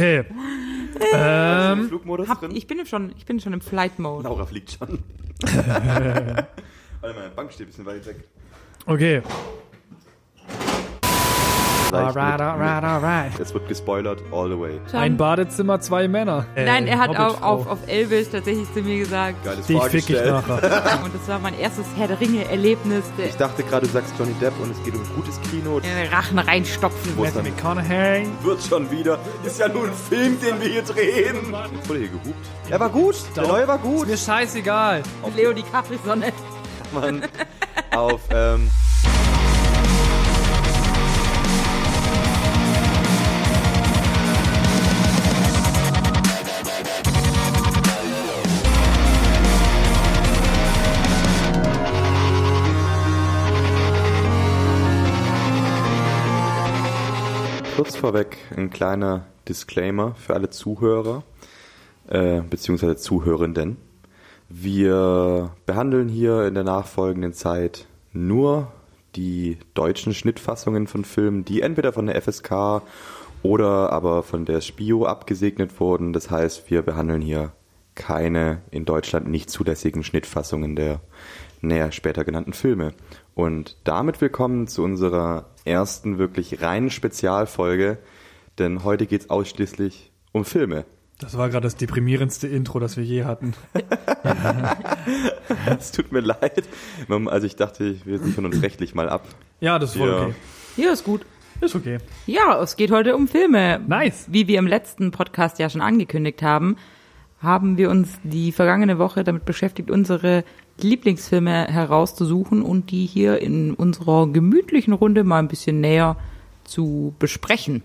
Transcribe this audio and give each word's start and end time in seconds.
Okay. 0.00 0.24
ähm, 1.12 1.88
Flugmodus 1.88 2.28
Hab, 2.28 2.40
drin? 2.40 2.50
ich, 2.54 2.66
bin 2.66 2.84
schon, 2.86 3.12
ich 3.16 3.26
bin 3.26 3.40
schon 3.40 3.52
im 3.52 3.60
Flight-Mode. 3.60 4.24
Laura 4.24 4.46
fliegt 4.46 4.72
schon. 4.72 4.98
Warte 5.42 6.46
mal, 7.02 7.14
meine 7.14 7.30
Bank 7.30 7.52
steht 7.52 7.66
ein 7.66 7.70
bisschen 7.70 7.86
weit 7.86 8.04
weg. 8.06 8.24
okay. 8.86 9.22
Alright, 11.92 12.38
mit- 12.38 12.40
alright, 12.46 12.84
alright. 12.84 13.40
Es 13.40 13.52
wird 13.54 13.68
gespoilert 13.68 14.20
all 14.32 14.48
the 14.48 14.58
way. 14.58 14.80
Ein 14.92 15.16
Badezimmer, 15.16 15.80
zwei 15.80 16.08
Männer. 16.08 16.46
Äh, 16.54 16.64
Nein, 16.64 16.86
er 16.86 16.98
hat 16.98 17.16
auch 17.16 17.42
auf, 17.42 17.66
auf 17.66 17.78
Elbisch 17.86 18.28
tatsächlich 18.30 18.72
zu 18.72 18.80
mir 18.82 18.98
gesagt. 18.98 19.44
Geiles 19.44 19.66
Dich 19.66 19.76
Frage 19.78 19.90
fick 19.90 20.10
ich 20.10 20.24
nachher. 20.24 21.00
Und 21.04 21.14
das 21.14 21.28
war 21.28 21.38
mein 21.38 21.58
erstes 21.58 21.86
Herr 21.96 22.08
der 22.08 22.20
Ringe-Erlebnis. 22.20 23.04
Ich 23.18 23.36
dachte 23.36 23.62
gerade, 23.62 23.86
du 23.86 23.92
sagst 23.92 24.14
Johnny 24.18 24.34
Depp 24.40 24.52
und 24.62 24.70
es 24.70 24.82
geht 24.84 24.94
um 24.94 25.02
gutes 25.14 25.40
Kino. 25.50 25.80
Rachen 26.12 26.38
reinstopfen. 26.38 27.16
Wo 27.16 27.24
ist 27.24 27.34
Matthew 27.34 27.50
McConaughey. 27.50 28.26
wird 28.42 28.62
schon 28.62 28.90
wieder. 28.90 29.18
Ist 29.44 29.58
ja 29.60 29.68
nur 29.68 29.84
ein 29.84 29.92
Film, 29.92 30.38
den 30.40 30.60
wir 30.60 30.68
hier 30.68 30.82
drehen. 30.82 31.36
Jetzt 31.74 31.88
wurde 31.88 31.98
hier 32.00 32.08
gehupt. 32.08 32.46
Er 32.68 32.80
war 32.80 32.88
gut. 32.88 33.16
Der 33.36 33.46
neue 33.46 33.66
war 33.68 33.78
gut. 33.78 34.06
Mir 34.08 34.16
scheißegal. 34.16 35.02
Leo 35.36 35.52
die 35.52 35.62
Capri-Sonne. 35.62 36.32
Mann. 36.92 37.22
Auf, 37.92 38.20
ähm, 38.32 38.70
Kurz 57.80 57.96
vorweg 57.96 58.36
ein 58.54 58.68
kleiner 58.68 59.24
Disclaimer 59.48 60.14
für 60.14 60.34
alle 60.34 60.50
Zuhörer, 60.50 61.22
äh, 62.08 62.42
beziehungsweise 62.42 62.96
Zuhörenden. 62.96 63.78
Wir 64.50 65.52
behandeln 65.64 66.10
hier 66.10 66.46
in 66.46 66.52
der 66.52 66.62
nachfolgenden 66.62 67.32
Zeit 67.32 67.86
nur 68.12 68.70
die 69.16 69.56
deutschen 69.72 70.12
Schnittfassungen 70.12 70.88
von 70.88 71.06
Filmen, 71.06 71.46
die 71.46 71.62
entweder 71.62 71.94
von 71.94 72.04
der 72.04 72.20
FSK 72.20 72.82
oder 73.42 73.90
aber 73.94 74.24
von 74.24 74.44
der 74.44 74.60
Spio 74.60 75.06
abgesegnet 75.06 75.80
wurden. 75.80 76.12
Das 76.12 76.30
heißt, 76.30 76.70
wir 76.70 76.82
behandeln 76.82 77.22
hier 77.22 77.52
keine 77.94 78.60
in 78.70 78.84
Deutschland 78.84 79.26
nicht 79.26 79.48
zulässigen 79.48 80.04
Schnittfassungen 80.04 80.76
der 80.76 81.00
näher 81.62 81.92
später 81.92 82.24
genannten 82.24 82.52
Filme. 82.52 82.92
Und 83.34 83.76
damit 83.84 84.20
willkommen 84.20 84.66
zu 84.66 84.82
unserer 84.82 85.46
ersten 85.64 86.18
wirklich 86.18 86.62
reinen 86.62 86.90
Spezialfolge, 86.90 87.98
denn 88.58 88.84
heute 88.84 89.06
geht 89.06 89.22
es 89.22 89.30
ausschließlich 89.30 90.10
um 90.32 90.44
Filme. 90.44 90.84
Das 91.18 91.36
war 91.36 91.48
gerade 91.50 91.64
das 91.64 91.76
deprimierendste 91.76 92.48
Intro, 92.48 92.78
das 92.80 92.96
wir 92.96 93.04
je 93.04 93.24
hatten. 93.24 93.54
Es 95.66 95.92
tut 95.92 96.12
mir 96.12 96.20
leid. 96.20 96.64
Also 97.08 97.46
ich 97.46 97.56
dachte, 97.56 97.96
wir 98.04 98.18
sichern 98.18 98.46
uns 98.46 98.62
rechtlich 98.62 98.94
mal 98.94 99.08
ab. 99.08 99.26
Ja, 99.60 99.78
das 99.78 99.90
ist 99.90 99.98
voll 99.98 100.08
Ja. 100.08 100.22
okay. 100.22 100.34
Ja, 100.76 100.92
ist 100.92 101.04
gut. 101.04 101.26
Ist 101.60 101.74
okay. 101.74 101.98
Ja, 102.26 102.60
es 102.62 102.76
geht 102.76 102.90
heute 102.90 103.16
um 103.16 103.28
Filme. 103.28 103.80
Nice. 103.86 104.26
Wie 104.30 104.48
wir 104.48 104.58
im 104.58 104.66
letzten 104.66 105.10
Podcast 105.10 105.58
ja 105.58 105.68
schon 105.68 105.82
angekündigt 105.82 106.42
haben, 106.42 106.76
haben 107.42 107.76
wir 107.76 107.90
uns 107.90 108.18
die 108.22 108.52
vergangene 108.52 108.98
Woche 108.98 109.24
damit 109.24 109.44
beschäftigt, 109.44 109.90
unsere 109.90 110.44
Lieblingsfilme 110.82 111.66
herauszusuchen 111.68 112.62
und 112.62 112.90
die 112.90 113.06
hier 113.06 113.40
in 113.40 113.74
unserer 113.74 114.26
gemütlichen 114.28 114.92
Runde 114.92 115.24
mal 115.24 115.38
ein 115.38 115.48
bisschen 115.48 115.80
näher 115.80 116.16
zu 116.64 117.14
besprechen. 117.18 117.82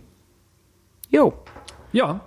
Jo, 1.09 1.33
Ja. 1.91 2.21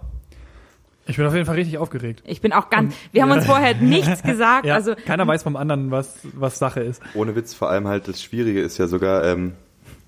Ich 1.10 1.16
bin 1.16 1.24
auf 1.24 1.32
jeden 1.32 1.46
Fall 1.46 1.54
richtig 1.54 1.78
aufgeregt. 1.78 2.22
ich 2.26 2.42
bin 2.42 2.52
auch 2.52 2.68
ganz, 2.68 2.94
wir 3.12 3.22
haben 3.22 3.30
uns 3.30 3.46
vorher 3.46 3.74
nichts 3.74 4.22
gesagt, 4.24 4.66
Ja, 4.66 4.74
also 4.74 4.94
keiner 4.94 5.26
weiß 5.26 5.42
vom 5.42 5.56
anderen, 5.56 5.90
was, 5.90 6.18
was 6.34 6.58
Sache 6.58 6.80
ist. 6.80 7.00
Ohne 7.14 7.34
Witz, 7.34 7.54
vor 7.54 7.70
allem 7.70 7.88
halt 7.88 8.08
das 8.08 8.22
Schwierige 8.22 8.60
ist 8.60 8.76
ja 8.76 8.88
sogar, 8.88 9.24
ähm, 9.24 9.54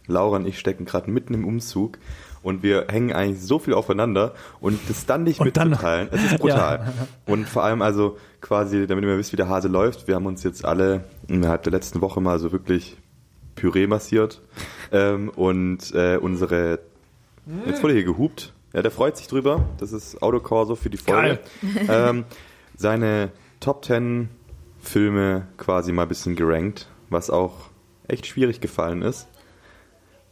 Laura 0.06 0.36
und 0.36 0.46
ich 0.46 0.58
stecken 0.58 0.84
gerade 0.84 1.10
mitten 1.10 1.32
im 1.32 1.46
Umzug 1.46 1.96
und 2.42 2.62
wir 2.62 2.86
hängen 2.90 3.12
eigentlich 3.12 3.42
so 3.42 3.58
viel 3.58 3.74
aufeinander 3.74 4.34
und 4.60 4.78
das 4.88 5.06
dann 5.06 5.24
nicht 5.24 5.40
Und 5.40 5.56
dann- 5.56 5.70
mitzuteilen, 5.70 6.08
es 6.10 6.24
ist 6.24 6.38
brutal. 6.38 6.92
Und 7.26 7.48
vor 7.48 7.62
allem 7.64 7.82
also 7.82 8.16
quasi, 8.40 8.86
damit 8.86 9.04
ihr 9.04 9.10
mal 9.10 9.18
wisst, 9.18 9.32
wie 9.32 9.36
der 9.36 9.48
Hase 9.48 9.68
läuft, 9.68 10.08
wir 10.08 10.14
haben 10.14 10.26
uns 10.26 10.42
jetzt 10.42 10.64
alle 10.64 11.04
innerhalb 11.28 11.62
der 11.62 11.72
letzten 11.72 12.00
Woche 12.00 12.20
mal 12.20 12.38
so 12.38 12.50
wirklich 12.52 12.96
Püree 13.54 13.86
massiert 13.86 14.40
ähm, 14.92 15.28
und 15.28 15.94
äh, 15.94 16.16
unsere, 16.16 16.78
jetzt 17.66 17.82
wurde 17.82 17.94
hier 17.94 18.04
gehupt, 18.04 18.52
ja, 18.72 18.82
der 18.82 18.90
freut 18.90 19.16
sich 19.16 19.26
drüber, 19.26 19.64
das 19.78 19.92
ist 19.92 20.22
Autokorso 20.22 20.76
für 20.76 20.90
die 20.90 20.96
Folge. 20.96 21.40
ähm, 21.88 22.24
seine 22.76 23.30
Top 23.60 23.84
10 23.84 24.28
Filme 24.80 25.46
quasi 25.58 25.92
mal 25.92 26.02
ein 26.02 26.08
bisschen 26.08 26.36
gerankt, 26.36 26.88
was 27.10 27.28
auch 27.28 27.54
echt 28.08 28.26
schwierig 28.26 28.60
gefallen 28.60 29.02
ist. 29.02 29.28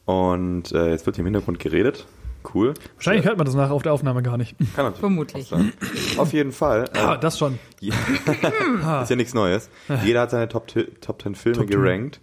Und 0.08 0.72
äh, 0.72 0.88
jetzt 0.88 1.04
wird 1.04 1.16
hier 1.16 1.22
im 1.22 1.26
Hintergrund 1.26 1.58
geredet. 1.58 2.06
Cool. 2.54 2.72
Wahrscheinlich 2.94 3.26
hört 3.26 3.36
man 3.36 3.44
das 3.44 3.54
nachher 3.54 3.74
auf 3.74 3.82
der 3.82 3.92
Aufnahme 3.92 4.22
gar 4.22 4.38
nicht. 4.38 4.56
Kann 4.74 4.86
natürlich 4.86 5.00
Vermutlich. 5.00 5.48
sein. 5.48 5.72
Auf 6.16 6.32
jeden 6.32 6.52
Fall. 6.52 6.86
Ah, 6.94 7.16
Äh, 7.16 7.19
das 7.20 7.36
schon. 7.38 7.58
ist 7.82 9.10
ja 9.10 9.16
nichts 9.16 9.34
Neues. 9.34 9.68
Jeder 10.04 10.22
hat 10.22 10.30
seine 10.30 10.48
Top, 10.48 10.66
Top 11.02 11.20
10 11.20 11.34
Filme 11.34 11.58
Top 11.58 11.68
10. 11.70 11.78
gerankt. 11.82 12.20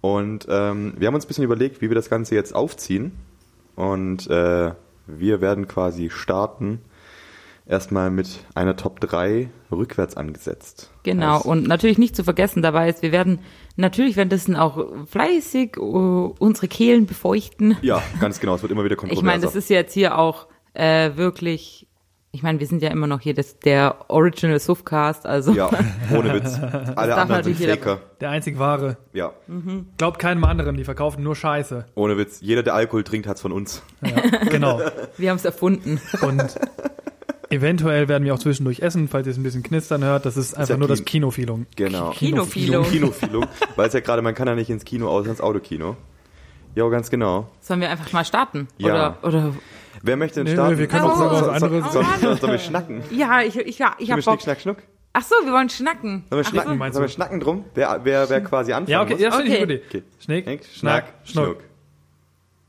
Und 0.00 0.46
ähm, 0.50 0.94
wir 0.96 1.06
haben 1.06 1.14
uns 1.14 1.26
ein 1.26 1.28
bisschen 1.28 1.44
überlegt, 1.44 1.80
wie 1.80 1.90
wir 1.90 1.94
das 1.94 2.10
Ganze 2.10 2.34
jetzt 2.34 2.56
aufziehen. 2.56 3.12
Und 3.76 4.28
äh, 4.28 4.72
wir 5.06 5.40
werden 5.40 5.68
quasi 5.68 6.10
starten. 6.10 6.80
Erstmal 7.68 8.10
mit 8.10 8.40
einer 8.56 8.74
Top 8.74 8.98
3 8.98 9.48
rückwärts 9.70 10.16
angesetzt. 10.16 10.90
Genau, 11.04 11.36
Heißt, 11.36 11.46
und 11.46 11.68
natürlich 11.68 11.98
nicht 11.98 12.16
zu 12.16 12.24
vergessen 12.24 12.62
dabei 12.62 12.88
ist, 12.88 13.02
wir 13.02 13.12
werden 13.12 13.38
natürlich 13.78 14.16
währenddessen 14.16 14.56
auch 14.56 14.84
fleißig 15.06 15.76
äh, 15.76 15.80
unsere 15.80 16.68
Kehlen 16.68 17.06
befeuchten. 17.06 17.76
Ja, 17.82 18.02
ganz 18.20 18.40
genau. 18.40 18.54
Es 18.54 18.62
wird 18.62 18.72
immer 18.72 18.84
wieder 18.84 18.94
Ich 18.96 18.98
kontroverser. 19.00 19.24
meine, 19.26 19.40
das 19.42 19.56
ist 19.56 19.70
jetzt 19.70 19.94
hier 19.94 20.18
auch 20.18 20.46
äh, 20.74 21.16
wirklich, 21.16 21.86
ich 22.32 22.42
meine, 22.42 22.60
wir 22.60 22.66
sind 22.66 22.82
ja 22.82 22.90
immer 22.90 23.06
noch 23.06 23.20
hier 23.20 23.34
das, 23.34 23.58
der 23.58 24.04
Original 24.08 24.58
Suffcast, 24.60 25.24
also 25.26 25.52
Ja, 25.52 25.70
ohne 26.14 26.34
Witz. 26.34 26.58
Alle 26.96 27.16
anderen 27.16 27.42
sind 27.44 27.56
Faker. 27.58 28.00
Der 28.20 28.30
einzig 28.30 28.58
wahre. 28.58 28.98
Ja, 29.14 29.32
Glaubt 29.96 30.18
keinem 30.18 30.44
anderen, 30.44 30.76
die 30.76 30.84
verkaufen 30.84 31.22
nur 31.22 31.34
Scheiße. 31.36 31.86
ohne 31.94 32.18
Witz. 32.18 32.40
Jeder, 32.42 32.62
der 32.62 32.74
Alkohol 32.74 33.04
trinkt, 33.04 33.26
hat's 33.26 33.40
von 33.40 33.52
uns. 33.52 33.82
Ja, 34.04 34.20
genau. 34.50 34.80
wir 35.16 35.30
haben 35.30 35.36
es 35.38 35.44
erfunden. 35.44 36.00
Und 36.20 36.54
eventuell 37.50 38.08
werden 38.08 38.24
wir 38.24 38.34
auch 38.34 38.38
zwischendurch 38.38 38.80
essen, 38.80 39.08
falls 39.08 39.26
ihr 39.26 39.30
es 39.32 39.36
ein 39.38 39.42
bisschen 39.42 39.62
knistern 39.62 40.02
hört. 40.04 40.26
Das 40.26 40.36
ist 40.36 40.54
einfach 40.54 40.70
ja 40.70 40.76
nur 40.76 40.88
das 40.88 41.04
Kino. 41.04 41.28
Kinofeeling. 41.30 41.66
Genau. 41.76 42.10
Kinofilo. 42.10 42.82
Kinofilung. 42.82 43.46
Weil 43.76 43.88
es 43.88 43.94
ja 43.94 44.00
gerade, 44.00 44.22
man 44.22 44.34
kann 44.34 44.48
ja 44.48 44.54
nicht 44.54 44.70
ins 44.70 44.84
Kino, 44.84 45.08
außer 45.08 45.30
ins 45.30 45.40
Autokino. 45.40 45.96
Ja, 46.74 46.88
ganz 46.88 47.10
genau. 47.10 47.50
Sollen 47.60 47.80
wir 47.80 47.90
einfach 47.90 48.12
mal 48.12 48.24
starten? 48.24 48.68
Ja. 48.78 49.18
Oder, 49.22 49.28
oder 49.28 49.54
Wer 50.02 50.16
möchte 50.16 50.36
denn 50.40 50.46
Nee, 50.46 50.52
starten? 50.52 50.78
wir 50.78 50.86
können 50.86 51.04
auch 51.04 51.16
Oh, 51.18 51.30
was 51.30 51.40
Soll- 51.40 51.50
anderes. 51.50 51.92
Soll, 51.92 52.04
Oh, 52.04 52.20
soll, 52.20 52.36
sollen 52.36 52.52
wir 52.52 52.58
schnacken? 52.60 53.02
ja, 53.10 53.42
ich, 53.42 53.56
ich, 53.58 53.78
ja, 53.78 53.94
ich 53.98 54.06
Sollen 54.06 54.10
hab 54.10 54.16
wir 54.18 54.22
Schnick. 54.22 54.40
Schnack, 54.42 54.60
Schnuck? 54.60 54.76
Ach 55.14 55.22
so, 55.22 55.34
wir 55.44 55.52
wollen 55.52 55.68
schnacken. 55.70 56.24
Sollen 56.30 56.44
wir 56.44 56.48
schnacken? 56.48 56.78
so. 56.78 56.92
Sollen 56.92 57.04
wir 57.04 57.08
schnacken 57.08 57.40
drum? 57.40 57.64
Wer, 57.74 58.00
wer, 58.04 58.28
wer 58.30 58.40
quasi 58.42 58.72
anfangen 58.72 58.90
Ja, 58.92 59.02
okay, 59.02 59.14
muss? 59.14 59.22
ja, 59.22 59.34
Okay. 59.34 59.82
Okay. 59.88 60.02
Schnick, 60.20 60.44
Schnick, 60.44 60.64
Schnack, 60.66 61.04
Schnuck. 61.24 61.44
Schnuck. 61.46 61.56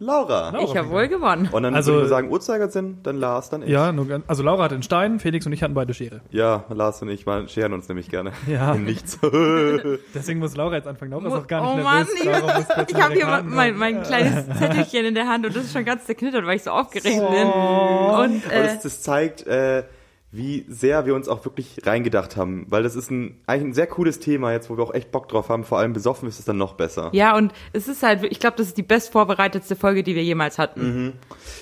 Laura. 0.01 0.51
Laura. 0.51 0.63
Ich 0.63 0.77
habe 0.77 0.89
wohl 0.91 1.09
gewonnen. 1.09 1.49
Und 1.51 1.63
dann 1.63 1.75
Also- 1.75 1.91
würde 1.91 2.03
ich 2.05 2.09
sagen, 2.09 2.31
Uhrzeigersinn, 2.31 2.99
dann 3.03 3.17
Lars, 3.17 3.49
dann 3.49 3.63
ich. 3.63 3.69
Ja, 3.69 3.91
nur, 3.91 4.07
ganz- 4.07 4.23
also 4.27 4.43
Laura 4.43 4.63
hat 4.63 4.71
den 4.71 4.81
Stein, 4.81 5.19
Felix 5.19 5.45
und 5.45 5.51
ich 5.51 5.61
hatten 5.61 5.73
beide 5.73 5.93
Schere. 5.93 6.21
Ja, 6.31 6.63
Lars 6.69 7.01
und 7.01 7.09
ich 7.09 7.25
mal 7.25 7.49
scheren 7.49 7.73
uns 7.73 7.89
nämlich 7.89 8.09
gerne. 8.09 8.31
Ja. 8.47 8.73
In 8.75 8.85
nichts. 8.85 9.19
Deswegen 10.15 10.39
muss 10.39 10.55
Laura 10.55 10.75
jetzt 10.75 10.87
anfangen. 10.87 11.11
Laura 11.11 11.27
ist 11.27 11.33
auch 11.33 11.47
gar 11.47 11.69
oh 11.69 11.75
nicht 11.75 11.83
Mann, 11.83 12.07
nervös. 12.23 12.59
ich, 12.61 12.75
kurz 12.75 12.91
ich 12.91 12.97
in 12.97 13.03
habe 13.03 13.13
hier 13.13 13.25
mein, 13.25 13.69
schauen. 13.71 13.77
mein 13.77 14.03
kleines 14.03 14.45
Zettelchen 14.57 15.05
in 15.05 15.15
der 15.15 15.27
Hand 15.27 15.45
und 15.45 15.55
das 15.55 15.65
ist 15.65 15.73
schon 15.73 15.83
ganz 15.85 16.05
zerknittert, 16.05 16.45
weil 16.45 16.55
ich 16.55 16.63
so 16.63 16.71
aufgeregt 16.71 17.19
bin. 17.19 17.47
Und 17.47 18.51
äh, 18.51 18.63
das, 18.63 18.79
das 18.81 19.01
zeigt, 19.01 19.45
äh, 19.47 19.83
wie 20.31 20.65
sehr 20.69 21.05
wir 21.07 21.15
uns 21.15 21.27
auch 21.27 21.43
wirklich 21.43 21.81
reingedacht 21.85 22.37
haben. 22.37 22.65
Weil 22.69 22.83
das 22.83 22.95
ist 22.95 23.09
ein, 23.09 23.39
eigentlich 23.47 23.69
ein 23.69 23.73
sehr 23.73 23.87
cooles 23.87 24.19
Thema 24.19 24.51
jetzt, 24.51 24.69
wo 24.69 24.77
wir 24.77 24.83
auch 24.83 24.93
echt 24.93 25.11
Bock 25.11 25.27
drauf 25.27 25.49
haben. 25.49 25.63
Vor 25.63 25.79
allem 25.79 25.93
besoffen 25.93 26.29
ist 26.29 26.37
es 26.39 26.45
dann 26.45 26.57
noch 26.57 26.73
besser. 26.73 27.09
ja, 27.13 27.35
und 27.35 27.51
es 27.73 27.87
ist 27.87 28.03
halt, 28.03 28.23
ich 28.23 28.39
glaube, 28.39 28.55
das 28.57 28.67
ist 28.67 28.77
die 28.77 28.83
best 28.83 29.11
vorbereitetste 29.11 29.75
Folge, 29.75 30.03
die 30.03 30.13
wir 30.15 30.23
jemals 30.23 30.59
hatten. 30.59 31.13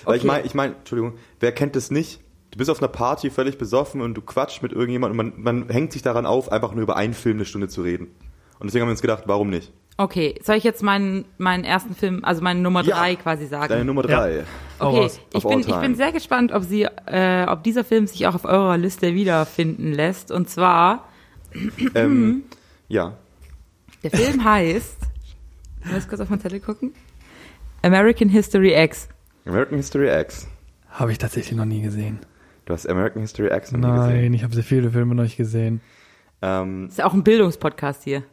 Weil 0.03 0.15
ich 0.17 0.21
Okay. 0.23 0.27
meine, 0.27 0.45
ich 0.45 0.53
mein, 0.53 0.75
Entschuldigung, 0.75 1.13
wer 1.39 1.51
kennt 1.53 1.75
das 1.77 1.91
nicht? 1.91 2.19
Du 2.51 2.57
bist 2.57 2.69
auf 2.69 2.79
einer 2.79 2.87
Party 2.87 3.29
völlig 3.29 3.57
besoffen 3.57 4.01
und 4.01 4.15
du 4.15 4.21
quatscht 4.21 4.61
mit 4.63 4.71
irgendjemandem 4.73 5.19
und 5.19 5.43
man, 5.43 5.59
man 5.61 5.69
hängt 5.69 5.93
sich 5.93 6.01
daran 6.01 6.25
auf, 6.25 6.51
einfach 6.51 6.73
nur 6.73 6.81
über 6.83 6.95
einen 6.97 7.13
Film 7.13 7.37
eine 7.37 7.45
Stunde 7.45 7.67
zu 7.69 7.81
reden. 7.83 8.07
Und 8.59 8.67
deswegen 8.67 8.81
haben 8.81 8.89
wir 8.89 8.93
uns 8.93 9.01
gedacht, 9.01 9.23
warum 9.27 9.49
nicht? 9.49 9.71
Okay, 9.99 10.35
soll 10.43 10.57
ich 10.57 10.63
jetzt 10.63 10.83
meinen, 10.83 11.25
meinen 11.39 11.63
ersten 11.63 11.95
Film, 11.95 12.23
also 12.23 12.43
meine 12.43 12.59
Nummer 12.59 12.83
Ja. 12.83 12.95
drei 12.97 13.15
quasi 13.15 13.47
sagen? 13.47 13.69
Deine 13.69 13.85
Nummer 13.85 14.03
drei. 14.03 14.43
Hau 14.79 14.89
Okay, 14.89 15.11
ich 15.33 15.43
bin, 15.43 15.59
ich 15.61 15.75
bin 15.75 15.95
sehr 15.95 16.11
gespannt, 16.11 16.51
ob 16.51 16.63
sie, 16.63 16.83
äh, 17.07 17.45
ob 17.47 17.63
dieser 17.63 17.83
Film 17.83 18.05
sich 18.05 18.27
auch 18.27 18.35
auf 18.35 18.45
eurer 18.45 18.77
Liste 18.77 19.15
wiederfinden 19.15 19.91
lässt. 19.93 20.31
Und 20.31 20.49
zwar, 20.49 21.07
Ähm, 21.95 22.43
ja. 22.87 23.17
der 24.03 24.11
Film 24.11 24.43
heißt, 24.43 24.97
ich 25.83 25.91
muss 25.91 26.07
kurz 26.07 26.21
auf 26.21 26.29
mein 26.29 26.39
Zettel 26.41 26.59
gucken, 26.59 26.93
American 27.81 28.29
History 28.29 28.73
X. 28.79 29.09
American 29.45 29.77
History 29.77 30.09
X. 30.21 30.47
Habe 30.91 31.11
ich 31.11 31.17
tatsächlich 31.17 31.57
noch 31.57 31.65
nie 31.65 31.81
gesehen. 31.81 32.19
Du 32.65 32.73
hast 32.73 32.87
American 32.87 33.21
History 33.21 33.47
X 33.55 33.71
noch 33.71 33.79
nie 33.79 33.95
gesehen. 33.97 34.21
Nein, 34.21 34.33
ich 34.35 34.43
habe 34.43 34.53
sehr 34.53 34.63
viele 34.63 34.91
Filme 34.91 35.15
noch 35.15 35.23
nicht 35.23 35.37
gesehen. 35.37 35.81
Ähm, 36.43 36.87
Ist 36.87 36.99
ja 36.99 37.05
auch 37.05 37.13
ein 37.13 37.23
Bildungspodcast 37.23 38.03
hier. 38.03 38.23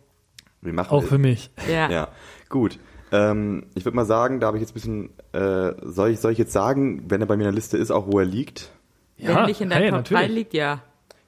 Wir 0.64 0.72
machen 0.72 0.90
Auch 0.90 1.02
für 1.04 1.18
mich. 1.18 1.50
Ja. 1.70 1.90
Ja, 1.90 2.08
gut. 2.48 2.78
Ähm, 3.12 3.66
ich 3.74 3.84
würde 3.84 3.96
mal 3.96 4.06
sagen, 4.06 4.40
da 4.40 4.48
habe 4.48 4.56
ich 4.56 4.62
jetzt 4.62 4.70
ein 4.70 4.74
bisschen, 4.74 5.10
äh, 5.32 5.72
soll, 5.82 6.10
ich, 6.10 6.20
soll 6.20 6.32
ich 6.32 6.38
jetzt 6.38 6.52
sagen, 6.52 7.04
wenn 7.08 7.20
er 7.20 7.26
bei 7.26 7.36
mir 7.36 7.44
in 7.44 7.48
der 7.48 7.54
Liste 7.54 7.76
ist, 7.78 7.90
auch 7.90 8.06
wo 8.10 8.18
er 8.18 8.24
liegt? 8.24 8.70
Wenn 9.18 9.36
er 9.36 9.46
nicht 9.46 9.60
in 9.60 9.70
deinem 9.70 9.82
hey, 9.82 9.90
Top 9.90 10.04
3 10.04 10.14
natürlich. 10.14 10.34
liegt, 10.34 10.54
ja. 10.54 10.82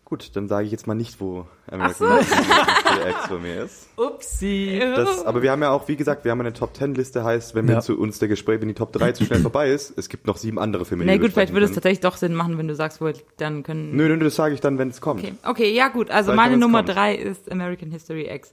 Gut, 0.04 0.30
dann 0.36 0.46
sage 0.46 0.66
ich 0.66 0.70
jetzt 0.72 0.86
mal 0.86 0.94
nicht, 0.94 1.20
wo 1.20 1.46
American 1.68 1.94
so. 2.08 2.16
History 2.16 3.10
X 3.10 3.28
bei 3.28 3.38
mir 3.38 3.64
ist. 3.64 3.88
Upsi. 3.96 4.80
Das, 4.94 5.24
aber 5.26 5.42
wir 5.42 5.50
haben 5.50 5.62
ja 5.62 5.70
auch, 5.70 5.88
wie 5.88 5.96
gesagt, 5.96 6.24
wir 6.24 6.30
haben 6.30 6.40
eine 6.40 6.52
Top 6.52 6.76
10 6.76 6.94
Liste, 6.94 7.24
heißt, 7.24 7.56
wenn 7.56 7.66
wir 7.66 7.74
Ja. 7.74 7.80
zu 7.80 7.98
uns 7.98 8.20
der 8.20 8.28
Gespräch, 8.28 8.60
wenn 8.60 8.68
die 8.68 8.74
Top 8.74 8.92
3 8.92 9.12
zu 9.12 9.24
schnell 9.24 9.40
vorbei 9.40 9.70
ist, 9.70 9.98
es 9.98 10.08
gibt 10.08 10.28
noch 10.28 10.36
sieben 10.36 10.60
andere 10.60 10.84
Filme, 10.84 11.04
Na 11.04 11.16
gut, 11.16 11.32
vielleicht 11.32 11.52
würde 11.52 11.66
es 11.66 11.72
tatsächlich 11.72 12.00
doch 12.00 12.16
Sinn 12.16 12.34
machen, 12.34 12.56
wenn 12.56 12.68
du 12.68 12.76
sagst, 12.76 13.00
wo 13.00 13.06
er 13.06 13.14
liegt, 13.14 13.40
dann 13.40 13.64
können. 13.64 13.96
Nö, 13.96 14.08
nö, 14.08 14.22
das 14.22 14.36
sage 14.36 14.54
ich 14.54 14.60
dann, 14.60 14.78
wenn 14.78 14.90
es 14.90 15.00
kommt. 15.00 15.24
Okay. 15.24 15.34
okay, 15.44 15.74
ja 15.74 15.88
gut. 15.88 16.10
Also 16.10 16.30
Vielleicht, 16.30 16.36
meine 16.36 16.52
wenn 16.52 16.60
Nummer 16.60 16.84
kommt. 16.84 16.96
3 16.96 17.14
ist 17.16 17.50
American 17.50 17.90
History 17.90 18.28
X. 18.32 18.52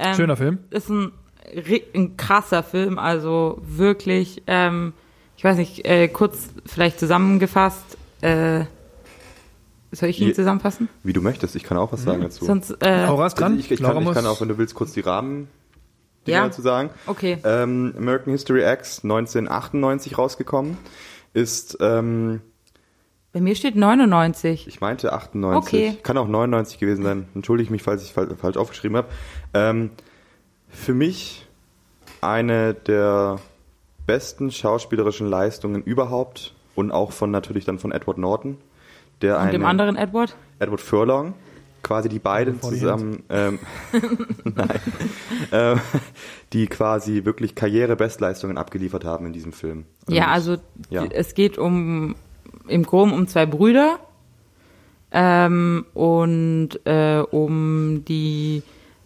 Ähm, 0.00 0.14
Schöner 0.14 0.36
Film. 0.36 0.58
Ist 0.70 0.88
ein, 0.88 1.12
ein 1.94 2.16
krasser 2.16 2.62
Film, 2.62 2.98
also 2.98 3.60
wirklich, 3.62 4.42
ähm, 4.46 4.92
ich 5.36 5.44
weiß 5.44 5.56
nicht, 5.56 5.84
äh, 5.86 6.08
kurz 6.08 6.48
vielleicht 6.66 6.98
zusammengefasst, 6.98 7.96
äh, 8.22 8.64
soll 9.92 10.08
ich 10.08 10.20
ihn 10.20 10.28
Je- 10.28 10.34
zusammenfassen? 10.34 10.88
Wie 11.02 11.12
du 11.12 11.20
möchtest, 11.20 11.56
ich 11.56 11.64
kann 11.64 11.76
auch 11.76 11.92
was 11.92 12.02
sagen 12.04 12.22
dazu. 12.22 12.44
Sonst, 12.44 12.70
äh, 12.82 13.06
Laura 13.06 13.26
ist 13.26 13.34
dran. 13.34 13.58
ich, 13.58 13.70
ich, 13.70 13.80
Laura 13.80 13.94
kann, 13.94 14.02
ich 14.04 14.12
kann 14.12 14.26
auch, 14.26 14.40
wenn 14.40 14.48
du 14.48 14.56
willst, 14.58 14.74
kurz 14.74 14.92
die 14.92 15.00
Rahmen 15.00 15.48
Ja. 16.26 16.44
dazu 16.44 16.62
sagen. 16.62 16.90
okay. 17.06 17.38
Ähm, 17.44 17.94
American 17.98 18.32
History 18.32 18.62
X 18.72 19.02
1998 19.02 20.16
rausgekommen. 20.16 20.78
Ist, 21.32 21.76
ähm, 21.80 22.40
Bei 23.32 23.40
mir 23.40 23.54
steht 23.54 23.76
99. 23.76 24.66
ich 24.66 24.80
meinte 24.80 25.12
98, 25.12 25.56
Okay. 25.90 25.96
kann 26.02 26.18
auch 26.18 26.26
99 26.26 26.78
gewesen 26.78 27.04
sein. 27.04 27.28
Entschuldige 27.34 27.64
ich 27.66 27.70
mich, 27.70 27.82
falls 27.82 28.02
ich 28.04 28.12
fal- 28.12 28.34
falsch 28.36 28.56
aufgeschrieben 28.56 28.96
habe. 28.96 29.08
Ähm, 29.54 29.90
für 30.68 30.94
mich 30.94 31.46
eine 32.20 32.74
der 32.74 33.38
besten 34.06 34.50
schauspielerischen 34.50 35.28
Leistungen 35.28 35.82
überhaupt 35.82 36.54
und 36.74 36.90
auch 36.90 37.12
von 37.12 37.30
natürlich 37.30 37.64
dann 37.64 37.78
von 37.78 37.92
Edward 37.92 38.18
Norton, 38.18 38.56
der 39.22 39.36
Und 39.36 39.42
eine, 39.42 39.52
dem 39.52 39.64
anderen 39.64 39.96
Edward? 39.96 40.36
Edward 40.58 40.80
Furlong, 40.80 41.34
quasi 41.82 42.08
die 42.08 42.18
beiden 42.18 42.60
zusammen, 42.60 43.22
ähm, 43.30 43.58
nein, 44.44 44.80
ähm, 45.52 45.80
die 46.52 46.66
quasi 46.66 47.24
wirklich 47.24 47.54
Karriere-Bestleistungen 47.54 48.58
abgeliefert 48.58 49.04
haben 49.04 49.26
in 49.26 49.32
diesem 49.32 49.52
Film. 49.52 49.84
Ja, 50.08 50.24
Und- 50.24 50.30
also 50.32 50.56
ja. 50.90 51.04
es 51.04 51.34
geht 51.34 51.58
um 51.58 52.16
im 52.68 52.84
Groben 52.84 53.12
um 53.12 53.26
zwei 53.26 53.46
Brüder 53.46 53.98
ähm, 55.12 55.86
und 55.94 56.68
äh, 56.84 57.22
um 57.30 58.04
die 58.06 58.62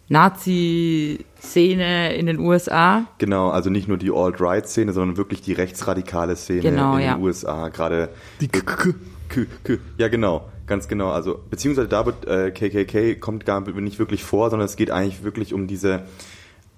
Nazi-Szene 0.07 2.15
in 2.15 2.27
den 2.27 2.39
USA. 2.39 3.05
Genau, 3.17 3.49
also 3.49 3.69
nicht 3.69 3.87
nur 3.87 3.97
die 3.97 4.11
Alt-Right-Szene, 4.11 4.93
sondern 4.93 5.17
wirklich 5.17 5.41
die 5.41 5.53
rechtsradikale 5.53 6.35
Szene 6.35 6.61
Genau, 6.61 6.97
in 6.97 7.03
ja. 7.03 7.15
den 7.15 7.23
USA. 7.23 7.69
Gerade 7.69 8.09
Die 8.39 8.47
K 8.47 8.61
K 8.61 8.93
K 9.29 9.45
K 9.63 9.77
ja 9.97 10.07
genau, 10.07 10.47
ganz 10.67 10.87
genau. 10.87 11.09
Also 11.09 11.39
beziehungsweise 11.49 11.87
da 11.87 12.05
wird 12.05 12.27
äh, 12.27 12.51
KKK 12.51 13.15
kommt 13.15 13.45
gar 13.45 13.61
nicht 13.61 13.97
wirklich 13.97 14.23
vor, 14.23 14.51
sondern 14.51 14.67
es 14.67 14.75
geht 14.75 14.91
eigentlich 14.91 15.23
wirklich 15.23 15.53
um 15.53 15.67
diese 15.67 16.03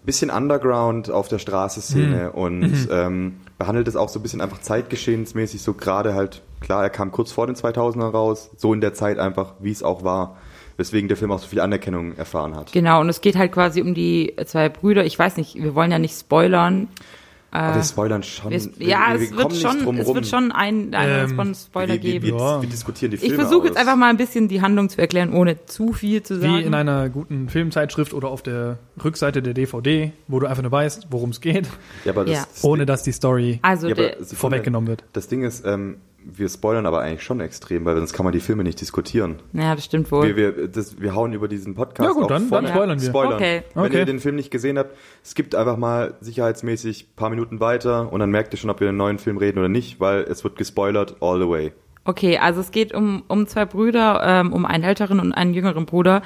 bisschen 0.06 0.30
Underground 0.30 1.12
auf 1.12 1.28
der 1.28 1.40
Straße 1.40 1.82
Szene 1.82 2.32
und 2.32 2.88
ähm, 2.92 3.36
behandelt 3.58 3.88
es 3.88 3.96
auch 3.96 4.10
so 4.10 4.20
ein 4.20 4.24
bisschen 4.24 4.42
einfach 4.42 4.62
zeitgeschehensmäßig, 4.62 5.62
so 5.62 5.74
gerade 5.74 6.14
halt, 6.14 6.42
klar, 6.60 6.84
er 6.84 6.90
kam 6.90 7.12
kurz 7.12 7.32
vor 7.32 7.48
den 7.48 7.56
2000er 7.56 8.12
raus, 8.12 8.52
so 8.56 8.74
in 8.74 8.82
der 8.82 8.94
Zeit 8.94 9.20
einfach, 9.20 9.54
wie 9.60 9.72
es 9.72 9.84
auch 9.84 10.04
war, 10.04 10.38
weswegen 10.78 11.08
der 11.08 11.18
Film 11.18 11.32
auch 11.32 11.40
so 11.40 11.48
viel 11.48 11.60
Anerkennung 11.60 12.16
erfahren 12.18 12.56
hat. 12.56 12.72
Genau, 12.72 13.02
und 13.02 13.10
es 13.10 13.22
geht 13.22 13.36
halt 13.36 13.52
quasi 13.52 13.82
um 13.82 13.96
die 13.96 14.36
zwei 14.46 14.70
Brüder. 14.70 15.06
Ich 15.06 15.18
weiß 15.18 15.38
nicht, 15.38 15.56
wir 15.56 15.74
wollen 15.74 15.92
ja 15.92 16.00
nicht 16.00 16.18
spoilern. 16.18 16.88
Aber 17.58 17.76
wir 17.76 17.84
spoilern 17.84 18.24
schon. 18.24 18.52
Wir, 18.52 18.62
wir- 18.78 18.88
ja, 18.88 19.00
wir 19.14 19.22
es 19.22 19.30
kommen 19.32 19.38
wird 19.52 19.56
schon, 19.62 19.98
es 19.98 20.08
wird 20.14 20.28
schon 20.28 20.52
ein, 20.52 20.94
einen 20.94 21.40
Ähm, 21.40 21.54
Spoiler 21.56 21.88
wir, 21.88 22.04
wir, 22.04 22.12
geben. 22.20 22.26
wir, 22.28 22.38
Ja. 22.38 22.62
wir 22.62 22.70
diskutieren 22.70 23.12
die 23.12 23.18
Ich 23.18 23.24
Filme 23.24 23.38
versuche 23.44 23.68
jetzt 23.68 23.78
einfach 23.78 23.96
mal 23.96 24.10
ein 24.10 24.18
bisschen 24.18 24.48
die 24.48 24.62
Handlung 24.62 24.90
zu 24.90 25.00
erklären, 25.00 25.34
ohne 25.34 25.66
zu 25.66 25.94
viel 25.94 26.22
zu 26.24 26.40
sagen. 26.40 26.58
Wie 26.58 26.62
in 26.64 26.74
einer 26.74 27.10
guten 27.10 27.50
Filmzeitschrift 27.50 28.14
oder 28.14 28.30
auf 28.30 28.42
der 28.44 28.78
Rückseite 29.04 29.42
der 29.42 29.54
DVD, 29.54 30.12
wo 30.28 30.40
du 30.40 30.48
einfach 30.48 30.64
nur 30.64 30.72
weißt, 30.72 31.08
worum 31.10 31.32
es 31.32 31.42
geht, 31.42 31.68
Ja, 32.06 32.12
aber 32.12 32.26
das, 32.26 32.34
Ja. 32.34 32.70
ohne 32.70 32.86
dass 32.86 33.04
die 33.04 33.12
Story 33.12 33.60
also 33.62 33.88
ja, 33.90 33.96
vorweggenommen 34.22 34.88
wird. 34.88 35.04
Das 35.14 35.28
Ding 35.28 35.44
ist, 35.44 35.66
ähm, 35.66 35.98
wir 36.36 36.50
spoilern 36.50 36.86
aber 36.86 37.02
eigentlich 37.02 37.24
schon 37.24 37.40
extrem, 37.40 37.86
weil 37.86 37.96
sonst 37.96 38.14
kann 38.14 38.24
man 38.24 38.34
die 38.34 38.40
Filme 38.40 38.64
nicht 38.64 38.80
diskutieren. 38.82 39.38
ja, 39.54 39.74
das 39.76 39.86
stimmt 39.86 40.12
wohl. 40.12 40.28
Wir, 40.36 40.36
wir, 40.58 40.68
das, 40.68 41.00
wir 41.00 41.16
hauen 41.16 41.34
über 41.34 41.48
diesen 41.48 41.74
Podcast 41.76 42.08
Ja 42.08 42.14
gut, 42.14 42.24
auch 42.26 42.28
dann- 42.28 42.48
voll 42.48 42.62
dann 42.62 42.72
spoilern 42.72 43.02
wir. 43.02 43.08
Spoilern. 43.10 43.34
Okay. 43.34 43.64
Wenn 43.74 43.84
Okay. 43.86 43.98
ihr 44.00 44.06
den 44.06 44.20
Film 44.20 44.36
nicht 44.36 44.52
gesehen 44.52 44.78
habt, 44.78 44.96
skippt 45.26 45.56
einfach 45.56 45.78
mal 45.78 46.16
sicherheitsmäßig 46.22 47.04
ein 47.12 47.16
paar 47.16 47.30
Minuten 47.30 47.60
weiter 47.60 48.12
und 48.12 48.20
dann 48.20 48.30
merkt 48.32 48.54
ihr 48.54 48.58
schon, 48.58 48.70
ob 48.70 48.80
wir 48.80 48.90
einen 48.90 48.98
neuen 48.98 49.20
Film 49.20 49.38
reden 49.38 49.60
oder 49.60 49.70
nicht, 49.70 50.00
weil 50.00 50.22
es 50.24 50.44
wird 50.44 50.56
gespoilert 50.58 51.16
all 51.22 51.40
the 51.42 51.48
way. 51.50 51.72
Okay, 52.06 52.38
also 52.38 52.62
es 52.62 52.72
geht 52.72 52.94
um, 52.94 53.24
um 53.28 53.48
zwei 53.48 53.66
Brüder, 53.66 54.22
ähm, 54.24 54.54
um 54.54 54.66
einen 54.66 54.84
älteren 54.84 55.20
und 55.20 55.34
einen 55.34 55.54
jüngeren 55.54 55.86
Bruder, 55.86 56.22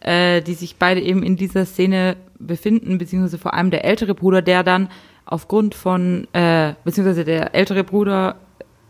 äh, 0.00 0.40
die 0.42 0.54
sich 0.54 0.76
beide 0.76 1.00
eben 1.00 1.22
in 1.22 1.36
dieser 1.36 1.64
Szene 1.66 2.16
befinden, 2.38 2.98
beziehungsweise 2.98 3.38
vor 3.38 3.54
allem 3.54 3.70
der 3.70 3.84
ältere 3.84 4.14
Bruder, 4.14 4.42
der 4.42 4.62
dann 4.62 4.88
aufgrund 5.24 5.74
von, 5.74 6.28
äh, 6.32 6.74
beziehungsweise 6.84 7.24
der 7.24 7.54
ältere 7.56 7.82
Bruder 7.82 8.36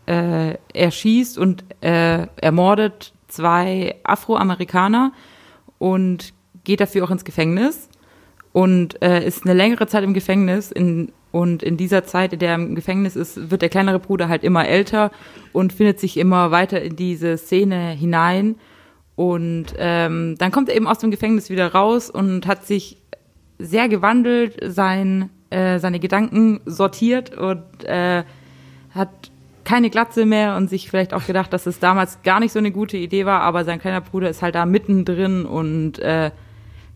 äh, 0.07 0.55
erschießt 0.73 1.37
und 1.37 1.63
äh, 1.81 2.27
ermordet 2.37 3.13
zwei 3.27 3.95
Afroamerikaner 4.03 5.11
und 5.77 6.33
geht 6.63 6.79
dafür 6.79 7.05
auch 7.05 7.11
ins 7.11 7.25
Gefängnis 7.25 7.89
und 8.53 9.01
äh, 9.01 9.25
ist 9.25 9.45
eine 9.45 9.53
längere 9.53 9.87
Zeit 9.87 10.03
im 10.03 10.13
Gefängnis. 10.13 10.71
In, 10.71 11.11
und 11.31 11.61
in 11.61 11.77
dieser 11.77 12.05
Zeit, 12.05 12.33
in 12.33 12.39
der 12.39 12.49
er 12.49 12.55
im 12.55 12.73
Gefängnis 12.73 13.15
ist, 13.15 13.51
wird 13.51 13.61
der 13.61 13.69
kleinere 13.69 13.99
Bruder 13.99 14.29
halt 14.29 14.43
immer 14.43 14.67
älter 14.67 15.11
und 15.53 15.73
findet 15.73 15.99
sich 15.99 16.17
immer 16.17 16.51
weiter 16.51 16.81
in 16.81 16.95
diese 16.95 17.37
Szene 17.37 17.91
hinein. 17.91 18.55
Und 19.15 19.67
ähm, 19.77 20.35
dann 20.37 20.51
kommt 20.51 20.69
er 20.69 20.75
eben 20.75 20.87
aus 20.87 20.99
dem 20.99 21.11
Gefängnis 21.11 21.49
wieder 21.49 21.73
raus 21.73 22.09
und 22.09 22.47
hat 22.47 22.65
sich 22.65 22.97
sehr 23.59 23.89
gewandelt, 23.89 24.57
sein, 24.61 25.29
äh, 25.49 25.79
seine 25.79 25.99
Gedanken 25.99 26.61
sortiert 26.65 27.37
und 27.37 27.83
äh, 27.83 28.23
hat 28.91 29.31
keine 29.67 29.89
Glatze 29.89 30.25
mehr 30.25 30.55
und 30.55 30.69
sich 30.69 30.89
vielleicht 30.89 31.13
auch 31.13 31.25
gedacht, 31.25 31.51
dass 31.51 31.65
es 31.65 31.79
damals 31.79 32.21
gar 32.23 32.39
nicht 32.39 32.53
so 32.53 32.59
eine 32.59 32.71
gute 32.71 32.95
Idee 32.95 33.25
war, 33.25 33.41
aber 33.41 33.65
sein 33.65 33.79
kleiner 33.79 33.99
Bruder 33.99 34.29
ist 34.29 34.41
halt 34.41 34.55
da 34.55 34.65
mittendrin 34.65 35.45
und 35.45 35.99
äh, 35.99 36.31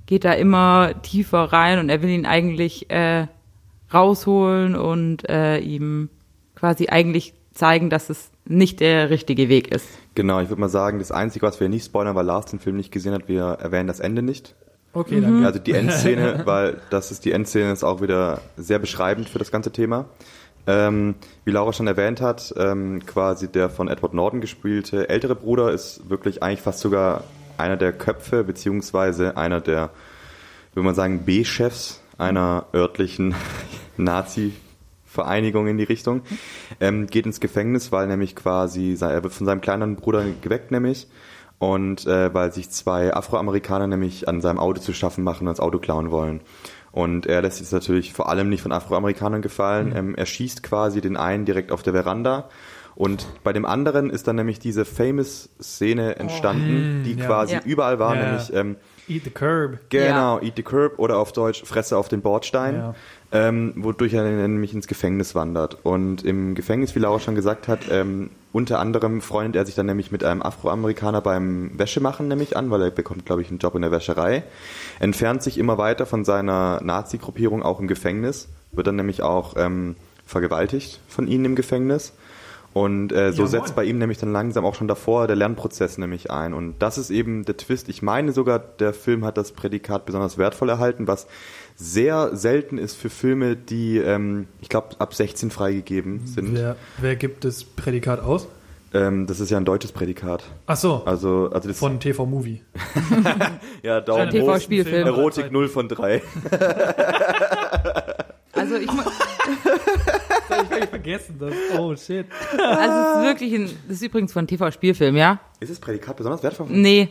geht 0.05 0.23
da 0.23 0.31
immer 0.31 0.93
tiefer 1.01 1.51
rein 1.51 1.79
und 1.79 1.89
er 1.89 2.01
will 2.01 2.09
ihn 2.09 2.25
eigentlich 2.25 2.89
äh, 2.89 3.27
rausholen 3.93 4.77
und 4.77 5.27
äh, 5.29 5.57
ihm 5.57 6.07
quasi 6.55 6.87
eigentlich 6.87 7.33
zeigen, 7.53 7.89
dass 7.89 8.09
es 8.09 8.31
nicht 8.45 8.79
der 8.79 9.09
richtige 9.09 9.49
Weg 9.49 9.67
ist. 9.67 9.89
Genau, 10.15 10.39
ich 10.39 10.47
würde 10.47 10.61
mal 10.61 10.69
sagen, 10.69 10.99
das 10.99 11.11
Einzige, 11.11 11.45
was 11.45 11.59
wir 11.59 11.67
nicht 11.67 11.85
spoilern, 11.85 12.15
weil 12.15 12.25
Lars 12.25 12.45
den 12.45 12.59
Film 12.59 12.77
nicht 12.77 12.93
gesehen 12.93 13.13
hat, 13.13 13.27
wir 13.27 13.43
erwähnen 13.43 13.87
das 13.87 13.99
Ende 13.99 14.21
nicht. 14.21 14.55
Okay, 14.93 15.19
danke. 15.19 15.45
Also 15.45 15.59
die 15.59 15.73
Endszene, 15.73 16.41
weil 16.45 16.79
das 16.89 17.11
ist 17.11 17.25
die 17.25 17.33
Endszene 17.33 17.73
ist 17.73 17.83
auch 17.83 18.01
wieder 18.01 18.39
sehr 18.55 18.79
beschreibend 18.79 19.27
für 19.27 19.39
das 19.39 19.51
ganze 19.51 19.71
Thema. 19.73 20.05
Ähm, 20.67 21.15
wie 21.43 21.51
Laura 21.51 21.73
schon 21.73 21.87
erwähnt 21.87 22.21
hat, 22.21 22.53
ähm, 22.57 23.03
quasi 23.05 23.47
der 23.47 23.69
von 23.69 23.87
Edward 23.87 24.13
Norton 24.13 24.41
gespielte 24.41 25.09
ältere 25.09 25.35
Bruder 25.35 25.71
ist 25.71 26.09
wirklich 26.09 26.43
eigentlich 26.43 26.61
fast 26.61 26.79
sogar 26.79 27.23
einer 27.57 27.77
der 27.77 27.93
Köpfe 27.93 28.43
beziehungsweise 28.43 29.37
einer 29.37 29.61
der, 29.61 29.89
würde 30.73 30.85
man 30.85 30.95
sagen, 30.95 31.23
B-Chefs 31.25 32.01
einer 32.17 32.65
örtlichen 32.73 33.33
Nazi-Vereinigung 33.97 35.67
in 35.67 35.77
die 35.77 35.83
Richtung. 35.83 36.21
Ähm, 36.79 37.07
geht 37.07 37.25
ins 37.25 37.39
Gefängnis, 37.39 37.91
weil 37.91 38.07
nämlich 38.07 38.35
quasi 38.35 38.95
er 38.99 39.23
wird 39.23 39.33
von 39.33 39.45
seinem 39.45 39.61
kleineren 39.61 39.95
Bruder 39.95 40.23
geweckt 40.41 40.71
nämlich 40.71 41.07
und 41.57 42.07
äh, 42.07 42.33
weil 42.33 42.51
sich 42.51 42.69
zwei 42.69 43.13
Afroamerikaner 43.13 43.87
nämlich 43.87 44.27
an 44.27 44.41
seinem 44.41 44.59
Auto 44.59 44.81
zu 44.81 44.93
schaffen 44.93 45.23
machen 45.23 45.47
und 45.47 45.53
das 45.53 45.59
Auto 45.59 45.79
klauen 45.79 46.09
wollen. 46.11 46.41
Und 46.91 47.25
er 47.25 47.41
lässt 47.41 47.57
sich 47.59 47.71
natürlich 47.71 48.11
vor 48.13 48.27
allem 48.29 48.49
nicht 48.49 48.61
von 48.61 48.71
Afroamerikanern 48.71 49.41
gefallen. 49.41 49.93
Ähm, 49.95 50.15
er 50.15 50.25
schießt 50.25 50.61
quasi 50.63 50.99
den 51.01 51.15
einen 51.17 51.45
direkt 51.45 51.71
auf 51.71 51.83
der 51.83 51.93
Veranda. 51.93 52.49
Und 52.95 53.25
bei 53.43 53.53
dem 53.53 53.65
anderen 53.65 54.09
ist 54.09 54.27
dann 54.27 54.35
nämlich 54.35 54.59
diese 54.59 54.83
famous-Szene 54.83 56.17
entstanden, 56.17 57.03
die 57.05 57.13
ja. 57.15 57.25
quasi 57.25 57.53
Ja. 57.55 57.61
überall 57.63 57.99
war, 57.99 58.15
Ja. 58.15 58.25
nämlich 58.25 58.53
ähm, 58.53 58.75
Eat 59.07 59.23
the 59.23 59.29
Curb. 59.29 59.79
Genau, 59.89 60.39
Eat 60.41 60.53
the 60.57 60.63
Curb 60.63 60.99
oder 60.99 61.17
auf 61.17 61.31
Deutsch 61.31 61.63
Fresse 61.63 61.97
auf 61.97 62.09
den 62.09 62.21
Bordstein, 62.21 62.75
Ja. 62.75 62.95
Ähm, 63.31 63.73
wodurch 63.77 64.13
er 64.13 64.23
nämlich 64.23 64.73
ins 64.73 64.87
Gefängnis 64.87 65.35
wandert. 65.35 65.77
Und 65.83 66.23
im 66.23 66.53
Gefängnis, 66.53 66.95
wie 66.95 66.99
Laura 66.99 67.19
schon 67.19 67.35
gesagt 67.35 67.67
hat, 67.67 67.79
ähm, 67.89 68.29
unter 68.51 68.79
anderem 68.79 69.21
freundet 69.21 69.55
er 69.55 69.65
sich 69.65 69.75
dann 69.75 69.85
nämlich 69.85 70.11
mit 70.11 70.23
einem 70.23 70.41
Afroamerikaner 70.41 71.21
beim 71.21 71.71
Wäschemachen 71.77 72.27
nämlich 72.27 72.57
an, 72.57 72.69
weil 72.69 72.81
er 72.81 72.91
bekommt, 72.91 73.25
glaube 73.25 73.41
ich, 73.41 73.49
einen 73.49 73.59
Job 73.59 73.75
in 73.75 73.81
der 73.81 73.91
Wäscherei, 73.91 74.43
entfernt 74.99 75.43
sich 75.43 75.57
immer 75.57 75.77
weiter 75.77 76.05
von 76.05 76.25
seiner 76.25 76.81
Nazi-Gruppierung 76.83 77.63
auch 77.63 77.79
im 77.79 77.87
Gefängnis, 77.87 78.49
wird 78.73 78.87
dann 78.87 78.97
nämlich 78.97 79.21
auch 79.21 79.55
ähm, 79.55 79.95
vergewaltigt 80.25 80.99
von 81.07 81.27
ihnen 81.27 81.45
im 81.45 81.55
Gefängnis 81.55 82.13
Und 82.73 83.11
äh, 83.11 83.33
so 83.33 83.43
Ja, 83.43 83.47
setzt 83.49 83.75
bei 83.75 83.83
ihm 83.83 83.97
nämlich 83.97 84.17
dann 84.17 84.31
langsam 84.31 84.65
auch 84.65 84.75
schon 84.75 84.87
davor 84.87 85.27
der 85.27 85.35
Lernprozess 85.35 85.97
nämlich 85.97 86.31
ein. 86.31 86.53
Und 86.53 86.75
das 86.79 86.97
ist 86.97 87.09
eben 87.09 87.43
der 87.43 87.57
Twist. 87.57 87.89
Ich 87.89 88.01
meine 88.01 88.31
sogar, 88.31 88.59
der 88.59 88.93
Film 88.93 89.25
hat 89.25 89.37
das 89.37 89.51
Prädikat 89.51 90.05
besonders 90.05 90.37
wertvoll 90.37 90.69
erhalten, 90.69 91.05
was 91.05 91.27
sehr 91.75 92.35
selten 92.35 92.77
ist 92.77 92.95
für 92.95 93.09
Filme, 93.09 93.55
die, 93.55 93.97
ähm, 93.97 94.47
ich 94.61 94.69
glaube, 94.69 94.89
ab 94.99 95.13
16 95.13 95.51
freigegeben 95.51 96.25
sind. 96.27 96.53
Wer, 96.55 96.75
wer 96.99 97.15
gibt 97.15 97.43
das 97.45 97.63
Prädikat 97.63 98.19
aus? 98.21 98.47
Ähm, 98.93 99.25
das 99.25 99.39
ist 99.39 99.49
ja 99.49 99.57
ein 99.57 99.63
deutsches 99.65 99.93
Prädikat. 99.93 100.43
Ach 100.67 100.75
so, 100.75 101.03
Also, 101.05 101.49
also 101.53 101.69
das 101.69 101.77
von 101.79 101.99
TV 102.01 102.25
Movie. 102.25 102.61
ja, 103.83 104.01
Daumen 104.01 104.23
Ein 104.23 104.27
hoch. 104.29 104.33
TV-Spielfilm. 104.33 105.07
Erotik 105.07 105.51
0 105.51 105.67
von 105.69 105.87
3. 105.87 106.21
Also 108.53 108.75
ich, 108.75 108.91
mu- 108.91 109.01
Das 110.49 110.57
hab 110.57 110.63
ich 110.63 110.69
völlig 110.69 110.89
vergessen. 110.89 111.35
Das, 111.39 111.53
oh 111.79 111.95
shit. 111.95 112.25
also 112.51 112.99
es 112.99 113.17
ist 113.17 113.23
wirklich 113.23 113.53
ein, 113.53 113.65
das 113.87 113.95
ist 113.97 114.03
übrigens 114.03 114.33
von 114.33 114.45
TV-Spielfilm, 114.45 115.15
ja? 115.15 115.39
Ist 115.61 115.71
das 115.71 115.79
Prädikat 115.79 116.17
besonders 116.17 116.43
wertvoll? 116.43 116.67
Nee, 116.69 117.09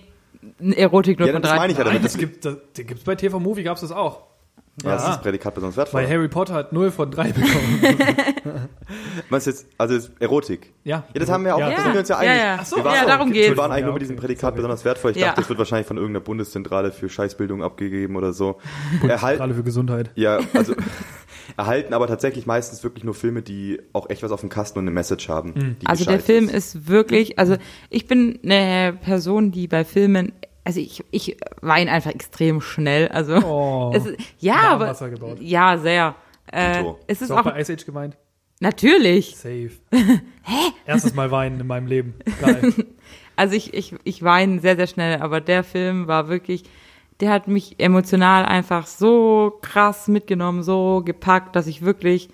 Erotik 0.77 1.19
nur 1.19 1.27
Ja, 1.29 1.33
von 1.35 1.41
das 1.43 1.51
drei. 1.51 1.59
meine 1.59 1.73
ich 1.73 1.79
ja 1.79 1.85
Nein, 1.85 1.95
damit. 1.95 2.05
das 2.05 2.13
Das, 2.13 2.21
gibt 2.21 2.45
das, 2.45 2.57
den 2.77 2.87
gibt's 2.87 3.05
bei 3.05 3.15
TV 3.15 3.41
Movie 3.41 3.63
gab's 3.63 3.81
das 3.81 3.91
auch. 3.91 4.27
Ja. 4.85 4.91
das 4.93 5.03
ist 5.03 5.09
das 5.09 5.21
Prädikat 5.23 5.55
besonders 5.55 5.77
wertvoll. 5.77 6.03
Weil 6.03 6.11
Harry 6.11 6.29
Potter 6.29 6.55
hat 6.55 6.73
0 6.73 6.91
von 6.91 7.11
3 7.11 7.33
bekommen. 7.33 7.81
Meinst 9.29 9.47
du 9.47 9.51
jetzt, 9.51 9.67
also 9.79 9.95
ist 9.95 10.11
Erotik? 10.21 10.73
ja. 10.85 11.05
Ja, 11.13 11.21
das 11.21 11.31
haben 11.31 11.45
wir 11.45 11.55
auch, 11.55 11.61
Ja. 11.61 11.71
da 11.71 11.83
sind 11.83 11.93
wir 11.93 12.01
uns 12.01 12.09
ja 12.09 12.23
ja, 12.23 12.31
einig. 12.31 12.43
ja. 12.43 12.57
Ach 12.61 12.65
so, 12.67 12.77
Wir 12.77 12.85
waren 12.85 12.95
ja, 12.95 13.03
auch- 13.03 13.07
darum 13.07 13.33
Wir 13.33 13.43
geht's. 13.47 13.57
waren 13.57 13.71
eigentlich 13.71 13.81
Ja, 13.81 13.87
nur 13.87 13.95
okay. 13.95 14.01
diesem 14.01 14.17
Prädikat 14.17 14.41
Sorry. 14.41 14.57
besonders 14.57 14.85
wertvoll. 14.85 15.11
Ich 15.13 15.17
Ja. 15.19 15.27
dachte, 15.29 15.41
das 15.43 15.49
wird 15.49 15.59
wahrscheinlich 15.59 15.87
von 15.87 15.97
irgendeiner 15.97 16.25
Bundeszentrale 16.25 16.93
für 16.93 17.09
Scheißbildung 17.09 17.63
abgegeben 17.63 18.17
oder 18.17 18.33
so. 18.33 18.59
Erhalten, 19.09 19.39
Gerade 19.39 19.55
für 19.55 19.63
Gesundheit. 19.63 20.11
ja, 20.15 20.39
also 20.55 20.75
erhalten 21.57 21.95
aber 21.95 22.07
tatsächlich 22.07 22.47
meistens 22.47 22.83
wirklich 22.83 23.05
nur 23.05 23.15
Filme, 23.15 23.43
die 23.43 23.81
auch 23.93 24.09
echt 24.11 24.23
was 24.23 24.33
auf 24.33 24.41
dem 24.41 24.49
Kasten 24.49 24.79
und 24.79 24.85
eine 24.85 24.91
Message 24.93 25.29
haben. 25.29 25.77
die 25.81 25.87
Also 25.87 26.05
der 26.05 26.21
Film 26.21 26.49
ist 26.49 26.89
wirklich, 26.89 27.39
also 27.39 27.57
ich 27.91 28.07
bin 28.07 28.39
eine 28.45 28.97
Person, 29.01 29.51
die 29.51 29.69
bei 29.69 29.85
Filmen, 29.85 30.33
also 30.65 30.81
ich, 30.81 31.03
ich 31.11 31.37
weine 31.63 31.91
einfach 31.91 32.11
extrem 32.11 32.61
schnell. 32.61 33.09
Also 33.09 33.37
Oh. 33.37 33.93
es, 33.95 34.05
ja, 34.39 34.57
aber 34.71 34.89
Wasser 34.89 35.11
gebaut. 35.11 35.39
ja, 35.41 35.79
sehr. 35.79 36.15
Äh, 36.53 36.85
es 37.07 37.19
Ist 37.19 37.23
ist 37.23 37.31
auch 37.31 37.39
auch 37.39 37.45
bei 37.45 37.61
Ice 37.61 37.73
Age 37.73 37.87
gemeint? 37.87 38.17
natürlich. 38.61 39.37
Safe. 39.37 39.71
Hä? 39.93 40.21
Erstes 40.87 41.15
Mal 41.15 41.31
weinen 41.31 41.61
in 41.61 41.67
meinem 41.67 41.87
Leben. 41.87 42.15
Geil. 42.41 42.75
Also 43.37 43.55
ich, 43.55 43.73
ich, 43.73 43.95
ich 44.05 44.23
weine 44.23 44.61
sehr, 44.61 44.77
sehr 44.77 44.87
schnell, 44.87 45.23
aber 45.23 45.41
der 45.41 45.65
Film 45.65 46.07
war 46.07 46.29
wirklich, 46.29 46.65
der 47.21 47.31
hat 47.31 47.49
mich 47.49 47.77
emotional 47.79 48.45
einfach 48.45 48.87
so 48.87 49.59
krass 49.63 50.09
mitgenommen, 50.09 50.63
so 50.63 51.01
gepackt, 51.03 51.57
dass 51.57 51.67
ich 51.67 51.81
wirklich 51.81 52.29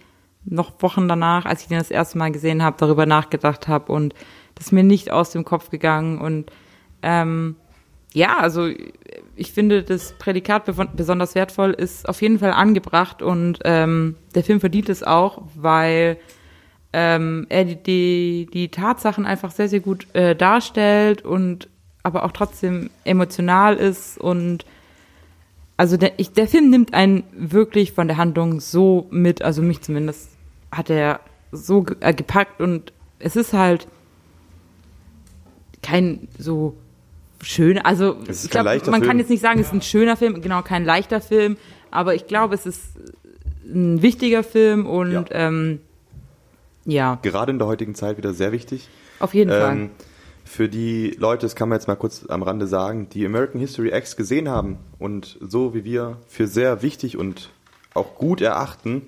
noch 0.45 0.83
Wochen 0.83 1.07
danach, 1.07 1.45
als 1.45 1.63
ich 1.63 1.69
den 1.69 1.79
das 1.79 1.93
erste 1.93 2.19
Mal 2.19 2.33
gesehen 2.33 2.61
habe, 2.61 2.77
darüber 2.81 3.07
nachgedacht 3.07 3.69
habe 3.69 3.93
und 3.93 4.15
das 4.57 4.67
ist 4.67 4.73
mir 4.73 4.83
nicht 4.83 5.13
aus 5.13 5.31
dem 5.31 5.45
Kopf 5.45 5.71
gegangen 5.71 6.19
und 6.21 6.51
ähm, 7.03 7.55
ja, 8.17 8.39
also 8.39 8.71
ich 9.35 9.53
finde, 9.53 9.83
das 9.83 10.13
Prädikat 10.13 10.65
besonders 10.65 11.35
wertvoll 11.35 11.73
ist 11.73 12.09
auf 12.09 12.23
jeden 12.23 12.39
Fall 12.39 12.53
angebracht 12.53 13.21
und 13.21 13.59
ähm, 13.65 14.17
der 14.35 14.43
Film 14.43 14.59
verdient 14.59 14.89
es 14.89 15.03
auch, 15.03 15.43
weil 15.55 16.17
ähm, 16.95 17.45
er 17.51 17.67
die, 17.67 17.77
die, 17.77 18.49
die 18.51 18.69
Tatsachen 18.71 19.27
einfach 19.27 19.51
sehr, 19.51 19.69
sehr 19.69 19.81
gut 19.81 20.07
äh, 20.15 20.35
darstellt 20.35 21.27
und 21.27 21.69
aber 22.03 22.25
auch 22.25 22.33
trotzdem 22.33 22.89
emotional 23.05 23.77
ist 23.77 24.17
und 24.17 24.65
also 25.77 25.99
der, 25.99 26.19
ich, 26.19 26.33
der 26.33 26.49
Film 26.49 26.71
nimmt 26.71 26.95
einen 26.95 27.23
wirklich 27.35 27.93
von 27.93 28.09
der 28.09 28.17
Handlung 28.17 28.61
so 28.61 29.09
mit, 29.11 29.43
also 29.43 29.61
mich 29.61 29.83
zumindest 29.83 30.31
hat 30.73 30.89
er 30.89 31.21
so 31.53 31.85
äh, 32.01 32.15
gepackt 32.15 32.63
und 32.63 32.95
es 33.19 33.37
ist 33.37 33.53
halt 33.53 33.87
kein 35.83 36.29
so 36.39 36.79
schöner, 37.47 37.87
also 37.87 38.17
ich 38.29 38.53
leichter 38.53 38.91
man 38.91 39.01
kann 39.01 39.11
Film. 39.11 39.19
jetzt 39.21 39.31
nicht 39.31 39.41
sagen, 39.43 39.61
es 39.61 39.67
ist 39.69 39.73
ein 39.73 39.83
schöner 39.83 40.17
Film, 40.17 40.41
genau, 40.41 40.63
kein 40.63 40.85
leichter 40.85 41.21
Film, 41.21 41.57
aber 41.91 42.15
ich 42.15 42.27
glaube, 42.27 42.55
es 42.55 42.67
ist 42.67 42.83
ein 43.65 44.03
wichtiger 44.03 44.43
Film 44.43 44.87
und 44.87 45.13
Ja. 45.13 45.25
ähm, 45.31 45.81
ja, 46.85 47.19
Gerade 47.23 47.51
in 47.53 47.59
der 47.59 47.67
heutigen 47.67 47.95
Zeit 47.95 48.17
wieder 48.17 48.33
sehr 48.33 48.53
wichtig. 48.53 48.89
auf 49.19 49.35
jeden 49.35 49.51
Fall. 49.51 49.73
Ähm, 49.73 49.91
für 50.45 50.69
die 50.69 51.17
Leute, 51.19 51.45
das 51.47 51.57
kann 51.57 51.69
man 51.69 51.77
jetzt 51.79 51.89
mal 51.89 51.97
kurz 51.97 52.25
am 52.29 52.45
Rande 52.45 52.69
sagen, 52.69 53.09
die 53.09 53.27
American 53.27 53.61
History 53.61 53.93
X 53.93 54.17
gesehen 54.17 54.49
haben 54.49 54.79
und 55.01 55.37
so 55.41 55.75
wie 55.75 55.83
wir 55.85 56.19
für 56.29 56.47
sehr 56.47 56.83
wichtig 56.83 57.17
und 57.17 57.51
auch 57.95 58.15
gut 58.15 58.41
erachten, 58.41 59.03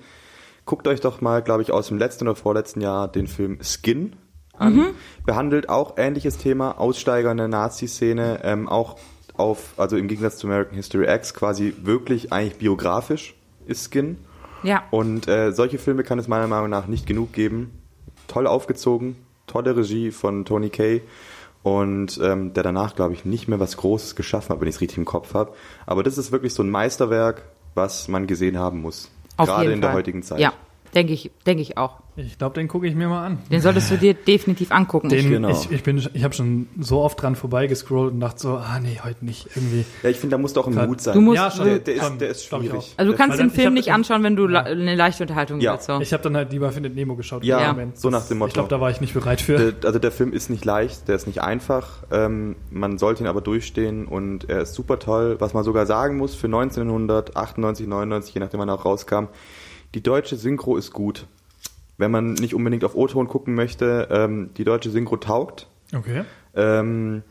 guckt 0.64 0.88
euch 0.88 1.00
doch 1.00 1.20
mal, 1.20 1.40
glaube 1.42 1.62
ich, 1.62 1.70
aus 1.70 1.88
dem 1.88 1.98
letzten 1.98 2.26
oder 2.26 2.34
vorletzten 2.34 2.80
Jahr 2.80 3.06
den 3.06 3.28
Film 3.28 3.58
Skin 3.62 4.16
an. 4.60 4.94
Behandelt 5.24 5.68
auch 5.68 5.94
ähnliches 5.96 6.38
Thema, 6.38 6.78
Aussteiger 6.78 7.30
in 7.30 7.36
der 7.38 7.48
Nazi-Szene, 7.48 8.40
ähm, 8.44 8.68
auch 8.68 8.96
auf, 9.34 9.74
also 9.76 9.96
im 9.96 10.08
Gegensatz 10.08 10.38
zu 10.38 10.46
American 10.46 10.74
History 10.74 11.12
X, 11.12 11.34
quasi 11.34 11.74
wirklich 11.82 12.32
eigentlich 12.32 12.58
biografisch 12.58 13.34
ist 13.66 13.92
Skin. 13.92 14.18
Ja. 14.62 14.84
Und 14.90 15.28
äh, 15.28 15.52
solche 15.52 15.78
Filme 15.78 16.02
kann 16.02 16.18
es 16.18 16.26
meiner 16.26 16.48
Meinung 16.48 16.70
nach 16.70 16.86
nicht 16.86 17.06
genug 17.06 17.32
geben. 17.32 17.70
Toll 18.26 18.46
aufgezogen, 18.46 19.16
tolle 19.46 19.76
Regie 19.76 20.10
von 20.10 20.44
Tony 20.44 20.70
Kay 20.70 21.02
und 21.62 22.18
ähm, 22.22 22.52
der 22.54 22.62
danach, 22.62 22.94
glaube 22.94 23.14
ich, 23.14 23.24
nicht 23.24 23.48
mehr 23.48 23.60
was 23.60 23.76
Großes 23.76 24.16
geschaffen 24.16 24.50
hat, 24.50 24.60
wenn 24.60 24.68
ich 24.68 24.76
es 24.76 24.80
richtig 24.80 24.98
im 24.98 25.04
Kopf 25.04 25.34
habe. 25.34 25.52
Aber 25.86 26.02
das 26.02 26.18
ist 26.18 26.32
wirklich 26.32 26.54
so 26.54 26.62
ein 26.62 26.70
Meisterwerk, 26.70 27.42
was 27.74 28.08
man 28.08 28.26
gesehen 28.26 28.58
haben 28.58 28.80
muss. 28.80 29.10
Auf 29.36 29.48
Gerade 29.48 29.72
in 29.72 29.80
der 29.80 29.90
Fall. 29.90 29.98
heutigen 29.98 30.22
Zeit. 30.22 30.40
Ja, 30.40 30.52
denke 30.94 31.12
ich, 31.12 31.30
denke 31.46 31.62
ich 31.62 31.76
auch. 31.78 31.96
Ich 32.16 32.36
glaube, 32.36 32.54
den 32.54 32.66
gucke 32.66 32.86
ich 32.88 32.96
mir 32.96 33.06
mal 33.08 33.24
an. 33.24 33.38
Den 33.50 33.60
solltest 33.60 33.90
du 33.92 33.96
dir 33.98 34.12
definitiv 34.14 34.72
angucken. 34.72 35.08
Den, 35.08 35.28
Genau. 35.30 35.50
ich, 35.50 35.70
ich, 35.70 35.82
bin, 35.84 36.02
ich 36.12 36.24
habe 36.24 36.34
schon 36.34 36.66
so 36.80 37.00
oft 37.00 37.22
dran 37.22 37.36
vorbeigescrollt 37.36 38.12
und 38.12 38.20
dachte 38.20 38.40
so, 38.40 38.48
ah 38.56 38.80
nee, 38.82 38.98
heute 39.04 39.24
nicht 39.24 39.46
irgendwie. 39.54 39.84
Ja, 40.02 40.10
ich 40.10 40.16
finde, 40.16 40.34
da 40.34 40.38
muss 40.38 40.52
doch 40.52 40.66
im 40.66 40.72
Klar. 40.72 40.86
Mut 40.88 41.00
sein. 41.00 41.14
Du 41.14 41.20
musst- 41.20 41.36
ja, 41.36 41.50
schon. 41.50 41.66
der, 41.66 41.78
der, 41.78 41.94
ist, 41.94 42.20
der 42.20 42.28
ist 42.30 42.44
schwierig. 42.44 42.94
also 42.96 43.12
du 43.12 43.16
kannst 43.16 43.38
den 43.38 43.50
Film 43.50 43.68
hab- 43.68 43.72
nicht 43.74 43.92
anschauen, 43.92 44.22
wenn 44.24 44.34
du 44.34 44.46
la- 44.48 44.62
eine 44.62 44.96
leichte 44.96 45.22
Unterhaltung 45.22 45.60
Ja. 45.60 45.74
willst. 45.74 45.86
So. 45.86 46.00
Ich 46.00 46.12
habe 46.12 46.22
dann 46.24 46.36
halt 46.36 46.50
lieber 46.50 46.72
Findet 46.72 46.96
Nemo 46.96 47.14
geschaut. 47.14 47.44
Ja, 47.44 47.58
im 47.58 47.62
Ja. 47.64 47.72
Moment. 47.72 47.98
so 47.98 48.10
nach 48.10 48.26
dem 48.26 48.38
Motto. 48.38 48.48
Ich 48.48 48.54
glaube, 48.54 48.68
da 48.68 48.80
war 48.80 48.90
ich 48.90 49.00
nicht 49.00 49.14
bereit 49.14 49.40
für. 49.40 49.72
Der, 49.72 49.86
also 49.86 49.98
der 50.00 50.10
Film 50.10 50.32
ist 50.32 50.50
nicht 50.50 50.64
leicht, 50.64 51.06
der 51.06 51.14
ist 51.14 51.26
nicht 51.28 51.40
einfach. 51.42 52.02
Ähm, 52.10 52.56
man 52.70 52.98
sollte 52.98 53.22
ihn 53.22 53.26
aber 53.28 53.40
durchstehen 53.42 54.06
und 54.06 54.48
er 54.50 54.62
ist 54.62 54.74
super 54.74 54.98
toll. 54.98 55.36
Was 55.38 55.54
man 55.54 55.62
sogar 55.62 55.86
sagen 55.86 56.16
muss, 56.16 56.34
für 56.34 56.48
1998, 56.48 57.86
99, 57.86 58.34
je 58.34 58.40
nachdem 58.40 58.60
wann 58.60 58.68
er 58.68 58.74
auch 58.74 58.84
rauskam, 58.84 59.26
die 59.94 60.02
deutsche 60.02 60.36
Synchro 60.36 60.76
ist 60.76 60.92
gut. 60.92 61.26
Wenn 61.96 62.10
man 62.10 62.34
nicht 62.34 62.54
unbedingt 62.54 62.84
auf 62.84 62.94
O-Ton 62.94 63.26
gucken 63.28 63.54
möchte, 63.54 64.08
ähm, 64.10 64.50
die 64.56 64.64
deutsche 64.64 64.90
Synchro 64.90 65.16
taugt. 65.16 65.66
Okay. 65.94 66.24
Ähm, 66.54 67.22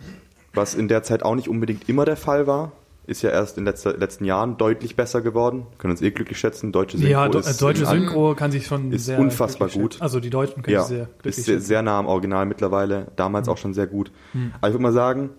was 0.53 0.75
in 0.75 0.87
der 0.87 1.03
Zeit 1.03 1.23
auch 1.23 1.35
nicht 1.35 1.47
unbedingt 1.49 1.87
immer 1.87 2.03
der 2.05 2.17
Fall 2.17 2.47
war. 2.47 2.71
Ist 3.05 3.21
ja 3.21 3.29
erst 3.29 3.57
in 3.57 3.63
letzter, 3.63 3.95
letzten 3.95 4.25
Jahren 4.25 4.57
deutlich 4.57 4.97
besser 4.97 5.21
geworden. 5.21 5.65
Können 5.77 5.91
uns 5.91 6.01
eh 6.01 6.11
glücklich 6.11 6.37
schätzen. 6.37 6.73
Deutsche 6.73 6.97
Synchro 6.97 7.11
Ja, 7.11 7.29
do, 7.29 7.39
ist 7.39 7.47
äh, 7.55 7.57
deutsche 7.57 7.85
Synchro 7.85 8.35
kann 8.35 8.51
sich 8.51 8.67
schon 8.67 8.91
ist 8.91 9.05
sehr 9.05 9.17
unfassbar 9.19 9.69
gut. 9.69 9.93
schätzen. 9.93 10.03
Also 10.03 10.19
die 10.19 10.29
Deutschen 10.29 10.61
können 10.63 10.73
Ja, 10.75 10.81
sich 10.83 10.97
sehr 10.97 11.05
glücklich 11.05 11.37
ist 11.37 11.45
sehr, 11.45 11.53
schätzen. 11.55 11.65
sehr 11.67 11.81
nah 11.83 11.99
am 11.99 12.07
Original 12.07 12.45
mittlerweile. 12.45 13.07
Damals 13.15 13.47
auch 13.47 13.57
schon 13.57 13.73
sehr 13.73 13.87
gut. 13.87 14.11
Aber 14.59 14.67
ich 14.67 14.73
würde 14.73 14.83
mal 14.83 14.91
sagen, 14.91 15.29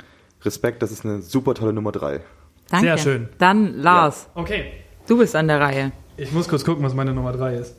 Respekt, 0.43 0.81
das 0.83 0.91
ist 0.93 1.05
eine 1.05 1.21
super 1.21 1.53
tolle 1.53 1.75
Nummer 1.75 1.93
drei. 1.93 2.21
Danke. 2.71 2.87
Sehr 2.87 2.97
schön. 2.99 3.29
Dann 3.37 3.75
Lars, 3.75 4.31
Okay. 4.35 4.65
du 5.07 5.19
bist 5.19 5.37
an 5.37 5.49
der 5.49 5.61
Reihe. 5.61 5.93
Ich 6.19 6.33
muss 6.33 6.49
kurz 6.49 6.65
gucken, 6.65 6.85
was 6.85 6.95
meine 6.95 7.13
Nummer 7.15 7.33
3 7.33 7.55
ist. 7.55 7.77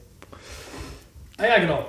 Ah 1.38 1.46
ja, 1.46 1.60
genau. 1.60 1.86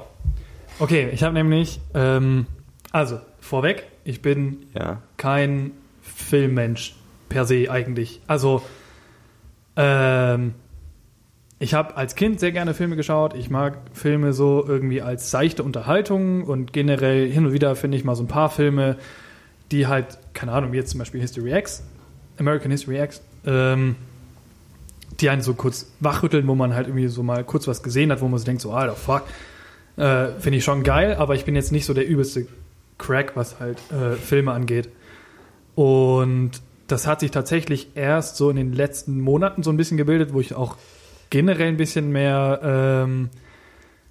Okay, 0.79 1.09
ich 1.13 1.23
habe 1.23 1.35
nämlich, 1.35 1.81
ähm, 1.95 2.47
also 2.93 3.21
vorweg, 3.41 3.85
ich 4.05 4.21
bin 4.23 4.67
Ja. 4.75 5.01
kein 5.17 5.73
Filmmensch 6.03 6.95
per 7.29 7.45
se 7.45 7.71
eigentlich. 7.71 8.21
Also, 8.27 8.63
ähm, 9.77 10.55
ich 11.59 11.75
habe 11.75 11.97
als 11.97 12.15
Kind 12.17 12.41
sehr 12.41 12.53
gerne 12.53 12.75
Filme 12.75 12.97
geschaut. 12.97 13.35
Ich 13.35 13.51
mag 13.51 13.79
Filme 13.93 14.33
so 14.33 14.65
irgendwie 14.67 15.03
als 15.03 15.31
seichte 15.31 15.63
Unterhaltung 15.63 16.43
und 16.45 16.73
generell 16.73 17.31
hin 17.31 17.47
und 17.47 17.53
wieder 17.53 17.77
finde 17.77 17.97
ich 17.97 18.05
mal 18.05 18.15
so 18.17 18.23
ein 18.25 18.29
paar 18.29 18.51
Filme, 18.51 18.97
die 19.71 19.87
halt, 19.87 20.19
keine 20.35 20.53
Ahnung, 20.53 20.73
wie 20.73 20.77
jetzt 20.79 20.91
zum 20.91 20.99
Beispiel 20.99 21.21
History 21.21 21.53
X, 21.57 21.85
American 22.39 22.71
History 22.71 22.99
X, 23.01 23.21
ähm, 23.47 23.95
die 25.21 25.31
einen 25.31 25.43
so 25.43 25.55
kurz 25.55 25.91
wachrütteln, 26.01 26.47
wo 26.47 26.55
man 26.55 26.75
halt 26.75 26.89
irgendwie 26.89 27.09
so 27.09 27.23
mal 27.23 27.45
kurz 27.45 27.67
was 27.69 27.83
gesehen 27.83 28.11
hat, 28.11 28.21
wo 28.21 28.29
man 28.29 28.39
sich 28.39 28.47
denkt, 28.47 28.63
so, 28.63 28.73
alter, 28.73 28.95
fuck, 28.95 29.25
äh, 29.97 30.29
finde 30.39 30.59
ich 30.59 30.65
schon 30.65 30.83
geil, 30.83 31.17
aber 31.19 31.35
ich 31.35 31.45
bin 31.45 31.55
jetzt 31.55 31.73
nicht 31.73 31.85
so 31.85 31.95
der 31.95 32.07
übelste 32.07 32.47
Crack, 32.99 33.37
was 33.37 33.61
halt 33.61 33.79
äh, 33.91 34.17
Filme 34.17 34.53
angeht. 34.53 34.89
Und 35.75 36.53
das 36.87 37.07
hat 37.07 37.21
sich 37.21 37.31
tatsächlich 37.31 37.89
erst 37.95 38.37
so 38.37 38.51
in 38.51 38.57
den 38.57 38.73
letzten 38.73 39.21
Monaten 39.21 39.63
so 39.63 39.71
ein 39.71 39.77
bisschen 39.77 39.97
gebildet, 39.97 40.33
wo 40.33 40.41
ich 40.41 40.55
auch 40.55 40.77
generell 41.31 41.69
ein 41.69 41.77
bisschen 41.77 42.11
mehr 42.11 42.61
ähm, 42.63 43.31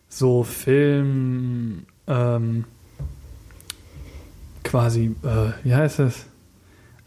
so 0.07 0.43
Film 0.43 1.85
ähm, 2.07 2.65
quasi, 4.63 5.15
äh, 5.23 5.51
wie 5.63 5.75
heißt 5.75 5.99
es? 5.99 6.25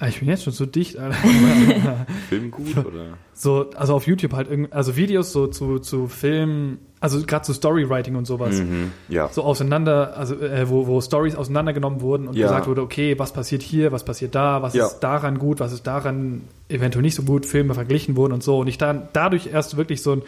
Ah, 0.04 0.08
Ich 0.08 0.18
bin 0.18 0.28
jetzt 0.28 0.42
schon 0.42 0.52
so 0.52 0.66
dicht, 0.66 0.98
Alter. 0.98 1.14
Film 2.28 2.50
gut 2.50 2.76
oder? 2.84 3.18
So, 3.34 3.70
also 3.76 3.94
auf 3.94 4.06
YouTube 4.08 4.32
halt, 4.32 4.48
also 4.72 4.96
Videos 4.96 5.32
so 5.32 5.46
zu, 5.46 5.78
zu 5.78 6.08
Filmen, 6.08 6.78
also 6.98 7.22
gerade 7.24 7.44
zu 7.44 7.52
Storywriting 7.52 8.16
und 8.16 8.26
sowas. 8.26 8.60
Mhm. 8.60 8.90
Ja. 9.08 9.28
So 9.28 9.44
auseinander, 9.44 10.16
also 10.16 10.34
äh, 10.40 10.68
wo, 10.68 10.88
wo 10.88 11.00
Stories 11.00 11.36
auseinandergenommen 11.36 12.00
wurden 12.00 12.26
und 12.26 12.34
Ja. 12.36 12.46
gesagt 12.48 12.66
wurde, 12.66 12.82
okay, 12.82 13.16
was 13.16 13.32
passiert 13.32 13.62
hier, 13.62 13.92
was 13.92 14.04
passiert 14.04 14.34
da, 14.34 14.60
was 14.60 14.74
Ja. 14.74 14.86
ist 14.86 14.98
daran 15.00 15.38
gut, 15.38 15.60
was 15.60 15.72
ist 15.72 15.86
daran 15.86 16.42
eventuell 16.68 17.02
nicht 17.02 17.14
so 17.14 17.22
gut, 17.22 17.46
Filme 17.46 17.72
verglichen 17.74 18.16
wurden 18.16 18.32
und 18.32 18.42
so. 18.42 18.58
Und 18.58 18.66
ich 18.66 18.78
dann 18.78 19.08
dadurch 19.12 19.46
erst 19.52 19.76
wirklich 19.76 20.02
so 20.02 20.12
ein, 20.16 20.22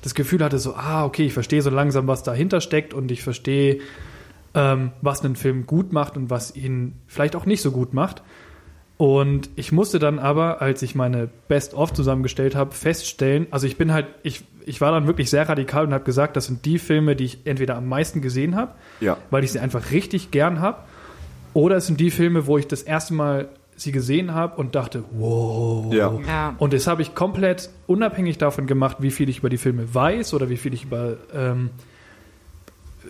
das 0.00 0.14
Gefühl 0.14 0.42
hatte, 0.42 0.58
so, 0.58 0.72
ah, 0.74 1.04
okay, 1.04 1.26
ich 1.26 1.34
verstehe 1.34 1.60
so 1.60 1.68
langsam, 1.68 2.06
was 2.06 2.22
dahinter 2.22 2.62
steckt 2.62 2.94
und 2.94 3.10
ich 3.10 3.22
verstehe, 3.22 3.80
ähm, 4.54 4.92
was 5.02 5.22
einen 5.22 5.36
Film 5.36 5.66
gut 5.66 5.92
macht 5.92 6.16
und 6.16 6.30
was 6.30 6.56
ihn 6.56 6.94
vielleicht 7.06 7.36
auch 7.36 7.44
nicht 7.44 7.60
so 7.60 7.70
gut 7.72 7.92
macht. 7.92 8.22
Und 8.98 9.48
ich 9.54 9.70
musste 9.72 9.98
dann 10.00 10.18
aber, 10.18 10.60
als 10.60 10.82
ich 10.82 10.94
meine 10.96 11.28
Best-of 11.46 11.92
zusammengestellt 11.92 12.54
habe, 12.56 12.72
feststellen, 12.74 13.46
also 13.52 13.66
ich 13.68 13.76
bin 13.78 13.92
halt, 13.92 14.06
ich, 14.24 14.42
ich 14.66 14.80
war 14.80 14.90
dann 14.90 15.06
wirklich 15.06 15.30
sehr 15.30 15.48
radikal 15.48 15.86
und 15.86 15.94
habe 15.94 16.02
gesagt, 16.04 16.36
das 16.36 16.46
sind 16.46 16.64
die 16.64 16.78
Filme, 16.80 17.14
die 17.14 17.24
ich 17.24 17.38
entweder 17.46 17.76
am 17.76 17.86
meisten 17.88 18.20
gesehen 18.22 18.56
habe, 18.56 18.72
Ja. 19.00 19.16
weil 19.30 19.44
ich 19.44 19.52
sie 19.52 19.60
einfach 19.60 19.92
richtig 19.92 20.32
gern 20.32 20.60
habe, 20.60 20.78
oder 21.54 21.76
es 21.76 21.86
sind 21.86 22.00
die 22.00 22.10
Filme, 22.10 22.46
wo 22.48 22.58
ich 22.58 22.66
das 22.66 22.82
erste 22.82 23.14
Mal 23.14 23.48
sie 23.76 23.92
gesehen 23.92 24.34
habe 24.34 24.56
und 24.60 24.74
dachte, 24.74 25.04
wow. 25.12 25.94
Ja. 25.94 26.12
Ja. 26.26 26.54
Und 26.58 26.72
das 26.72 26.88
habe 26.88 27.00
ich 27.02 27.14
komplett 27.14 27.70
unabhängig 27.86 28.36
davon 28.36 28.66
gemacht, 28.66 28.96
wie 28.98 29.12
viel 29.12 29.28
ich 29.28 29.38
über 29.38 29.48
die 29.48 29.58
Filme 29.58 29.94
weiß 29.94 30.34
oder 30.34 30.50
wie 30.50 30.56
viel 30.56 30.74
ich 30.74 30.82
über 30.84 31.16
ähm, 31.32 31.70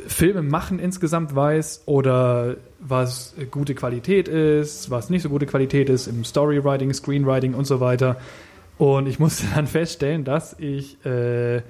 Filme 0.08 0.42
machen 0.42 0.78
insgesamt 0.78 1.34
weiß 1.36 1.82
oder 1.86 2.56
was 2.80 3.34
gute 3.50 3.74
Qualität 3.74 4.26
ist, 4.26 4.90
was 4.90 5.10
nicht 5.10 5.22
so 5.22 5.28
gute 5.28 5.46
Qualität 5.46 5.88
ist 5.90 6.06
im 6.06 6.24
Storywriting, 6.24 6.92
Screenwriting 6.92 7.54
und 7.54 7.66
so 7.66 7.80
weiter. 7.80 8.16
Und 8.78 9.06
ich 9.06 9.18
musste 9.18 9.44
dann 9.54 9.66
feststellen, 9.66 10.24
dass 10.24 10.56
ich 10.58 11.04
äh, 11.04 11.62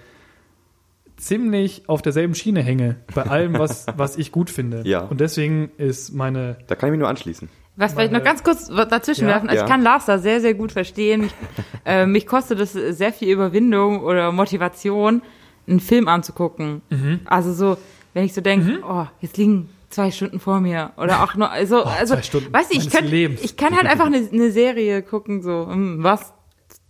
ziemlich 1.16 1.88
auf 1.88 2.02
derselben 2.02 2.34
Schiene 2.34 2.62
hänge 2.62 2.96
bei 3.14 3.22
allem, 3.24 3.58
was, 3.58 3.86
was 3.96 4.16
ich 4.16 4.30
gut 4.32 4.50
finde. 4.50 4.82
Ja. 4.84 5.00
Und 5.00 5.20
deswegen 5.20 5.70
ist 5.78 6.14
meine 6.14 6.56
Da 6.68 6.74
kann 6.74 6.88
ich 6.88 6.92
mich 6.92 7.00
nur 7.00 7.08
anschließen. 7.08 7.48
Was 7.76 7.92
vielleicht 7.92 8.12
noch 8.12 8.24
ganz 8.24 8.42
kurz 8.42 8.68
dazwischen 8.68 9.22
Ja? 9.28 9.34
werfen. 9.34 9.48
Also 9.48 9.58
Ja. 9.60 9.64
ich 9.64 9.70
kann 9.70 9.82
Lars 9.82 10.06
da 10.06 10.18
sehr, 10.18 10.40
sehr 10.40 10.54
gut 10.54 10.72
verstehen. 10.72 11.22
Mich, 11.22 11.34
äh, 11.84 12.06
mich 12.06 12.26
kostet 12.26 12.60
es 12.60 12.72
sehr 12.72 13.12
viel 13.12 13.28
Überwindung 13.32 14.02
oder 14.02 14.32
Motivation, 14.32 15.22
einen 15.68 15.80
Film 15.80 16.08
anzugucken. 16.08 16.82
Mhm. 16.90 17.20
Also 17.24 17.52
so, 17.52 17.76
wenn 18.14 18.24
ich 18.24 18.34
so 18.34 18.40
denke, 18.40 18.80
oh, 18.88 19.06
jetzt 19.20 19.36
liegen 19.36 19.68
zwei 19.90 20.10
Stunden 20.10 20.38
vor 20.40 20.60
mir 20.60 20.92
oder 20.96 21.22
auch 21.22 21.34
nur, 21.34 21.50
also, 21.50 21.84
also, 21.84 22.14
Oh, 22.14 22.16
zwei 22.16 22.22
Stunden 22.22 22.52
weiß 22.52 22.70
ich, 22.70 22.78
ich 22.86 22.90
kann, 22.90 23.06
Lebens. 23.06 23.42
ich 23.42 23.56
kann 23.56 23.74
halt 23.76 23.86
einfach 23.86 24.06
eine, 24.06 24.18
eine 24.32 24.50
Serie 24.50 25.02
gucken, 25.02 25.42
so, 25.42 25.66
hm, 25.68 26.02
was, 26.02 26.32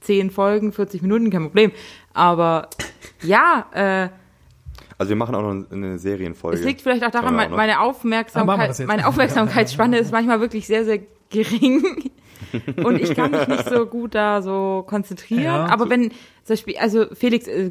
zehn 0.01 0.31
Folgen, 0.31 0.73
40 0.73 1.03
Minuten, 1.03 1.31
kein 1.31 1.43
Problem. 1.45 1.73
Aber 2.15 2.69
ja, 3.23 3.67
äh, 3.73 4.09
Also 4.97 5.11
wir 5.11 5.17
machen 5.17 5.35
auch 5.35 5.43
noch 5.43 5.71
eine 5.71 5.99
Serienfolge. 5.99 6.59
es 6.59 6.65
liegt 6.65 6.83
vielleicht 6.83 7.05
auch 7.05 7.11
daran, 7.11 7.39
auch 7.39 7.57
meine 7.57 7.81
Aufmerksamkeit, 7.81 8.87
meine 8.87 9.07
Aufmerksamkeitsspanne 9.07 9.99
ist 9.99 10.13
manchmal 10.13 10.41
wirklich 10.41 10.67
sehr, 10.67 10.85
sehr 10.85 11.01
gering. 11.31 12.11
Und 12.85 13.01
ich 13.01 13.15
kann 13.15 13.31
mich 13.33 13.47
nicht 13.49 13.69
so 13.69 13.87
gut 13.87 14.15
da 14.15 14.41
so 14.43 14.85
konzentrieren. 14.87 15.43
Ja. 15.43 15.67
Aber 15.67 15.91
wenn 15.91 16.13
zum 16.49 16.55
Beispiel, 16.55 16.77
also 16.79 17.07
Felix 17.15 17.47
äh, 17.47 17.71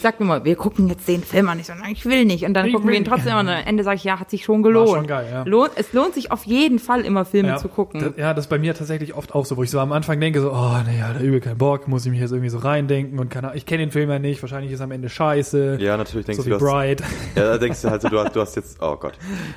sagt 0.00 0.20
mir 0.20 0.26
mal, 0.26 0.44
wir 0.44 0.56
gucken 0.56 0.88
jetzt 0.88 1.06
den 1.06 1.22
Film 1.22 1.48
an. 1.48 1.58
Ich 1.60 1.66
so, 1.66 1.74
nein, 1.74 1.92
ich 1.92 2.04
will 2.06 2.24
nicht. 2.24 2.44
Und 2.44 2.54
dann 2.54 2.66
Ich 2.66 2.72
gucken 2.72 2.88
wir 2.88 2.92
will 2.92 2.96
ihn 2.98 3.02
nicht. 3.02 3.10
trotzdem 3.10 3.34
an. 3.34 3.46
Und 3.48 3.52
am 3.54 3.62
Ende 3.66 3.84
sage 3.84 3.96
ich, 3.96 4.04
ja, 4.04 4.18
hat 4.18 4.30
sich 4.30 4.44
schon 4.44 4.62
gelohnt. 4.62 4.88
schon 4.90 5.06
geil, 5.06 5.26
ja. 5.30 5.42
Lohnt, 5.44 5.72
es 5.76 5.92
lohnt 5.92 6.14
sich 6.14 6.30
auf 6.32 6.44
jeden 6.44 6.78
Fall 6.78 7.02
immer 7.02 7.24
Filme 7.24 7.50
Ja, 7.50 7.56
zu 7.56 7.68
gucken. 7.68 8.00
Das, 8.00 8.12
ja, 8.16 8.32
das 8.34 8.46
ist 8.46 8.48
bei 8.48 8.58
mir 8.58 8.74
tatsächlich 8.74 9.14
oft 9.14 9.34
auch 9.34 9.44
so, 9.44 9.56
wo 9.56 9.62
ich 9.62 9.70
so 9.70 9.78
am 9.80 9.92
Anfang 9.92 10.18
denke, 10.20 10.40
so, 10.40 10.52
oh 10.52 10.76
nee, 10.86 10.98
ja, 10.98 11.12
da 11.12 11.20
übel 11.20 11.40
keinen 11.40 11.58
Bock, 11.58 11.88
muss 11.88 12.04
ich 12.06 12.10
mich 12.12 12.20
jetzt 12.20 12.30
irgendwie 12.32 12.48
so 12.50 12.58
reindenken 12.58 13.18
und 13.18 13.28
keine, 13.28 13.52
ich 13.54 13.66
kenne 13.66 13.80
den 13.84 13.90
Film 13.90 14.08
ja 14.10 14.18
nicht, 14.18 14.40
wahrscheinlich 14.42 14.72
ist 14.72 14.80
am 14.80 14.90
Ende 14.92 15.08
scheiße. 15.08 15.78
Ja, 15.80 15.96
natürlich 15.96 16.26
denkst 16.26 16.42
so 16.44 16.48
du, 16.48 16.54
wie 16.56 16.58
du 16.58 16.64
hast, 16.66 16.72
Bright. 16.72 17.02
ja, 17.36 17.44
da 17.44 17.58
denkst 17.58 17.82
du 17.82 17.90
halt 17.90 18.02
so, 18.02 18.08
du 18.08 18.18
hast, 18.20 18.36
du 18.36 18.40
hast 18.40 18.54
jetzt, 18.56 18.78
oh 18.80 18.96
Gott, 18.96 19.14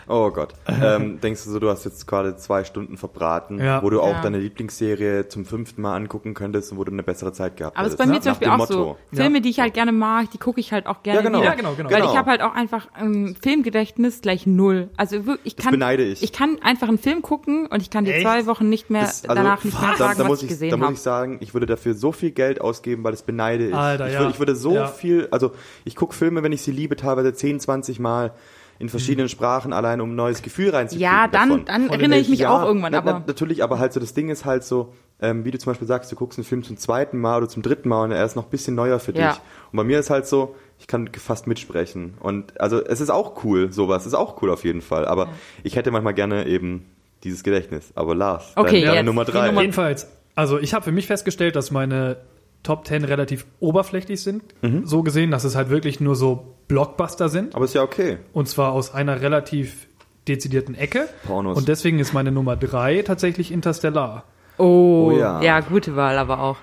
oh 0.07 0.31
Gott, 0.31 0.53
ähm, 0.67 1.19
denkst 1.21 1.43
du 1.43 1.51
so, 1.51 1.59
du 1.59 1.69
hast 1.69 1.85
jetzt 1.85 2.07
gerade 2.07 2.35
zwei 2.37 2.63
Stunden 2.63 2.97
verbraten, 2.97 3.59
Ja. 3.59 3.81
wo 3.83 3.89
du 3.89 4.01
auch 4.01 4.13
Ja. 4.15 4.21
deine 4.21 4.39
Lieblingsserie 4.39 5.27
zum 5.27 5.45
fünften 5.45 5.81
Mal 5.81 5.95
angucken 5.95 6.33
könntest 6.33 6.71
und 6.71 6.77
wo 6.77 6.83
du 6.83 6.91
eine 6.91 7.03
bessere 7.03 7.31
Zeit 7.33 7.57
gehabt 7.57 7.77
Aber 7.77 7.87
es 7.87 7.95
bei 7.95 8.05
mir 8.05 8.21
zum 8.21 8.31
Beispiel 8.31 8.47
auch 8.61 8.67
so. 8.67 8.77
Motto. 8.77 8.97
Filme, 9.13 9.41
die 9.41 9.49
ich 9.49 9.59
halt 9.59 9.73
gerne 9.73 9.91
mag, 9.91 10.31
die 10.31 10.37
gucke 10.37 10.59
ich 10.59 10.71
halt 10.71 10.87
auch 10.87 11.03
gerne 11.03 11.19
Ja, 11.19 11.23
genau. 11.25 11.39
wieder. 11.39 11.49
Ja, 11.49 11.55
genau, 11.55 11.73
genau. 11.75 11.89
Weil 11.89 12.01
Genau. 12.01 12.11
ich 12.11 12.17
habe 12.17 12.29
halt 12.31 12.41
auch 12.41 12.53
einfach 12.53 12.87
ähm, 12.99 13.35
Filmgedächtnis 13.41 14.21
gleich 14.21 14.45
null. 14.47 14.89
Also 14.97 15.17
ich 15.43 15.55
Das 15.55 15.63
kann, 15.65 15.71
beneide 15.71 16.03
ich. 16.03 16.21
ich 16.23 16.31
kann 16.33 16.57
einfach 16.61 16.87
einen 16.87 16.97
Film 16.97 17.21
gucken 17.21 17.67
und 17.67 17.81
ich 17.81 17.89
kann 17.89 18.05
dir 18.05 18.13
Echt? 18.15 18.23
zwei 18.23 18.45
Wochen 18.45 18.69
nicht 18.69 18.89
mehr 18.89 19.01
Das- 19.01 19.23
also, 19.23 19.35
danach 19.35 19.63
nicht 19.63 19.79
mehr 19.79 19.91
da, 19.91 19.97
sagen, 19.97 20.17
da 20.17 20.23
was 20.23 20.27
muss 20.29 20.37
ich 20.39 20.43
ich, 20.45 20.49
gesehen 20.49 20.71
da 20.71 20.77
muss 20.77 20.83
habe. 20.85 20.93
ich 20.95 21.01
sagen, 21.01 21.37
ich 21.41 21.53
würde 21.53 21.65
dafür 21.65 21.93
so 21.93 22.11
viel 22.11 22.31
Geld 22.31 22.61
ausgeben, 22.61 23.03
weil 23.03 23.11
das 23.11 23.23
beneide 23.23 23.67
ich. 23.69 23.73
Alter, 23.75 24.07
ich, 24.07 24.13
ja. 24.13 24.19
würde, 24.19 24.31
ich 24.31 24.39
würde 24.39 24.55
so 24.55 24.73
Ja. 24.75 24.87
viel, 24.87 25.27
also 25.31 25.51
ich 25.83 25.95
gucke 25.95 26.13
Filme, 26.15 26.43
wenn 26.43 26.51
ich 26.51 26.61
sie 26.61 26.71
liebe, 26.71 26.95
teilweise 26.95 27.33
10, 27.33 27.59
20 27.59 27.99
Mal 27.99 28.33
in 28.77 28.89
verschiedenen 28.89 29.29
Sprachen, 29.29 29.71
allein 29.71 30.01
um 30.01 30.11
ein 30.11 30.15
neues 30.15 30.41
Gefühl 30.41 30.69
reinzukriegen. 30.71 31.01
Ja, 31.09 31.27
dann, 31.29 31.47
davon. 31.49 31.65
dann 31.65 31.89
erinnere 31.89 32.19
ich 32.19 32.27
mich 32.27 32.39
Ja, 32.39 32.49
auch 32.61 32.65
irgendwann, 32.65 32.91
na, 32.91 32.97
aber 32.97 33.11
na, 33.13 33.23
natürlich, 33.25 33.63
aber 33.63 33.79
halt 33.79 33.93
so 33.93 34.01
das 34.01 34.13
Ding 34.13 34.27
ist 34.27 34.43
halt 34.43 34.65
so, 34.65 34.93
ähm, 35.21 35.45
wie 35.45 35.51
du 35.51 35.57
zum 35.57 35.71
Beispiel 35.71 35.87
sagst, 35.87 36.11
du 36.11 36.15
guckst 36.15 36.37
einen 36.37 36.45
Film 36.45 36.63
zum 36.63 36.77
zweiten 36.77 37.17
Mal 37.19 37.37
oder 37.37 37.47
zum 37.49 37.63
dritten 37.63 37.87
Mal 37.89 38.03
und 38.03 38.11
er 38.11 38.25
ist 38.25 38.35
noch 38.35 38.45
ein 38.45 38.49
bisschen 38.49 38.75
neuer 38.75 38.99
für 38.99 39.13
Ja. 39.15 39.31
dich. 39.31 39.41
Und 39.71 39.77
bei 39.77 39.83
mir 39.83 39.99
ist 39.99 40.09
halt 40.09 40.27
so, 40.27 40.55
ich 40.79 40.87
kann 40.87 41.09
fast 41.13 41.47
mitsprechen. 41.47 42.15
Und 42.19 42.59
also 42.59 42.83
es 42.83 42.99
ist 43.01 43.09
auch 43.09 43.43
cool, 43.43 43.71
sowas 43.71 44.05
ist 44.05 44.13
auch 44.13 44.41
cool 44.41 44.49
auf 44.51 44.63
jeden 44.65 44.81
Fall. 44.81 45.05
Aber 45.05 45.29
ich 45.63 45.75
hätte 45.77 45.89
manchmal 45.91 46.13
gerne 46.13 46.45
eben 46.47 46.85
dieses 47.23 47.43
Gedächtnis. 47.43 47.91
Aber 47.95 48.13
Lars, 48.13 48.51
Okay, 48.55 48.71
deine, 48.81 48.85
deine 48.85 48.95
jetzt 48.97 49.05
Nummer 49.05 49.25
drei. 49.25 49.47
Nummer- 49.47 49.61
Jedenfalls, 49.61 50.07
also 50.35 50.59
ich 50.59 50.73
habe 50.73 50.83
für 50.83 50.91
mich 50.91 51.07
festgestellt, 51.07 51.55
dass 51.55 51.71
meine 51.71 52.17
Top 52.63 52.85
10 52.87 53.05
relativ 53.05 53.45
oberflächlich 53.59 54.21
sind. 54.21 54.43
Mhm. 54.63 54.85
So 54.85 55.01
gesehen, 55.03 55.31
dass 55.31 55.43
es 55.43 55.55
halt 55.55 55.69
wirklich 55.69 55.99
nur 56.01 56.15
so 56.15 56.55
Blockbuster 56.67 57.29
sind. 57.29 57.55
aber 57.55 57.63
ist 57.65 57.73
ja 57.75 57.83
okay. 57.83 58.17
Und 58.33 58.49
zwar 58.49 58.73
aus 58.73 58.93
einer 58.93 59.21
relativ 59.21 59.87
dezidierten 60.27 60.73
Ecke. 60.75 61.07
Pornos. 61.25 61.57
Und 61.57 61.67
deswegen 61.67 61.99
ist 61.99 62.11
meine 62.13 62.31
Nummer 62.31 62.55
3 62.57 63.03
tatsächlich 63.03 63.51
Interstellar. 63.51 64.23
Oh, 64.57 65.11
Oh 65.11 65.17
ja. 65.17 65.41
ja. 65.41 65.59
gute 65.61 65.95
Wahl 65.95 66.17
aber 66.17 66.39
auch. 66.39 66.57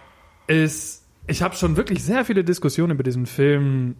ist, 0.47 1.05
ich 1.27 1.43
habe 1.43 1.55
schon 1.55 1.77
wirklich 1.77 2.03
sehr 2.05 2.25
viele 2.25 2.45
Diskussionen 2.45 2.93
über 2.93 3.03
diesen 3.03 3.27
Film 3.27 3.97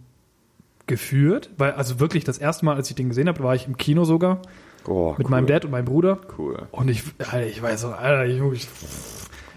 geführt, 0.87 1.49
weil 1.57 1.71
also 1.73 1.99
wirklich 1.99 2.23
das 2.25 2.37
erste 2.37 2.65
Mal, 2.65 2.75
als 2.75 2.89
ich 2.89 2.95
den 2.95 3.09
gesehen 3.09 3.27
habe, 3.29 3.41
war 3.43 3.55
ich 3.55 3.67
im 3.67 3.77
Kino 3.77 4.03
sogar 4.03 4.41
Oh, 4.85 5.15
mit 5.17 5.27
cool. 5.27 5.31
meinem 5.31 5.47
Dad 5.47 5.63
und 5.63 5.71
meinem 5.71 5.85
Bruder 5.85 6.19
Cool. 6.37 6.67
und 6.71 6.89
ich, 6.89 7.03
Alter, 7.19 7.45
ich 7.47 7.61
weiß 7.61 7.81
so, 7.81 7.87
Alter, 7.93 8.25
ich, 8.25 8.41
ich, 8.51 8.67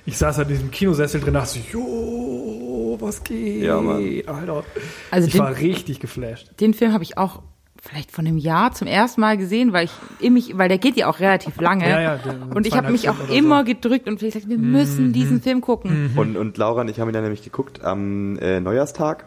ich 0.06 0.16
saß 0.18 0.38
halt 0.38 0.48
in 0.50 0.54
diesem 0.54 0.70
Kinosessel 0.70 1.20
drin, 1.20 1.34
dachte 1.34 1.58
so, 1.58 1.60
jo, 1.72 2.96
was 3.00 3.24
geht, 3.24 3.64
Ja, 3.64 3.80
Mann. 3.80 4.22
Alter. 4.26 4.62
Also 5.10 5.26
ich 5.26 5.32
den, 5.32 5.40
war 5.42 5.56
richtig 5.56 5.98
geflasht. 5.98 6.52
den 6.60 6.74
Film 6.74 6.92
habe 6.92 7.02
ich 7.02 7.18
auch 7.18 7.42
vielleicht 7.88 8.10
vor 8.10 8.24
einem 8.24 8.36
Jahr 8.38 8.72
zum 8.72 8.86
ersten 8.88 9.20
Mal 9.20 9.36
gesehen, 9.38 9.72
weil 9.72 9.88
ich 10.20 10.30
mich, 10.30 10.56
weil 10.58 10.68
der 10.68 10.78
geht 10.78 10.96
ja 10.96 11.08
auch 11.08 11.20
relativ 11.20 11.60
lange. 11.60 11.88
Ja, 11.88 12.00
ja, 12.00 12.16
der- 12.16 12.54
und 12.56 12.66
ich 12.66 12.76
habe 12.76 12.90
mich 12.92 13.08
auch 13.08 13.28
immer 13.30 13.60
so. 13.60 13.64
gedrückt 13.66 14.08
und 14.08 14.18
vielleicht 14.18 14.34
gesagt, 14.36 14.50
wir 14.50 14.58
müssen 14.58 15.12
diesen 15.12 15.40
Film 15.40 15.60
gucken. 15.60 16.10
Und, 16.16 16.36
und 16.36 16.58
Laura 16.58 16.80
und 16.82 16.88
ich 16.88 17.00
haben 17.00 17.08
ihn 17.08 17.14
dann 17.14 17.22
nämlich 17.22 17.42
geguckt 17.42 17.82
am 17.84 18.38
äh, 18.38 18.60
Neujahrstag. 18.60 19.26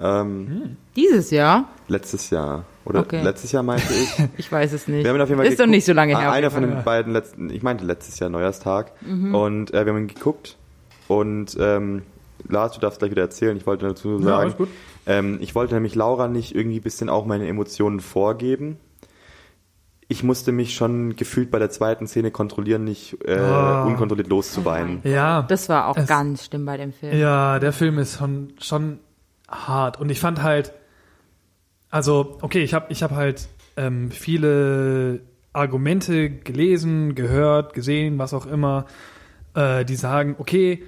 Ähm, 0.00 0.76
Dieses 0.96 1.30
Jahr? 1.30 1.68
Letztes 1.88 2.30
Jahr. 2.30 2.64
Oder 2.84 3.00
Okay. 3.00 3.22
letztes 3.22 3.52
Jahr 3.52 3.62
meinte 3.62 3.92
ich. 3.94 4.24
Ich 4.38 4.50
weiß 4.50 4.72
es 4.72 4.88
nicht. 4.88 5.04
Wir 5.04 5.10
haben 5.10 5.16
ihn 5.16 5.22
auf 5.22 5.28
jeden 5.28 5.38
Fall 5.38 5.46
Ist 5.46 5.54
doch 5.54 5.64
geguckt. 5.64 5.70
nicht 5.76 5.84
so 5.84 5.92
lange 5.92 6.18
her. 6.18 6.26
Ah, 6.26 6.30
auf 6.30 6.34
Einer 6.34 6.50
von 6.50 6.62
den 6.62 6.82
beiden 6.84 7.12
letzten, 7.12 7.48
ich 7.50 7.62
meinte 7.62 7.84
letztes 7.84 8.18
Jahr 8.18 8.28
Neujahrstag. 8.28 8.92
Mhm. 9.02 9.34
Und 9.34 9.72
äh, 9.72 9.86
wir 9.86 9.92
haben 9.92 10.00
ihn 10.02 10.08
geguckt. 10.08 10.56
Und 11.08 11.56
ähm, 11.60 12.02
Lars, 12.48 12.72
du 12.72 12.80
darfst 12.80 12.98
gleich 12.98 13.10
wieder 13.12 13.22
erzählen. 13.22 13.56
Ich 13.56 13.66
wollte 13.66 13.86
dazu 13.86 14.18
Ja, 14.18 14.24
sagen, 14.24 14.40
alles 14.42 14.56
gut. 14.56 14.68
Ähm, 15.06 15.38
ich 15.40 15.54
wollte 15.54 15.74
nämlich 15.74 15.94
Laura 15.94 16.28
nicht 16.28 16.54
irgendwie 16.54 16.78
ein 16.78 16.82
bisschen 16.82 17.08
auch 17.08 17.26
meine 17.26 17.46
Emotionen 17.48 18.00
vorgeben. 18.00 18.78
Ich 20.06 20.22
musste 20.22 20.52
mich 20.52 20.74
schon 20.74 21.16
gefühlt 21.16 21.50
bei 21.50 21.58
der 21.58 21.70
zweiten 21.70 22.06
Szene 22.06 22.30
kontrollieren, 22.30 22.84
nicht 22.84 23.16
äh, 23.26 23.36
Ah. 23.38 23.84
unkontrolliert 23.84 24.28
loszuweinen. 24.28 25.00
Ja, 25.04 25.42
Das 25.42 25.68
war 25.70 25.88
auch 25.88 25.96
Es- 25.96 26.06
ganz 26.06 26.44
schlimm 26.44 26.66
bei 26.66 26.76
dem 26.76 26.92
Film. 26.92 27.16
Ja, 27.18 27.58
der 27.58 27.72
Film 27.72 27.98
ist 27.98 28.18
schon, 28.18 28.52
schon 28.60 28.98
hart. 29.48 29.98
Und 29.98 30.10
ich 30.10 30.20
fand 30.20 30.42
halt, 30.42 30.72
also, 31.90 32.38
okay, 32.42 32.62
ich 32.62 32.74
habe 32.74 32.86
ich 32.90 33.02
hab 33.02 33.12
halt 33.12 33.48
ähm, 33.76 34.10
viele 34.10 35.20
Argumente 35.52 36.28
gelesen, 36.30 37.14
gehört, 37.14 37.72
gesehen, 37.74 38.18
was 38.18 38.34
auch 38.34 38.46
immer, 38.46 38.86
äh, 39.54 39.84
die 39.84 39.96
sagen, 39.96 40.34
okay, 40.38 40.82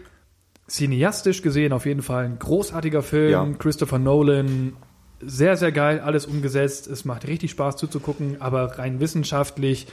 cineastisch 0.68 1.42
gesehen 1.42 1.72
auf 1.72 1.86
jeden 1.86 2.02
Fall 2.02 2.24
ein 2.24 2.38
großartiger 2.38 3.02
Film, 3.02 3.30
Ja. 3.30 3.46
Christopher 3.58 3.98
Nolan, 3.98 4.76
sehr, 5.20 5.56
sehr 5.56 5.72
geil, 5.72 6.00
alles 6.00 6.26
umgesetzt, 6.26 6.86
es 6.88 7.04
macht 7.04 7.26
richtig 7.26 7.50
Spaß 7.52 7.76
zuzugucken, 7.76 8.40
aber 8.40 8.78
rein 8.78 9.00
wissenschaftlich 9.00 9.86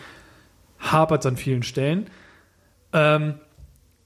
hapert 0.80 1.22
es 1.22 1.26
an 1.28 1.38
vielen 1.38 1.64
Stellen. 1.64 2.08
Ähm, 2.92 3.36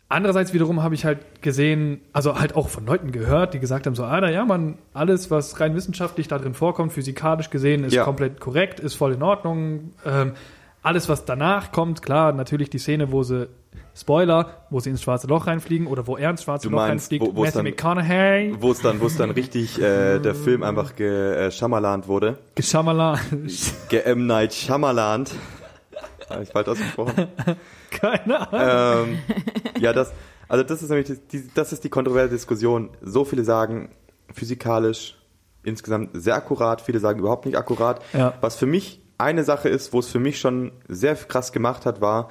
Andererseits 0.09 0.53
wiederum 0.53 0.81
habe 0.83 0.95
ich 0.95 1.03
halt 1.03 1.41
gesehen, 1.41 1.99
also 2.13 2.39
halt 2.39 2.55
auch 2.55 2.69
von 2.69 2.85
Leuten 2.85 3.11
gehört, 3.11 3.53
die 3.53 3.59
gesagt 3.59 3.85
haben, 3.87 3.93
so, 3.93 4.05
Alter, 4.05 4.29
ja, 4.29 4.45
man, 4.45 4.77
alles, 4.93 5.29
was 5.31 5.59
rein 5.59 5.75
wissenschaftlich 5.75 6.29
da 6.29 6.39
drin 6.39 6.53
vorkommt, 6.53 6.93
physikalisch 6.93 7.49
gesehen, 7.49 7.83
ist 7.83 7.91
Ja. 7.93 8.05
komplett 8.05 8.39
korrekt, 8.39 8.79
ist 8.79 8.93
voll 8.93 9.15
in 9.15 9.21
Ordnung. 9.21 9.91
Ähm, 10.05 10.31
alles, 10.87 11.09
was 11.09 11.25
danach 11.25 11.71
kommt, 11.71 12.01
klar, 12.01 12.31
natürlich 12.33 12.69
die 12.69 12.79
Szene, 12.79 13.11
wo 13.11 13.23
sie, 13.23 13.47
Spoiler, 13.95 14.63
wo 14.69 14.79
sie 14.79 14.89
ins 14.91 15.01
schwarze 15.01 15.27
Loch 15.27 15.47
reinfliegen 15.47 15.87
oder 15.87 16.05
wo 16.07 16.17
er 16.17 16.29
ins 16.29 16.43
schwarze 16.43 16.67
Du 16.67 16.71
Loch 16.71 16.77
meinst, 16.81 17.11
reinfliegt, 17.11 17.25
wo- 17.35 17.41
Matthew 17.41 17.55
dann- 17.57 17.65
McConaughey, 17.65 18.55
Wo 18.59 18.71
es 18.71 18.81
dann, 18.81 18.99
dann 19.17 19.31
richtig 19.31 19.81
äh, 19.81 20.19
der 20.19 20.35
Film 20.35 20.63
einfach 20.63 20.95
geschammerland 20.95 22.07
wurde. 22.07 22.37
Geschammala, 22.55 23.19
Ge 23.89 23.99
M. 24.01 24.27
Night 24.27 24.53
Shyamalan. 24.53 25.25
Habe 26.29 26.43
ich 26.43 26.49
falsch 26.49 26.67
ausgesprochen? 26.67 27.27
keine 27.89 28.51
Ahnung. 28.53 29.17
ähm, 29.75 29.81
ja, 29.81 29.93
das, 29.93 30.11
also 30.47 30.63
das 30.63 30.81
ist 30.83 30.89
nämlich, 30.89 31.07
die, 31.31 31.49
das 31.55 31.73
ist 31.73 31.83
die 31.83 31.89
kontroverse 31.89 32.29
Diskussion. 32.29 32.89
So 33.01 33.25
viele 33.25 33.43
sagen 33.43 33.89
physikalisch 34.33 35.17
insgesamt 35.63 36.09
sehr 36.13 36.35
akkurat, 36.35 36.81
viele 36.81 36.99
sagen 36.99 37.19
überhaupt 37.19 37.45
nicht 37.45 37.57
akkurat. 37.57 38.01
Ja. 38.13 38.33
Was 38.41 38.55
für 38.57 38.65
mich 38.67 39.01
eine 39.17 39.43
Sache 39.43 39.69
ist, 39.69 39.93
wo 39.93 39.99
es 39.99 40.07
für 40.07 40.19
mich 40.19 40.39
schon 40.39 40.71
sehr 40.87 41.15
krass 41.15 41.51
gemacht 41.51 41.85
hat, 41.85 42.01
war 42.01 42.29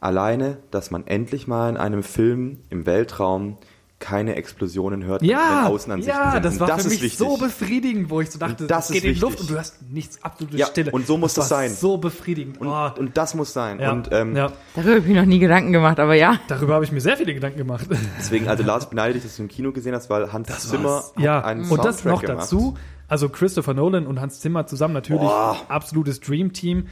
alleine, 0.00 0.58
dass 0.70 0.90
man 0.90 1.06
endlich 1.06 1.46
mal 1.46 1.68
in 1.70 1.76
einem 1.76 2.02
Film 2.02 2.58
im 2.70 2.86
Weltraum 2.86 3.56
keine 4.00 4.34
Explosionen 4.34 5.04
hört, 5.04 5.22
Ja, 5.22 5.62
wenn 5.66 5.72
Außenansichten 5.72 6.14
ja, 6.22 6.32
sind. 6.32 6.44
das 6.44 6.54
Und 6.54 6.60
war 6.60 6.66
das 6.66 6.82
für 6.82 6.88
ist 6.88 6.92
mich 6.94 7.02
wichtig. 7.04 7.18
so 7.18 7.36
befriedigend, 7.38 8.10
wo 8.10 8.20
ich 8.20 8.30
so 8.30 8.38
dachte, 8.38 8.64
Und 8.64 8.70
das 8.70 8.88
das 8.88 8.92
geht 8.92 9.04
ist 9.04 9.08
in 9.08 9.14
die 9.14 9.20
Luft 9.20 9.32
wichtig. 9.38 9.48
und 9.50 9.54
du 9.54 9.58
hast 9.60 9.82
nichts, 9.90 10.22
absolute 10.22 10.56
Ja, 10.58 10.66
Stille. 10.66 10.90
und 10.90 11.06
so 11.06 11.16
muss 11.16 11.32
das 11.32 11.48
war 11.50 11.58
sein. 11.60 11.70
so 11.72 11.96
befriedigend. 11.96 12.60
und, 12.60 12.66
oh, 12.68 12.90
und 12.98 13.16
das 13.16 13.34
muss 13.34 13.54
sein. 13.54 13.80
ja, 13.80 13.92
Und 13.92 14.10
ähm, 14.12 14.36
ja, 14.36 14.52
Darüber 14.74 14.90
habe 14.90 15.00
ich 15.00 15.06
mir 15.06 15.20
noch 15.22 15.26
nie 15.28 15.38
Gedanken 15.38 15.72
gemacht, 15.72 15.98
aber 16.00 16.14
ja. 16.16 16.38
darüber 16.48 16.74
habe 16.74 16.84
ich 16.84 16.92
mir 16.92 17.00
sehr 17.00 17.16
viele 17.16 17.32
Gedanken 17.32 17.56
gemacht. 17.58 17.86
deswegen, 18.18 18.46
also 18.48 18.62
Lars, 18.62 18.84
ich 18.84 18.90
beneide 18.90 19.14
dich, 19.14 19.22
dass 19.22 19.36
du 19.36 19.42
im 19.42 19.48
Kino 19.48 19.72
gesehen 19.72 19.94
hast, 19.94 20.10
weil 20.10 20.30
Hans 20.34 20.48
Zimmer 20.68 20.96
hat 21.14 21.22
ja, 21.22 21.40
einen 21.42 21.62
und 21.70 21.82
das 21.82 22.00
Soundtrack 22.00 22.12
noch 22.12 22.20
gemacht. 22.20 22.42
dazu. 22.42 22.76
Also 23.08 23.28
Christopher 23.28 23.74
Nolan 23.74 24.06
und 24.06 24.20
Hans 24.20 24.40
Zimmer 24.40 24.66
zusammen 24.66 24.94
natürlich 24.94 25.20
Boah. 25.28 25.60
absolutes 25.68 26.20
Dream-Team. 26.20 26.86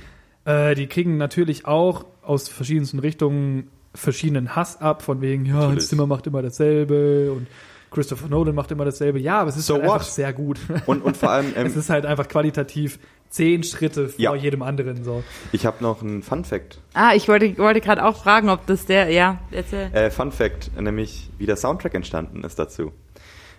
Äh, 0.45 0.75
die 0.75 0.87
kriegen 0.87 1.17
natürlich 1.17 1.67
auch 1.67 2.05
aus 2.23 2.49
verschiedensten 2.49 2.99
Richtungen 2.99 3.69
verschiedenen 3.95 4.57
Hass 4.57 4.81
ab, 4.81 5.03
von 5.03 5.21
wegen, 5.21 5.45
ja, 5.47 5.55
Hans 5.55 5.63
Natürlich. 5.65 5.89
Zimmer 5.89 6.07
macht 6.07 6.27
immer 6.27 6.43
dasselbe 6.43 7.33
und 7.33 7.47
Christopher 7.91 8.29
Nolan 8.29 8.55
macht 8.55 8.71
immer 8.71 8.87
dasselbe. 8.87 9.19
Ja, 9.19 9.41
aber 9.41 9.51
es 9.51 9.57
ist 9.57 9.67
So 9.67 9.75
halt 9.75 9.85
einfach 9.85 10.03
sehr 10.03 10.33
gut. 10.33 10.59
Und, 10.87 11.03
und 11.03 11.15
vor 11.17 11.29
allem, 11.31 11.53
es 11.55 11.73
ähm, 11.75 11.79
ist 11.79 11.91
halt 11.91 12.07
einfach 12.07 12.27
qualitativ 12.27 12.99
zehn 13.29 13.63
Schritte 13.63 14.09
vor 14.09 14.19
Ja. 14.19 14.35
jedem 14.35 14.63
anderen. 14.63 15.05
So. 15.05 15.23
ich 15.53 15.67
habe 15.67 15.83
noch 15.83 16.03
einen 16.03 16.23
Fun 16.23 16.45
Fact. 16.45 16.79
Ah, 16.95 17.13
ich 17.15 17.29
wollte, 17.29 17.57
wollte 17.59 17.81
gerade 17.83 18.03
auch 18.05 18.17
fragen, 18.23 18.49
ob 18.49 18.67
das 18.67 18.87
der, 18.87 19.11
ja, 19.11 19.39
erzähl. 19.51 19.91
Äh, 19.93 20.11
Fun 20.11 20.33
Fact, 20.33 20.71
nämlich 20.81 21.29
wie 21.39 21.45
der 21.47 21.57
Soundtrack 21.57 21.95
entstanden 21.95 22.45
ist 22.45 22.59
dazu. 22.59 22.93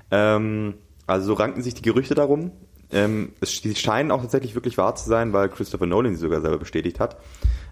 Ähm, 0.09 0.75
also 1.07 1.27
so 1.27 1.33
ranken 1.33 1.61
sich 1.61 1.73
die 1.73 1.81
Gerüchte 1.81 2.15
darum. 2.15 2.51
Ähm, 2.91 3.33
es, 3.41 3.61
die 3.61 3.75
scheinen 3.75 4.11
auch 4.11 4.21
tatsächlich 4.21 4.55
wirklich 4.55 4.77
wahr 4.77 4.95
zu 4.95 5.09
sein, 5.09 5.33
weil 5.33 5.49
Christopher 5.49 5.87
Nolan 5.87 6.15
sie 6.15 6.21
sogar 6.21 6.41
selber 6.41 6.59
bestätigt 6.59 6.99
hat. 6.99 7.17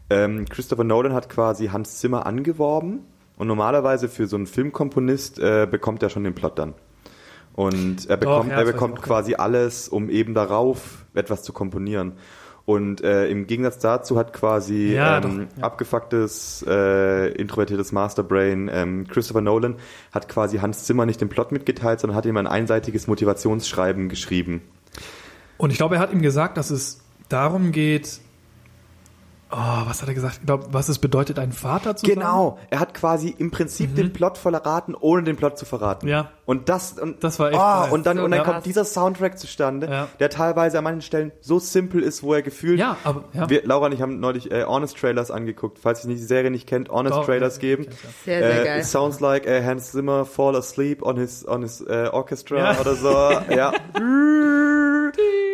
Ähm, 0.10 0.46
Christopher 0.50 0.84
Nolan 0.84 1.14
hat 1.14 1.30
quasi 1.30 1.68
Hans 1.68 2.00
Zimmer 2.00 2.26
angeworben 2.26 3.02
und 3.38 3.48
normalerweise 3.48 4.10
für 4.10 4.28
so 4.28 4.36
einen 4.36 4.48
Filmkomponist 4.48 5.40
äh, 5.40 5.68
bekommt 5.70 6.04
er 6.04 6.10
schon 6.10 6.24
den 6.24 6.36
Plot 6.36 6.60
dann. 6.60 6.74
Und 7.54 8.10
er 8.10 8.18
bekommt, 8.18 8.50
ja, 8.50 8.58
er 8.58 8.66
bekommt 8.66 9.02
quasi 9.02 9.36
alles, 9.36 9.90
um 9.90 10.10
eben 10.10 10.34
darauf 10.34 11.06
etwas 11.14 11.44
zu 11.44 11.54
komponieren. 11.54 12.14
Und 12.66 13.02
äh, 13.02 13.28
im 13.28 13.48
Gegensatz 13.48 13.80
dazu 13.80 14.18
hat 14.18 14.34
quasi 14.34 14.94
Ja, 14.94 15.18
ähm, 15.18 15.22
doch, 15.22 15.58
ja. 15.58 15.64
abgefucktes, 15.64 16.64
äh, 16.68 17.30
introvertiertes 17.34 17.92
Masterbrain 17.92 18.70
ähm, 18.72 19.08
Christopher 19.08 19.42
Nolan 19.42 19.76
hat 20.12 20.30
quasi 20.30 20.60
Hans 20.60 20.84
Zimmer 20.86 21.06
nicht 21.06 21.22
den 21.22 21.30
Plot 21.30 21.52
mitgeteilt, 21.52 22.00
sondern 22.00 22.16
hat 22.16 22.26
ihm 22.26 22.38
ein 22.38 22.48
einseitiges 22.48 23.08
Motivationsschreiben 23.08 24.10
geschrieben. 24.10 24.62
Und 25.58 25.72
ich 25.72 25.78
glaube, 25.78 25.96
er 25.96 26.02
hat 26.02 26.12
ihm 26.14 26.22
gesagt, 26.22 26.58
dass 26.58 26.72
es 26.72 27.02
darum 27.30 27.72
geht, 27.72 28.20
oh, 29.52 29.82
was 29.88 30.02
hat 30.02 30.08
er 30.10 30.14
gesagt? 30.16 30.38
Ich 30.40 30.46
glaube, 30.46 30.68
was 30.72 30.90
es 30.90 31.00
bedeutet, 31.00 31.40
ein 31.40 31.52
Vater 31.52 31.96
zu 31.96 32.06
sein. 32.06 32.16
Genau, 32.16 32.58
er 32.70 32.80
hat 32.80 32.94
quasi 32.94 33.36
im 33.38 33.52
Prinzip 33.52 33.96
den 33.96 34.14
Plot 34.14 34.38
verraten, 34.38 34.96
ohne 35.00 35.24
den 35.24 35.36
Plot 35.36 35.58
zu 35.58 35.66
verraten. 35.66 36.06
Mhm. 36.06 36.12
Ja. 36.12 36.32
Und 36.46 36.68
das 36.70 36.94
und 37.00 37.24
Das 37.24 37.40
war 37.40 37.50
echt 37.52 37.58
oh, 37.60 37.62
geil. 37.62 37.92
und 37.94 38.06
dann 38.06 38.18
So 38.18 38.24
und 38.24 38.32
dann 38.32 38.44
krass. 38.44 38.54
kommt 38.54 38.66
dieser 38.66 38.84
Soundtrack 38.86 39.40
zustande, 39.40 39.88
Ja. 39.90 40.08
der 40.20 40.30
teilweise 40.30 40.78
an 40.78 40.84
manchen 40.84 41.02
Stellen 41.02 41.32
so 41.40 41.60
simpel 41.60 42.02
ist, 42.04 42.24
wo 42.24 42.34
er 42.34 42.42
gefühlt 42.42 42.80
Ja, 42.80 42.98
aber 43.04 43.24
ja. 43.34 43.50
Wir, 43.50 43.66
Laura 43.66 43.86
und 43.88 43.94
ich 43.94 44.02
haben 44.02 44.20
neulich 44.20 44.52
äh, 44.52 44.66
Honest 44.66 44.98
Trailers 44.98 45.32
angeguckt. 45.32 45.80
Falls 45.80 46.04
ihr 46.04 46.10
die 46.10 46.18
Serie 46.18 46.52
nicht 46.52 46.68
kennt, 46.68 46.90
Honest 46.90 47.16
Doch, 47.16 47.26
Trailers 47.26 47.56
ja, 47.56 47.62
geben. 47.62 47.86
Sehr, 48.26 48.40
sehr 48.40 48.62
äh, 48.62 48.66
geil. 48.66 48.80
It 48.80 48.86
sounds 48.86 49.20
like 49.20 49.48
uh, 49.48 49.64
Hans 49.66 49.92
Zimmer 49.92 50.26
fall 50.26 50.56
asleep 50.56 51.02
on 51.04 51.18
his 51.18 51.48
on 51.48 51.62
his 51.62 51.82
uh, 51.82 52.10
orchestra 52.12 52.74
Ja. 52.74 52.80
oder 52.82 52.96
so. 52.96 53.10
ja. 53.56 53.72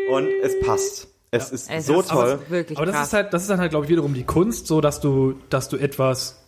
Und 0.10 0.28
es 0.42 0.60
passt. 0.62 1.08
Es 1.32 1.52
ist 1.52 1.70
Es 1.70 1.86
so 1.86 2.00
ist 2.00 2.10
toll. 2.10 2.40
Wirklich 2.50 2.78
Aber 2.78 2.86
das 2.86 2.96
krass. 2.96 3.08
ist 3.08 3.14
halt, 3.14 3.34
das 3.34 3.42
ist 3.44 3.50
dann 3.50 3.60
halt, 3.60 3.72
glaube 3.72 3.86
ich, 3.86 3.90
wiederum 3.92 4.14
die 4.14 4.24
Kunst, 4.24 4.68
so 4.68 4.80
dass 4.82 5.02
du, 5.02 5.36
dass 5.50 5.68
du 5.70 5.78
etwas 5.78 6.42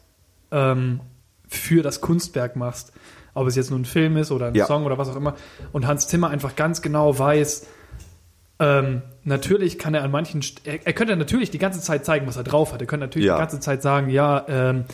ähm, 0.51 1.01
für 1.47 1.81
das 1.83 1.99
Kunstwerk 2.01 2.55
machst. 2.55 2.93
Ob 3.33 3.47
es 3.47 3.55
jetzt 3.55 3.69
nur 3.69 3.79
ein 3.79 3.85
Film 3.85 4.17
ist 4.17 4.31
oder 4.31 4.47
ein 4.47 4.55
Ja. 4.55 4.65
Song 4.65 4.85
oder 4.85 4.97
was 4.97 5.09
auch 5.09 5.15
immer. 5.15 5.35
Und 5.71 5.85
Hans 5.85 6.07
Zimmer 6.07 6.29
einfach 6.29 6.55
ganz 6.55 6.81
genau 6.81 7.17
weiß, 7.17 7.67
ähm, 8.61 9.01
natürlich 9.23 9.77
kann 9.79 9.93
er 9.93 10.03
an 10.03 10.11
manchen, 10.11 10.41
St 10.41 10.61
er, 10.65 10.85
er 10.85 10.93
könnte 10.93 11.15
natürlich 11.15 11.49
die 11.51 11.59
ganze 11.59 11.79
Zeit 11.79 12.05
zeigen, 12.05 12.27
was 12.27 12.35
er 12.37 12.43
drauf 12.43 12.73
hat. 12.73 12.81
Er 12.81 12.87
könnte 12.87 13.05
natürlich 13.05 13.27
Ja. 13.27 13.35
die 13.35 13.39
ganze 13.39 13.59
Zeit 13.59 13.81
sagen, 13.81 14.09
ja, 14.09 14.45
ähm, 14.49 14.85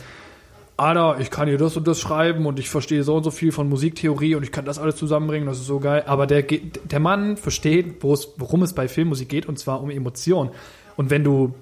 Ada, 0.78 1.18
ich 1.18 1.30
kann 1.30 1.48
hier 1.48 1.56
das 1.56 1.76
und 1.76 1.86
das 1.88 2.00
schreiben 2.00 2.44
und 2.44 2.58
ich 2.58 2.68
verstehe 2.68 3.02
so 3.02 3.16
und 3.16 3.22
so 3.24 3.30
viel 3.30 3.50
von 3.50 3.68
Musiktheorie 3.68 4.34
und 4.34 4.42
ich 4.42 4.52
kann 4.52 4.66
das 4.66 4.78
alles 4.78 4.96
zusammenbringen, 4.96 5.48
das 5.48 5.58
ist 5.58 5.66
so 5.66 5.80
geil. 5.80 6.04
Aber 6.06 6.26
der, 6.26 6.42
der 6.42 7.00
Mann 7.00 7.38
versteht, 7.38 8.02
worum 8.02 8.62
es 8.62 8.74
bei 8.74 8.86
Filmmusik 8.86 9.28
geht 9.28 9.46
und 9.46 9.58
zwar 9.58 9.80
um 9.82 9.88
Emotionen. 9.88 10.50
Und 10.96 11.08
wenn 11.10 11.24
du 11.24 11.54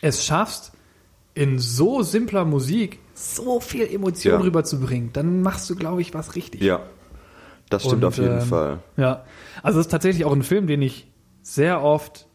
es 0.00 0.24
schaffst, 0.24 0.72
in 1.34 1.58
so 1.58 2.02
simpler 2.02 2.44
Musik 2.44 2.98
so 3.14 3.60
viel 3.60 3.86
Emotion 3.86 4.34
Ja. 4.34 4.40
rüberzubringen, 4.40 5.10
dann 5.12 5.42
machst 5.42 5.68
du, 5.68 5.76
glaube 5.76 6.00
ich, 6.00 6.14
was 6.14 6.34
richtig. 6.34 6.62
Ja. 6.62 6.80
Das 7.68 7.82
stimmt 7.82 8.02
Und, 8.02 8.08
auf 8.08 8.16
jeden 8.18 8.40
ähm, 8.40 8.46
Fall. 8.46 8.78
Ja, 8.96 9.24
also 9.62 9.80
es 9.80 9.86
ist 9.86 9.90
tatsächlich 9.90 10.24
auch 10.24 10.32
ein 10.32 10.42
Film, 10.42 10.66
den 10.66 10.82
ich 10.82 11.06
sehr 11.42 11.82
oft, 11.82 12.26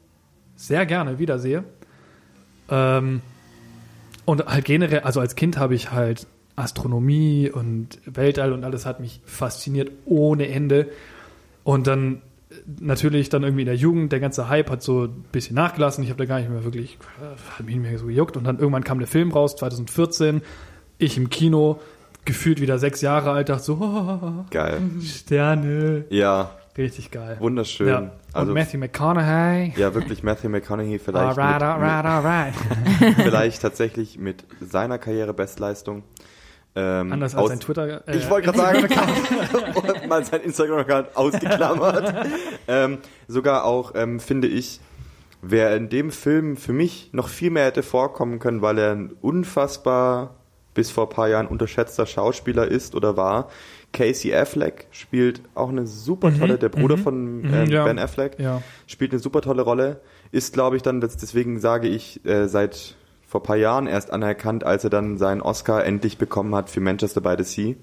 sehr 0.55 0.85
gerne 0.85 1.19
wiedersehe. 1.19 1.63
Ähm, 2.69 3.21
und 4.27 4.45
halt 4.45 4.65
generell, 4.65 4.99
also 4.99 5.21
als 5.21 5.35
Kind 5.35 5.57
habe 5.57 5.73
ich 5.73 5.93
halt 5.93 6.27
Astronomie 6.57 7.49
und 7.49 7.99
Weltall 8.05 8.51
und 8.51 8.65
alles 8.65 8.85
hat 8.85 8.99
mich 8.99 9.21
fasziniert 9.25 9.89
ohne 10.05 10.49
Ende. 10.49 10.89
Und 11.63 11.87
dann 11.87 12.15
äh, 12.49 12.55
natürlich 12.81 13.29
dann 13.29 13.43
irgendwie 13.43 13.61
in 13.61 13.67
der 13.67 13.77
Jugend, 13.77 14.11
der 14.11 14.19
ganze 14.19 14.49
Hype 14.49 14.69
hat 14.69 14.83
so 14.83 15.05
ein 15.05 15.23
bisschen 15.31 15.55
nachgelassen. 15.55 16.03
Ich 16.03 16.09
habe 16.09 16.17
da 16.17 16.25
gar 16.25 16.39
nicht 16.41 16.49
mehr 16.49 16.65
wirklich, 16.65 16.97
hat 17.57 17.65
mich 17.65 17.75
nicht 17.75 17.89
mehr 17.89 17.97
so 17.97 18.07
gejuckt. 18.07 18.35
Und 18.35 18.43
dann 18.43 18.59
irgendwann 18.59 18.83
kam 18.83 18.99
der 18.99 19.07
Film 19.07 19.31
raus, 19.31 19.55
2014. 19.55 20.41
Ich 20.97 21.15
im 21.15 21.29
Kino, 21.29 21.79
gefühlt 22.25 22.59
wieder 22.59 22.79
sechs 22.79 22.99
Jahre 22.99 23.31
alt, 23.31 23.47
dachte 23.47 23.63
so, 23.63 23.77
oh, 23.79 24.45
Geil. 24.51 24.81
Sterne. 25.05 26.03
Ja, 26.09 26.51
Richtig 26.77 27.09
geil. 27.11 27.37
wunderschön. 27.39 27.87
Ja. 27.87 27.97
Und 27.99 28.11
Also 28.33 28.53
Matthew 28.53 28.77
McConaughey. 28.77 29.73
ja, 29.77 29.93
wirklich 29.93 30.21
Matthew 30.23 30.49
McConaughey 30.49 30.99
vielleicht 30.99 31.37
Alright, 31.37 31.63
alright, 31.63 32.05
alright. 32.05 32.53
vielleicht 33.15 33.61
tatsächlich 33.61 34.19
mit 34.19 34.45
seiner 34.61 34.97
Karriere 34.99 35.33
Bestleistung. 35.33 36.03
Ähm, 36.75 37.11
Anders 37.11 37.33
als 37.33 37.47
sein 37.49 37.59
Twitter. 37.59 38.07
Äh, 38.07 38.17
Ich 38.17 38.29
wollte 38.29 38.51
gerade 38.51 38.57
sagen, 38.59 38.87
und 39.75 40.07
mal 40.07 40.23
sein 40.23 40.41
Instagram-Account 40.41 41.15
ausgeklammert. 41.17 42.27
ähm, 42.67 42.99
sogar 43.27 43.63
auch, 43.65 43.93
ähm, 43.95 44.19
finde 44.19 44.47
ich, 44.47 44.79
wer 45.41 45.75
in 45.75 45.89
dem 45.89 46.11
Film 46.11 46.55
für 46.57 46.73
mich 46.73 47.09
noch 47.13 47.29
viel 47.29 47.49
mehr 47.49 47.65
hätte 47.65 47.81
vorkommen 47.81 48.37
können, 48.37 48.61
weil 48.61 48.77
er 48.77 48.91
ein 48.91 49.11
unfassbar 49.21 50.35
bis 50.75 50.91
vor 50.91 51.05
ein 51.05 51.09
paar 51.09 51.27
Jahren 51.27 51.47
unterschätzter 51.47 52.05
Schauspieler 52.05 52.67
ist 52.67 52.93
oder 52.93 53.17
war. 53.17 53.49
Casey 53.93 54.33
Affleck 54.33 54.87
spielt 54.91 55.41
auch 55.55 55.69
eine 55.69 55.87
super 55.87 56.31
tolle, 56.37 56.57
der 56.57 56.69
Bruder 56.69 56.97
von 56.97 57.41
mhm, 57.41 57.53
ähm, 57.53 57.69
ja. 57.69 57.83
Ben 57.85 57.97
Affleck, 57.99 58.39
Ja. 58.39 58.61
spielt 58.85 59.11
eine 59.11 59.19
super 59.19 59.41
tolle 59.41 59.61
Rolle. 59.61 60.01
Ist, 60.31 60.53
glaube 60.53 60.75
ich, 60.75 60.81
dann, 60.81 60.99
deswegen 60.99 61.59
sage 61.59 61.87
ich, 61.87 62.23
äh, 62.25 62.47
seit 62.47 62.95
vor 63.27 63.41
ein 63.41 63.43
paar 63.43 63.55
Jahren 63.55 63.87
erst 63.87 64.11
anerkannt, 64.11 64.63
als 64.63 64.83
er 64.83 64.89
dann 64.89 65.17
seinen 65.17 65.41
Oscar 65.41 65.85
endlich 65.85 66.17
bekommen 66.17 66.53
hat 66.55 66.69
für 66.69 66.79
Manchester 66.79 67.21
by 67.21 67.35
the 67.37 67.43
Sea, 67.43 67.75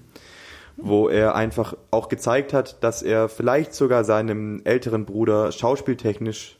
wo 0.77 1.07
er 1.09 1.35
einfach 1.35 1.75
auch 1.91 2.07
gezeigt 2.09 2.53
hat, 2.53 2.83
dass 2.83 3.03
er 3.03 3.29
vielleicht 3.29 3.73
sogar 3.73 4.03
seinem 4.03 4.61
älteren 4.63 5.05
Bruder 5.05 5.51
schauspieltechnisch 5.51 6.57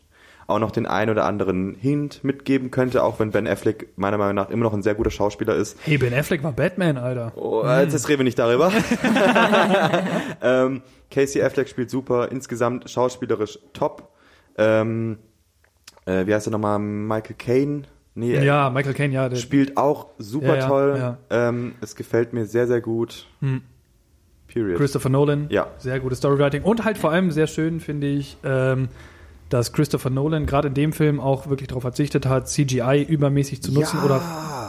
auch 0.48 0.60
noch 0.60 0.72
den 0.72 0.86
ein 0.86 1.10
oder 1.10 1.26
anderen 1.26 1.76
Hint 1.76 2.24
mitgeben 2.24 2.70
könnte, 2.72 3.04
auch 3.04 3.20
wenn 3.20 3.32
Ben 3.32 3.48
Affleck 3.48 3.90
meiner 3.96 4.18
Meinung 4.18 4.36
nach 4.36 4.50
immer 4.50 4.64
noch 4.64 4.74
ein 4.74 4.84
sehr 4.84 4.94
guter 4.94 5.10
Schauspieler 5.10 5.56
ist. 5.56 5.78
Hey, 5.84 5.98
Ben 5.98 6.14
Affleck 6.14 6.44
war 6.44 6.52
Batman, 6.52 6.98
Alter. 6.98 7.32
Oh, 7.36 7.64
äh, 7.64 7.84
jetzt 7.84 8.08
reden 8.08 8.20
wir 8.20 8.24
nicht 8.26 8.38
darüber. 8.38 8.72
ähm, 10.42 10.82
Casey 11.10 11.42
Affleck 11.42 11.68
spielt 11.68 11.90
super, 11.90 12.32
insgesamt 12.32 12.90
schauspielerisch 12.90 13.60
top. 13.74 14.10
Ähm, 14.58 15.18
äh, 16.06 16.28
wie 16.28 16.34
heißt 16.34 16.48
er 16.48 16.52
nochmal? 16.52 16.80
Michael 16.80 17.36
Caine? 17.38 17.84
Nee, 18.14 18.34
er 18.34 18.44
Ja, 18.44 18.70
Michael 18.70 18.94
Caine, 18.94 19.14
ja. 19.14 19.30
Der, 19.30 19.38
spielt 19.38 19.78
auch 19.78 20.08
super 20.18 20.48
Ja, 20.48 20.56
ja, 20.56 20.68
toll. 20.68 20.96
ja. 20.98 21.18
Ähm, 21.30 21.76
es 21.82 21.96
gefällt 21.96 22.34
mir 22.34 22.46
sehr, 22.46 22.68
sehr 22.68 22.82
gut. 22.82 23.28
Hm. 23.42 23.62
Period. 24.48 24.78
Christopher 24.78 25.10
Nolan. 25.10 25.48
Ja. 25.50 25.68
Sehr 25.80 26.00
gutes 26.00 26.20
Storywriting. 26.20 26.64
Und 26.64 26.86
halt 26.86 26.98
vor 26.98 27.12
allem 27.12 27.32
sehr 27.32 27.48
schön, 27.48 27.80
finde 27.80 28.08
ich, 28.08 28.38
ähm, 28.44 28.90
dass 29.50 29.74
Christopher 29.74 30.10
Nolan 30.10 30.46
gerade 30.46 30.68
in 30.70 30.74
dem 30.74 30.92
Film 30.94 31.20
auch 31.20 31.48
wirklich 31.48 31.68
darauf 31.68 31.84
verzichtet 31.84 32.26
hat, 32.26 32.50
CGI 32.50 33.04
übermäßig 33.08 33.62
zu 33.62 33.72
nutzen 33.72 33.98
Ja. 34.00 34.04
oder 34.06 34.22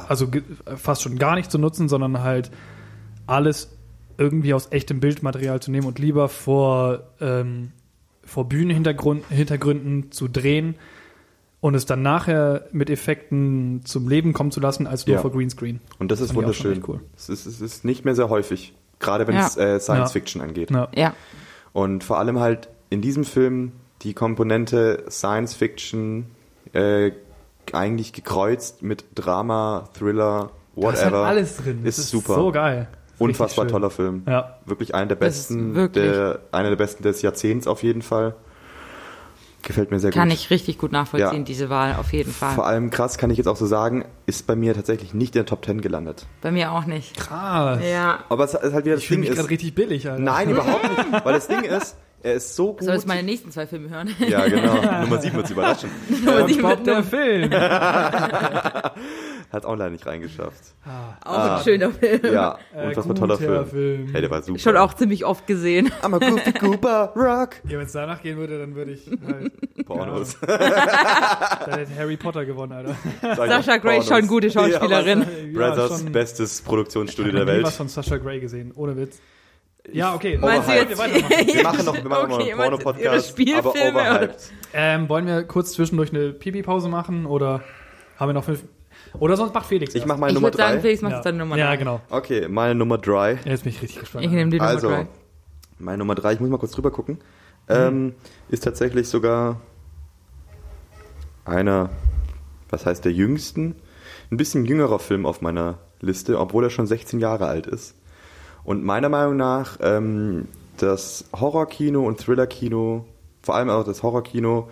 also 0.08 0.28
fast 0.76 1.02
schon 1.02 1.18
gar 1.18 1.34
nicht 1.36 1.50
zu 1.50 1.58
nutzen, 1.58 1.88
sondern 1.88 2.22
halt 2.22 2.50
alles 3.26 3.70
irgendwie 4.18 4.54
aus 4.54 4.68
echtem 4.70 5.00
Bildmaterial 5.00 5.60
zu 5.60 5.70
nehmen 5.70 5.86
und 5.86 5.98
lieber 5.98 6.28
vor, 6.28 7.00
ähm, 7.20 7.72
vor 8.24 8.48
Bühnenhintergrund, 8.48 9.24
Hintergründen 9.28 10.10
zu 10.12 10.28
drehen 10.28 10.74
und 11.60 11.74
es 11.74 11.86
dann 11.86 12.02
nachher 12.02 12.66
mit 12.72 12.90
Effekten 12.90 13.80
zum 13.84 14.08
Leben 14.08 14.32
kommen 14.32 14.50
zu 14.52 14.60
lassen, 14.60 14.86
als 14.86 15.06
nur 15.06 15.16
Ja. 15.16 15.22
vor 15.22 15.32
Greenscreen. 15.32 15.80
Und 15.98 16.10
das 16.10 16.20
ist 16.20 16.30
auch 16.30 16.34
schon 16.34 16.42
wunderschön. 16.44 16.82
cool. 16.86 17.00
Es, 17.16 17.28
ist, 17.28 17.46
es 17.46 17.60
ist 17.60 17.84
nicht 17.84 18.04
mehr 18.04 18.14
sehr 18.14 18.28
häufig, 18.28 18.74
gerade 19.00 19.26
wenn 19.26 19.36
es 19.36 19.56
äh, 19.56 19.80
Science 19.80 20.10
Ja. 20.10 20.12
Fiction 20.12 20.40
angeht. 20.42 20.70
Ja. 20.70 20.88
Ja. 20.94 21.14
Und 21.72 22.04
vor 22.04 22.18
allem 22.18 22.38
halt 22.40 22.68
in 22.90 23.00
diesem 23.02 23.24
Film 23.24 23.72
die 24.02 24.14
Komponente 24.14 25.04
Science 25.10 25.54
Fiction 25.54 26.26
äh, 26.72 27.12
eigentlich 27.72 28.12
gekreuzt 28.12 28.82
mit 28.82 29.04
Drama, 29.14 29.88
Thriller, 29.98 30.50
ist 30.76 30.84
halt 30.84 30.96
whatever. 31.12 31.26
alles 31.26 31.56
drin. 31.56 31.80
Das 31.84 31.98
Ist, 31.98 32.10
super. 32.10 32.34
So 32.34 32.52
geil. 32.52 32.88
Ist 33.14 33.20
Unfassbar 33.20 33.66
toller 33.66 33.90
Film. 33.90 34.22
Ja. 34.26 34.58
Wirklich 34.66 34.94
einer 34.94 35.06
der 35.06 35.16
Das 35.16 35.36
ist 35.36 35.48
besten, 35.48 35.74
wirklich- 35.74 36.04
der, 36.04 36.40
einer 36.52 36.68
der 36.68 36.76
besten 36.76 37.02
des 37.02 37.22
Jahrzehnts 37.22 37.66
auf 37.66 37.82
jeden 37.82 38.02
Fall. 38.02 38.34
Gefällt 39.62 39.90
mir 39.90 39.98
sehr 39.98 40.12
Kann 40.12 40.28
gut. 40.28 40.38
ich 40.38 40.50
richtig 40.50 40.78
gut 40.78 40.92
nachvollziehen, 40.92 41.38
Ja. 41.38 41.44
diese 41.44 41.68
Wahl, 41.70 41.96
auf 41.98 42.12
jeden 42.12 42.30
Vor 42.30 42.50
Fall. 42.50 42.64
allem 42.64 42.90
krass 42.90 43.18
kann 43.18 43.30
ich 43.30 43.38
jetzt 43.38 43.48
auch 43.48 43.56
so 43.56 43.66
sagen, 43.66 44.04
ist 44.26 44.46
bei 44.46 44.54
mir 44.54 44.74
tatsächlich 44.74 45.12
nicht 45.12 45.34
in 45.34 45.40
der 45.40 45.46
Top 45.46 45.64
10 45.64 45.80
gelandet. 45.80 46.26
Bei 46.40 46.52
mir 46.52 46.70
auch 46.70 46.84
nicht. 46.84 47.16
Krass. 47.16 47.80
Ja. 47.84 48.20
Aber 48.28 48.44
es 48.44 48.54
ist 48.54 48.72
halt 48.74 48.84
wieder 48.84 48.94
das 48.94 49.02
Ich 49.02 49.08
Ding 49.08 49.20
mich 49.20 49.30
gerade 49.30 49.40
ist. 49.40 49.50
richtig 49.50 49.74
billig, 49.74 50.08
Alter. 50.08 50.22
Nein, 50.22 50.50
überhaupt 50.50 50.84
nicht. 50.84 51.24
Weil 51.24 51.32
das 51.32 51.48
Ding 51.48 51.62
ist, 51.64 51.96
er 52.26 52.34
ist 52.34 52.56
so 52.56 52.72
gut. 52.74 52.82
Sollst 52.82 53.06
meine 53.06 53.22
nächsten 53.22 53.50
zwei 53.52 53.66
Filme 53.66 53.88
hören. 53.88 54.10
ja, 54.26 54.46
genau. 54.48 54.74
Nummer 55.02 55.20
7 55.20 55.36
wird 55.36 55.50
überraschen. 55.50 55.90
Aber 56.26 56.42
die 56.42 56.54
Sport 56.54 56.78
mit 56.78 56.86
der 56.88 57.02
Film. 57.04 57.50
Hat 59.52 59.64
auch 59.64 59.76
leider 59.76 59.90
nicht 59.90 60.04
reingeschafft. 60.06 60.74
Auch 61.24 61.58
ein 61.58 61.62
schöner 61.64 61.90
Film. 61.92 62.20
Ja, 62.24 62.58
Äh, 62.74 62.88
unfassbar 62.88 63.14
toller 63.16 63.36
guter 63.36 63.64
Film. 63.66 63.66
Film. 63.70 64.08
Hey, 64.12 64.20
der 64.20 64.30
war 64.30 64.42
super. 64.42 64.58
Schon 64.58 64.76
auch 64.76 64.94
ziemlich 64.94 65.24
oft 65.24 65.46
gesehen. 65.46 65.90
I'm 66.02 66.14
a 66.14 66.18
Goofy 66.18 66.52
Cooper, 66.52 67.12
Rock. 67.14 67.50
Ja, 67.68 67.78
wenn 67.78 67.86
es 67.86 67.92
danach 67.92 68.22
gehen 68.22 68.36
würde, 68.38 68.58
dann 68.58 68.74
würde 68.74 68.92
ich 68.92 69.08
halt. 69.26 69.52
Pornos. 69.86 70.36
Dann 70.40 71.78
hätte 71.78 71.94
Harry 71.96 72.16
Potter 72.16 72.44
gewonnen, 72.44 72.72
Alter. 72.72 72.96
Sasha 73.36 73.76
Grey 73.76 73.98
Pornos. 74.00 74.08
schon 74.08 74.26
gute 74.26 74.50
Schauspielerin. 74.50 75.52
Brothers, 75.54 76.00
schon- 76.00 76.12
bestes 76.12 76.60
Produktionsstudio 76.62 77.32
der 77.32 77.42
Ich 77.42 77.48
habe 77.48 77.58
was 77.62 77.64
Welt. 77.66 77.74
von 77.76 77.88
Sasha 77.88 78.16
Grey 78.16 78.40
gesehen, 78.40 78.72
ohne 78.74 78.96
Witz. 78.96 79.20
Ja, 79.92 80.14
okay. 80.14 80.38
Meinst 80.40 80.68
du 80.68 80.72
jetzt? 80.72 80.98
Wir 81.54 81.62
machen 81.62 81.84
noch, 81.84 81.94
wir 81.94 82.04
machen 82.08 82.32
Okay, 82.32 82.32
noch 82.32 82.40
einen 82.40 82.56
Porno-Podcast, 82.56 83.06
aber 83.08 83.20
Spielfilme, 83.20 84.00
overhyped. 84.00 84.50
Ähm, 84.74 85.08
wollen 85.08 85.26
wir 85.26 85.44
kurz 85.44 85.72
zwischendurch 85.72 86.12
eine 86.12 86.32
Pipi-Pause 86.32 86.88
machen 86.88 87.24
oder 87.26 87.62
haben 88.18 88.28
wir 88.28 88.32
noch 88.34 88.44
fünf? 88.44 88.64
Oder 89.18 89.36
sonst 89.36 89.54
macht 89.54 89.66
Felix. 89.66 89.94
Ich 89.94 90.00
erst. 90.00 90.08
mache 90.08 90.18
meine 90.18 90.30
Ich 90.32 90.34
Nummer 90.34 90.48
würde 90.48 90.58
sagen, 90.58 90.74
3. 90.74 90.80
Felix 90.80 91.02
macht 91.02 91.12
ja. 91.12 91.20
deine 91.22 91.38
Nummer 91.38 91.56
Ja, 91.56 91.66
drei. 91.68 91.76
genau. 91.76 92.00
Okay, 92.10 92.48
meine 92.48 92.74
Nummer 92.74 92.98
3. 92.98 93.38
Jetzt 93.44 93.62
bin 93.64 93.72
ich 93.72 93.80
richtig 93.82 94.00
gespannt. 94.00 94.24
Ich 94.24 94.30
nehme 94.32 94.50
die 94.50 94.58
Nummer 94.58 94.68
Also, 94.70 94.88
drei. 94.88 95.06
meine 95.78 95.98
Nummer 95.98 96.14
3, 96.14 96.32
ich 96.34 96.40
muss 96.40 96.50
mal 96.50 96.58
kurz 96.58 96.72
drüber 96.72 96.90
gucken, 96.90 97.18
ähm, 97.68 98.14
ist 98.48 98.64
tatsächlich 98.64 99.08
sogar 99.08 99.60
einer, 101.44 101.90
was 102.70 102.86
heißt 102.86 103.04
der 103.04 103.12
jüngsten, 103.12 103.76
ein 104.30 104.36
bisschen 104.36 104.64
jüngerer 104.64 104.98
Film 104.98 105.24
auf 105.26 105.40
meiner 105.40 105.78
Liste, 106.00 106.38
obwohl 106.38 106.64
er 106.64 106.70
schon 106.70 106.86
16 106.86 107.20
Jahre 107.20 107.46
alt 107.46 107.66
ist. 107.66 107.94
Und 108.66 108.84
meiner 108.84 109.08
Meinung 109.08 109.36
nach 109.36 109.78
ähm, 109.80 110.48
das 110.76 111.24
Horrorkino 111.32 112.04
und 112.04 112.18
Thrillerkino, 112.18 113.04
vor 113.42 113.54
allem 113.54 113.70
auch 113.70 113.84
das 113.84 114.02
Horrorkino, 114.02 114.68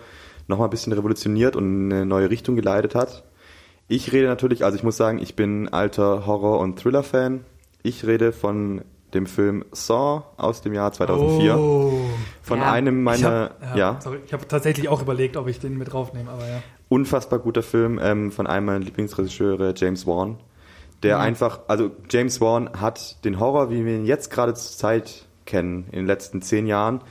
nochmal 0.47 0.67
ein 0.67 0.69
bisschen 0.69 0.91
revolutioniert 0.93 1.55
und 1.55 1.91
eine 1.91 2.05
neue 2.05 2.29
Richtung 2.29 2.57
geleitet 2.57 2.93
hat. 2.93 3.23
Ich 3.87 4.11
rede 4.11 4.27
natürlich, 4.27 4.65
also 4.65 4.77
ich 4.77 4.83
muss 4.83 4.97
sagen, 4.97 5.17
ich 5.19 5.35
bin 5.37 5.69
alter 5.69 6.25
Horror- 6.27 6.59
und 6.59 6.77
Thriller-Fan. 6.77 7.45
Ich 7.83 8.05
rede 8.05 8.33
von 8.33 8.81
dem 9.13 9.27
Film 9.27 9.63
Saw 9.71 10.23
aus 10.35 10.61
dem 10.61 10.73
Jahr 10.73 10.91
2004. 10.91 11.57
Oh. 11.57 11.93
Von 12.43 12.59
Ja. 12.59 12.71
einem 12.73 12.97
Ich 12.99 13.03
meiner, 13.05 13.51
hab, 13.61 13.77
ja, 13.77 13.97
Sorry, 14.01 14.19
ich 14.25 14.33
habe 14.33 14.45
tatsächlich 14.45 14.89
auch 14.89 15.01
überlegt, 15.01 15.37
ob 15.37 15.47
ich 15.47 15.59
den 15.59 15.77
mit 15.77 15.93
draufnehme, 15.93 16.29
aber 16.29 16.45
ja. 16.45 16.61
unfassbar 16.89 17.39
guter 17.39 17.63
Film 17.63 17.97
ähm, 18.03 18.31
von 18.33 18.45
einem 18.45 18.65
meiner 18.65 18.79
Lieblingsregisseure, 18.83 19.73
James 19.77 20.05
Wan. 20.05 20.37
Der 21.05 21.19
einfach, 21.19 21.61
also 21.67 21.91
James 22.09 22.41
Wan 22.41 22.69
hat 22.79 23.23
den 23.25 23.39
Horror, 23.39 23.69
wie 23.69 23.85
wir 23.85 23.95
ihn 23.95 24.05
jetzt 24.05 24.29
gerade 24.29 24.53
zur 24.53 24.77
Zeit 24.77 25.25
kennen, 25.45 25.85
in 25.91 25.99
den 25.99 26.07
letzten 26.07 26.41
zehn 26.41 26.67
Jahren, 26.67 27.01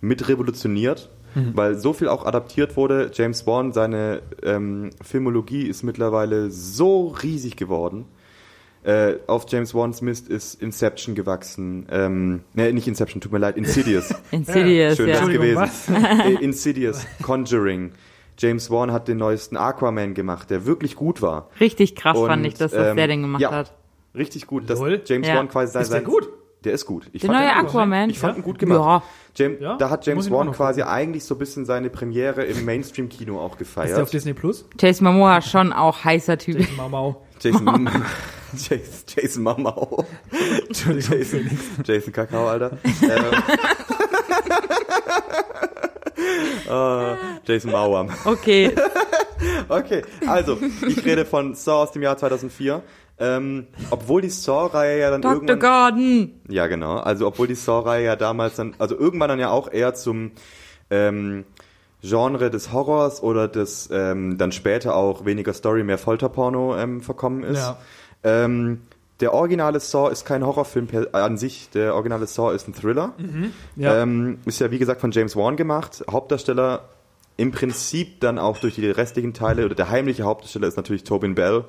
mit 0.00 0.28
revolutioniert, 0.28 1.10
weil 1.54 1.74
so 1.76 1.92
viel 1.92 2.08
auch 2.08 2.26
adaptiert 2.26 2.76
wurde. 2.76 3.10
James 3.12 3.46
Wan, 3.46 3.72
seine 3.72 4.22
ähm, 4.42 4.90
Filmologie 5.02 5.66
ist 5.66 5.82
mittlerweile 5.82 6.50
so 6.50 7.08
riesig 7.08 7.56
geworden. 7.56 8.06
Äh, 8.84 9.14
auf 9.26 9.46
James 9.48 9.74
Wans 9.74 10.02
Mist 10.02 10.28
ist 10.28 10.60
Inception 10.60 11.14
gewachsen. 11.14 11.86
Ähm, 11.90 12.40
ne, 12.52 12.70
nicht 12.72 12.86
Inception, 12.86 13.20
tut 13.22 13.32
mir 13.32 13.38
leid, 13.38 13.56
Insidious. 13.56 14.14
Insidious, 14.30 14.96
Schön 14.96 15.08
ja. 15.08 15.20
das 15.20 15.28
gewesen. 15.28 15.64
Äh, 15.94 16.44
Insidious, 16.44 17.06
Conjuring. 17.22 17.92
James 18.38 18.70
Wan 18.70 18.92
hat 18.92 19.08
den 19.08 19.18
neuesten 19.18 19.56
Aquaman 19.56 20.14
gemacht, 20.14 20.50
der 20.50 20.66
wirklich 20.66 20.96
gut 20.96 21.22
war. 21.22 21.50
Richtig 21.60 21.94
krass 21.96 22.16
Und, 22.18 22.26
fand 22.28 22.44
ich, 22.46 22.54
dass 22.54 22.72
das 22.72 22.88
ähm, 22.90 22.96
der 22.96 23.06
den 23.08 23.22
gemacht 23.22 23.40
ja, 23.42 23.50
hat. 23.50 23.72
Richtig 24.14 24.46
gut, 24.46 24.68
dass 24.70 24.78
Lol. 24.78 25.02
James 25.04 25.26
Ja. 25.28 25.36
Wan 25.36 25.48
quasi 25.48 25.72
sein, 25.72 25.82
Ist 25.82 25.92
der 25.92 26.02
gut? 26.02 26.28
Der 26.64 26.72
ist 26.72 26.86
gut. 26.86 27.10
Ich 27.12 27.20
Der 27.20 27.30
fand 27.30 27.40
neue. 27.44 27.54
Aquaman. 27.56 28.08
Ich 28.10 28.18
fand 28.18 28.38
ihn 28.38 28.42
gut 28.42 28.60
Ja. 28.62 28.66
gemacht. 28.66 29.04
James, 29.36 29.60
Ja, 29.60 29.76
da 29.76 29.90
hat 29.90 30.06
James 30.06 30.30
Wan 30.30 30.50
quasi 30.52 30.80
gucken. 30.80 30.94
eigentlich 30.94 31.24
so 31.24 31.34
ein 31.34 31.38
bisschen 31.38 31.64
seine 31.66 31.90
Premiere 31.90 32.42
im 32.44 32.64
Mainstream-Kino 32.64 33.38
auch 33.38 33.60
Ist 33.60 33.76
der 33.76 33.84
auf 33.84 33.90
gefeiert. 33.90 34.12
Disney 34.12 34.32
Plus? 34.34 34.64
Jason 34.80 35.06
Momoa 35.06 35.42
schon 35.42 35.72
auch 35.72 36.04
heißer 36.04 36.38
Typ. 36.38 36.58
Jason 36.60 36.90
Mau. 36.90 37.22
Jason, 37.40 37.90
Jason, 38.54 39.04
Jason 39.08 39.42
Mamau. 39.42 40.04
Entschuldigung, 40.68 41.18
Jason. 41.18 41.58
Jason 41.84 42.12
Kakao, 42.12 42.46
Alter. 42.48 42.78
ähm, 43.02 43.42
äh, 46.16 47.16
Jason 47.46 47.70
Mauam. 47.72 48.10
Okay, 48.24 48.74
Okay, 49.68 50.02
also, 50.26 50.58
ich 50.86 51.04
rede 51.04 51.24
von 51.24 51.54
Saw 51.54 51.82
aus 51.82 51.92
dem 51.92 52.02
Jahr 52.02 52.16
2004. 52.16 52.82
Ähm, 53.16 53.68
obwohl 53.90 54.22
die 54.22 54.30
Saw-Reihe 54.30 54.98
ja 54.98 55.10
dann 55.10 55.22
Dr. 55.22 55.34
irgendwann... 55.34 55.60
Gordon. 55.60 56.40
Ja, 56.48 56.66
genau. 56.66 56.96
Also, 56.96 57.28
obwohl 57.28 57.46
die 57.46 57.54
Saw-Reihe 57.54 58.04
ja 58.04 58.16
damals 58.16 58.56
dann... 58.56 58.74
Also, 58.78 58.98
irgendwann 58.98 59.28
dann 59.28 59.38
ja 59.38 59.50
auch 59.50 59.70
eher 59.70 59.94
zum 59.94 60.32
ähm, 60.90 61.44
Genre 62.02 62.50
des 62.50 62.72
Horrors 62.72 63.22
oder 63.22 63.48
des 63.48 63.88
ähm, 63.92 64.36
dann 64.36 64.52
später 64.52 64.96
auch 64.96 65.24
weniger 65.24 65.52
Story, 65.52 65.84
mehr 65.84 65.98
Folterporno 65.98 66.76
ähm, 66.76 67.00
verkommen 67.02 67.44
ist. 67.44 67.58
Ja. 67.58 67.78
Ähm, 68.24 68.82
der 69.20 69.32
originale 69.32 69.80
Saw 69.80 70.10
ist 70.10 70.24
kein 70.24 70.44
Horrorfilm 70.44 70.86
per, 70.86 71.14
an 71.14 71.38
sich. 71.38 71.70
Der 71.70 71.94
originale 71.94 72.26
Saw 72.26 72.54
ist 72.54 72.68
ein 72.68 72.74
Thriller. 72.74 73.14
Ja. 73.76 74.02
Ähm, 74.02 74.38
ist 74.44 74.60
ja 74.60 74.70
wie 74.70 74.78
gesagt 74.78 75.00
von 75.00 75.12
James 75.12 75.36
Wan 75.36 75.56
gemacht. 75.56 76.04
Hauptdarsteller 76.10 76.88
im 77.36 77.50
Prinzip 77.50 78.20
dann 78.20 78.38
auch 78.38 78.58
durch 78.58 78.76
die 78.76 78.88
restlichen 78.88 79.34
Teile 79.34 79.64
oder 79.64 79.74
der 79.74 79.90
heimliche 79.90 80.22
Hauptdarsteller 80.24 80.68
ist 80.68 80.76
natürlich 80.76 81.02
Tobin 81.04 81.34
Bell, 81.34 81.64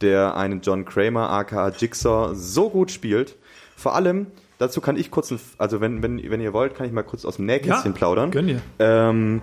der 0.00 0.36
einen 0.36 0.62
John 0.62 0.84
Kramer 0.84 1.30
aka 1.30 1.68
Jigsaw 1.68 2.34
so 2.34 2.70
gut 2.70 2.90
spielt. 2.90 3.36
Vor 3.76 3.94
allem 3.94 4.26
dazu 4.58 4.80
kann 4.80 4.96
ich 4.96 5.10
kurz, 5.10 5.30
ein, 5.30 5.40
also 5.58 5.80
wenn, 5.80 6.02
wenn, 6.02 6.18
wenn 6.30 6.40
ihr 6.40 6.52
wollt, 6.52 6.74
kann 6.74 6.86
ich 6.86 6.92
mal 6.92 7.02
kurz 7.02 7.24
aus 7.24 7.36
dem 7.36 7.46
Nähkästchen 7.46 7.94
plaudern. 7.94 8.30
Gönn 8.30 8.46
dir. 8.46 8.60
Ähm, 8.78 9.42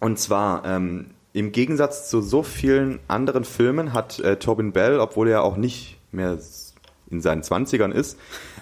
und 0.00 0.18
zwar, 0.18 0.64
ähm, 0.64 1.10
im 1.32 1.52
Gegensatz 1.52 2.10
zu 2.10 2.20
so 2.20 2.42
vielen 2.42 3.00
anderen 3.08 3.44
Filmen 3.44 3.92
hat 3.92 4.20
äh, 4.20 4.36
Tobin 4.36 4.72
Bell, 4.72 5.00
obwohl 5.00 5.28
er 5.28 5.42
auch 5.42 5.56
nicht 5.56 5.98
mehr 6.12 6.38
in 7.10 7.20
seinen 7.20 7.42
Zwanzigern 7.42 7.92
ist, 7.92 8.18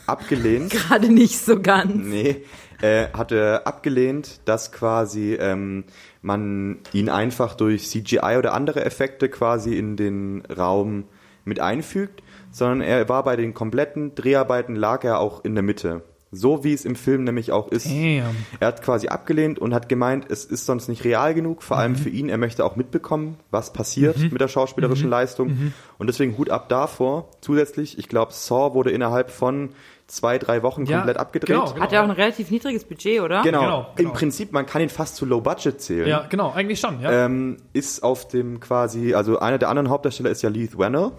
abgelehnt. 0.06 0.70
Gerade 0.88 1.08
nicht 1.08 1.38
so 1.38 1.60
ganz. 1.60 1.94
nee, 1.94 2.44
äh, 2.82 3.08
hat 3.12 3.32
er 3.32 3.66
abgelehnt, 3.66 4.40
dass 4.46 4.72
quasi 4.72 5.34
ähm, 5.34 5.84
man 6.22 6.78
ihn 6.92 7.08
einfach 7.08 7.54
durch 7.54 7.88
CGI 7.88 8.36
oder 8.38 8.54
andere 8.54 8.84
Effekte 8.84 9.28
quasi 9.28 9.76
in 9.76 9.96
den 9.96 10.42
Raum 10.46 11.04
mit 11.44 11.60
einfügt, 11.60 12.22
sondern 12.50 12.80
er 12.80 13.08
war 13.08 13.24
bei 13.24 13.36
den 13.36 13.54
kompletten 13.54 14.14
Dreharbeiten 14.14 14.74
lag 14.74 15.04
er 15.04 15.18
auch 15.20 15.44
in 15.44 15.54
der 15.54 15.62
Mitte. 15.62 16.02
So 16.32 16.62
wie 16.62 16.72
es 16.72 16.84
im 16.84 16.94
Film 16.94 17.24
nämlich 17.24 17.50
auch 17.50 17.68
ist. 17.72 17.86
Damn. 17.86 18.36
Er 18.60 18.68
hat 18.68 18.82
quasi 18.82 19.08
abgelehnt 19.08 19.58
und 19.58 19.74
hat 19.74 19.88
gemeint, 19.88 20.26
es 20.30 20.44
ist 20.44 20.64
sonst 20.64 20.86
nicht 20.88 21.02
real 21.04 21.34
genug, 21.34 21.62
vor 21.64 21.76
Mhm. 21.76 21.80
allem 21.82 21.96
für 21.96 22.08
ihn. 22.08 22.28
Er 22.28 22.38
möchte 22.38 22.64
auch 22.64 22.76
mitbekommen, 22.76 23.36
was 23.50 23.72
passiert 23.72 24.16
mit 24.30 24.40
der 24.40 24.46
schauspielerischen 24.46 25.06
Mhm. 25.06 25.10
Leistung. 25.10 25.72
Und 25.98 26.06
deswegen 26.06 26.38
Hut 26.38 26.48
ab 26.50 26.68
davor. 26.68 27.28
Zusätzlich, 27.40 27.98
ich 27.98 28.08
glaube, 28.08 28.32
Saw 28.32 28.74
wurde 28.74 28.90
innerhalb 28.92 29.30
von 29.30 29.70
zwei, 30.06 30.38
drei 30.38 30.62
Wochen 30.62 30.84
Ja, 30.86 30.98
komplett 30.98 31.16
abgedreht. 31.18 31.48
genau, 31.48 31.74
Hat 31.80 31.90
ja 31.92 32.00
auch 32.00 32.04
ein 32.04 32.10
relativ 32.12 32.50
niedriges 32.50 32.84
Budget, 32.84 33.20
oder? 33.22 33.42
Genau. 33.42 33.60
Genau, 33.62 33.86
genau. 33.96 34.08
Im 34.10 34.14
Prinzip, 34.14 34.52
man 34.52 34.66
kann 34.66 34.82
ihn 34.82 34.88
fast 34.88 35.16
zu 35.16 35.26
Low 35.26 35.40
Budget 35.40 35.80
zählen. 35.80 36.08
Ja, 36.08 36.26
genau, 36.28 36.52
eigentlich 36.52 36.78
schon, 36.80 37.00
ja. 37.00 37.26
Ähm, 37.26 37.56
ist 37.72 38.02
auf 38.04 38.28
dem 38.28 38.60
quasi, 38.60 39.14
also 39.14 39.38
einer 39.40 39.58
der 39.58 39.68
anderen 39.68 39.88
Hauptdarsteller 39.88 40.30
ist 40.30 40.42
ja 40.42 40.48
Leith 40.50 40.78
Wenner, 40.78 41.10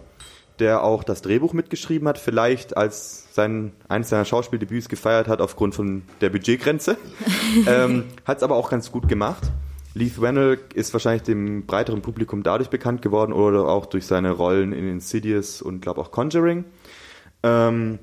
der 0.59 0.83
auch 0.83 1.03
das 1.03 1.21
Drehbuch 1.21 1.51
mitgeschrieben 1.53 2.07
hat, 2.07 2.17
vielleicht 2.17 2.75
als 2.77 3.20
sein 3.31 3.71
eines 3.87 4.09
seiner 4.09 4.25
Schauspieldebüts 4.25 4.89
gefeiert 4.89 5.27
hat 5.27 5.41
aufgrund 5.41 5.73
von 5.73 6.03
der 6.19 6.29
Budgetgrenze. 6.29 6.97
ähm, 7.67 8.05
hat 8.25 8.37
es 8.37 8.43
aber 8.43 8.55
auch 8.55 8.69
ganz 8.69 8.91
gut 8.91 9.07
gemacht. 9.07 9.51
Leith 9.93 10.21
Wennell 10.21 10.59
ist 10.73 10.93
wahrscheinlich 10.93 11.23
dem 11.23 11.65
breiteren 11.65 12.01
Publikum 12.01 12.43
dadurch 12.43 12.69
bekannt 12.69 13.01
geworden 13.01 13.33
oder 13.33 13.67
auch 13.67 13.85
durch 13.85 14.05
seine 14.05 14.31
Rollen 14.31 14.71
in 14.71 14.87
Insidious 14.87 15.61
und 15.61 15.81
glaube 15.81 15.99
auch 16.01 16.11
Conjuring. 16.11 16.65
Ähm, 17.43 17.99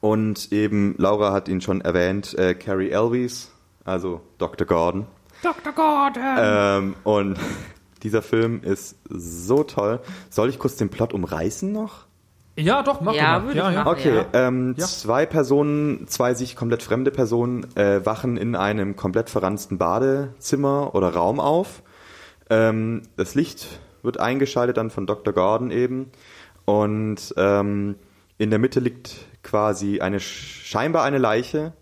und 0.00 0.52
eben, 0.52 0.94
Laura 0.98 1.32
hat 1.32 1.48
ihn 1.48 1.60
schon 1.60 1.80
erwähnt, 1.80 2.34
äh, 2.38 2.54
Carrie 2.54 2.90
Elvis, 2.90 3.50
also 3.84 4.20
Dr. 4.38 4.66
Gordon. 4.66 5.06
Dr. 5.42 5.72
Gordon! 5.72 6.36
Ähm, 6.38 6.94
und 7.04 7.38
dieser 8.02 8.22
Film 8.22 8.62
ist 8.62 8.96
so 9.08 9.64
toll. 9.64 10.00
Soll 10.28 10.50
ich 10.50 10.58
kurz 10.58 10.76
den 10.76 10.90
Plot 10.90 11.14
umreißen 11.14 11.72
noch? 11.72 12.05
Ja, 12.56 12.82
doch, 12.82 13.00
mach 13.00 13.14
Ja, 13.14 13.38
mal. 13.38 13.44
würde 13.46 13.58
ja, 13.58 13.68
ich 13.70 13.74
ja. 13.76 13.84
machen. 13.84 13.98
Okay, 13.98 14.16
Ja. 14.16 14.48
ähm, 14.48 14.74
Ja. 14.76 14.86
zwei 14.86 15.26
Personen, 15.26 16.06
zwei 16.08 16.34
sich 16.34 16.56
komplett 16.56 16.82
fremde 16.82 17.10
Personen, 17.10 17.66
äh, 17.76 18.04
wachen 18.04 18.36
in 18.36 18.56
einem 18.56 18.96
komplett 18.96 19.30
verranzten 19.30 19.78
Badezimmer 19.78 20.94
oder 20.94 21.10
Raum 21.14 21.38
auf. 21.40 21.82
Ähm, 22.50 23.02
das 23.16 23.34
Licht 23.34 23.66
wird 24.02 24.18
eingeschaltet 24.20 24.76
dann 24.76 24.90
von 24.90 25.06
Dr. 25.06 25.32
Gordon 25.34 25.70
eben. 25.70 26.10
Und 26.64 27.34
ähm, 27.36 27.96
in 28.38 28.50
der 28.50 28.58
Mitte 28.58 28.80
liegt 28.80 29.16
quasi 29.42 30.00
eine 30.00 30.20
scheinbar 30.20 31.04
eine 31.04 31.18
Leiche, 31.18 31.72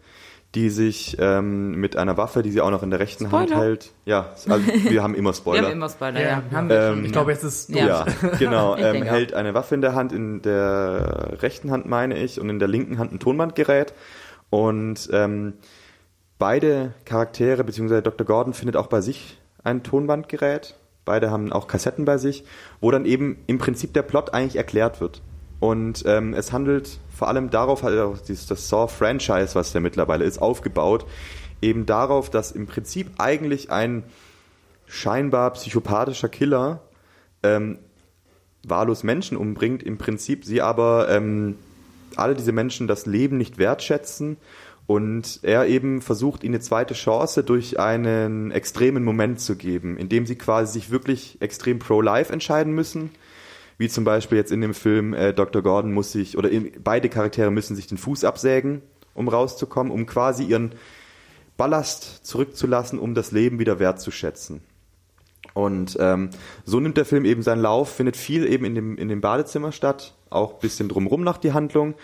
die 0.55 0.71
sich 0.71 1.17
ähm, 1.19 1.73
mit 1.81 1.97
einer 1.97 2.17
Waffe, 2.17 2.43
die 2.43 2.51
sie 2.51 2.61
auch 2.61 2.71
noch 2.71 2.83
in 2.83 2.91
der 2.91 3.01
rechten 3.01 3.33
Hand 3.33 3.49
Spoiler. 3.51 3.65
hält. 3.65 3.93
Ja, 4.05 4.31
also 4.49 4.65
wir 4.67 5.03
haben 5.03 5.15
immer 5.15 5.31
Wir 5.31 5.35
Spoiler. 5.35 5.63
haben 5.65 5.73
immer 5.73 5.89
Spoiler, 5.89 6.21
Ja, 6.21 6.43
ja. 6.51 6.69
wir 6.69 6.77
Ähm, 6.77 6.95
schon, 6.97 7.05
Ich 7.07 7.13
glaube, 7.13 7.33
jetzt 7.33 7.43
ist 7.45 7.71
Ja. 7.71 7.87
Ja, 7.87 8.07
genau. 8.39 8.77
Ähm, 8.79 9.03
hält 9.03 9.35
eine 9.35 9.55
Waffe 9.55 9.75
in 9.75 9.81
der 9.81 9.95
Hand, 9.95 10.13
in 10.13 10.43
der 10.43 11.39
rechten 11.43 11.71
Hand 11.71 11.87
meine 11.87 12.17
ich, 12.19 12.41
und 12.41 12.49
in 12.51 12.59
der 12.59 12.69
linken 12.69 12.99
Hand 12.99 13.13
ein 13.13 13.19
Tonbandgerät. 13.19 13.93
Und 14.51 15.09
ähm, 15.13 15.55
beide 16.39 16.93
Charaktere, 17.05 17.65
beziehungsweise 17.65 18.03
Dr. 18.03 18.27
Gordon 18.27 18.55
findet 18.55 18.77
auch 18.77 18.87
bei 18.87 19.01
sich 19.01 19.39
ein 19.65 19.83
Tonbandgerät. 19.83 20.77
Beide 21.05 21.31
haben 21.31 21.53
auch 21.53 21.67
Kassetten 21.67 22.05
bei 22.05 22.17
sich, 22.19 22.45
wo 22.81 22.91
dann 22.91 23.05
eben 23.05 23.39
im 23.47 23.59
Prinzip 23.59 23.93
der 23.93 24.03
Plot 24.03 24.33
eigentlich 24.33 24.57
erklärt 24.57 25.01
wird. 25.01 25.21
Und 25.61 26.03
ähm, 26.07 26.35
es 26.35 26.53
handelt 26.53 26.99
vor 27.15 27.29
allem 27.29 27.51
darauf, 27.51 27.83
hat 27.83 28.29
dieses, 28.29 28.47
das 28.47 28.69
Saw-Franchise, 28.69 29.55
was 29.55 29.73
der 29.73 29.81
mittlerweile 29.81 30.25
ist, 30.25 30.39
aufgebaut, 30.39 31.07
eben 31.63 31.87
darauf, 31.87 32.31
dass 32.31 32.53
im 32.53 32.67
Prinzip 32.67 33.13
eigentlich 33.19 33.71
ein 33.71 34.05
scheinbar 34.87 35.53
psychopathischer 35.53 36.29
Killer 36.29 36.83
ähm, 37.43 37.79
wahllos 38.67 39.03
Menschen 39.03 39.37
umbringt, 39.37 39.83
im 39.83 39.99
Prinzip 39.99 40.45
sie 40.45 40.61
aber 40.61 41.09
ähm, 41.09 41.57
alle 42.17 42.35
diese 42.35 42.53
Menschen 42.53 42.87
das 42.87 43.07
Leben 43.07 43.39
nicht 43.39 43.59
wertschätzen 43.59 44.37
und 44.87 45.41
er 45.43 45.67
eben 45.67 46.03
versucht, 46.03 46.45
ihnen 46.45 46.55
eine 46.55 46.63
zweite 46.63 46.95
Chance 46.95 47.43
durch 47.43 47.79
einen 47.79 48.51
extremen 48.51 49.05
Moment 49.05 49.41
zu 49.41 49.57
geben, 49.57 49.97
indem 49.97 50.27
sie 50.27 50.37
quasi 50.37 50.75
sich 50.75 50.91
wirklich 50.91 51.39
extrem 51.41 51.79
pro-life 51.79 52.33
entscheiden 52.33 52.75
müssen. 52.75 53.11
Wie 53.79 53.89
zum 53.89 54.05
Beispiel 54.05 54.39
jetzt 54.39 54.53
in 54.53 54.61
dem 54.61 54.75
Film 54.75 55.15
äh, 55.15 55.33
Dr. 55.33 55.63
Gordon 55.63 55.93
muss 55.93 56.13
sich, 56.13 56.39
oder 56.39 56.51
in, 56.51 56.73
beide 56.83 57.09
Charaktere 57.09 57.51
müssen 57.51 57.77
sich 57.77 57.87
den 57.87 57.99
Fuß 57.99 58.25
absägen, 58.25 58.83
um 59.15 59.29
rauszukommen, 59.29 59.93
um 59.93 60.07
quasi 60.07 60.45
ihren 60.45 60.73
Ballast 61.57 62.27
zurückzulassen, 62.27 62.99
um 62.99 63.15
das 63.15 63.33
Leben 63.33 63.59
wieder 63.59 63.79
wertzuschätzen. 63.79 64.61
Und 65.53 65.97
ähm, 66.01 66.31
so 66.65 66.81
nimmt 66.81 66.97
der 66.97 67.05
Film 67.05 67.25
eben 67.25 67.43
seinen 67.43 67.63
Lauf, 67.63 67.91
findet 67.91 68.17
viel 68.17 68.45
eben 68.47 68.65
in 68.65 68.75
dem, 68.75 68.97
in 68.97 69.09
dem 69.09 69.21
Badezimmer 69.21 69.71
statt, 69.73 70.15
auch 70.31 70.55
bisschen 70.55 70.89
drumrum 70.89 71.23
nach 71.23 71.39
die 71.39 71.53
Handlung. 71.53 71.95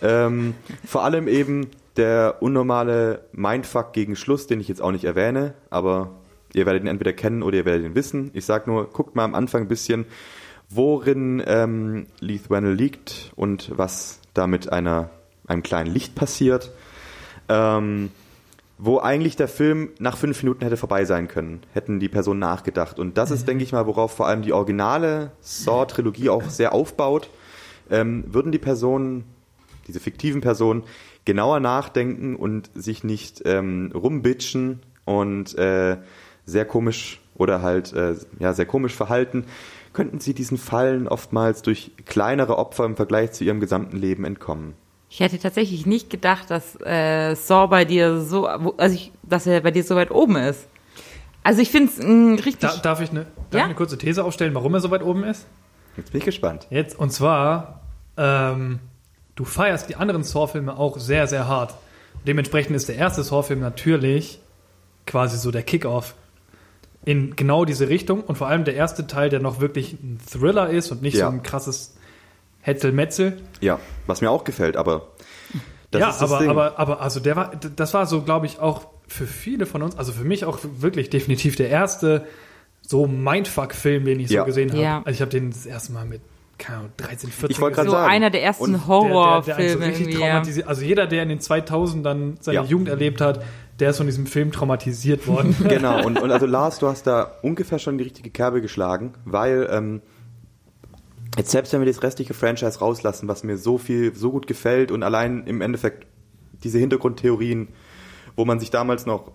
Ähm, 0.00 0.54
vor 0.86 1.04
allem 1.04 1.28
eben 1.28 1.70
der 1.96 2.36
unnormale 2.40 3.26
Mindfuck 3.32 3.92
gegen 3.92 4.16
Schluss, 4.16 4.46
den 4.46 4.60
ich 4.60 4.68
jetzt 4.68 4.80
auch 4.80 4.90
nicht 4.90 5.04
erwähne, 5.04 5.54
aber 5.70 6.12
ihr 6.54 6.66
werdet 6.66 6.82
ihn 6.82 6.88
entweder 6.88 7.12
kennen 7.12 7.42
oder 7.42 7.58
ihr 7.58 7.64
werdet 7.64 7.84
ihn 7.84 7.94
wissen. 7.94 8.30
Ich 8.32 8.46
sag 8.46 8.66
nur, 8.66 8.88
guckt 8.88 9.14
mal 9.14 9.24
am 9.24 9.34
Anfang 9.34 9.62
ein 9.62 9.68
bisschen, 9.68 10.06
worin 10.70 11.42
ähm, 11.46 12.06
Leith 12.20 12.50
Wennell 12.50 12.74
liegt 12.74 13.32
und 13.36 13.70
was 13.76 14.20
da 14.34 14.46
mit 14.46 14.72
einer, 14.72 15.10
einem 15.46 15.62
kleinen 15.62 15.92
Licht 15.92 16.14
passiert. 16.14 16.70
Ähm, 17.48 18.10
wo 18.76 18.98
eigentlich 18.98 19.36
der 19.36 19.48
Film 19.48 19.90
nach 19.98 20.16
fünf 20.16 20.42
Minuten 20.42 20.64
hätte 20.64 20.76
vorbei 20.76 21.04
sein 21.04 21.28
können, 21.28 21.62
hätten 21.72 22.00
die 22.00 22.08
Personen 22.08 22.40
nachgedacht. 22.40 22.98
Und 22.98 23.16
das 23.16 23.30
ist, 23.30 23.46
denke 23.46 23.62
ich 23.62 23.72
mal, 23.72 23.86
worauf 23.86 24.12
vor 24.12 24.26
allem 24.26 24.42
die 24.42 24.52
originale 24.52 25.30
Saw-Trilogie 25.40 26.28
auch 26.28 26.48
sehr 26.50 26.72
aufbaut. 26.72 27.30
Ähm, 27.88 28.24
würden 28.26 28.50
die 28.50 28.58
Personen, 28.58 29.24
diese 29.86 30.00
fiktiven 30.00 30.40
Personen, 30.40 30.82
genauer 31.24 31.60
nachdenken 31.60 32.34
und 32.34 32.70
sich 32.74 33.04
nicht 33.04 33.42
ähm, 33.44 33.92
rumbitchen 33.94 34.80
und 35.04 35.56
äh, 35.56 35.98
sehr 36.44 36.64
komisch 36.64 37.20
oder 37.36 37.62
halt 37.62 37.92
äh, 37.92 38.14
ja 38.38 38.52
sehr 38.52 38.66
komisch 38.66 38.94
verhalten, 38.94 39.44
könnten 39.94 40.20
sie 40.20 40.34
diesen 40.34 40.58
Fallen 40.58 41.08
oftmals 41.08 41.62
durch 41.62 41.92
kleinere 42.04 42.58
Opfer 42.58 42.84
im 42.84 42.96
Vergleich 42.96 43.32
zu 43.32 43.44
ihrem 43.44 43.60
gesamten 43.60 43.96
Leben 43.96 44.24
entkommen. 44.24 44.74
Ich 45.08 45.20
hätte 45.20 45.38
tatsächlich 45.38 45.86
nicht 45.86 46.10
gedacht, 46.10 46.50
dass 46.50 46.76
äh, 46.84 47.34
Saw 47.36 47.68
bei 47.68 47.84
dir 47.84 48.20
so, 48.20 48.46
also 48.46 48.94
ich, 48.94 49.12
dass 49.22 49.46
er 49.46 49.60
bei 49.60 49.70
dir 49.70 49.84
so 49.84 49.94
weit 49.94 50.10
oben 50.10 50.36
ist. 50.36 50.66
Also 51.44 51.62
ich 51.62 51.70
finde 51.70 51.92
es 51.92 52.44
richtig. 52.44 52.70
Da, 52.70 52.76
darf 52.78 53.00
ich, 53.00 53.10
eine, 53.10 53.20
darf 53.20 53.30
Ja? 53.52 53.58
ich 53.60 53.64
eine 53.66 53.74
kurze 53.74 53.96
These 53.96 54.24
aufstellen, 54.24 54.54
warum 54.54 54.74
er 54.74 54.80
so 54.80 54.90
weit 54.90 55.02
oben 55.02 55.24
ist? 55.24 55.46
Jetzt 55.96 56.10
bin 56.10 56.18
ich 56.18 56.24
gespannt. 56.24 56.66
Jetzt, 56.70 56.98
und 56.98 57.10
zwar, 57.12 57.80
ähm, 58.16 58.80
du 59.36 59.44
feierst 59.44 59.88
die 59.88 59.96
anderen 59.96 60.24
Saw-Filme 60.24 60.76
auch 60.76 60.98
sehr, 60.98 61.28
sehr 61.28 61.46
hart. 61.46 61.74
Dementsprechend 62.26 62.74
ist 62.74 62.88
der 62.88 62.96
erste 62.96 63.22
Saw-Film 63.22 63.60
natürlich 63.60 64.40
quasi 65.06 65.36
so 65.36 65.50
der 65.50 65.62
Kickoff 65.62 66.14
in 67.04 67.36
genau 67.36 67.64
diese 67.64 67.88
Richtung 67.88 68.22
und 68.22 68.36
vor 68.36 68.46
allem 68.48 68.64
der 68.64 68.74
erste 68.74 69.06
Teil, 69.06 69.28
der 69.28 69.40
noch 69.40 69.60
wirklich 69.60 69.92
ein 69.94 70.18
Thriller 70.30 70.70
ist 70.70 70.90
und 70.90 71.02
nicht 71.02 71.16
Ja. 71.16 71.26
so 71.26 71.32
ein 71.32 71.42
krasses 71.42 71.96
Hetzelmetzel. 72.62 73.36
Ja, 73.60 73.78
was 74.06 74.20
mir 74.20 74.30
auch 74.30 74.44
gefällt, 74.44 74.76
aber 74.76 75.08
das 75.90 76.00
ja, 76.00 76.10
ist 76.10 76.18
das 76.22 76.30
aber, 76.32 76.40
Ding. 76.40 76.50
aber, 76.50 76.78
aber, 76.78 77.00
also 77.00 77.20
der 77.20 77.36
war, 77.36 77.52
das 77.76 77.94
war 77.94 78.06
so, 78.06 78.22
glaube 78.22 78.46
ich, 78.46 78.58
auch 78.58 78.86
für 79.06 79.26
viele 79.26 79.66
von 79.66 79.82
uns, 79.82 79.96
also 79.98 80.12
für 80.12 80.24
mich 80.24 80.44
auch 80.44 80.58
wirklich 80.78 81.10
definitiv 81.10 81.56
der 81.56 81.68
erste 81.68 82.26
so 82.80 83.06
Mindfuck-Film, 83.06 84.04
den 84.04 84.20
ich 84.20 84.30
Ja. 84.30 84.40
so 84.42 84.46
gesehen 84.46 84.70
habe. 84.72 84.82
Ja. 84.82 84.98
Also 85.04 85.10
ich 85.10 85.20
habe 85.20 85.30
den 85.30 85.50
das 85.50 85.66
erste 85.66 85.92
Mal 85.92 86.04
mit, 86.06 86.20
keine 86.58 86.78
Ahnung, 86.78 86.92
13, 86.96 87.30
14 87.30 87.50
Ich 87.50 87.60
wollte 87.60 87.76
gerade 87.76 87.88
so 87.90 87.94
sagen. 87.96 88.10
einer 88.10 88.30
der 88.30 88.42
ersten 88.42 88.86
Horrorfilme 88.86 89.56
einen 89.58 89.94
so 89.94 90.02
richtig 90.02 90.20
irgendwie. 90.20 90.60
Ja. 90.60 90.66
Also 90.66 90.82
jeder, 90.82 91.06
der 91.06 91.22
in 91.22 91.28
den 91.28 91.40
2000ern 91.40 92.36
seine 92.40 92.56
Ja. 92.56 92.64
Jugend 92.64 92.88
erlebt 92.88 93.20
hat, 93.20 93.42
der 93.80 93.90
ist 93.90 93.96
von 93.96 94.06
diesem 94.06 94.26
Film 94.26 94.52
traumatisiert 94.52 95.26
worden. 95.26 95.54
Genau, 95.68 96.04
und, 96.04 96.20
und 96.20 96.30
also 96.30 96.46
Lars, 96.46 96.78
du 96.78 96.88
hast 96.88 97.06
da 97.06 97.32
ungefähr 97.42 97.78
schon 97.78 97.98
die 97.98 98.04
richtige 98.04 98.30
Kerbe 98.30 98.60
geschlagen, 98.60 99.14
weil 99.24 99.68
ähm, 99.70 100.02
jetzt 101.36 101.50
selbst 101.50 101.72
wenn 101.72 101.80
wir 101.80 101.86
das 101.86 102.02
restliche 102.02 102.34
Franchise 102.34 102.78
rauslassen, 102.78 103.28
was 103.28 103.42
mir 103.42 103.56
so 103.56 103.78
viel, 103.78 104.14
so 104.14 104.30
gut 104.30 104.46
gefällt 104.46 104.90
und 104.90 105.02
allein 105.02 105.46
im 105.46 105.60
Endeffekt 105.60 106.06
diese 106.62 106.78
Hintergrundtheorien, 106.78 107.68
wo 108.36 108.44
man 108.44 108.60
sich 108.60 108.70
damals 108.70 109.06
noch 109.06 109.32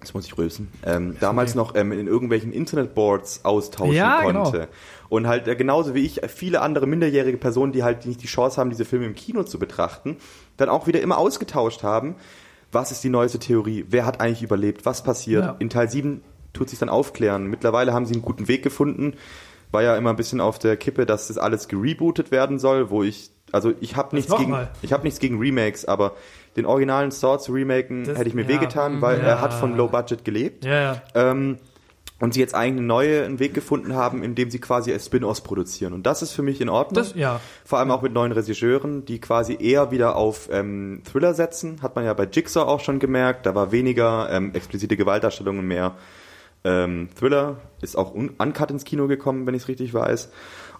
das 0.00 0.14
muss 0.14 0.24
ich 0.24 0.36
rülpsen, 0.38 0.68
ähm, 0.84 1.16
damals 1.20 1.50
okay. 1.50 1.58
noch 1.58 1.74
ähm, 1.74 1.92
in 1.92 2.06
irgendwelchen 2.06 2.52
Internetboards 2.52 3.44
austauschen 3.44 3.94
Ja, 3.94 4.22
genau. 4.22 4.44
konnte. 4.44 4.68
Und 5.10 5.26
halt 5.26 5.46
äh, 5.46 5.54
genauso 5.56 5.94
wie 5.94 6.06
ich, 6.06 6.22
äh, 6.22 6.28
viele 6.28 6.62
andere 6.62 6.86
minderjährige 6.86 7.36
Personen, 7.36 7.72
die 7.72 7.82
halt 7.82 8.06
nicht 8.06 8.22
die 8.22 8.26
Chance 8.26 8.58
haben, 8.58 8.70
diese 8.70 8.86
Filme 8.86 9.04
im 9.04 9.14
Kino 9.14 9.42
zu 9.42 9.58
betrachten, 9.58 10.16
dann 10.56 10.70
auch 10.70 10.86
wieder 10.86 11.02
immer 11.02 11.18
ausgetauscht 11.18 11.82
haben. 11.82 12.16
Was 12.72 12.92
ist 12.92 13.02
die 13.02 13.08
neueste 13.08 13.38
Theorie? 13.38 13.84
Wer 13.88 14.06
hat 14.06 14.20
eigentlich 14.20 14.42
überlebt? 14.42 14.86
Was 14.86 15.02
passiert? 15.02 15.44
Ja. 15.44 15.56
In 15.58 15.70
Teil 15.70 15.90
7 15.90 16.22
tut 16.52 16.68
sich 16.70 16.78
dann 16.78 16.88
aufklären. 16.88 17.46
Mittlerweile 17.46 17.92
haben 17.92 18.06
sie 18.06 18.14
einen 18.14 18.22
guten 18.22 18.48
Weg 18.48 18.62
gefunden. 18.62 19.14
War 19.72 19.82
ja 19.82 19.96
immer 19.96 20.10
ein 20.10 20.16
bisschen 20.16 20.40
auf 20.40 20.58
der 20.58 20.76
Kippe, 20.76 21.06
dass 21.06 21.28
das 21.28 21.38
alles 21.38 21.68
gerebootet 21.68 22.30
werden 22.30 22.58
soll, 22.58 22.90
wo 22.90 23.02
ich, 23.04 23.30
also 23.52 23.72
ich 23.80 23.94
habe 23.96 24.16
nichts 24.16 24.34
gegen, 24.36 24.50
mal. 24.50 24.70
ich 24.82 24.92
habe 24.92 25.04
nichts 25.04 25.20
gegen 25.20 25.38
Remakes, 25.38 25.84
aber 25.84 26.14
den 26.56 26.66
originalen 26.66 27.10
Saw 27.12 27.38
zu 27.38 27.52
remaken, 27.52 28.04
Das- 28.04 28.18
hätte 28.18 28.28
ich 28.28 28.34
mir 28.34 28.42
ja. 28.42 28.48
wehgetan, 28.48 29.00
weil 29.00 29.18
Ja. 29.18 29.24
er 29.24 29.40
hat 29.40 29.52
von 29.54 29.76
Low 29.76 29.86
Budget 29.88 30.24
gelebt. 30.24 30.64
ja, 30.64 30.80
ja. 30.94 31.02
Ähm, 31.14 31.58
und 32.20 32.34
sie 32.34 32.40
jetzt 32.40 32.54
eigentlich 32.54 32.78
einen 32.78 32.86
neuen 32.86 33.38
Weg 33.38 33.54
gefunden 33.54 33.94
haben, 33.94 34.22
indem 34.22 34.50
sie 34.50 34.60
quasi 34.60 34.96
Spin-offs 34.98 35.40
produzieren. 35.40 35.94
Und 35.94 36.04
das 36.04 36.22
ist 36.22 36.32
für 36.32 36.42
mich 36.42 36.60
in 36.60 36.68
Ordnung. 36.68 37.02
Das, 37.02 37.14
ja. 37.14 37.40
Vor 37.64 37.78
allem 37.78 37.90
auch 37.90 38.02
mit 38.02 38.12
neuen 38.12 38.32
Regisseuren, 38.32 39.04
die 39.06 39.20
quasi 39.20 39.56
eher 39.58 39.90
wieder 39.90 40.16
auf 40.16 40.48
ähm, 40.52 41.02
Thriller 41.10 41.34
setzen. 41.34 41.82
Hat 41.82 41.96
man 41.96 42.04
ja 42.04 42.12
bei 42.12 42.28
Jigsaw 42.30 42.66
auch 42.68 42.80
schon 42.80 42.98
gemerkt. 42.98 43.46
Da 43.46 43.54
war 43.54 43.72
weniger 43.72 44.28
ähm, 44.30 44.52
explizite 44.54 44.96
Gewaltdarstellung 44.96 45.58
und 45.58 45.66
mehr 45.66 45.96
ähm, 46.62 47.08
Thriller. 47.18 47.56
Ist 47.80 47.96
auch 47.96 48.14
un 48.14 48.28
uncut 48.38 48.70
ins 48.70 48.84
Kino 48.84 49.08
gekommen, 49.08 49.46
wenn 49.46 49.54
ich 49.54 49.62
es 49.62 49.68
richtig 49.68 49.94
weiß. 49.94 50.30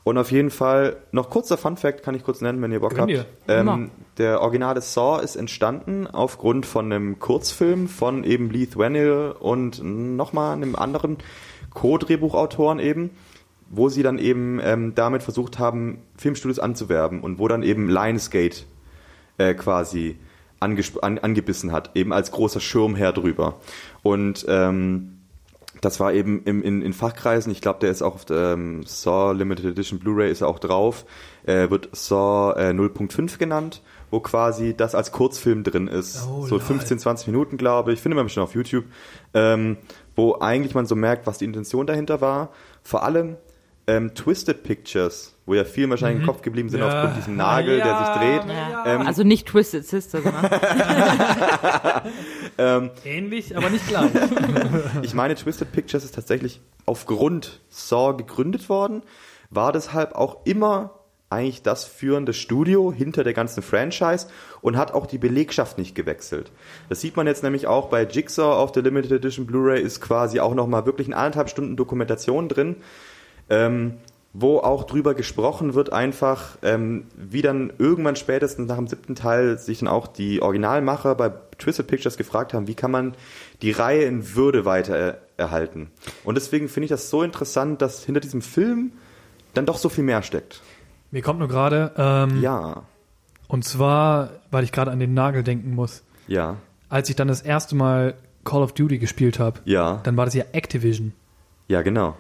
Und 0.03 0.17
auf 0.17 0.33
jeden 0.33 0.51
Fall, 0.51 0.97
noch 1.13 1.29
kurzer 1.29 1.59
Fun-Fact 1.59 2.03
kann 2.03 2.15
ich 2.15 2.25
kurz 2.25 2.41
nennen, 2.41 2.63
wenn 2.63 2.73
ihr 2.73 2.81
Bock 2.81 2.95
Gönn 2.95 3.19
habt. 3.19 3.27
Ähm, 3.49 3.91
der 4.19 4.41
originale 4.41 4.81
Saw 4.81 5.23
ist 5.23 5.37
entstanden 5.37 6.07
aufgrund 6.07 6.65
von 6.67 6.87
einem 6.87 7.19
Kurzfilm 7.19 7.89
von 7.89 8.25
eben 8.25 8.51
Leith 8.51 8.79
Wennell 8.79 9.35
und 9.39 9.83
nochmal 9.83 10.55
einem 10.55 10.75
anderen 10.75 11.19
Co-Drehbuchautoren 11.75 12.79
eben, 12.79 13.11
wo 13.69 13.89
sie 13.89 14.03
dann 14.03 14.19
eben 14.19 14.59
ähm, 14.63 14.95
damit 14.95 15.23
versucht 15.23 15.59
haben, 15.59 15.99
Filmstudios 16.17 16.59
anzuwerben 16.59 17.21
und 17.21 17.39
wo 17.39 17.47
dann 17.47 17.63
eben 17.63 17.89
Lionsgate 17.89 18.65
äh, 19.39 19.55
quasi 19.55 20.19
an, 20.61 20.79
angebissen 21.19 21.73
hat, 21.73 21.91
eben 21.95 22.13
als 22.13 22.33
großer 22.33 22.61
Schirmherr 22.61 23.13
drüber. 23.13 23.61
Und 24.03 24.45
ähm, 24.49 25.20
das 25.81 26.01
war 26.01 26.13
eben 26.13 26.43
im, 26.45 26.63
in, 26.63 26.83
in 26.83 26.93
Fachkreisen, 26.93 27.53
ich 27.53 27.61
glaube, 27.61 27.81
der 27.81 27.91
ist 27.91 28.03
auch 28.03 28.15
auf 28.15 28.25
der 28.25 28.53
ähm, 28.53 28.83
Saw 28.85 29.33
Limited 29.33 29.65
Edition 29.67 29.99
Blu-ray 29.99 30.31
ist 30.31 30.43
er 30.43 30.49
auch 30.49 30.59
drauf, 30.59 31.05
äh, 31.45 31.71
wird 31.71 31.89
Saw 31.93 32.53
äh, 32.59 32.71
0.5 32.73 33.39
genannt, 33.39 33.83
wo 34.11 34.21
quasi 34.21 34.75
das 34.77 34.95
als 34.95 35.13
Kurzfilm 35.13 35.65
drin 35.65 35.87
ist. 35.87 36.27
Oh, 36.29 36.43
so 36.43 36.57
lol. 36.57 36.61
15, 36.61 36.99
20 36.99 37.27
Minuten, 37.29 37.57
glaube 37.57 37.93
ich, 37.93 38.01
findet 38.01 38.17
man 38.17 38.27
bestimmt 38.27 38.45
auf 38.45 38.55
YouTube, 38.55 38.85
ähm, 39.35 39.79
wo 40.17 40.39
eigentlich 40.41 40.75
man 40.75 40.87
so 40.87 40.97
merkt, 40.97 41.27
was 41.27 41.39
die 41.39 41.47
Intention 41.47 41.87
dahinter 41.87 42.21
war. 42.21 42.51
Vor 42.83 43.03
allem 43.03 43.37
ähm, 43.87 44.15
Twisted 44.15 44.63
Pictures, 44.63 45.30
wo 45.51 45.55
ja 45.55 45.65
vielen 45.65 45.91
wahrscheinlich 45.91 46.21
im 46.21 46.27
Kopf 46.27 46.43
geblieben 46.43 46.69
sind 46.69 46.79
Ja. 46.79 46.87
aufgrund 46.87 47.17
diesem 47.17 47.35
Nagel, 47.37 47.79
der 47.79 47.99
sich 47.99 48.07
dreht. 48.09 48.43
Ja. 48.49 48.85
Ähm, 48.87 49.05
also 49.05 49.25
nicht 49.25 49.49
Twisted 49.49 49.85
Sister, 49.85 50.23
sondern 50.23 50.49
Ähnlich, 53.05 53.57
aber 53.57 53.69
nicht 53.69 53.89
gleich. 53.89 54.11
Ich 55.03 55.13
meine, 55.13 55.35
Twisted 55.35 55.73
Pictures 55.73 56.05
ist 56.05 56.15
tatsächlich 56.15 56.61
aufgrund 56.87 57.61
Saw 57.69 58.17
gegründet 58.17 58.69
worden, 58.69 59.03
war 59.51 59.73
deshalb 59.73 60.15
auch 60.15 60.47
immer 60.47 61.01
eigentlich 61.31 61.63
das 61.63 61.85
führende 61.85 62.33
Studio 62.33 62.93
hinter 62.93 63.25
der 63.25 63.33
ganzen 63.33 63.61
Franchise 63.65 64.29
und 64.61 64.77
hat 64.77 64.95
auch 64.95 65.07
die 65.07 65.19
Belegschaft 65.19 65.79
nicht 65.79 65.97
gewechselt. 65.97 66.53
Das 66.89 67.01
sieht 67.01 67.17
man 67.17 67.27
jetzt 67.27 67.43
nämlich 67.43 67.67
auch 67.67 67.89
bei 67.89 68.05
Jigsaw 68.05 68.55
auf 68.55 68.71
der 68.71 68.85
Limited 68.85 69.11
Edition 69.11 69.47
Blu-ray 69.47 69.83
ist 69.83 70.01
quasi 70.01 70.39
auch 70.39 70.55
nochmal 70.55 70.87
wirklich 70.87 71.09
in 71.09 71.15
eineinhalb 71.15 71.49
Stunden 71.51 71.75
Dokumentation 71.77 72.49
drin, 72.49 72.77
ähm, 73.49 73.95
wo 74.33 74.59
auch 74.59 74.85
drüber 74.85 75.15
gesprochen 75.15 75.75
wird 75.75 75.93
einfach, 75.93 76.57
ähm, 76.63 77.05
wie 77.17 77.43
dann 77.43 77.73
irgendwann 77.79 78.15
spätestens 78.17 78.69
nach 78.69 78.77
dem 78.77 78.87
siebten 78.87 79.15
Teil 79.17 79.59
sich 79.59 79.81
dann 79.81 79.89
auch 79.89 80.07
die 80.07 80.41
Originalmacher 80.41 81.15
bei 81.17 81.33
Twisted 81.59 81.87
Pictures 81.89 82.17
gefragt 82.17 82.55
haben, 82.55 82.69
wie 82.69 82.75
kann 82.75 82.91
man 82.93 83.15
die 83.61 83.73
Reihe 83.73 84.05
in 84.05 84.35
Würde 84.37 84.65
weiter 84.65 84.97
er 84.97 85.19
erhalten. 85.37 85.91
Und 86.23 86.37
deswegen 86.37 86.69
finde 86.69 86.85
ich 86.85 86.91
das 86.91 87.11
so 87.11 87.23
interessant, 87.23 87.83
dass 87.83 88.05
hinter 88.05 88.21
diesem 88.21 88.43
Film 88.43 88.93
dann 89.55 89.67
doch 89.67 89.79
so 89.79 89.89
viel 89.89 90.05
mehr 90.05 90.23
steckt. 90.23 90.63
Mir 91.11 91.23
kommt 91.23 91.41
nur 91.41 91.49
gerade, 91.49 91.93
ähm, 91.97 92.41
Ja, 92.41 92.85
und 93.49 93.65
zwar, 93.65 94.31
weil 94.53 94.63
ich 94.63 94.71
gerade 94.71 94.93
an 94.93 95.01
den 95.01 95.13
Nagel 95.15 95.43
denken 95.43 95.75
muss. 95.75 96.05
ja, 96.29 96.57
Als 96.89 97.09
ich 97.09 97.17
dann 97.17 97.27
das 97.29 97.43
erste 97.43 97.75
Mal 97.75 98.15
Call 98.45 98.63
of 98.63 98.73
Duty 98.75 98.99
gespielt 98.99 99.39
habe, 99.41 99.61
ja, 99.65 100.01
dann 100.05 100.17
war 100.17 100.25
das 100.25 100.35
ja 100.35 100.45
Activision. 100.53 101.13
ja, 101.69 101.83
genau. 101.83 102.17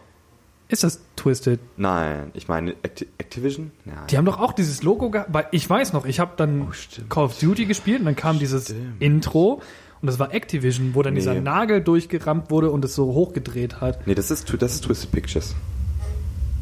Ist 0.70 0.84
das 0.84 1.00
Twisted? 1.16 1.58
Nein, 1.76 2.30
ich 2.34 2.48
meine 2.48 2.72
Acti 2.84 3.06
Activision? 3.18 3.72
Nein. 3.84 3.96
Die 4.10 4.16
haben 4.16 4.24
doch 4.24 4.38
auch 4.40 4.52
dieses 4.52 4.82
Logo 4.82 5.10
gehabt. 5.10 5.48
Ich 5.52 5.68
weiß 5.68 5.92
noch, 5.92 6.04
ich 6.06 6.20
habe 6.20 6.32
dann 6.36 6.68
Oh. 6.70 7.02
Call 7.08 7.24
of 7.24 7.38
Duty 7.38 7.66
gespielt 7.66 7.98
und 8.00 8.06
dann 8.06 8.16
kam 8.16 8.38
dieses 8.38 8.66
Stimmt. 8.66 9.00
Intro 9.02 9.60
und 10.00 10.06
das 10.06 10.18
war 10.18 10.32
Activision, 10.32 10.94
wo 10.94 11.02
dann 11.02 11.14
Nee. 11.14 11.20
dieser 11.20 11.34
Nagel 11.40 11.82
durchgerammt 11.82 12.50
wurde 12.50 12.70
und 12.70 12.84
es 12.84 12.94
so 12.94 13.06
hochgedreht 13.14 13.80
hat. 13.80 14.06
Nee, 14.06 14.14
das 14.14 14.30
ist, 14.30 14.52
das 14.62 14.74
ist 14.74 14.84
Twisted 14.84 15.10
Pictures. 15.12 15.54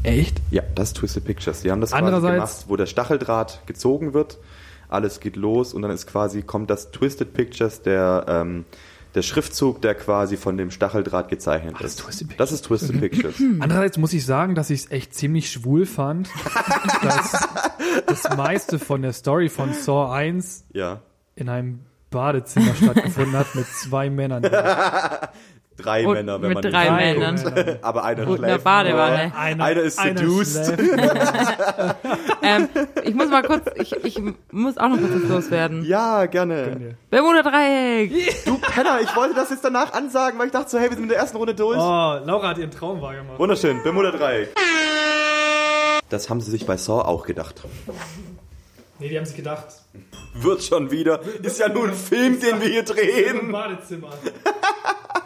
Echt? 0.03 0.41
Ja, 0.51 0.63
das 0.75 0.89
ist 0.89 0.97
Twisted 0.97 1.25
Pictures. 1.25 1.61
Die 1.63 1.71
haben 1.71 1.81
das 1.81 1.91
quasi 1.91 2.05
Andererseits- 2.05 2.35
gemacht, 2.61 2.65
wo 2.69 2.77
der 2.77 2.87
Stacheldraht 2.87 3.67
gezogen 3.67 4.15
wird, 4.15 4.39
alles 4.89 5.21
geht 5.21 5.37
los 5.37 5.75
und 5.75 5.83
dann 5.83 5.91
ist 5.91 6.07
quasi, 6.07 6.43
kommt 6.43 6.71
das 6.71 6.91
Twisted 6.93 7.35
Pictures, 7.35 7.83
der, 7.83 8.25
ähm, 8.29 8.65
der 9.15 9.23
Schriftzug, 9.23 9.81
der 9.83 9.95
quasi 9.95 10.37
von 10.37 10.57
dem 10.57 10.71
Stacheldraht 10.71 11.29
gezeichnet 11.29 11.77
das 11.81 11.93
ist. 11.95 11.99
ist 12.01 12.05
Twisted 12.05 12.29
Pictures? 12.29 12.37
Das 12.39 12.53
ist 12.53 12.63
Twisted 12.67 13.01
Pictures. 13.01 13.35
Andererseits 13.61 13.97
muss 13.99 14.13
ich 14.13 14.25
sagen, 14.25 14.55
dass 14.55 14.71
ich 14.71 14.81
es 14.85 14.91
echt 14.91 15.15
ziemlich 15.15 15.51
schwul 15.51 15.87
fand, 15.87 16.29
dass 17.03 17.49
das 18.07 18.37
meiste 18.37 18.79
von 18.79 19.03
der 19.03 19.13
Story 19.13 19.49
von 19.49 19.73
Saw 19.73 20.13
1 20.13 20.67
Ja. 20.73 21.01
in 21.35 21.49
einem 21.49 21.81
Badezimmer 22.11 22.75
stattgefunden 22.75 23.35
hat 23.37 23.55
mit 23.55 23.67
zwei 23.67 24.09
Männern. 24.11 24.43
Drei 25.79 26.05
Und 26.07 26.15
Männer, 26.15 26.43
wenn 26.43 26.49
mit 26.53 26.63
man 26.63 26.73
drei 26.73 26.85
den- 26.87 26.97
Männern. 26.97 27.35
Männern. 27.37 27.79
Aber 27.83 28.03
einer 28.05 28.27
Und 28.27 28.39
einer 28.39 28.49
schläft. 28.49 28.65
Badewanne. 28.65 29.33
Einer, 29.37 29.65
Einer 29.65 29.81
ist 29.83 30.01
seduced. 30.01 30.65
schläft. 30.67 30.81
ähm, 32.43 32.69
ich 33.05 33.15
muss 33.15 33.29
mal 33.31 33.43
kurz, 33.43 33.65
ich, 33.77 33.93
ich 34.05 34.21
muss 34.51 34.77
auch 34.77 34.89
noch 34.89 34.99
kurz 34.99 35.29
loswerden. 35.29 35.85
Ja, 35.85 36.27
gerne. 36.27 36.97
Bermuda 37.11 37.43
Dreieck! 37.43 38.45
Du 38.45 38.59
Penner, 38.59 39.01
ich 39.03 39.15
wollte 39.15 39.35
das 39.37 39.51
jetzt 39.51 39.65
danach 39.65 39.93
ansagen, 39.93 40.39
weil 40.39 40.47
ich 40.47 40.53
dachte 40.53 40.69
so, 40.71 40.79
hey, 40.79 40.89
wir 40.91 40.95
sind 40.97 41.05
in 41.05 41.09
der 41.11 41.19
ersten 41.19 41.37
Runde 41.37 41.55
durch. 41.55 41.79
Oh, 41.79 42.19
Laura 42.25 42.49
hat 42.49 42.59
ihren 42.59 42.71
Traum 42.73 43.01
wahrgemacht. 43.01 43.39
Wunderschön, 43.39 43.81
Bermuda 43.85 44.11
Dreieck. 44.11 44.49
Das 46.09 46.29
haben 46.29 46.41
sie 46.41 46.51
sich 46.51 46.67
bei 46.67 46.77
Saw 46.77 47.03
auch 47.07 47.25
gedacht. 47.27 47.63
Nee, 48.99 49.11
die 49.11 49.17
haben 49.17 49.27
sich 49.27 49.37
gedacht, 49.37 49.67
Wird 50.35 50.63
schon 50.65 50.91
wieder. 50.91 51.21
Ist 51.43 51.61
ja 51.61 51.69
nur 51.69 51.85
ein 51.85 51.95
Film, 51.95 52.41
den 52.41 52.61
wir 52.61 52.69
hier 52.69 52.81
im 52.81 52.85
drehen. 52.87 53.53
Badezimmer. 53.53 54.09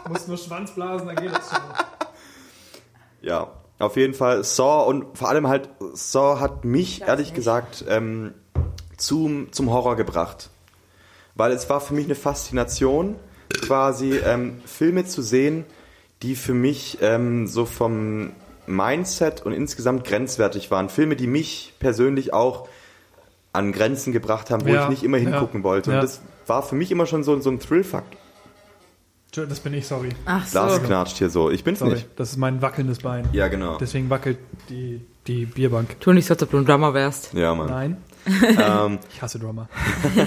Muss 0.09 0.27
nur 0.27 0.37
Schwanz 0.37 0.71
blasen, 0.71 1.07
dann 1.07 1.15
geht 1.15 1.31
das 1.35 1.49
schon. 1.49 1.59
Ja, 3.21 3.51
auf 3.79 3.95
jeden 3.95 4.13
Fall 4.13 4.43
Saw 4.43 4.85
und 4.87 5.17
vor 5.17 5.29
allem 5.29 5.47
halt 5.47 5.69
Saw 5.93 6.39
hat 6.39 6.65
mich 6.65 7.01
ehrlich 7.03 7.33
gesagt 7.33 7.85
ähm, 7.87 8.33
zum, 8.97 9.51
zum 9.51 9.71
Horror 9.71 9.95
gebracht. 9.95 10.49
Weil 11.35 11.51
es 11.51 11.69
war 11.69 11.81
für 11.81 11.93
mich 11.93 12.05
eine 12.05 12.15
Faszination, 12.15 13.15
quasi 13.61 14.17
ähm, 14.17 14.61
Filme 14.65 15.05
zu 15.05 15.21
sehen, 15.21 15.65
die 16.21 16.35
für 16.35 16.53
mich 16.53 16.99
ähm, 17.01 17.47
so 17.47 17.65
vom 17.65 18.31
Mindset 18.67 19.41
und 19.45 19.51
insgesamt 19.53 20.05
grenzwertig 20.05 20.69
waren. 20.71 20.89
Filme, 20.89 21.15
die 21.15 21.27
mich 21.27 21.73
persönlich 21.79 22.33
auch 22.33 22.67
an 23.51 23.71
Grenzen 23.71 24.13
gebracht 24.13 24.49
haben, 24.51 24.63
wo 24.65 24.69
Ja, 24.69 24.83
ich 24.83 24.89
nicht 24.89 25.03
immer 25.03 25.17
ja, 25.17 25.29
hingucken 25.29 25.63
wollte. 25.63 25.91
ja. 25.91 25.97
Und 25.97 26.03
das 26.03 26.21
war 26.47 26.61
für 26.63 26.75
mich 26.75 26.91
immer 26.91 27.05
schon 27.05 27.23
so, 27.23 27.39
so 27.39 27.49
ein 27.49 27.59
Thrill-Faktor. 27.59 28.19
Das 29.35 29.61
bin 29.61 29.73
ich, 29.73 29.87
sorry. 29.87 30.09
Ach 30.25 30.45
so. 30.45 30.59
Lars 30.59 30.83
knatscht 30.83 31.17
hier 31.17 31.29
so. 31.29 31.49
Ich 31.49 31.63
bin's 31.63 31.79
Sorry, 31.79 31.93
nicht. 31.93 32.07
das 32.17 32.29
ist 32.29 32.37
mein 32.37 32.61
wackelndes 32.61 32.99
Bein. 32.99 33.27
Ja, 33.33 33.47
genau. 33.47 33.77
Deswegen 33.79 34.07
wackelt 34.11 34.37
die, 34.69 35.01
die 35.25 35.47
Bierbank. 35.47 35.99
Tu 35.99 36.13
nicht 36.13 36.27
so, 36.27 36.35
als 36.35 36.43
ob 36.43 36.51
du 36.51 36.57
ein 36.59 36.65
Drummer 36.65 36.93
wärst. 36.93 37.33
Ja, 37.33 37.55
Mann. 37.55 37.67
Nein, 37.67 37.97
ähm, 38.27 38.99
ich 39.11 39.23
hasse 39.23 39.39
Drummer. 39.39 39.69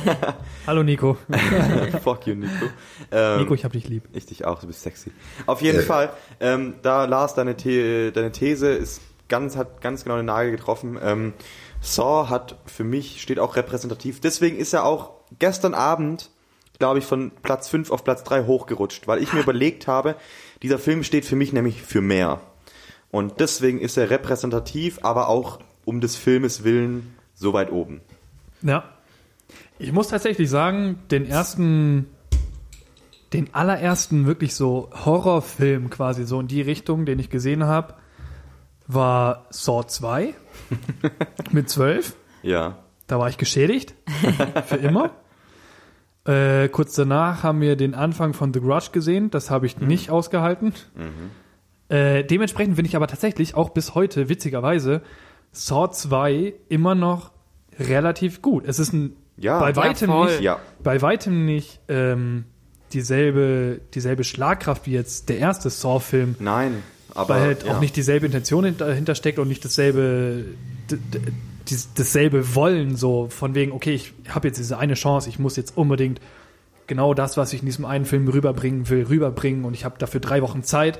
Hallo 0.66 0.82
Nico. 0.82 1.16
fuck 2.02 2.26
you, 2.26 2.34
Nico. 2.34 2.66
Ähm, 3.12 3.42
Nico, 3.42 3.54
ich 3.54 3.64
hab 3.64 3.72
dich 3.72 3.88
lieb. 3.88 4.08
Ich 4.12 4.26
dich 4.26 4.44
auch, 4.44 4.58
du 4.58 4.66
bist 4.66 4.82
sexy. 4.82 5.12
Auf 5.46 5.62
jeden 5.62 5.82
Fall, 5.82 6.10
ähm, 6.40 6.74
da 6.82 7.04
Lars, 7.04 7.34
deine, 7.34 7.54
The 7.56 8.10
deine 8.12 8.32
These 8.32 8.70
ist 8.70 9.02
ganz, 9.28 9.56
hat 9.56 9.80
ganz 9.82 10.02
genau 10.02 10.16
den 10.16 10.26
Nagel 10.26 10.50
getroffen. 10.50 10.98
Ähm, 11.00 11.32
Saw 11.80 12.28
hat 12.28 12.58
für 12.66 12.82
mich, 12.82 13.22
steht 13.22 13.38
auch 13.38 13.54
repräsentativ. 13.54 14.20
Deswegen 14.20 14.56
ist 14.56 14.72
er 14.72 14.84
auch 14.84 15.12
gestern 15.38 15.74
Abend, 15.74 16.30
glaube 16.78 16.98
ich, 16.98 17.04
von 17.04 17.32
Platz 17.42 17.68
5 17.68 17.90
auf 17.90 18.04
Platz 18.04 18.24
3 18.24 18.44
hochgerutscht, 18.44 19.08
weil 19.08 19.22
ich 19.22 19.32
mir 19.32 19.40
überlegt 19.40 19.86
habe, 19.86 20.16
dieser 20.62 20.78
Film 20.78 21.02
steht 21.02 21.24
für 21.24 21.36
mich 21.36 21.52
nämlich 21.52 21.82
für 21.82 22.00
mehr. 22.00 22.40
Und 23.10 23.40
deswegen 23.40 23.80
ist 23.80 23.96
er 23.96 24.10
repräsentativ, 24.10 24.98
aber 25.02 25.28
auch 25.28 25.60
um 25.84 26.00
des 26.00 26.16
Filmes 26.16 26.64
willen 26.64 27.16
so 27.34 27.52
weit 27.52 27.70
oben. 27.70 28.00
Ja. 28.62 28.84
Ich 29.78 29.92
muss 29.92 30.08
tatsächlich 30.08 30.50
sagen, 30.50 31.00
den 31.10 31.26
ersten, 31.26 32.06
den 33.32 33.54
allerersten 33.54 34.26
wirklich 34.26 34.54
so 34.54 34.90
Horrorfilm 35.04 35.90
quasi 35.90 36.24
so 36.24 36.40
in 36.40 36.48
die 36.48 36.62
Richtung, 36.62 37.06
den 37.06 37.18
ich 37.18 37.30
gesehen 37.30 37.64
habe, 37.64 37.94
war 38.86 39.46
Saw 39.50 39.86
2 39.86 40.34
mit 41.52 41.68
12. 41.68 42.16
Ja. 42.42 42.78
Da 43.06 43.18
war 43.18 43.28
ich 43.28 43.38
geschädigt. 43.38 43.94
Für 44.66 44.76
immer. 44.76 45.10
Äh, 46.26 46.68
kurz 46.70 46.94
danach 46.94 47.42
haben 47.42 47.60
wir 47.60 47.76
den 47.76 47.94
Anfang 47.94 48.34
von 48.34 48.52
The 48.52 48.60
Grudge 48.60 48.88
gesehen. 48.92 49.30
Das 49.30 49.50
habe 49.50 49.66
ich 49.66 49.78
nicht 49.78 50.10
ausgehalten. 50.10 50.72
Äh, 51.88 52.24
dementsprechend 52.24 52.74
finde 52.74 52.88
ich 52.88 52.96
aber 52.96 53.06
tatsächlich 53.06 53.54
auch 53.54 53.70
bis 53.70 53.94
heute, 53.94 54.28
witzigerweise, 54.28 55.02
Saw 55.52 55.88
2 55.90 56.54
immer 56.68 56.94
noch 56.96 57.30
relativ 57.78 58.42
gut. 58.42 58.64
Es 58.66 58.78
ist 58.80 58.92
ein, 58.92 59.14
Ja. 59.36 59.60
bei 59.60 59.70
Ja, 59.70 59.76
weitem 59.76 60.08
voll. 60.10 60.26
nicht, 60.30 60.40
Ja. 60.40 60.58
bei 60.82 61.00
weitem 61.00 61.44
nicht 61.44 61.78
ähm, 61.88 62.44
dieselbe, 62.92 63.80
dieselbe 63.94 64.24
Schlagkraft 64.24 64.86
wie 64.86 64.92
jetzt 64.92 65.28
der 65.28 65.38
erste 65.38 65.70
Saw-Film 65.70 66.34
Nein, 66.40 66.82
aber. 67.14 67.34
weil 67.34 67.40
halt 67.42 67.64
ja. 67.64 67.72
auch 67.76 67.80
nicht 67.80 67.94
dieselbe 67.96 68.26
Intention 68.26 68.64
hint- 68.64 68.80
dahinter 68.80 69.14
steckt 69.14 69.38
und 69.38 69.46
nicht 69.48 69.64
dasselbe 69.64 70.46
dies- 71.68 71.88
dasselbe 71.94 72.54
Wollen 72.54 72.96
so 72.96 73.28
von 73.28 73.54
wegen 73.54 73.72
okay 73.72 73.94
ich 73.94 74.12
habe 74.28 74.48
jetzt 74.48 74.58
diese 74.58 74.78
eine 74.78 74.94
Chance 74.94 75.28
ich 75.28 75.38
muss 75.38 75.56
jetzt 75.56 75.76
unbedingt 75.76 76.20
genau 76.86 77.14
das 77.14 77.36
was 77.36 77.52
ich 77.52 77.60
in 77.60 77.66
diesem 77.66 77.84
einen 77.84 78.04
Film 78.04 78.28
rüberbringen 78.28 78.88
will 78.88 79.04
rüberbringen 79.04 79.64
und 79.64 79.74
ich 79.74 79.84
habe 79.84 79.96
dafür 79.98 80.20
drei 80.20 80.42
Wochen 80.42 80.62
Zeit 80.62 80.98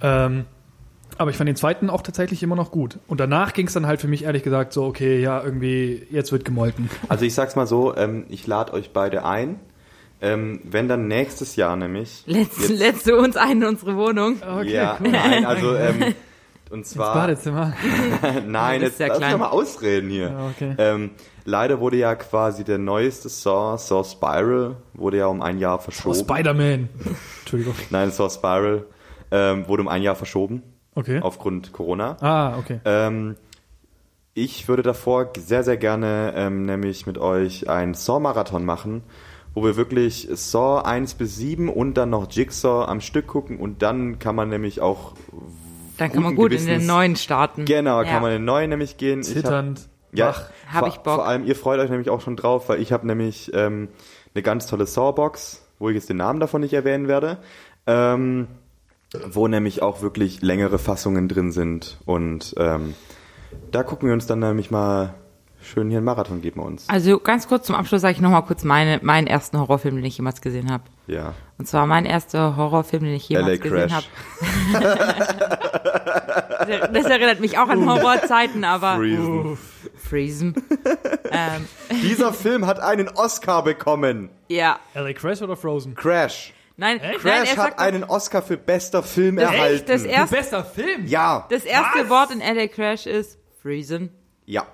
ähm, 0.00 0.44
aber 1.18 1.30
ich 1.30 1.36
fand 1.36 1.48
den 1.48 1.56
zweiten 1.56 1.90
auch 1.90 2.02
tatsächlich 2.02 2.42
immer 2.42 2.56
noch 2.56 2.70
gut 2.70 2.98
und 3.06 3.20
danach 3.20 3.52
ging 3.52 3.66
es 3.66 3.72
dann 3.74 3.86
halt 3.86 4.00
für 4.00 4.08
mich 4.08 4.24
ehrlich 4.24 4.42
gesagt 4.42 4.72
so 4.72 4.84
okay 4.84 5.20
ja 5.20 5.42
irgendwie 5.42 6.06
jetzt 6.10 6.32
wird 6.32 6.44
gemolken 6.44 6.88
Also 7.08 7.24
ich 7.24 7.34
sag's 7.34 7.56
mal 7.56 7.66
so, 7.66 7.94
ähm, 7.96 8.24
ich 8.28 8.46
lade 8.46 8.72
euch 8.72 8.92
beide 8.92 9.24
ein. 9.24 9.56
Ähm, 10.22 10.60
wenn 10.64 10.86
dann 10.86 11.08
nächstes 11.08 11.56
Jahr 11.56 11.76
nämlich. 11.76 12.24
Letzt, 12.26 12.58
Jetzt- 12.60 12.78
lädst 12.78 13.06
du 13.06 13.16
uns 13.16 13.38
ein 13.38 13.62
in 13.62 13.64
unsere 13.68 13.96
Wohnung? 13.96 14.36
okay 14.42 14.70
ja, 14.74 14.98
cool. 15.02 15.08
nein, 15.10 15.46
also 15.46 15.74
ähm, 15.74 16.14
und 16.70 16.78
ins 16.80 16.90
zwar. 16.90 17.14
Badezimmer 17.14 17.74
Nein, 18.46 18.80
Das 18.80 18.90
jetzt 18.90 18.92
ist 18.92 19.00
ja 19.00 19.06
lass 19.08 19.20
mich 19.20 19.38
mal 19.38 19.48
ausreden 19.48 20.08
hier. 20.08 20.30
Ja, 20.30 20.48
okay. 20.48 20.74
Ähm, 20.78 21.10
leider 21.44 21.80
wurde 21.80 21.96
ja 21.96 22.14
quasi 22.14 22.64
der 22.64 22.78
neueste 22.78 23.28
Saw, 23.28 23.76
Saw 23.76 24.04
Spiral, 24.04 24.76
wurde 24.94 25.18
ja 25.18 25.26
um 25.26 25.42
ein 25.42 25.58
Jahr 25.58 25.76
oh, 25.78 25.82
verschoben. 25.82 26.16
Spider-Man 26.16 26.88
Entschuldigung 27.40 27.74
Nein, 27.90 28.10
Saw 28.10 28.30
Spiral 28.30 28.84
Ähm, 29.30 29.68
wurde 29.68 29.82
um 29.82 29.88
ein 29.88 30.02
Jahr 30.02 30.16
verschoben 30.16 30.62
Okay. 30.94 31.20
aufgrund 31.22 31.72
Corona. 31.72 32.16
Ah, 32.20 32.58
okay. 32.58 32.80
Ähm, 32.84 33.36
ich 34.34 34.68
würde 34.68 34.82
davor 34.82 35.30
sehr, 35.38 35.62
sehr 35.62 35.76
gerne 35.76 36.32
ähm, 36.36 36.64
nämlich 36.66 37.06
mit 37.06 37.18
euch 37.18 37.68
einen 37.68 37.94
Saw-Marathon 37.94 38.64
machen, 38.64 39.02
wo 39.54 39.64
wir 39.64 39.76
wirklich 39.76 40.28
Saw 40.32 40.82
1 40.84 41.14
bis 41.14 41.36
7 41.36 41.68
und 41.68 41.94
dann 41.94 42.10
noch 42.10 42.30
Jigsaw 42.30 42.86
am 42.86 43.00
Stück 43.00 43.26
gucken 43.26 43.58
und 43.58 43.82
dann 43.82 44.18
kann 44.18 44.34
man 44.34 44.48
nämlich 44.48 44.80
auch 44.80 45.14
Dann 46.00 46.12
kann 46.12 46.22
man 46.22 46.34
gut 46.34 46.50
in 46.52 46.58
den 46.58 46.66
Gewissens- 46.80 46.86
neuen 46.86 47.14
starten. 47.16 47.64
Genau, 47.66 48.02
Ja. 48.02 48.08
kann 48.10 48.22
man 48.22 48.32
den 48.32 48.44
neuen 48.44 48.70
nämlich 48.70 48.96
gehen. 48.96 49.20
Ich 49.20 49.28
hab- 49.28 49.34
Zitternd. 49.34 49.88
ja, 50.12 50.28
wach. 50.30 50.50
Hab 50.72 50.78
vor, 50.80 50.88
ich 50.88 50.94
Bock. 50.96 51.14
Vor 51.16 51.26
allem, 51.26 51.44
ihr 51.46 51.54
freut 51.54 51.78
euch 51.78 51.90
nämlich 51.90 52.10
auch 52.10 52.20
schon 52.20 52.36
drauf, 52.36 52.68
weil 52.68 52.80
ich 52.80 52.92
habe 52.92 53.06
nämlich 53.06 53.52
ähm, 53.54 53.88
eine 54.34 54.42
ganz 54.42 54.66
tolle 54.66 54.86
Sawbox, 54.86 55.62
wo 55.78 55.88
ich 55.88 55.94
jetzt 55.94 56.08
den 56.08 56.16
Namen 56.16 56.40
davon 56.40 56.60
nicht 56.62 56.72
erwähnen 56.72 57.06
werde, 57.08 57.38
ähm, 57.86 58.48
wo 59.30 59.46
nämlich 59.48 59.82
auch 59.82 60.02
wirklich 60.02 60.40
längere 60.42 60.78
Fassungen 60.78 61.28
drin 61.28 61.52
sind. 61.52 61.98
Und 62.06 62.54
ähm, 62.58 62.94
da 63.72 63.82
gucken 63.82 64.08
wir 64.08 64.14
uns 64.14 64.26
dann 64.26 64.38
nämlich 64.40 64.70
mal 64.70 65.14
schön 65.62 65.88
hier 65.88 65.98
einen 65.98 66.06
Marathon 66.06 66.40
geben 66.40 66.60
wir 66.60 66.64
uns. 66.66 66.88
Also 66.88 67.18
ganz 67.18 67.48
kurz 67.48 67.66
zum 67.66 67.74
Abschluss 67.76 68.00
sage 68.02 68.12
ich 68.14 68.20
nochmal 68.20 68.44
kurz 68.44 68.64
meine, 68.64 68.98
meinen 69.02 69.26
ersten 69.26 69.58
Horrorfilm, 69.58 69.96
den 69.96 70.04
ich 70.04 70.16
jemals 70.16 70.40
gesehen 70.40 70.70
habe. 70.70 70.84
Ja. 71.06 71.34
Und 71.58 71.66
zwar 71.66 71.86
mein 71.86 72.06
erster 72.06 72.56
Horrorfilm, 72.56 73.04
den 73.04 73.14
ich 73.14 73.28
jemals 73.28 73.58
LA 73.58 73.62
gesehen 73.62 73.88
Crash. 73.88 74.08
habe. 74.72 75.30
das 76.92 77.06
erinnert 77.06 77.40
mich 77.40 77.58
auch 77.58 77.68
an 77.68 77.88
Horrorzeiten, 77.88 78.64
aber 78.64 78.98
Reason. 78.98 79.58
Friesen. 79.96 80.54
ähm, 81.30 81.66
Dieser 82.02 82.32
Film 82.32 82.66
hat 82.66 82.80
einen 82.80 83.08
Oscar 83.08 83.62
bekommen. 83.64 84.30
ja. 84.48 84.78
LA 84.94 85.12
Crash 85.12 85.42
oder 85.42 85.56
Frozen? 85.56 85.94
Crash. 85.94 86.52
Nein, 86.76 86.98
nein, 87.02 87.16
Crash 87.18 87.54
er 87.56 87.62
hat 87.62 87.78
einen 87.78 88.04
Oscar 88.04 88.40
für 88.40 88.56
bester 88.56 89.02
Film 89.02 89.36
Das- 89.36 89.52
erhalten. 89.52 89.74
echt? 89.76 89.88
Das 89.88 90.02
erste- 90.04 90.36
Bester 90.36 90.64
Film? 90.64 91.06
ja. 91.06 91.46
das 91.50 91.64
erste 91.64 92.04
Was? 92.04 92.10
Wort 92.10 92.30
in 92.30 92.40
LA 92.40 92.68
Crash 92.68 93.06
ist 93.06 93.38
Friesen. 93.62 94.10
ja. 94.46 94.66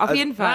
Auf 0.00 0.08
Also- 0.08 0.14
jeden 0.14 0.34
Fall. 0.34 0.54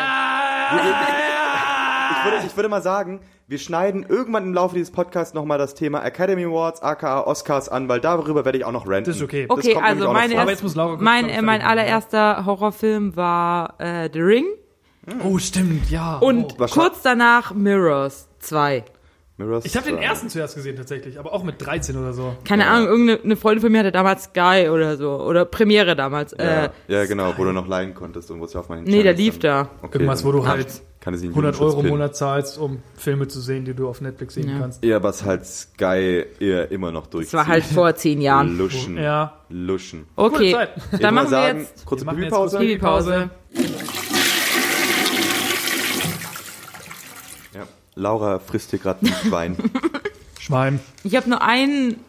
Ich 2.17 2.25
würde, 2.31 2.45
ich 2.47 2.55
würde 2.55 2.69
mal 2.69 2.81
sagen, 2.81 3.19
wir 3.47 3.59
schneiden 3.59 4.03
irgendwann 4.07 4.43
im 4.45 4.53
Laufe 4.53 4.73
dieses 4.75 4.91
Podcasts 4.91 5.33
nochmal 5.35 5.57
das 5.59 5.75
Thema 5.75 6.03
Academy 6.03 6.45
Awards, 6.45 6.81
aka 6.81 7.21
Oscars 7.21 7.69
an, 7.69 7.87
weil 7.87 7.99
darüber 7.99 8.43
werde 8.45 8.57
ich 8.57 8.65
auch 8.65 8.71
noch 8.71 8.87
ranten. 8.87 9.05
Das 9.11 9.17
ist 9.17 9.21
okay. 9.23 9.45
Das 9.47 9.57
Okay, 9.57 9.75
also 9.81 10.11
meine 10.11 10.33
vor. 10.33 10.41
Aber 10.41 10.51
jetzt 10.51 10.63
muss 10.63 10.75
Laura 10.75 10.91
kurz, 10.93 11.01
mein, 11.03 11.29
äh, 11.29 11.41
mein 11.43 11.61
allererster 11.61 12.45
Horrorfilm 12.45 13.15
war 13.15 13.75
äh, 13.79 14.09
The 14.11 14.19
Ring 14.21 14.45
Oh, 15.23 15.37
stimmt, 15.37 15.91
ja. 15.91 16.15
und 16.17 16.55
oh. 16.59 16.65
Kurz 16.65 17.03
danach 17.03 17.53
Mirrors 17.53 18.27
2. 18.39 18.83
Mirror's 19.38 19.65
Ich 19.65 19.75
habe 19.75 19.86
den 19.88 19.97
ersten 19.97 20.29
zuerst 20.29 20.55
gesehen 20.55 20.77
tatsächlich, 20.77 21.19
aber 21.19 21.33
auch 21.33 21.43
mit 21.43 21.55
13 21.65 21.97
oder 21.97 22.13
so. 22.13 22.36
Keine 22.45 22.63
Ja. 22.63 22.71
Ahnung, 22.73 22.88
irgendeine 22.88 23.21
eine 23.23 23.36
Freundin 23.36 23.61
von 23.61 23.71
mir 23.71 23.79
hatte 23.79 23.91
damals 23.91 24.23
Sky 24.25 24.69
oder 24.71 24.95
so. 24.95 25.19
Oder 25.21 25.43
Premiere 25.45 25.95
damals. 25.95 26.33
Ja, 26.39 26.65
Äh, 26.65 26.69
ja, 26.88 27.05
genau, 27.05 27.33
wo 27.38 27.43
du 27.43 27.51
noch 27.51 27.67
leihen 27.67 27.93
konntest 27.93 28.31
und 28.31 28.39
wo 28.39 28.45
es 28.45 28.53
ja 28.53 28.61
auf 28.61 28.69
meinen 28.69 28.86
nee, 28.86 29.03
der 29.03 29.13
lief 29.13 29.39
dann- 29.39 29.65
da. 29.65 29.69
Okay, 29.81 29.97
Irgendwas, 29.97 30.23
wo 30.23 30.31
du 30.31 30.47
halt 30.47 30.67
kann 31.01 31.13
es 31.13 31.21
ihn 31.21 31.31
100 31.36 31.59
Euro 31.61 31.81
im. 31.81 31.89
Monat 31.89 32.15
zahlst, 32.15 32.57
um 32.57 32.81
Filme 32.97 33.27
zu 33.27 33.39
sehen, 33.39 33.63
die 33.65 33.75
du 33.75 33.88
auf 33.88 34.01
Netflix 34.01 34.33
sehen 34.36 34.49
Ja. 34.49 34.57
kannst. 34.57 34.83
Ja, 34.83 35.03
was 35.03 35.23
halt 35.23 35.45
Sky 35.45 36.25
eher 36.39 36.71
immer 36.71 36.91
noch 36.91 37.05
durchzieht. 37.07 37.33
Das 37.33 37.39
war 37.41 37.47
halt 37.47 37.63
vor 37.63 37.93
zehn 37.93 38.21
Jahren. 38.21 38.57
Luschen. 38.57 38.97
Ja. 38.97 39.33
Luschen. 39.49 40.07
Okay, 40.15 40.55
dann 40.99 41.13
machen 41.13 41.29
wir 41.29 41.55
jetzt 41.59 41.86
kurze 41.86 42.05
Pipi-Pause. 42.05 42.57
Pipi-Pause. 42.57 43.29
Ja. 47.53 47.67
Laura 47.95 48.39
frisst 48.39 48.71
hier 48.71 48.79
gerade 48.79 49.05
ein 49.05 49.13
Schwein. 49.27 49.57
Schwein. 50.39 50.79
Ich 51.03 51.15
habe 51.15 51.29
nur 51.29 51.41
einen 51.41 51.99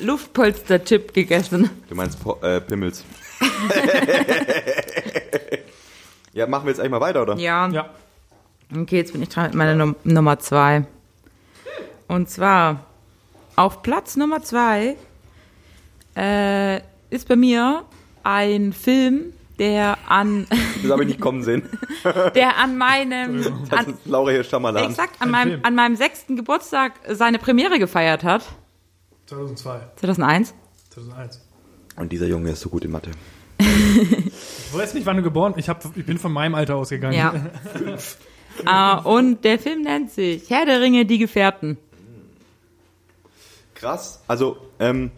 Luftpolster-Chip 0.00 1.12
gegessen. 1.14 1.70
Du 1.88 1.94
meinst 1.94 2.20
Po- 2.22 2.38
äh, 2.42 2.60
Pimmels. 2.60 3.04
ja, 6.32 6.46
machen 6.46 6.64
wir 6.66 6.70
jetzt 6.70 6.80
eigentlich 6.80 6.90
mal 6.92 7.00
weiter, 7.00 7.22
oder? 7.22 7.36
Ja. 7.36 7.68
Ja. 7.68 7.90
Okay, 8.74 8.96
jetzt 8.96 9.12
bin 9.12 9.22
ich 9.22 9.28
dran 9.28 9.44
mit 9.46 9.54
meiner 9.54 9.74
Num 9.74 9.96
Nummer 10.04 10.38
zwei. 10.38 10.86
Und 12.08 12.28
zwar 12.30 12.84
auf 13.54 13.82
Platz 13.82 14.16
Nummer 14.16 14.42
zwei 14.42 14.96
äh, 16.16 16.78
ist 17.10 17.28
bei 17.28 17.36
mir 17.36 17.84
ein 18.22 18.72
Film, 18.72 19.32
der 19.58 19.98
an, 20.08 20.46
Das 20.82 20.90
habe 20.90 21.02
ich 21.02 21.08
nicht 21.08 21.20
kommen 21.20 21.42
sehen. 21.42 21.68
der 22.34 22.56
an 22.58 22.76
meinem, 22.78 23.42
Das 23.70 23.80
an, 23.80 23.94
ist 23.94 24.06
Laura 24.06 24.30
hier 24.30 24.44
Schamalan. 24.44 24.90
exakt 24.90 25.20
an 25.20 25.28
Ein 25.28 25.30
meinem, 25.32 25.48
Film. 25.50 25.64
an 25.64 25.74
meinem 25.74 25.96
sechsten 25.96 26.36
Geburtstag 26.36 26.92
seine 27.08 27.38
Premiere 27.38 27.78
gefeiert 27.78 28.24
hat. 28.24 28.44
2002. 29.26 29.80
2001. 29.96 30.54
2001. 30.90 31.40
Und 31.96 32.12
dieser 32.12 32.26
Junge 32.26 32.50
ist 32.50 32.60
so 32.60 32.68
gut 32.68 32.84
in 32.84 32.90
Mathe. 32.92 33.10
Ich 33.58 34.74
weiß 34.74 34.94
nicht, 34.94 35.06
wann 35.06 35.16
du 35.16 35.22
geboren 35.22 35.54
ich, 35.56 35.68
hab, 35.68 35.82
ich 35.96 36.04
bin 36.04 36.18
von 36.18 36.32
meinem 36.32 36.54
Alter 36.54 36.76
ausgegangen. 36.76 37.16
Ja. 37.16 37.34
Ah, 38.64 39.00
und 39.00 39.44
der 39.44 39.58
Film 39.58 39.82
nennt 39.82 40.10
sich 40.10 40.48
Herr 40.48 40.64
der 40.64 40.80
Ringe, 40.80 41.04
die 41.04 41.18
Gefährten. 41.18 41.76
Krass. 43.74 44.22
Also, 44.26 44.56
ähm, 44.78 45.10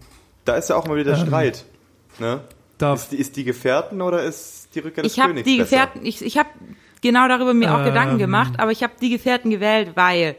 da 0.45 0.57
ist 0.57 0.68
ja 0.70 0.74
auch 0.74 0.86
mal 0.89 0.97
wieder 0.97 1.12
der 1.16 1.24
Streit. 1.24 1.64
Ne? 2.18 2.41
Darf, 2.79 3.03
Ist, 3.03 3.12
die, 3.12 3.16
ist 3.16 3.37
die 3.37 3.45
Gefährten 3.45 4.01
oder 4.01 4.22
ist 4.22 4.68
die 4.74 4.81
Rückkehr 4.81 5.03
des 5.03 5.12
Ich 5.12 5.18
habe 5.18 5.31
Königs 5.31 5.49
die 5.49 5.59
besser? 5.59 5.70
Gefährten, 5.70 6.07
ich, 6.07 6.24
ich 6.24 6.39
habe 6.39 6.49
genau 7.01 7.29
darüber 7.29 7.55
mir 7.55 7.74
auch 7.74 7.81
Ähm. 7.81 7.87
Gedanken 7.87 8.18
gemacht, 8.18 8.55
aber 8.59 8.70
ich 8.70 8.83
habe 8.83 8.95
die 9.01 9.11
Gefährten 9.11 9.51
gewählt, 9.51 9.93
weil 9.95 10.37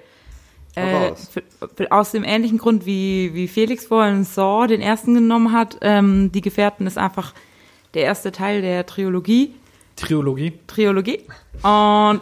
äh, 0.76 1.08
raus. 1.10 1.30
für, 1.32 1.44
für, 1.76 1.92
aus 1.92 2.12
dem 2.12 2.24
ähnlichen 2.24 2.58
Grund 2.58 2.86
wie, 2.86 3.34
wie 3.34 3.48
Felix 3.48 3.86
vorhin 3.86 4.24
Saw 4.24 4.68
den 4.68 4.82
ersten 4.82 5.14
genommen 5.14 5.52
hat, 5.52 5.78
ähm, 5.82 6.32
die 6.32 6.42
Gefährten 6.42 6.88
ist 6.88 6.98
einfach 6.98 7.34
der 7.94 8.04
erste 8.04 8.32
Teil 8.32 8.62
der 8.62 8.86
Trilogie. 8.86 9.56
Triologie. 9.96 10.54
Trilogie. 10.68 11.22
Und 11.64 12.22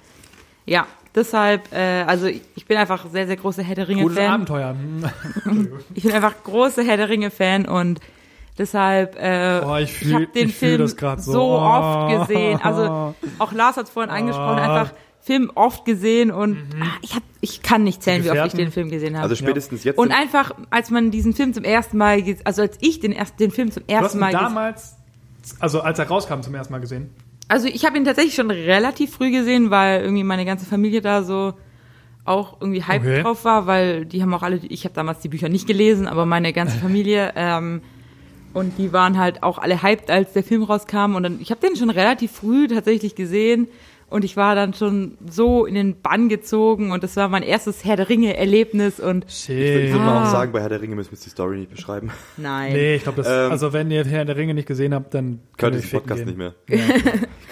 ja, 0.66 0.86
deshalb, 1.14 1.72
äh, 1.72 2.02
also 2.02 2.26
ich, 2.26 2.66
bin 2.66 2.76
einfach 2.76 3.06
sehr, 3.10 3.26
sehr 3.26 3.36
großer 3.36 3.62
Herr 3.62 3.76
der 3.76 3.88
Ringe-Fan. 3.88 4.32
Abenteuer. 4.32 4.74
Hm. 5.44 5.72
Ich 5.94 6.04
bin 6.04 6.12
einfach 6.12 6.34
großer 6.42 6.82
Herr 6.82 6.96
der 6.96 7.08
Ringe-Fan 7.08 7.66
und 7.66 8.00
deshalb, 8.58 9.16
äh, 9.16 9.60
Oh, 9.64 9.76
ich 9.76 9.92
fühl- 9.92 10.14
habe 10.14 10.26
den 10.28 10.48
ich 10.48 10.56
Film 10.56 10.86
so. 10.86 10.96
so, 11.18 11.42
oft 11.52 12.12
Oh. 12.12 12.18
gesehen. 12.20 12.60
Also 12.62 13.14
auch 13.38 13.52
Lars 13.52 13.76
hat 13.76 13.84
es 13.86 13.90
vorhin 13.90 14.10
angesprochen, 14.10 14.58
einfach 14.58 14.92
Film 15.20 15.50
oft 15.54 15.84
gesehen 15.86 16.30
und 16.30 16.58
ah, 16.80 16.86
ich 17.00 17.14
hab, 17.14 17.22
ich 17.40 17.62
kann 17.62 17.82
nicht 17.82 18.02
zählen, 18.02 18.22
wie 18.24 18.30
oft 18.30 18.46
ich 18.48 18.52
den 18.52 18.70
Film 18.70 18.90
gesehen 18.90 19.14
habe. 19.14 19.22
Also 19.24 19.36
spätestens 19.36 19.82
jetzt. 19.84 19.96
und 19.98 20.12
einfach, 20.12 20.52
als 20.70 20.90
man 20.90 21.10
diesen 21.10 21.32
Film 21.32 21.54
zum 21.54 21.64
ersten 21.64 21.96
Mal, 21.96 22.22
also 22.44 22.60
als 22.62 22.76
ich 22.82 23.00
den 23.00 23.12
ersten, 23.12 23.38
den 23.38 23.50
Film 23.50 23.70
zum 23.70 23.84
Du 23.86 23.94
hast 23.94 24.02
ersten 24.02 24.18
ihn 24.18 24.20
Mal 24.20 24.32
gesehen, 24.32 24.44
damals, 24.44 24.96
also 25.60 25.80
als 25.80 25.98
er 25.98 26.08
rauskam, 26.08 26.40
zum 26.42 26.54
ersten 26.54 26.72
Mal 26.74 26.80
gesehen. 26.80 27.08
also 27.48 27.66
ich 27.68 27.86
habe 27.86 27.96
ihn 27.96 28.04
tatsächlich 28.04 28.34
schon 28.34 28.50
relativ 28.50 29.14
früh 29.14 29.30
gesehen, 29.30 29.70
weil 29.70 30.02
irgendwie 30.02 30.24
meine 30.24 30.44
ganze 30.44 30.66
Familie 30.66 31.00
da 31.00 31.22
so 31.22 31.54
auch 32.26 32.58
irgendwie 32.60 32.82
hype 32.84 33.00
Okay. 33.02 33.22
drauf 33.22 33.44
war, 33.46 33.66
weil 33.66 34.04
die 34.04 34.20
haben 34.22 34.32
auch 34.34 34.42
alle, 34.42 34.56
ich 34.56 34.84
habe 34.84 34.94
damals 34.94 35.20
die 35.20 35.28
Bücher 35.28 35.48
nicht 35.48 35.66
gelesen, 35.66 36.06
aber 36.06 36.26
meine 36.26 36.52
ganze 36.52 36.76
Familie 36.78 37.32
ähm, 37.34 37.80
und 38.54 38.78
die 38.78 38.92
waren 38.94 39.18
halt 39.18 39.42
auch 39.42 39.58
alle 39.58 39.82
hyped, 39.82 40.10
als 40.10 40.32
der 40.32 40.42
Film 40.42 40.62
rauskam 40.62 41.14
und 41.16 41.22
dann, 41.22 41.38
ich 41.40 41.50
habe 41.50 41.60
den 41.60 41.76
schon 41.76 41.90
relativ 41.90 42.32
früh 42.32 42.66
tatsächlich 42.68 43.14
gesehen 43.14 43.68
und 44.10 44.24
ich 44.24 44.36
war 44.36 44.54
dann 44.54 44.74
schon 44.74 45.18
so 45.28 45.66
in 45.66 45.74
den 45.74 46.00
Bann 46.00 46.28
gezogen 46.28 46.92
und 46.92 47.02
das 47.02 47.16
war 47.16 47.28
mein 47.28 47.42
erstes 47.42 47.84
Herr 47.84 47.96
der 47.96 48.08
Ringe 48.08 48.36
Erlebnis 48.36 49.00
und 49.00 49.24
ich 49.28 49.48
würde 49.48 49.86
Shit. 49.88 49.96
mal 49.96 50.08
Ah. 50.18 50.22
auch 50.24 50.30
sagen, 50.30 50.52
bei 50.52 50.60
Herr 50.60 50.68
der 50.68 50.80
Ringe 50.80 50.94
müssen 50.94 51.10
wir 51.10 51.16
jetzt 51.16 51.26
die 51.26 51.30
Story 51.30 51.56
nicht 51.58 51.70
beschreiben. 51.74 52.10
nein. 52.36 52.72
Nee, 52.74 52.94
ich 52.96 53.02
glaube, 53.02 53.22
das, 53.22 53.26
Ähm, 53.46 53.50
also 53.50 53.72
wenn 53.72 53.90
ihr 53.90 54.04
Herr 54.04 54.24
der 54.24 54.36
Ringe 54.36 54.54
nicht 54.54 54.68
gesehen 54.68 54.94
habt, 54.94 55.12
dann 55.14 55.40
Könnt 55.56 55.74
ihr 55.76 55.80
den 55.82 55.90
Podcast 55.90 56.18
gehen. 56.24 56.26
nicht 56.28 56.38
mehr. 56.38 56.54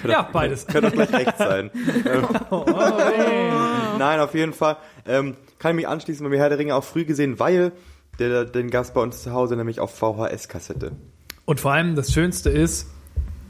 Ja, 0.07 0.23
beides. 0.33 0.67
Könnte 0.67 0.91
doch 0.91 1.09
gleich 1.09 1.13
recht 1.27 1.39
sein. 1.39 1.71
Ähm, 2.53 3.99
Nein, 3.99 4.21
auf 4.21 4.35
jeden 4.35 4.53
Fall. 4.53 4.77
Ähm, 5.07 5.37
kann 5.59 5.71
ich 5.73 5.77
mich 5.77 5.89
anschließen, 5.89 6.25
weil 6.25 6.33
wir 6.33 6.39
Herr 6.39 6.49
der 6.49 6.59
Ringe 6.59 6.75
auch 6.75 6.85
früh 6.85 7.05
gesehen, 7.05 7.39
weil 7.39 7.73
der, 8.19 8.45
den 8.45 8.71
Gast 8.71 8.95
bei 8.95 9.01
uns 9.01 9.23
zu 9.23 9.33
Hause 9.33 9.57
nämlich 9.57 9.81
auf 9.81 9.95
VHS-Kassette. 9.99 10.93
Und 11.45 11.61
vor 11.61 11.73
allem 11.73 11.97
das 11.97 12.13
Schönste 12.13 12.51
ist, 12.51 12.89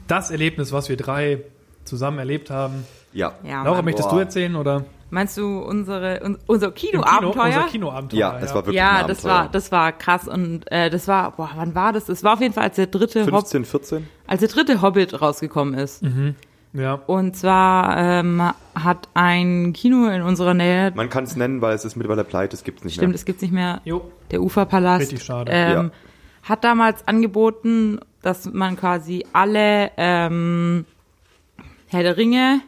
das 0.07 0.31
Erlebnis, 0.31 0.71
was 0.71 0.89
wir 0.89 0.97
drei 0.97 1.43
zusammen 1.83 2.19
erlebt 2.19 2.49
haben. 2.49 2.85
Ja. 3.11 3.33
Ja, 3.43 3.63
Laura, 3.63 3.77
Mann. 3.77 3.85
möchtest 3.85 4.09
Boah. 4.09 4.15
du 4.15 4.21
erzählen 4.21 4.55
oder? 4.55 4.85
Meinst 5.09 5.37
du 5.37 5.59
unsere 5.59 6.21
un, 6.23 6.39
unser 6.47 6.71
Kinoabenteuer? 6.71 7.45
unser 7.45 7.63
Kinoabenteuer. 7.67 8.19
Ja, 8.19 8.39
das 8.39 8.49
war 8.49 8.61
wirklich 8.65 8.77
ja, 8.77 9.01
ein 9.01 9.07
das 9.07 9.23
war, 9.23 9.47
das 9.47 9.71
war 9.71 9.91
krass 9.91 10.27
und 10.27 10.63
äh, 10.71 10.89
das 10.89 11.07
war, 11.07 11.35
boah, 11.35 11.51
wann 11.55 11.75
war 11.75 11.93
das? 11.93 12.05
Das 12.05 12.23
war 12.23 12.33
auf 12.33 12.41
jeden 12.41 12.53
Fall, 12.53 12.63
als 12.63 12.77
der 12.77 12.87
dritte, 12.87 13.21
Hob 13.25 13.29
15, 13.29 13.65
14? 13.65 14.07
als 14.25 14.39
der 14.39 14.49
dritte 14.49 14.81
Hobbit 14.81 15.21
rausgekommen 15.21 15.75
ist. 15.75 16.01
Ja. 16.73 16.93
Und 17.05 17.35
zwar 17.35 17.97
ähm, 17.97 18.41
hat 18.75 19.07
ein 19.13 19.73
Kino 19.73 20.07
in 20.09 20.21
unserer 20.23 20.53
Nähe, 20.55 20.91
Man 20.95 21.09
kann 21.09 21.23
es 21.25 21.35
nennen, 21.35 21.61
weil 21.61 21.75
es 21.75 21.85
ist 21.85 21.95
mittlerweile 21.95 22.23
pleite, 22.23 22.55
es 22.55 22.63
gibt 22.63 22.79
es 22.79 22.85
nicht 22.85 22.95
stimmt, 22.95 23.09
mehr. 23.09 23.15
es 23.15 23.25
gibt's 23.25 23.41
nicht 23.43 23.53
mehr, 23.53 23.81
Jo. 23.85 24.11
der 24.31 24.41
Uferpalast. 24.41 25.01
Richtig 25.03 25.23
schade. 25.23 25.51
Ähm, 25.53 25.71
Ja. 25.71 25.91
Hat 26.49 26.63
damals 26.63 27.07
angeboten, 27.07 27.99
dass 28.21 28.51
man 28.51 28.75
quasi 28.75 29.23
alle 29.33 29.91
ähm, 29.97 30.85
Herr 31.87 32.03
der 32.03 32.17
Ringe 32.17 32.59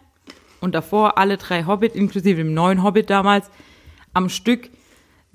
und 0.61 0.75
davor 0.75 1.17
alle 1.17 1.37
drei 1.37 1.65
Hobbit, 1.65 1.95
inklusive 1.95 2.37
dem 2.37 2.53
neuen 2.53 2.83
Hobbit 2.83 3.09
damals, 3.09 3.49
am 4.13 4.29
Stück 4.29 4.69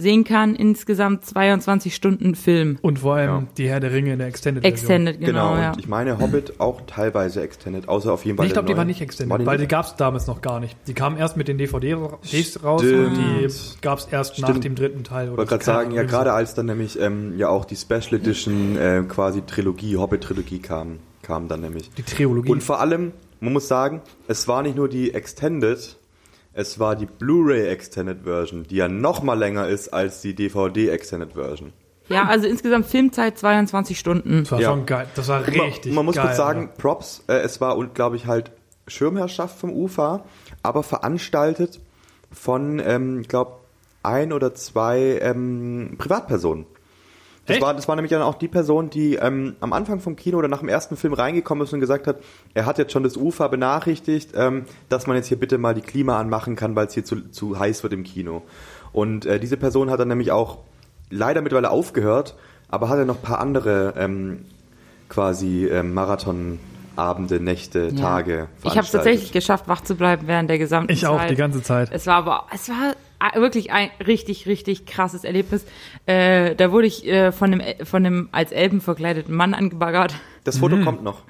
sehen 0.00 0.24
kann. 0.24 0.54
Insgesamt 0.54 1.24
22 1.24 1.94
Stunden 1.94 2.34
Film. 2.34 2.78
Und 2.82 3.00
vor 3.00 3.14
allem 3.16 3.28
Ja. 3.30 3.46
die 3.58 3.68
Herr 3.68 3.80
der 3.80 3.92
Ringe 3.92 4.12
in 4.12 4.18
der 4.18 4.28
Extended-Version. 4.28 4.72
Extended, 4.72 5.20
genau, 5.20 5.56
ja. 5.56 5.72
und 5.72 5.78
ich 5.80 5.88
meine 5.88 6.18
Hobbit 6.18 6.58
auch 6.60 6.80
teilweise 6.86 7.40
Extended, 7.42 7.88
außer 7.88 8.12
auf 8.12 8.24
jeden 8.24 8.36
Fall 8.36 8.46
ich 8.46 8.52
glaube, 8.52 8.68
die 8.68 8.76
war 8.76 8.84
nicht 8.84 9.00
extended, 9.00 9.30
War 9.30 9.38
die 9.38 9.46
weil 9.46 9.58
die 9.58 9.68
gab 9.68 9.86
es 9.86 9.96
damals 9.96 10.26
noch 10.26 10.40
gar 10.42 10.60
nicht. 10.60 10.76
Die 10.86 10.94
kamen 10.94 11.16
erst 11.16 11.36
mit 11.36 11.48
den 11.48 11.58
DVDs 11.58 12.62
raus 12.64 12.80
Stimmt. 12.82 13.06
und 13.08 13.14
die 13.16 13.48
gab 13.80 13.98
es 13.98 14.06
erst 14.06 14.38
nach 14.38 14.48
Stimmt. 14.48 14.64
dem 14.64 14.74
dritten 14.74 15.04
Teil. 15.04 15.26
Ich 15.26 15.30
Oder 15.30 15.38
wollte 15.38 15.50
gerade 15.50 15.64
sagen, 15.64 15.90
ja, 15.92 16.02
gerade 16.02 16.32
als 16.32 16.54
dann 16.54 16.66
nämlich 16.66 16.98
ähm, 17.00 17.38
ja 17.38 17.48
auch 17.48 17.64
die 17.64 17.76
Special 17.76 18.14
Edition 18.14 18.76
äh, 18.76 19.02
quasi 19.08 19.42
Trilogie, 19.42 19.96
Hobbit-Trilogie 19.96 20.60
kam, 20.60 20.98
kam 21.22 21.48
dann 21.48 21.60
nämlich. 21.60 21.90
Die 21.96 22.02
Trilogie. 22.02 22.50
Und 22.50 22.62
vor 22.62 22.80
allem, 22.80 23.12
man 23.40 23.52
muss 23.52 23.68
sagen, 23.68 24.02
es 24.28 24.48
war 24.48 24.62
nicht 24.62 24.76
nur 24.76 24.88
die 24.88 25.14
Extended, 25.14 25.96
es 26.52 26.78
war 26.78 26.96
die 26.96 27.06
Blu-ray 27.06 27.66
Extended 27.68 28.22
Version, 28.24 28.64
die 28.64 28.76
ja 28.76 28.88
noch 28.88 29.22
mal 29.22 29.34
länger 29.38 29.68
ist 29.68 29.88
als 29.88 30.20
die 30.20 30.34
DVD 30.34 30.88
Extended 30.90 31.32
Version. 31.34 31.72
Ja, 32.08 32.24
also 32.26 32.46
insgesamt 32.48 32.86
Filmzeit 32.86 33.38
22 33.38 33.98
Stunden. 33.98 34.40
das 34.40 34.52
war 34.52 34.60
Ja. 34.60 34.70
schon 34.70 34.84
geil. 34.86 35.06
Das 35.14 35.28
war 35.28 35.40
Und 35.46 35.56
man- 35.56 35.66
richtig 35.66 35.94
Man 35.94 36.04
muss 36.04 36.16
geil. 36.16 36.24
kurz 36.26 36.36
sagen, 36.36 36.60
Alter. 36.62 36.72
Props, 36.76 37.22
äh, 37.28 37.34
es 37.34 37.60
war, 37.60 37.76
glaube 37.94 38.16
ich, 38.16 38.26
halt 38.26 38.50
Schirmherrschaft 38.88 39.58
vom 39.58 39.70
UFA, 39.72 40.24
aber 40.64 40.82
veranstaltet 40.82 41.80
von, 42.32 42.80
ähm, 42.84 43.20
ich 43.20 43.28
glaube, 43.28 43.52
ein 44.02 44.32
oder 44.32 44.54
zwei 44.54 45.18
ähm, 45.22 45.94
Privatpersonen. 45.98 46.66
Das 47.50 47.56
Echt? 47.56 47.66
war, 47.66 47.74
das 47.74 47.88
war 47.88 47.96
nämlich 47.96 48.12
dann 48.12 48.22
auch 48.22 48.36
die 48.36 48.46
Person, 48.46 48.90
die 48.90 49.16
ähm, 49.16 49.56
am 49.58 49.72
Anfang 49.72 49.98
vom 49.98 50.14
Kino 50.14 50.38
oder 50.38 50.46
nach 50.46 50.60
dem 50.60 50.68
ersten 50.68 50.96
Film 50.96 51.14
reingekommen 51.14 51.64
ist 51.64 51.72
und 51.72 51.80
gesagt 51.80 52.06
hat, 52.06 52.18
er 52.54 52.64
hat 52.64 52.78
jetzt 52.78 52.92
schon 52.92 53.02
das 53.02 53.16
UFA 53.16 53.48
benachrichtigt, 53.48 54.30
ähm, 54.36 54.66
dass 54.88 55.08
man 55.08 55.16
jetzt 55.16 55.26
hier 55.26 55.38
bitte 55.40 55.58
mal 55.58 55.74
die 55.74 55.80
Klima 55.80 56.20
anmachen 56.20 56.54
kann, 56.54 56.76
weil 56.76 56.86
es 56.86 56.94
hier 56.94 57.04
zu, 57.04 57.28
zu 57.30 57.58
heiß 57.58 57.82
wird 57.82 57.92
im 57.92 58.04
Kino. 58.04 58.42
Und 58.92 59.26
äh, 59.26 59.40
diese 59.40 59.56
Person 59.56 59.90
hat 59.90 59.98
dann 59.98 60.06
nämlich 60.06 60.30
auch 60.30 60.58
leider 61.10 61.42
mittlerweile 61.42 61.70
aufgehört, 61.70 62.36
aber 62.68 62.88
hat 62.88 62.98
ja 62.98 63.04
noch 63.04 63.16
ein 63.16 63.22
paar 63.22 63.40
andere 63.40 63.94
ähm, 63.96 64.44
quasi 65.08 65.66
ähm, 65.66 65.92
Marathonabende, 65.92 67.40
Nächte, 67.40 67.94
Tage 67.96 68.46
Ich 68.62 68.70
habe 68.70 68.82
es 68.82 68.92
tatsächlich 68.92 69.32
geschafft, 69.32 69.66
wach 69.66 69.80
zu 69.80 69.96
bleiben 69.96 70.28
während 70.28 70.48
der 70.50 70.58
gesamten 70.58 70.92
Ich 70.92 71.00
Zeit. 71.00 71.10
auch, 71.10 71.26
die 71.26 71.34
ganze 71.34 71.62
Zeit. 71.62 71.90
Es 71.92 72.06
war 72.06 72.14
aber, 72.14 72.46
es 72.54 72.68
war 72.68 72.94
wirklich 73.34 73.72
ein 73.72 73.90
richtig, 74.04 74.46
richtig 74.46 74.86
krasses 74.86 75.24
Erlebnis. 75.24 75.64
Äh, 76.06 76.54
da 76.54 76.72
wurde 76.72 76.86
ich 76.86 77.06
äh, 77.06 77.32
von 77.32 77.52
einem, 77.52 77.86
von 77.86 78.04
einem 78.04 78.28
als 78.32 78.52
Elben 78.52 78.80
verkleideten 78.80 79.34
Mann 79.34 79.54
angebaggert. 79.54 80.14
Das 80.44 80.58
Foto 80.58 80.78
kommt 80.78 81.02
noch. 81.02 81.22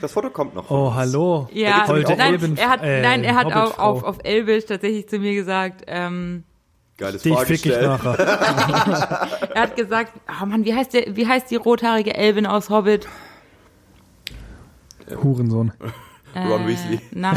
Das 0.00 0.12
Foto 0.12 0.30
kommt 0.30 0.54
noch. 0.54 0.70
Oh, 0.70 0.94
hallo. 0.94 1.48
Ja, 1.52 1.84
auch 1.84 1.88
nein, 1.88 2.18
Elben- 2.18 2.56
er 2.56 2.68
hat, 2.70 2.82
äh, 2.82 3.02
nein, 3.02 3.22
er 3.22 3.34
hat 3.34 3.46
auf, 3.46 3.54
Hobbitfrau. 3.54 3.90
auf, 3.90 4.02
auf 4.04 4.18
Elbisch 4.24 4.64
tatsächlich 4.64 5.08
zu 5.08 5.18
mir 5.18 5.34
gesagt, 5.34 5.82
ähm, 5.86 6.44
Geiles 6.98 7.22
Dich 7.22 7.38
fick 7.40 7.66
ich 7.66 7.80
nachher. 7.80 8.14
er 9.54 9.62
hat 9.62 9.76
gesagt, 9.76 10.12
oh 10.42 10.46
Mann, 10.46 10.64
wie 10.64 10.74
heißt 10.74 10.94
der, 10.94 11.14
wie 11.14 11.26
heißt 11.26 11.50
die 11.50 11.56
rothaarige 11.56 12.14
Elbin 12.14 12.46
aus 12.46 12.70
Hobbit? 12.70 13.06
Hurensohn. 15.22 15.72
Ron 16.34 16.66
Weasley. 16.66 17.00
Nein, 17.12 17.36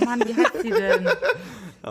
oh 0.00 0.04
Mann, 0.04 0.20
wie 0.26 0.34
heißt 0.34 0.62
sie 0.62 0.70
denn? 0.70 1.08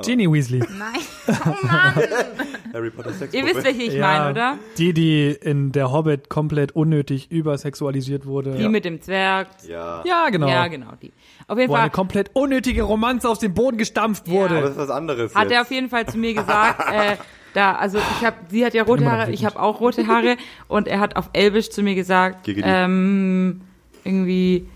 Ginny 0.01 0.31
Weasley. 0.31 0.59
Nein, 0.77 1.01
oh 1.45 1.65
Mann. 1.65 1.93
Harry 2.73 2.89
Potter 2.89 3.13
Sex 3.13 3.33
Ihr 3.33 3.45
wisst, 3.45 3.63
welche 3.63 3.83
ich 3.83 3.99
meine, 3.99 4.31
oder? 4.31 4.59
Die, 4.77 4.93
die 4.93 5.29
in 5.31 5.71
der 5.71 5.91
Hobbit 5.91 6.29
komplett 6.29 6.75
unnötig 6.75 7.31
übersexualisiert 7.31 8.25
wurde. 8.25 8.55
Die 8.55 8.69
mit 8.69 8.85
dem 8.85 9.01
Zwerg. 9.01 9.47
Ja. 9.67 10.03
ja, 10.05 10.29
genau. 10.29 10.47
Ja, 10.47 10.67
genau, 10.67 10.91
die. 11.01 11.11
Auf 11.47 11.57
jeden 11.57 11.69
Wo 11.69 11.73
Fall 11.73 11.83
eine 11.83 11.91
komplett 11.91 12.31
unnötige 12.33 12.83
Romanze 12.83 13.29
aus 13.29 13.39
dem 13.39 13.53
Boden 13.53 13.77
gestampft 13.77 14.27
Ja. 14.27 14.33
wurde. 14.33 14.57
Aber 14.57 14.61
das 14.61 14.71
ist 14.71 14.77
was 14.77 14.89
anderes. 14.89 15.33
hat 15.35 15.43
jetzt. 15.43 15.53
er 15.53 15.61
auf 15.61 15.71
jeden 15.71 15.89
Fall 15.89 16.05
zu 16.07 16.17
mir 16.17 16.33
gesagt, 16.33 16.81
äh, 16.93 17.17
da, 17.53 17.73
also 17.75 17.97
ich 17.97 18.25
habe, 18.25 18.35
sie 18.49 18.65
hat 18.65 18.73
ja 18.73 18.83
rote 18.83 19.09
Haare, 19.09 19.31
ich 19.31 19.45
habe 19.45 19.59
auch 19.59 19.79
rote 19.79 20.05
Haare 20.05 20.37
und 20.67 20.87
er 20.87 20.99
hat 20.99 21.15
auf 21.15 21.29
Elbisch 21.33 21.69
zu 21.69 21.81
mir 21.81 21.95
gesagt, 21.95 22.47
ähm, 22.47 23.61
irgendwie, 24.03 24.67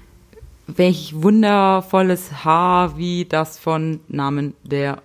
welch 0.68 1.14
wundervolles 1.16 2.44
Haar 2.46 2.98
wie 2.98 3.26
das 3.26 3.60
von 3.60 4.00
Namen 4.08 4.54
der 4.64 5.02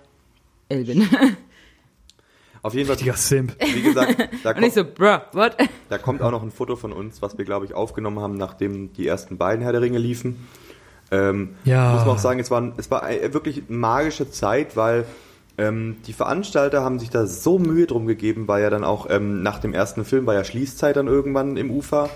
Elbin. 0.69 1.07
Auf 2.63 2.73
jeden 2.73 2.87
Fall, 2.87 2.95
Richtiger 2.95 3.15
Simp. 3.15 3.55
wie 3.59 3.81
gesagt, 3.81 4.17
da 4.43 4.51
Und 4.51 4.63
ich 4.63 4.73
kommt, 4.73 4.73
so, 4.73 4.83
bruh, 4.83 5.19
what? 5.33 5.55
da 5.89 5.97
kommt 5.97 6.21
auch 6.21 6.31
noch 6.31 6.43
ein 6.43 6.51
Foto 6.51 6.75
von 6.75 6.91
uns, 6.91 7.21
was 7.21 7.37
wir, 7.37 7.45
glaube 7.45 7.65
ich, 7.65 7.73
aufgenommen 7.73 8.19
haben, 8.19 8.35
nachdem 8.35 8.91
die 8.93 9.07
ersten 9.07 9.37
beiden 9.37 9.63
Herr 9.63 9.71
der 9.71 9.81
Ringe 9.81 9.99
liefen. 9.99 10.47
Ähm, 11.11 11.55
Ja. 11.63 11.93
Muss 11.93 12.05
man 12.05 12.15
auch 12.15 12.19
sagen, 12.19 12.39
es 12.39 12.51
war, 12.51 12.73
es 12.77 12.91
war 12.91 13.03
eine 13.03 13.33
wirklich 13.33 13.69
magische 13.69 14.29
Zeit, 14.29 14.75
weil 14.75 15.05
ähm, 15.57 15.97
die 16.07 16.13
Veranstalter 16.13 16.83
haben 16.83 16.99
sich 16.99 17.09
da 17.09 17.25
so 17.25 17.57
Mühe 17.57 17.87
drum 17.87 18.05
gegeben, 18.05 18.47
weil 18.47 18.61
ja 18.63 18.69
dann 18.69 18.83
auch 18.83 19.07
ähm, 19.09 19.41
nach 19.43 19.59
dem 19.59 19.73
ersten 19.73 20.03
Film 20.03 20.25
war 20.25 20.33
ja 20.33 20.43
Schließzeit 20.43 20.95
dann 20.95 21.07
irgendwann 21.07 21.57
im 21.57 21.71
Ufer. 21.71 22.09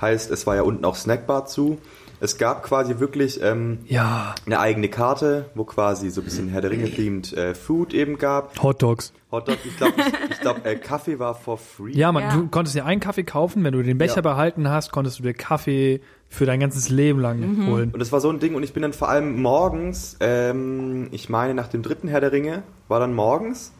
Heißt, 0.00 0.30
es 0.30 0.46
war 0.46 0.56
ja 0.56 0.62
unten 0.62 0.84
auch 0.84 0.96
Snackbar 0.96 1.46
zu. 1.46 1.78
Es 2.20 2.38
gab 2.38 2.62
quasi 2.62 2.98
wirklich 2.98 3.40
ähm, 3.42 3.78
Ja, 3.86 4.34
eine 4.46 4.58
eigene 4.58 4.88
Karte, 4.88 5.46
wo 5.54 5.64
quasi 5.64 6.08
so 6.10 6.20
ein 6.20 6.24
bisschen 6.24 6.48
Herr 6.48 6.60
der 6.62 6.70
Ringe-themed 6.70 7.32
äh, 7.34 7.54
Food 7.54 7.92
eben 7.94 8.16
gab. 8.18 8.60
Hot 8.62 8.82
Dogs. 8.82 9.12
Hotdog, 9.32 9.58
ich 9.64 9.76
glaube, 9.76 9.94
ich, 9.98 10.30
ich 10.30 10.40
glaub, 10.40 10.64
äh, 10.64 10.76
Kaffee 10.76 11.18
war 11.18 11.34
for 11.34 11.58
free. 11.58 11.90
Ja, 11.92 12.12
man, 12.12 12.22
Ja. 12.22 12.36
du 12.36 12.46
konntest 12.48 12.76
dir 12.76 12.84
einen 12.86 13.00
Kaffee 13.00 13.24
kaufen, 13.24 13.64
wenn 13.64 13.72
du 13.72 13.82
den 13.82 13.98
Becher 13.98 14.16
Ja. 14.16 14.20
behalten 14.22 14.70
hast, 14.70 14.92
konntest 14.92 15.18
du 15.18 15.24
dir 15.24 15.34
Kaffee 15.34 16.00
für 16.28 16.46
dein 16.46 16.60
ganzes 16.60 16.88
Leben 16.88 17.18
lang 17.20 17.40
Mhm. 17.40 17.66
holen. 17.66 17.90
Und 17.92 17.98
das 17.98 18.12
war 18.12 18.20
so 18.20 18.30
ein 18.30 18.38
Ding 18.38 18.54
und 18.54 18.62
ich 18.62 18.72
bin 18.72 18.82
dann 18.82 18.92
vor 18.92 19.08
allem 19.08 19.42
morgens, 19.42 20.16
ähm, 20.20 21.08
ich 21.10 21.28
meine 21.28 21.54
nach 21.54 21.68
dem 21.68 21.82
dritten 21.82 22.08
Herr 22.08 22.20
der 22.20 22.32
Ringe, 22.32 22.62
war 22.88 23.00
dann 23.00 23.14
morgens 23.14 23.72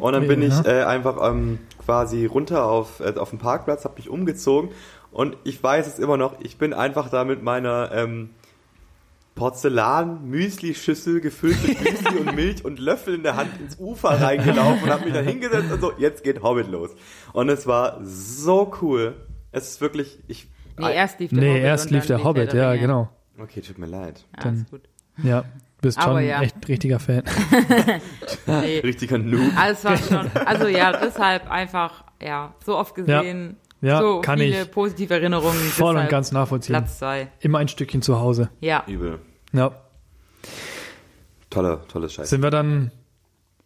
und 0.00 0.12
dann 0.12 0.26
bin 0.26 0.42
Ja. 0.42 0.48
ich 0.60 0.66
äh, 0.66 0.82
einfach 0.82 1.16
ähm, 1.28 1.58
quasi 1.84 2.26
runter 2.26 2.64
auf, 2.66 3.00
äh, 3.00 3.14
auf 3.18 3.30
den 3.30 3.38
Parkplatz, 3.38 3.84
habe 3.84 3.94
mich 3.96 4.08
umgezogen 4.08 4.70
und 5.14 5.36
ich 5.44 5.62
weiß 5.62 5.86
es 5.86 5.98
immer 5.98 6.16
noch, 6.16 6.40
ich 6.40 6.58
bin 6.58 6.74
einfach 6.74 7.08
da 7.08 7.24
mit 7.24 7.42
meiner 7.42 7.90
ähm, 7.92 8.30
Porzellan-Müsli-Schüssel 9.36 11.20
gefüllt 11.20 11.56
mit 11.66 11.80
Müsli 11.84 12.18
und 12.18 12.34
Milch 12.34 12.64
und 12.64 12.78
Löffel 12.78 13.14
in 13.14 13.22
der 13.22 13.36
Hand 13.36 13.60
ins 13.60 13.78
Ufer 13.78 14.20
reingelaufen 14.20 14.82
und 14.82 14.90
habe 14.90 15.04
mich 15.04 15.14
dann 15.14 15.24
hingesetzt 15.26 15.72
und 15.72 15.80
so, 15.80 15.92
jetzt 15.98 16.24
geht 16.24 16.42
Hobbit 16.42 16.68
los. 16.68 16.90
Und 17.32 17.48
es 17.48 17.66
war 17.66 18.00
so 18.02 18.72
cool. 18.82 19.14
Es 19.52 19.70
ist 19.70 19.80
wirklich, 19.80 20.18
ich... 20.26 20.48
Nee, 20.78 20.94
erst 20.94 21.20
lief 21.20 21.30
der 21.30 21.38
Nee, 21.38 21.48
Hobbit 21.50 21.62
erst 21.62 21.86
und 21.86 21.92
lief 21.92 22.06
der 22.06 22.24
Hobbit, 22.24 22.52
der 22.52 22.74
ja, 22.74 22.80
genau. 22.80 23.08
Okay, 23.38 23.60
tut 23.60 23.78
mir 23.78 23.86
leid. 23.86 24.24
Ja, 24.36 24.42
Dann- 24.42 24.54
ist 24.56 24.70
gut. 24.70 24.82
Ja, 25.22 25.44
bist 25.80 25.98
Aber 25.98 26.18
schon 26.18 26.28
ja. 26.28 26.42
echt 26.42 26.66
richtiger 26.66 26.98
Fan. 26.98 27.22
Nee. 28.46 28.78
Richtiger 28.80 29.18
Noob. 29.18 29.52
Alles 29.56 29.84
war 29.84 29.96
schon, 29.96 30.28
also 30.44 30.66
ja, 30.66 30.92
deshalb 31.04 31.48
einfach, 31.50 32.04
ja, 32.20 32.54
so 32.64 32.76
oft 32.76 32.94
gesehen, 32.96 33.50
Ja, 33.50 33.63
so 33.98 34.20
kann 34.20 34.38
viele 34.38 34.62
ich 34.62 34.70
positive 34.70 35.14
Erinnerungen. 35.14 35.58
Voll 35.58 35.90
und 35.90 35.94
deshalb 35.96 36.10
ganz 36.10 36.32
nachvollziehen. 36.32 36.74
Platz 36.74 36.98
zwei. 36.98 37.28
Immer 37.40 37.58
ein 37.58 37.68
Stückchen 37.68 38.02
zu 38.02 38.18
Hause. 38.20 38.50
Ja. 38.60 38.84
Übel. 38.86 39.18
Ja. 39.52 39.72
Toller, 41.50 41.86
tolles 41.88 42.12
Scheiß. 42.14 42.30
Sind 42.30 42.42
wir 42.42 42.50
dann 42.50 42.90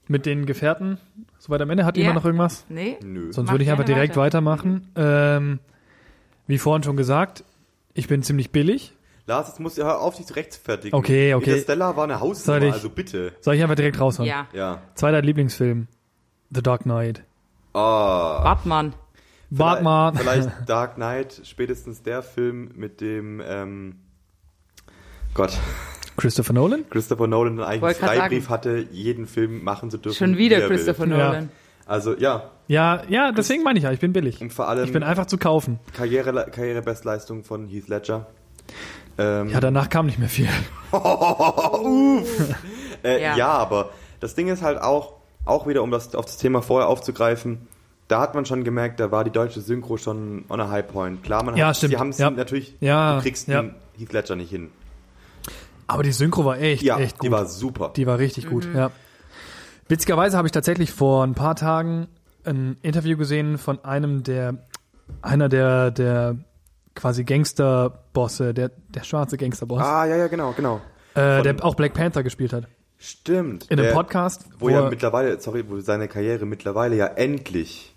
mit 0.06 0.26
den 0.26 0.46
Gefährten 0.46 0.98
soweit 1.38 1.60
am 1.62 1.70
Ende? 1.70 1.84
Hat 1.84 1.96
Ja. 1.96 2.02
jemand 2.02 2.16
noch 2.16 2.24
irgendwas? 2.24 2.64
Nee? 2.68 2.96
Nö. 3.02 3.32
Sonst 3.32 3.46
Mach 3.48 3.54
würde 3.54 3.64
ich 3.64 3.70
einfach 3.70 3.84
direkt 3.84 4.16
weiter. 4.16 4.38
weitermachen. 4.38 4.88
Ähm, 4.96 5.58
wie 6.46 6.58
vorhin 6.58 6.82
schon 6.82 6.96
gesagt, 6.96 7.44
ich 7.94 8.08
bin 8.08 8.22
ziemlich 8.22 8.50
billig. 8.52 8.94
Lars, 9.26 9.48
jetzt 9.48 9.60
musst 9.60 9.76
du 9.76 9.84
hör 9.84 10.00
auf, 10.00 10.16
dich 10.16 10.26
zu 10.26 10.34
rechtfertigen. 10.34 10.94
Okay, 10.96 11.34
okay. 11.34 11.50
Interstellar 11.50 11.96
war 11.96 12.04
eine 12.04 12.20
Hausnummer, 12.20 12.60
Soll 12.60 12.68
ich- 12.68 12.74
also 12.74 12.88
bitte. 12.90 13.32
Soll 13.40 13.54
ich 13.56 13.62
einfach 13.62 13.74
direkt 13.74 14.00
raushauen? 14.00 14.26
Ja. 14.28 14.46
Ja. 14.54 14.80
Zweiter 14.94 15.20
Lieblingsfilm. 15.20 15.86
The 16.50 16.62
Dark 16.62 16.82
Knight. 16.84 17.24
Oh. 17.74 17.78
Batman. 17.78 18.94
Batman. 19.50 20.14
Vielleicht 20.16 20.50
Dark 20.66 20.96
Knight, 20.96 21.40
spätestens 21.44 22.02
der 22.02 22.22
Film 22.22 22.70
mit 22.74 23.00
dem, 23.00 23.42
ähm, 23.46 23.96
Gott, 25.34 25.56
Christopher 26.16 26.52
Nolan? 26.52 26.84
Christopher 26.90 27.26
Nolan 27.28 27.60
eigentlich 27.60 27.82
einen 27.84 27.94
grad 27.98 28.16
Freibrief 28.16 28.44
sagen. 28.44 28.54
hatte, 28.54 28.86
jeden 28.90 29.26
Film 29.26 29.62
machen 29.62 29.90
zu 29.90 29.98
dürfen. 29.98 30.16
Schon 30.16 30.34
wie 30.34 30.38
wieder 30.50 30.60
er 30.62 30.68
Christopher 30.68 31.02
will. 31.02 31.16
Nolan. 31.16 31.48
Also, 31.86 32.16
ja. 32.16 32.50
Ja, 32.66 33.02
ja, 33.08 33.32
deswegen 33.32 33.62
meine 33.62 33.78
ich 33.78 33.84
ja, 33.84 33.92
ich 33.92 34.00
bin 34.00 34.12
billig. 34.12 34.40
Und 34.42 34.52
vor 34.52 34.68
allem 34.68 34.84
Ich 34.84 34.92
bin 34.92 35.02
einfach 35.02 35.26
zu 35.26 35.38
kaufen. 35.38 35.78
Karriere, 35.94 36.46
Karrierebestleistung 36.50 37.44
von 37.44 37.66
Heath 37.68 37.88
Ledger. 37.88 38.26
Ähm, 39.16 39.48
Ja, 39.48 39.60
danach 39.60 39.88
kam 39.88 40.06
nicht 40.06 40.18
mehr 40.18 40.28
viel. 40.28 40.48
Äh, 43.04 43.22
Ja. 43.22 43.36
ja. 43.36 43.48
aber 43.48 43.90
das 44.20 44.34
Ding 44.34 44.48
ist 44.48 44.60
halt 44.62 44.80
auch, 44.82 45.14
auch 45.44 45.66
wieder, 45.68 45.82
um 45.84 45.90
das 45.92 46.14
auf 46.16 46.24
das 46.24 46.36
Thema 46.36 46.62
vorher 46.62 46.88
aufzugreifen, 46.88 47.67
da 48.08 48.20
hat 48.20 48.34
man 48.34 48.44
schon 48.46 48.64
gemerkt, 48.64 49.00
da 49.00 49.10
war 49.10 49.22
die 49.24 49.30
deutsche 49.30 49.60
Synchro 49.60 49.96
schon 49.98 50.44
on 50.48 50.60
a 50.60 50.68
high 50.70 50.86
point. 50.86 51.22
Klar, 51.22 51.44
man 51.44 51.56
Ja, 51.56 51.68
hat, 51.68 51.76
stimmt. 51.76 51.92
sie 51.92 51.98
haben 51.98 52.08
es 52.10 52.18
Ja. 52.18 52.30
natürlich, 52.30 52.74
Ja, 52.80 53.16
du 53.16 53.22
kriegst 53.22 53.48
ja. 53.48 53.62
den 53.62 53.74
Heath 53.98 54.12
Ledger 54.12 54.36
nicht 54.36 54.50
hin. 54.50 54.70
Aber 55.86 56.02
die 56.02 56.12
Synchro 56.12 56.44
war 56.44 56.58
echt, 56.58 56.82
Ja, 56.82 56.98
echt 56.98 57.18
gut. 57.18 57.26
die 57.26 57.32
war 57.32 57.46
super. 57.46 57.92
Die 57.96 58.06
war 58.06 58.18
richtig 58.18 58.48
gut, 58.48 58.66
ja. 58.74 58.90
Witzigerweise 59.88 60.36
habe 60.36 60.46
ich 60.48 60.52
tatsächlich 60.52 60.90
vor 60.92 61.24
ein 61.24 61.34
paar 61.34 61.56
Tagen 61.56 62.08
ein 62.44 62.76
Interview 62.82 63.16
gesehen 63.16 63.56
von 63.58 63.82
einem 63.84 64.22
der, 64.22 64.54
einer 65.22 65.48
der, 65.48 65.90
der 65.90 66.36
quasi 66.94 67.24
Gangsterbosse, 67.24 68.52
der, 68.54 68.70
der 68.88 69.02
schwarze 69.04 69.36
Gangsterboss, 69.36 69.80
ah, 69.82 70.04
ja, 70.04 70.16
ja, 70.16 70.26
genau, 70.28 70.52
genau. 70.52 70.80
äh, 71.14 71.36
von- 71.36 71.42
der 71.44 71.64
auch 71.64 71.74
Black 71.74 71.94
Panther 71.94 72.22
gespielt 72.22 72.52
hat. 72.52 72.64
Stimmt. 73.00 73.64
in 73.70 73.78
einem 73.78 73.86
Der- 73.88 73.94
Podcast, 73.94 74.46
Wo, 74.58 74.66
wo 74.66 74.70
ja 74.70 74.80
er 74.82 74.90
mittlerweile, 74.90 75.40
sorry, 75.40 75.64
wo 75.68 75.78
seine 75.80 76.08
Karriere 76.08 76.44
mittlerweile 76.46 76.96
ja 76.96 77.06
endlich 77.06 77.94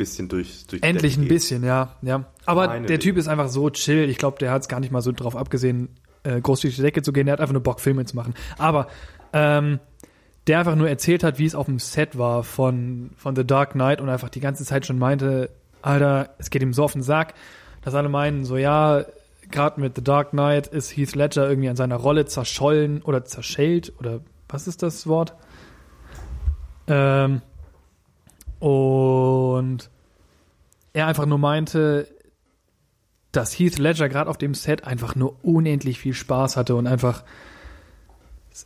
bisschen 0.00 0.28
durch, 0.28 0.66
durch 0.66 0.82
endlich 0.82 1.16
ein 1.16 1.22
geht. 1.22 1.28
bisschen, 1.28 1.62
ja, 1.62 1.96
ja. 2.02 2.24
Aber 2.46 2.66
Meine 2.66 2.86
der 2.86 2.98
Typ 2.98 3.14
Güte. 3.14 3.20
ist 3.20 3.28
einfach 3.28 3.48
so 3.48 3.70
chill. 3.70 4.08
Ich 4.08 4.18
glaube, 4.18 4.38
der 4.38 4.50
hat 4.50 4.62
es 4.62 4.68
gar 4.68 4.80
nicht 4.80 4.90
mal 4.90 5.02
so 5.02 5.12
drauf 5.12 5.36
abgesehen, 5.36 5.90
äh, 6.22 6.40
groß 6.40 6.60
durch 6.60 6.76
die 6.76 6.82
Decke 6.82 7.02
zu 7.02 7.12
gehen. 7.12 7.26
Der 7.26 7.34
hat 7.34 7.40
einfach 7.40 7.52
nur 7.52 7.62
Bock, 7.62 7.80
Filme 7.80 8.04
zu 8.04 8.16
machen. 8.16 8.34
Aber 8.58 8.88
ähm, 9.32 9.78
der 10.46 10.58
einfach 10.58 10.74
nur 10.74 10.88
erzählt 10.88 11.22
hat, 11.22 11.38
wie 11.38 11.46
es 11.46 11.54
auf 11.54 11.66
dem 11.66 11.78
Set 11.78 12.18
war 12.18 12.42
von, 12.42 13.10
von 13.16 13.36
The 13.36 13.46
Dark 13.46 13.72
Knight 13.72 14.00
und 14.00 14.08
einfach 14.08 14.30
die 14.30 14.40
ganze 14.40 14.64
Zeit 14.64 14.86
schon 14.86 14.98
meinte, 14.98 15.50
Alter, 15.82 16.34
es 16.38 16.50
geht 16.50 16.62
ihm 16.62 16.72
so 16.72 16.84
auf 16.84 16.92
den 16.92 17.02
Sack, 17.02 17.34
dass 17.82 17.94
alle 17.94 18.08
meinen, 18.08 18.44
so 18.44 18.56
ja, 18.56 19.04
gerade 19.50 19.80
mit 19.80 19.96
The 19.96 20.04
Dark 20.04 20.30
Knight 20.30 20.66
ist 20.66 20.96
Heath 20.96 21.14
Ledger 21.14 21.48
irgendwie 21.48 21.68
an 21.68 21.76
seiner 21.76 21.96
Rolle 21.96 22.24
zerschollen 22.24 23.02
oder 23.02 23.24
zerschellt 23.24 23.92
oder 23.98 24.20
was 24.48 24.66
ist 24.66 24.82
das 24.82 25.06
Wort? 25.06 25.34
Ähm, 26.86 27.42
und 28.60 29.90
er 30.92 31.06
einfach 31.06 31.26
nur 31.26 31.38
meinte, 31.38 32.06
dass 33.32 33.58
Heath 33.58 33.78
Ledger 33.78 34.08
gerade 34.08 34.30
auf 34.30 34.38
dem 34.38 34.54
Set 34.54 34.84
einfach 34.84 35.14
nur 35.14 35.36
unendlich 35.44 35.98
viel 35.98 36.14
Spaß 36.14 36.56
hatte 36.56 36.74
und 36.74 36.86
einfach 36.86 37.24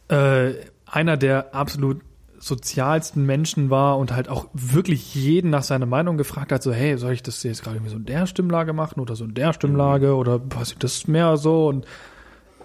äh, 0.08 0.52
einer 0.86 1.16
der 1.16 1.54
absolut 1.54 2.00
sozialsten 2.38 3.24
Menschen 3.24 3.70
war 3.70 3.96
und 3.96 4.12
halt 4.12 4.28
auch 4.28 4.48
wirklich 4.52 5.14
jeden 5.14 5.50
nach 5.50 5.62
seiner 5.62 5.86
Meinung 5.86 6.18
gefragt 6.18 6.52
hat, 6.52 6.62
so 6.62 6.72
hey, 6.72 6.98
soll 6.98 7.12
ich 7.12 7.22
das 7.22 7.42
jetzt 7.42 7.62
gerade 7.62 7.76
irgendwie 7.76 7.90
so 7.90 7.96
in 7.96 8.04
der 8.04 8.26
Stimmlage 8.26 8.72
machen 8.72 9.00
oder 9.00 9.16
so 9.16 9.24
in 9.24 9.34
der 9.34 9.52
Stimmlage 9.52 10.14
oder 10.14 10.40
was 10.50 10.72
ich 10.72 10.78
das 10.78 11.06
mehr 11.06 11.36
so? 11.38 11.68
Und 11.68 11.86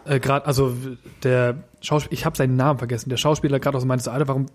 äh, 0.06 0.20
gerade 0.20 0.46
also 0.46 0.76
der 1.24 1.64
Schauspieler, 1.82 2.14
ich 2.14 2.26
habe 2.26 2.36
seinen 2.36 2.58
Namen 2.58 2.80
vergessen, 2.80 3.10
der 3.10 3.18
Schauspieler 3.18 3.60
gerade 3.60 3.86
meinte, 3.86 4.04
so, 4.04 4.12
Alter, 4.12 4.28
warum 4.28 4.48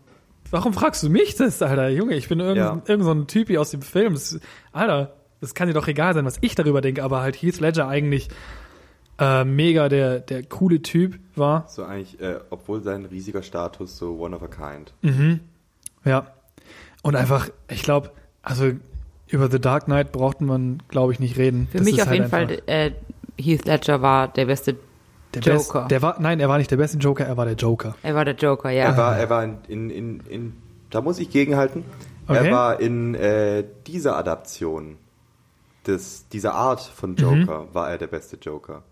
warum 0.55 0.72
fragst 0.72 1.02
du 1.02 1.11
mich 1.11 1.34
das, 1.36 1.61
Alter, 1.61 1.88
Junge, 1.90 2.14
ich 2.14 2.28
bin 2.28 2.40
irgend, 2.40 2.57
Ja. 2.57 2.80
irgend 2.86 3.05
so 3.05 3.11
ein 3.12 3.26
Typi 3.26 3.59
aus 3.59 3.70
dem 3.70 3.82
Film, 3.82 4.14
das, 4.14 4.38
Alter, 4.72 5.12
das 5.40 5.55
kann 5.55 5.68
dir 5.68 5.74
doch 5.74 5.88
egal 5.88 6.14
sein, 6.14 6.24
was 6.24 6.38
ich 6.40 6.55
darüber 6.55 6.80
denke, 6.80 7.02
aber 7.05 7.20
halt 7.20 7.36
Heath 7.42 7.61
Ledger 7.61 7.86
eigentlich 7.88 8.28
äh, 9.18 9.44
mega 9.44 9.88
der 9.88 10.18
der 10.20 10.42
coole 10.42 10.80
Typ 10.82 11.18
war 11.36 11.66
So 11.68 11.84
eigentlich, 11.84 12.18
äh, 12.20 12.40
obwohl 12.50 12.82
sein 12.82 13.05
riesiger 13.05 13.42
Status 13.42 13.96
so 13.98 14.16
one 14.18 14.34
of 14.34 14.42
a 14.42 14.48
kind. 14.48 14.92
Ja. 16.05 16.26
Und 17.02 17.14
einfach, 17.16 17.48
ich 17.68 17.82
glaube, 17.82 18.11
also 18.42 18.72
über 19.28 19.50
The 19.50 19.61
Dark 19.61 19.84
Knight 19.84 20.11
brauchte 20.12 20.44
man, 20.44 20.82
glaube 20.88 21.12
ich, 21.12 21.20
nicht 21.20 21.36
reden. 21.36 21.68
Für 21.70 21.78
Das 21.78 21.84
mich 21.84 21.94
ist 21.96 22.02
auf 22.02 22.09
halt 22.09 22.22
jeden 22.22 22.32
einfach 22.34 22.57
Fall, 22.57 22.62
äh, 22.66 22.90
Heath 23.40 23.64
Ledger 23.66 24.02
war 24.02 24.28
der 24.28 24.46
beste 24.46 24.76
der 25.41 25.55
Joker. 25.55 25.80
Best, 25.80 25.91
der 25.91 26.03
war, 26.03 26.16
nein, 26.20 26.41
er 26.41 26.49
war 26.49 26.59
nicht 26.59 26.70
der 26.70 26.76
beste 26.76 26.99
Joker, 26.99 27.24
er 27.26 27.37
war 27.37 27.45
der 27.47 27.55
Joker. 27.55 27.95
Er 28.03 28.14
war 28.14 28.24
der 28.24 28.35
Joker, 28.35 28.70
ja. 28.70 28.85
Er 28.85 28.97
war, 28.97 29.16
er 29.18 29.30
war 29.30 29.45
in, 29.45 29.59
in, 29.68 29.91
in, 29.91 30.20
in, 30.28 30.53
da 30.91 31.01
muss 31.01 31.18
ich 31.18 31.30
gegenhalten. 31.30 31.85
Okay. 32.26 32.47
Er 32.49 32.53
war 32.53 32.80
in 32.80 33.14
äh, 33.14 33.64
dieser 33.87 34.16
Adaption 34.16 34.97
des, 35.87 36.28
dieser 36.28 36.55
Art 36.55 36.80
von 36.80 37.11
Mhm. 37.11 37.16
Joker, 37.16 37.66
war 37.74 37.91
er 37.91 37.99
der 37.99 38.07
beste 38.07 38.37
Joker. 38.41 38.82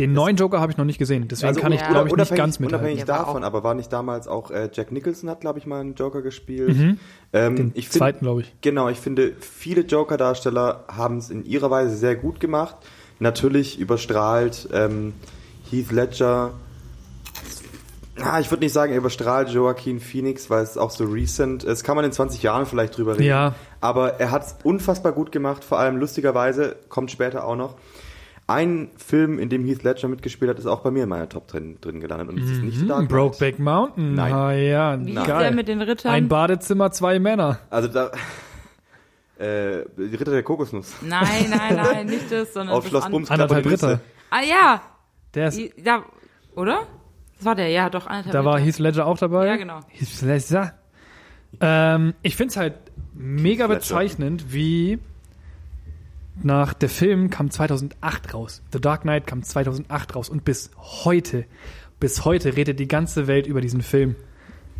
Den 0.00 0.12
neuen 0.14 0.34
Joker 0.34 0.58
habe 0.60 0.72
ich 0.72 0.78
noch 0.78 0.84
nicht 0.84 0.98
gesehen, 0.98 1.28
deswegen 1.28 1.48
Also 1.48 1.60
kann 1.60 1.70
ich, 1.70 1.80
ja. 1.80 1.90
glaube 1.90 2.08
ich, 2.08 2.16
nicht 2.16 2.26
unabhängig- 2.32 2.36
ganz 2.36 2.58
mithalten. 2.58 2.86
Unabhängig 2.86 3.04
davon, 3.04 3.44
aber 3.44 3.62
war 3.62 3.74
nicht 3.74 3.92
damals 3.92 4.26
auch 4.26 4.50
äh, 4.50 4.68
Jack 4.72 4.90
Nicholson 4.90 5.30
hat, 5.30 5.42
glaube 5.42 5.60
ich, 5.60 5.66
mal 5.66 5.80
einen 5.80 5.94
Joker 5.94 6.22
gespielt. 6.22 6.70
Ähm, 7.32 7.52
Mhm. 7.52 7.56
Den 7.56 7.70
ich 7.74 7.84
find- 7.88 7.98
zweiten, 7.98 8.24
glaube 8.24 8.40
ich. 8.40 8.52
Genau, 8.62 8.88
ich 8.88 8.98
finde, 8.98 9.32
viele 9.38 9.82
Joker-Darsteller 9.82 10.84
haben 10.88 11.18
es 11.18 11.30
in 11.30 11.44
ihrer 11.44 11.70
Weise 11.70 11.94
sehr 11.96 12.16
gut 12.16 12.40
gemacht. 12.40 12.74
Natürlich 13.20 13.78
überstrahlt 13.78 14.68
ähm, 14.72 15.12
Heath 15.70 15.90
Ledger. 15.92 16.52
Ah, 18.22 18.38
ich 18.38 18.50
würde 18.50 18.62
nicht 18.64 18.72
sagen, 18.72 18.92
er 18.92 18.98
überstrahlt 18.98 19.48
Joaquin 19.48 19.98
Phoenix, 19.98 20.50
weil 20.50 20.62
es 20.62 20.76
auch 20.76 20.90
so 20.90 21.04
recent 21.04 21.64
ist. 21.64 21.84
Kann 21.84 21.96
man 21.96 22.04
in 22.04 22.12
20 22.12 22.42
Jahren 22.42 22.66
vielleicht 22.66 22.96
drüber 22.98 23.14
reden. 23.14 23.24
Ja. 23.24 23.54
Aber 23.80 24.20
er 24.20 24.30
hat 24.30 24.42
es 24.46 24.56
unfassbar 24.62 25.12
gut 25.12 25.32
gemacht, 25.32 25.64
vor 25.64 25.78
allem 25.78 25.96
lustigerweise, 25.96 26.76
kommt 26.90 27.10
später 27.10 27.44
auch 27.44 27.56
noch. 27.56 27.76
Ein 28.46 28.90
Film, 28.98 29.38
in 29.38 29.48
dem 29.48 29.64
Heath 29.64 29.84
Ledger 29.84 30.08
mitgespielt 30.08 30.50
hat, 30.50 30.58
ist 30.58 30.66
auch 30.66 30.80
bei 30.80 30.90
mir 30.90 31.04
in 31.04 31.08
meiner 31.08 31.28
Top 31.28 31.46
drin, 31.46 31.78
drin 31.80 32.00
gelandet. 32.00 32.28
Und 32.28 32.38
es 32.42 32.50
ist 32.50 32.62
nicht 32.62 32.78
The 32.80 32.86
Dark 32.88 33.08
Knight. 33.08 33.10
Brokeback 33.10 33.58
Mountain. 33.60 34.14
Nein. 34.14 34.32
Ah, 34.34 34.52
ja, 34.52 34.98
Wie 35.00 35.14
geil. 35.14 35.22
ist 35.24 35.28
der 35.28 35.50
mit 35.52 35.68
den 35.68 35.80
Rittern? 35.80 36.12
Ein 36.12 36.28
Badezimmer, 36.28 36.90
zwei 36.90 37.18
Männer. 37.20 37.58
Also 37.70 37.88
da. 37.88 38.10
Äh, 39.38 39.86
die 39.96 40.16
Ritter 40.16 40.32
der 40.32 40.42
Kokosnuss. 40.42 40.96
nein, 41.00 41.46
nein, 41.48 41.74
nein, 41.74 42.06
nicht 42.08 42.30
das, 42.30 42.52
sondern 42.52 42.76
Auf 42.76 42.82
das 42.84 42.90
Schloss 42.90 43.08
Bums 43.08 43.30
Anderthalb 43.30 43.64
Ritter. 43.64 43.98
Ah 44.28 44.42
ja, 44.42 44.82
Der 45.34 45.48
ist, 45.48 45.58
I- 45.58 45.72
da, 45.82 46.04
oder? 46.54 46.86
Das 47.36 47.44
war 47.46 47.54
der, 47.54 47.68
ja, 47.68 47.88
doch, 47.90 48.06
anderthalb 48.06 48.32
da 48.32 48.44
war. 48.44 48.58
Heath 48.58 48.78
Ledger 48.78 49.06
auch 49.06 49.18
dabei. 49.18 49.46
Ja, 49.46 49.56
genau. 49.56 49.80
Heath 49.88 50.22
Ledger. 50.22 50.74
Ähm, 51.60 52.14
ich 52.22 52.36
finde 52.36 52.50
es 52.50 52.56
halt 52.56 52.74
mega 53.14 53.66
bezeichnend, 53.66 54.52
wie 54.52 54.98
nach 56.42 56.72
der 56.74 56.88
Film 56.88 57.30
kam 57.30 57.50
2008 57.50 58.34
raus. 58.34 58.62
The 58.72 58.80
Dark 58.80 59.02
Knight 59.02 59.26
kam 59.26 59.42
2008 59.42 60.14
raus 60.16 60.28
und 60.28 60.44
bis 60.44 60.70
heute, 61.04 61.44
bis 61.98 62.24
heute 62.24 62.56
redet 62.56 62.78
die 62.80 62.88
ganze 62.88 63.26
Welt 63.26 63.46
über 63.46 63.60
diesen 63.60 63.82
Film. 63.82 64.16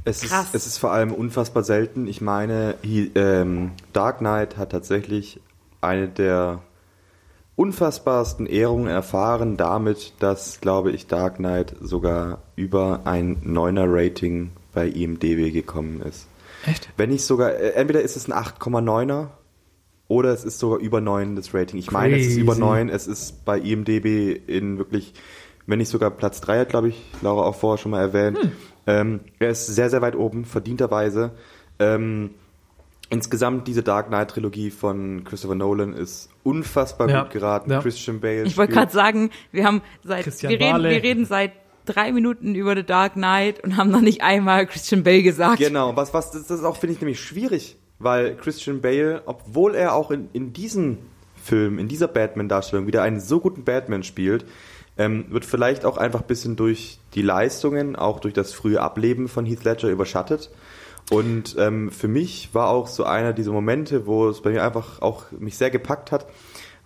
Es 0.05 0.23
ist, 0.23 0.31
Krass. 0.31 0.49
es 0.55 0.67
ist 0.67 0.79
vor 0.79 0.93
allem 0.93 1.13
unfassbar 1.13 1.63
selten. 1.63 2.07
Ich 2.07 2.21
meine, 2.23 2.77
he, 2.83 3.11
ähm, 3.15 3.73
Dark 3.93 4.19
Knight 4.19 4.57
hat 4.57 4.73
tatsächlich 4.73 5.41
eine 5.83 6.09
der 6.09 6.61
unfassbarsten 7.61 8.47
Ehrungen 8.47 8.87
erfahren, 8.87 9.59
damit, 9.59 10.15
dass, 10.19 10.63
glaube 10.63 10.93
ich, 10.93 11.09
Dark 11.09 11.37
Knight 11.37 11.77
sogar 11.83 12.39
über 12.57 13.03
ein 13.05 13.37
9er 13.45 13.85
Rating 13.87 14.53
bei 14.73 14.89
IMDb 14.89 15.53
gekommen 15.53 16.01
ist. 16.01 16.27
Echt? 16.65 16.89
Wenn 16.97 17.11
nicht 17.11 17.23
sogar, 17.23 17.53
äh, 17.53 17.73
entweder 17.73 18.01
ist 18.01 18.17
es 18.17 18.31
ein 18.31 18.33
8,9er 18.33 19.27
oder 20.09 20.33
es 20.33 20.45
ist 20.45 20.59
sogar 20.59 20.79
über 20.79 21.03
9 21.03 21.37
das 21.37 21.53
Rating. 21.53 21.79
Ich 21.79 21.91
meine, 21.91 22.17
es 22.17 22.23
ist 22.23 22.29
Crazy. 22.29 22.41
über 22.41 22.55
9, 22.55 22.89
es 22.89 23.07
ist 23.07 23.45
bei 23.45 23.59
IMDB 23.59 24.41
in 24.47 24.79
wirklich, 24.79 25.13
wenn 25.67 25.81
nicht 25.81 25.91
sogar 25.91 26.11
Platz 26.11 26.41
3 26.41 26.61
hat, 26.61 26.71
glaube 26.71 26.89
ich, 26.89 27.03
Laura 27.21 27.47
auch 27.47 27.57
vorher 27.57 27.77
schon 27.77 27.91
mal 27.91 28.01
erwähnt. 28.01 28.39
Hm. 28.43 28.53
Ähm, 28.87 29.21
er 29.39 29.51
ist 29.51 29.67
sehr, 29.67 29.91
sehr 29.91 30.01
weit 30.01 30.17
oben, 30.17 30.47
verdienterweise. 30.47 31.33
Ähm, 31.79 32.31
insgesamt 33.11 33.69
diese 33.69 33.83
Dark 33.83 34.09
Knight 34.09 34.31
Trilogie 34.31 34.71
von 34.71 35.25
Christopher 35.25 35.57
Nolan 35.57 35.93
ist 35.93 36.31
unfassbar 36.43 37.11
Ja, 37.11 37.23
gut 37.23 37.33
geraten. 37.33 37.71
ja. 37.71 37.81
Christian 37.83 38.21
Bale. 38.21 38.45
Ich 38.45 38.57
wollte 38.57 38.73
gerade 38.73 38.93
sagen, 38.93 39.31
wir 39.53 39.65
haben 39.67 39.83
seit, 40.03 40.25
Christian 40.25 40.51
wir 40.53 40.61
reden, 40.61 40.83
wir 40.83 41.03
reden 41.03 41.25
seit 41.27 41.53
drei 41.85 42.13
Minuten 42.13 42.55
über 42.55 42.75
The 42.75 42.85
Dark 42.85 43.15
Knight 43.15 43.63
und 43.63 43.77
haben 43.77 43.91
noch 43.91 44.01
nicht 44.01 44.23
einmal 44.23 44.67
Christian 44.67 45.03
Bale 45.03 45.23
gesagt. 45.23 45.59
Genau, 45.59 45.97
was, 45.97 46.15
was, 46.15 46.31
das 46.31 46.51
ist 46.51 46.65
auch, 46.65 46.77
finde 46.77 46.95
ich, 46.95 47.01
nämlich 47.01 47.21
schwierig, 47.21 47.77
weil 47.99 48.37
Christian 48.37 48.81
Bale, 48.81 49.23
obwohl 49.27 49.75
er 49.75 49.95
auch 49.95 50.11
in, 50.11 50.29
in 50.33 50.53
diesem 50.53 50.99
Film, 51.43 51.79
in 51.79 51.89
dieser 51.89 52.07
Batman-Darstellung 52.07 52.87
wieder 52.87 53.03
einen 53.03 53.19
so 53.19 53.41
guten 53.41 53.65
Batman 53.65 54.03
spielt, 54.03 54.45
ähm, 54.99 55.25
wird 55.31 55.45
vielleicht 55.45 55.85
auch 55.85 55.97
einfach 55.97 56.21
ein 56.21 56.27
bisschen 56.27 56.57
durch 56.57 56.99
die 57.15 57.23
Leistungen, 57.23 57.97
auch 57.97 58.21
durch 58.21 58.35
das 58.35 58.53
frühe 58.53 58.81
Ableben 58.81 59.29
von 59.29 59.47
Heath 59.47 59.65
Ledger 59.65 59.89
überschattet. 59.89 60.51
Und 61.11 61.57
ähm, 61.59 61.91
für 61.91 62.09
mich 62.09 62.55
war 62.55 62.69
auch 62.69 62.87
so 62.87 63.05
einer 63.05 63.33
dieser 63.33 63.53
Momente, 63.53 64.07
wo 64.07 64.29
es 64.29 64.41
bei 64.41 64.51
mir 64.51 64.65
einfach 64.65 65.03
auch 65.03 65.25
mich 65.33 65.57
sehr 65.57 65.71
gepackt 65.71 66.13
hat, 66.13 66.27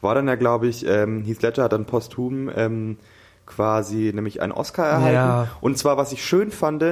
war 0.01 0.15
dann 0.15 0.27
ja, 0.27 0.35
glaube 0.35 0.67
ich, 0.67 0.87
ähm, 0.87 1.23
Heath 1.23 1.43
Ledger 1.43 1.65
hat 1.65 1.73
dann 1.73 1.85
posthum 1.85 2.51
ähm, 2.55 2.97
quasi 3.47 4.13
nämlich 4.15 4.41
einen 4.41 4.53
Oscar 4.53 4.87
erhalten. 4.87 5.15
Ja. 5.15 5.49
Und 5.61 5.77
zwar, 5.79 5.97
was 5.97 6.13
ich 6.13 6.25
schön 6.25 6.51
fand, 6.51 6.85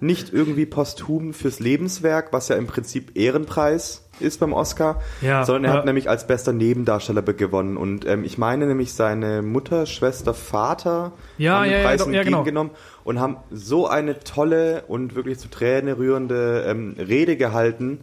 nicht 0.00 0.32
irgendwie 0.32 0.66
posthum 0.66 1.32
fürs 1.32 1.58
Lebenswerk, 1.58 2.32
was 2.32 2.48
ja 2.48 2.56
im 2.56 2.66
Prinzip 2.66 3.16
Ehrenpreis 3.16 4.07
ist 4.20 4.40
beim 4.40 4.52
Oscar, 4.52 5.00
Ja, 5.20 5.44
sondern 5.44 5.64
er 5.64 5.70
ja. 5.72 5.78
hat 5.78 5.84
nämlich 5.86 6.08
als 6.08 6.26
bester 6.26 6.52
Nebendarsteller 6.52 7.22
be- 7.22 7.34
gewonnen. 7.34 7.76
Und 7.76 8.06
ähm, 8.06 8.24
ich 8.24 8.38
meine 8.38 8.66
nämlich 8.66 8.92
seine 8.92 9.42
Mutter, 9.42 9.86
Schwester, 9.86 10.34
Vater 10.34 11.12
Ja, 11.38 11.56
haben 11.60 11.70
den 11.70 11.82
Preis 11.82 12.00
ja, 12.00 12.06
genau. 12.06 12.18
entgegengenommen 12.18 12.72
und 13.04 13.20
haben 13.20 13.36
so 13.50 13.86
eine 13.86 14.20
tolle 14.20 14.84
und 14.88 15.14
wirklich 15.14 15.38
zu 15.38 15.48
Tränen 15.48 15.94
rührende 15.94 16.64
ähm, 16.66 16.96
Rede 16.98 17.36
gehalten, 17.36 18.00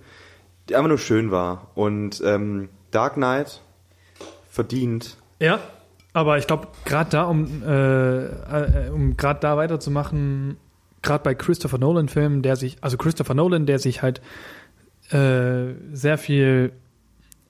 die 0.69 0.75
einfach 0.75 0.89
nur 0.89 0.97
schön 0.97 1.31
war. 1.31 1.67
Und 1.75 2.21
ähm, 2.25 2.69
Dark 2.91 3.15
Knight 3.15 3.61
verdient. 4.49 5.17
Ja, 5.39 5.59
aber 6.13 6.37
ich 6.37 6.47
glaube, 6.47 6.67
gerade 6.85 7.09
da, 7.09 7.23
um, 7.25 7.61
äh, 7.63 8.25
äh, 8.25 8.89
um 8.89 9.17
gerade 9.17 9.39
da 9.41 9.57
weiterzumachen, 9.57 10.57
gerade 11.01 11.23
bei 11.23 11.35
Christopher 11.35 11.77
Nolan-Filmen, 11.77 12.41
der 12.41 12.55
sich, 12.55 12.77
also 12.81 12.97
Christopher 12.97 13.33
Nolan, 13.33 13.65
der 13.65 13.79
sich 13.79 14.01
halt 14.01 14.21
äh, 15.11 15.73
sehr 15.93 16.17
viel 16.17 16.71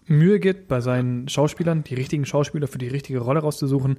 Mühe 0.07 0.39
gibt 0.39 0.67
bei 0.67 0.81
seinen 0.81 1.27
Schauspielern, 1.29 1.83
die 1.83 1.95
richtigen 1.95 2.25
Schauspieler 2.25 2.67
für 2.67 2.77
die 2.77 2.87
richtige 2.87 3.19
Rolle 3.19 3.39
rauszusuchen 3.39 3.97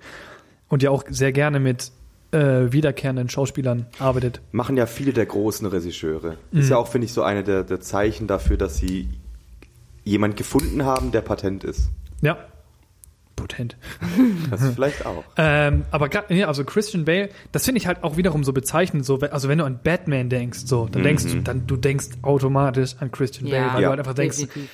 und 0.69 0.83
ja 0.83 0.91
auch 0.91 1.05
sehr 1.09 1.33
gerne 1.33 1.59
mit 1.59 1.91
äh, 2.33 2.73
wiederkehrenden 2.73 3.29
Schauspielern 3.29 3.87
arbeitet. 3.99 4.41
Machen 4.53 4.77
ja 4.77 4.87
viele 4.87 5.13
der 5.13 5.27
großen 5.27 5.67
Regisseure. 5.67 6.37
Mhm. 6.51 6.61
Ist 6.61 6.71
ja 6.71 6.77
auch, 6.77 6.89
finde 6.89 7.07
ich, 7.07 7.13
so 7.13 7.23
eine 7.23 7.43
der, 7.43 7.65
der 7.65 7.81
Zeichen 7.81 8.27
dafür, 8.27 8.57
dass 8.57 8.79
sie 8.79 9.09
jemand 10.05 10.37
gefunden 10.37 10.85
haben, 10.85 11.11
der 11.11 11.21
patent 11.21 11.65
ist. 11.65 11.91
Ja, 12.23 12.39
impotent. 13.37 13.77
Das 14.51 14.63
vielleicht 14.75 15.05
auch. 15.07 15.23
Ähm, 15.39 15.85
aber 15.91 16.07
gra- 16.07 16.25
nee, 16.29 16.45
also 16.45 16.65
Christian 16.65 17.05
Bale, 17.05 17.29
das 17.53 17.65
finde 17.67 17.79
ich 17.81 17.87
halt 17.87 18.03
auch 18.03 18.17
wiederum 18.17 18.43
so 18.45 18.53
bezeichnend. 18.53 19.05
So, 19.05 19.19
also 19.21 19.49
wenn 19.49 19.59
du 19.59 19.65
an 19.65 19.81
Batman 19.83 20.29
denkst, 20.31 20.61
so, 20.65 20.89
dann 20.91 21.03
denkst 21.03 21.25
du, 21.27 21.43
dann 21.43 21.67
du 21.67 21.77
denkst 21.77 22.07
automatisch 22.23 22.97
an 23.01 23.11
Christian 23.13 23.51
Bale, 23.51 23.67
weil 23.75 23.83
Ja. 23.83 23.89
du 23.89 23.89
halt 23.91 23.99
einfach 24.01 24.15
denkst, 24.15 24.39
definitiv. 24.39 24.71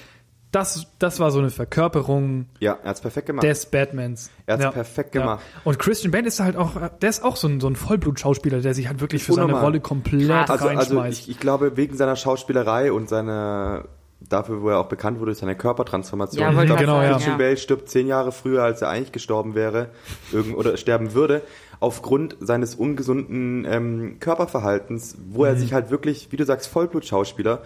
das, 0.52 0.86
das 1.00 1.18
war 1.18 1.30
so 1.32 1.40
eine 1.40 1.50
Verkörperung 1.50 2.46
Ja, 2.60 2.78
er 2.82 2.90
hat's 2.90 3.00
perfekt 3.00 3.26
gemacht. 3.26 3.44
des 3.44 3.66
Batmans. 3.66 4.30
Er 4.46 4.58
hat's 4.58 4.72
perfekt 4.74 5.12
gemacht. 5.12 5.42
Und 5.64 5.78
Christian 5.78 6.12
Bale 6.12 6.26
ist 6.28 6.38
halt 6.40 6.56
auch, 6.56 6.72
der 7.00 7.10
ist 7.10 7.24
auch 7.24 7.36
so 7.36 7.48
ein, 7.48 7.60
so 7.60 7.66
ein 7.66 7.74
Vollblutschauspieler, 7.76 8.60
der 8.60 8.74
sich 8.74 8.86
halt 8.86 9.00
wirklich 9.00 9.24
für 9.24 9.32
seine. 9.32 9.58
Rolle 9.58 9.80
komplett 9.80 10.30
also, 10.30 10.52
also 10.52 10.66
reinschmeißt. 10.66 11.20
ich, 11.22 11.30
ich 11.30 11.40
glaube, 11.40 11.76
wegen 11.76 11.96
seiner 11.96 12.16
Schauspielerei 12.16 12.92
und 12.92 13.08
seiner 13.08 13.86
dafür, 14.28 14.62
wo 14.62 14.68
er 14.70 14.78
auch 14.78 14.86
bekannt 14.88 15.18
wurde, 15.18 15.30
durch 15.30 15.38
seine 15.38 15.56
Körpertransformation. 15.56 16.40
Ja, 16.42 16.50
ich 16.62 16.66
glaube, 16.66 16.84
Christian 16.84 17.32
ja. 17.32 17.36
Bale 17.36 17.56
stirbt 17.56 17.88
zehn 17.88 18.06
Jahre 18.06 18.32
früher, 18.32 18.62
als 18.62 18.82
er 18.82 18.88
eigentlich 18.88 19.12
gestorben 19.12 19.54
wäre 19.54 19.88
irgend, 20.32 20.56
oder 20.56 20.76
sterben 20.76 21.14
würde, 21.14 21.42
aufgrund 21.80 22.36
seines 22.40 22.74
ungesunden 22.74 23.66
ähm, 23.68 24.16
Körperverhaltens, 24.20 25.16
wo 25.30 25.40
Mhm. 25.40 25.46
er 25.46 25.56
sich 25.56 25.72
halt 25.72 25.90
wirklich, 25.90 26.28
wie 26.30 26.36
du 26.36 26.44
sagst, 26.44 26.68
Vollblutschauspieler. 26.68 27.62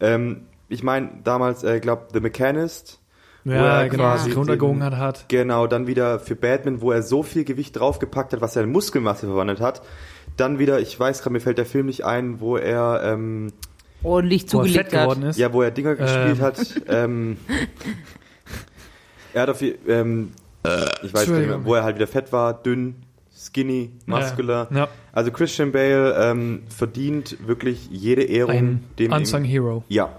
Ähm, 0.00 0.42
ich 0.68 0.82
meine, 0.82 1.10
damals, 1.24 1.62
äh, 1.64 1.80
glaube 1.80 2.06
The 2.12 2.20
Mechanist, 2.20 2.98
wo 3.44 3.52
ja, 3.52 3.82
er 3.82 3.88
genau, 3.88 4.04
quasi 4.04 4.24
sich 4.26 4.36
runtergehungert 4.36 4.92
den- 4.94 4.98
hat. 4.98 5.24
Genau, 5.28 5.66
dann 5.66 5.86
wieder 5.86 6.18
für 6.20 6.36
Batman, 6.36 6.80
wo 6.80 6.92
er 6.92 7.02
so 7.02 7.22
viel 7.22 7.44
Gewicht 7.44 7.78
draufgepackt 7.78 8.32
hat, 8.32 8.40
was 8.40 8.56
er 8.56 8.64
in 8.64 8.70
Muskelmasse 8.72 9.26
verwandelt 9.26 9.60
hat. 9.60 9.82
Dann 10.36 10.58
wieder, 10.58 10.78
ich 10.80 10.98
weiß 10.98 11.22
gerade, 11.22 11.32
mir 11.32 11.40
fällt 11.40 11.58
der 11.58 11.66
Film 11.66 11.86
nicht 11.86 12.04
ein, 12.04 12.40
wo 12.40 12.56
er 12.56 13.00
ähm, 13.04 13.52
Ordentlich 14.02 14.42
Wo 14.42 14.46
er 14.46 14.48
zugelegt 14.64 14.90
fett 14.92 15.00
geworden 15.02 15.22
hat. 15.24 15.30
ist. 15.30 15.38
ja, 15.38 15.52
wo 15.52 15.62
er 15.62 15.70
Dinger 15.70 15.94
gespielt 15.94 16.38
Ähm. 16.38 16.40
hat. 16.40 16.74
Ähm, 16.88 17.36
er 19.34 19.42
hat 19.42 19.48
auf 19.50 19.60
je- 19.60 19.76
ähm, 19.88 20.32
ich 21.02 21.12
weiß 21.14 21.28
nicht 21.28 21.46
mehr, 21.48 21.64
wo 21.64 21.74
er 21.74 21.82
halt 21.84 21.96
wieder 21.96 22.06
fett 22.06 22.32
war, 22.32 22.54
dünn, 22.54 22.96
skinny, 23.34 23.92
muscular. 24.06 24.68
Ja, 24.70 24.76
ja. 24.76 24.88
Also 25.12 25.30
Christian 25.30 25.72
Bale 25.72 26.14
ähm, 26.18 26.62
verdient 26.68 27.36
wirklich 27.46 27.88
jede 27.90 28.22
Ehrung, 28.24 28.54
Ein 28.54 28.84
dem 28.98 29.12
Unsung 29.12 29.44
Hero. 29.44 29.84
Ja, 29.88 30.10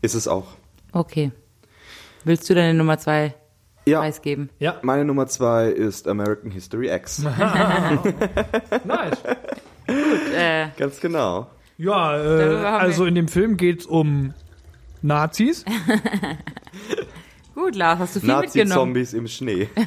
ist 0.00 0.14
es 0.14 0.26
auch. 0.28 0.46
Okay. 0.92 1.30
Willst 2.24 2.48
du 2.48 2.54
deine 2.54 2.72
Nummer 2.74 2.98
zwei 2.98 3.34
Ja, 3.84 4.00
preisgeben? 4.00 4.48
Ja, 4.58 4.76
meine 4.82 5.04
Nummer 5.04 5.26
zwei 5.26 5.68
ist 5.68 6.06
American 6.08 6.50
History 6.50 6.88
X. 6.94 7.22
nice. 8.84 9.18
Äh, 10.34 10.66
Ganz 10.78 11.00
genau. 11.00 11.48
Ja, 11.82 12.16
äh, 12.16 12.64
also 12.64 13.04
in 13.06 13.16
dem 13.16 13.26
Film 13.26 13.56
geht's 13.56 13.86
um 13.86 14.34
Nazis. 15.02 15.64
gut, 17.56 17.74
Lars, 17.74 17.98
hast 17.98 18.14
du 18.16 18.20
viel 18.20 18.28
mitgenommen? 18.36 18.92
Nazi-Zombies 18.92 19.14
im 19.14 19.26
Schnee. 19.26 19.68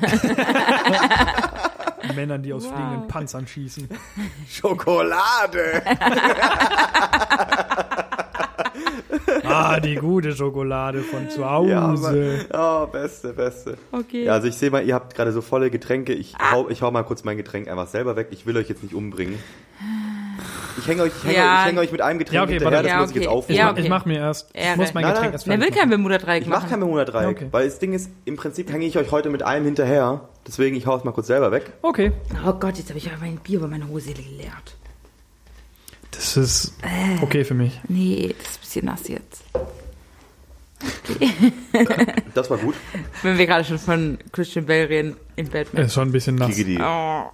Männern, 2.15 2.43
die 2.43 2.51
aus 2.51 2.65
Wow. 2.65 2.73
fliegenden 2.73 3.07
Panzern 3.07 3.47
schießen. 3.47 3.87
Schokolade! 4.49 5.81
Ah, 9.47 9.79
die 9.79 9.95
gute 9.95 10.35
Schokolade 10.35 11.01
von 11.01 11.29
zu 11.29 11.49
Hause. 11.49 12.47
Ja, 12.51 12.83
oh, 12.83 12.87
beste, 12.87 13.31
beste. 13.31 13.77
Okay. 13.91 14.25
Ja, 14.25 14.33
also 14.33 14.47
ich 14.47 14.55
sehe 14.55 14.71
mal, 14.71 14.83
ihr 14.85 14.95
habt 14.95 15.15
gerade 15.15 15.31
so 15.31 15.41
volle 15.41 15.69
Getränke. 15.69 16.13
Ich 16.13 16.35
hau, 16.51 16.67
ich 16.69 16.81
hau 16.81 16.89
mal 16.91 17.03
kurz 17.03 17.23
mein 17.23 17.37
Getränk 17.37 17.67
einfach 17.67 17.87
selber 17.87 18.15
weg. 18.15 18.29
Ich 18.31 18.45
will 18.45 18.57
euch 18.57 18.67
jetzt 18.69 18.81
nicht 18.83 18.95
umbringen. 18.95 19.37
Ich 20.77 20.87
hänge 20.87 21.03
euch, 21.03 21.11
ich 21.17 21.23
hänge 21.23 21.35
Ja. 21.37 21.53
euch, 21.55 21.59
ich 21.61 21.65
häng 21.71 21.77
euch 21.79 21.91
mit 21.91 22.01
einem 22.01 22.19
Getränk 22.19 22.35
Ja, 22.35 22.43
okay, 22.43 22.53
hinterher, 22.53 22.83
das 22.83 22.91
Ja, 22.91 22.99
muss 22.99 23.09
ich 23.11 23.15
jetzt 23.15 23.27
okay. 23.27 23.35
aufholen. 23.35 23.51
ich, 23.53 23.57
Ja, 23.57 23.65
mach, 23.65 23.71
okay. 23.73 23.81
ich 23.83 23.89
mach 23.89 24.05
mir 24.05 24.17
erst, 24.19 24.49
ich 24.53 24.61
Ehre. 24.61 24.77
muss 24.77 24.93
mein 24.93 25.03
Nein, 25.03 25.11
Getränk 25.13 25.25
nein. 25.25 25.33
erst 25.33 25.47
Wer 25.47 25.59
will 25.59 25.67
kein 25.69 25.77
machen. 25.77 25.89
Bermuda-Dreieck 25.89 26.41
Ich 26.43 26.47
mache 26.49 26.67
kein 26.67 26.79
Bermuda-Dreieck, 26.79 27.37
Okay. 27.37 27.47
weil 27.51 27.65
das 27.65 27.79
Ding 27.79 27.93
ist, 27.93 28.09
im 28.25 28.35
Prinzip 28.35 28.71
hänge 28.71 28.85
ich 28.85 28.97
euch 28.97 29.11
heute 29.11 29.29
mit 29.29 29.43
einem 29.43 29.65
hinterher. 29.65 30.21
Deswegen, 30.47 30.75
ich 30.75 30.85
hau 30.85 30.95
es 30.97 31.03
mal 31.03 31.11
kurz 31.11 31.27
selber 31.27 31.51
weg. 31.51 31.71
Okay. 31.81 32.11
Oh 32.45 32.53
Gott, 32.53 32.77
jetzt 32.77 32.89
habe 32.89 32.99
ich 32.99 33.07
aber 33.11 33.19
mein 33.21 33.37
Bier 33.37 33.59
über 33.59 33.67
meine 33.67 33.87
Hose 33.87 34.13
geleert. 34.13 34.75
Das 36.11 36.37
ist 36.37 36.73
Äh. 36.81 37.21
okay 37.23 37.43
für 37.43 37.55
mich. 37.55 37.79
Nee, 37.87 38.35
das 38.37 38.47
ist 38.51 38.57
ein 38.57 38.61
bisschen 38.61 38.85
nass 38.85 39.07
jetzt. 39.07 39.43
Das 42.33 42.49
war 42.49 42.57
gut. 42.57 42.75
Wenn 43.23 43.37
wir 43.37 43.45
gerade 43.47 43.63
schon 43.63 43.79
von 43.79 44.17
Christian 44.31 44.65
Bale 44.65 44.89
reden 44.89 45.15
in 45.35 45.49
Batman. 45.49 45.85
Ist 45.85 45.93
schon 45.93 46.09
ein 46.09 46.11
bisschen 46.11 46.35
nass. 46.35 46.55
Oh, 46.79 47.31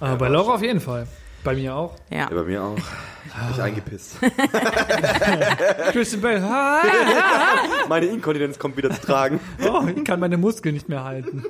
Aber 0.00 0.16
bei 0.18 0.28
Laura 0.28 0.54
auf 0.54 0.62
jeden 0.62 0.80
Fall. 0.80 1.06
Bei 1.46 1.54
mir 1.54 1.76
auch. 1.76 1.94
ja. 2.10 2.18
Ja, 2.18 2.28
bei 2.28 2.42
mir 2.42 2.60
auch. 2.62 2.76
Hab 3.32 3.50
ich 3.52 3.62
eingepisst. 3.62 4.16
Christian 5.92 6.20
Bale. 6.20 6.42
Meine 7.88 8.06
Inkontinenz 8.06 8.58
kommt 8.58 8.76
wieder 8.76 8.90
zu 8.90 9.00
tragen. 9.00 9.38
oh, 9.62 9.84
ich 9.94 10.04
kann 10.04 10.18
meine 10.18 10.38
Muskeln 10.38 10.74
nicht 10.74 10.88
mehr 10.88 11.04
halten. 11.04 11.44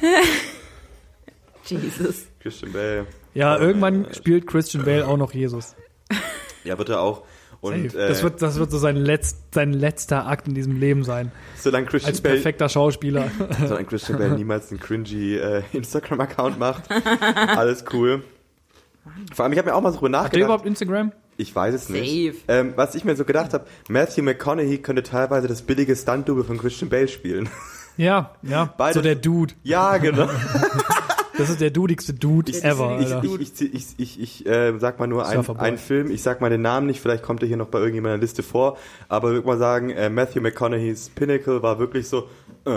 Jesus. 1.64 2.26
Christian 2.40 2.72
Bale. 2.72 3.06
Ja, 3.34 3.56
irgendwann 3.58 4.08
spielt 4.12 4.48
Christian 4.48 4.84
Bale 4.84 5.06
auch 5.06 5.16
noch 5.16 5.32
Jesus. 5.32 5.76
Ja, 6.64 6.76
wird 6.78 6.88
er 6.88 7.00
auch. 7.00 7.22
Und 7.62 7.94
das, 7.94 8.18
äh, 8.18 8.22
wird, 8.24 8.42
das 8.42 8.58
wird 8.58 8.72
so 8.72 8.78
sein, 8.78 8.96
letzt, 8.96 9.54
sein 9.54 9.72
letzter 9.72 10.26
Akt 10.26 10.48
in 10.48 10.54
diesem 10.54 10.80
Leben 10.80 11.04
sein. 11.04 11.30
solange 11.56 11.86
Christian 11.86 12.10
Als 12.12 12.20
Bale 12.20 12.34
perfekter 12.34 12.68
Schauspieler. 12.68 13.30
solange 13.68 13.84
Christian 13.86 14.18
Bale 14.18 14.32
niemals 14.32 14.72
einen 14.72 14.80
cringy 14.80 15.36
äh, 15.36 15.62
Instagram-Account 15.72 16.58
macht, 16.58 16.90
alles 16.90 17.84
cool. 17.92 18.24
Vor 19.34 19.44
allem, 19.44 19.52
ich 19.52 19.58
habe 19.58 19.68
mir 19.70 19.74
auch 19.74 19.80
mal 19.80 19.92
so 19.92 19.98
drüber 19.98 20.08
Hat 20.08 20.12
der 20.14 20.22
nachgedacht. 20.22 20.44
überhaupt 20.46 20.66
Instagram? 20.66 21.12
Ich 21.36 21.54
weiß 21.54 21.74
es 21.74 21.88
nicht. 21.88 22.36
Safe. 22.44 22.44
Ähm, 22.48 22.72
was 22.76 22.94
ich 22.94 23.04
mir 23.04 23.16
so 23.16 23.24
gedacht 23.24 23.52
habe, 23.54 23.64
Matthew 23.88 24.22
McConaughey 24.22 24.78
könnte 24.78 25.02
teilweise 25.02 25.48
das 25.48 25.62
billige 25.62 25.96
Stunt-Double 25.96 26.44
von 26.44 26.58
Christian 26.58 26.88
Bale 26.90 27.08
spielen. 27.08 27.48
Ja, 27.96 28.30
ja. 28.42 28.72
Beides- 28.76 28.94
So 28.94 29.00
der 29.02 29.16
Dude. 29.16 29.54
ja, 29.62 29.96
genau. 29.98 30.28
Das 31.38 31.48
ist 31.48 31.62
der 31.62 31.70
dudigste 31.70 32.12
Dude 32.12 32.52
ever, 32.62 32.98
ich, 33.00 33.10
Alter. 33.12 33.24
ich, 33.40 33.58
ich, 33.62 33.74
ich, 33.74 33.86
ich, 33.96 34.20
ich 34.20 34.46
äh, 34.46 34.78
sag 34.78 34.98
mal 35.00 35.06
nur 35.06 35.26
ein, 35.26 35.32
Surferboy. 35.36 35.62
ein 35.66 35.78
Film, 35.78 36.10
ich 36.10 36.22
sag 36.22 36.42
mal 36.42 36.50
den 36.50 36.60
Namen 36.60 36.86
nicht, 36.86 37.00
vielleicht 37.00 37.22
kommt 37.22 37.40
er 37.40 37.48
hier 37.48 37.56
noch 37.56 37.68
bei 37.68 37.78
irgendjemandem 37.78 38.16
in 38.16 38.20
der 38.20 38.26
Liste 38.26 38.42
vor, 38.42 38.76
aber 39.08 39.28
ich 39.28 39.34
würde 39.36 39.46
mal 39.46 39.56
sagen, 39.58 39.88
äh, 39.90 40.10
Matthew 40.10 40.42
McConaughey's 40.42 41.08
Pinnacle 41.08 41.62
war 41.62 41.78
wirklich 41.78 42.06
so 42.06 42.28
äh, 42.66 42.70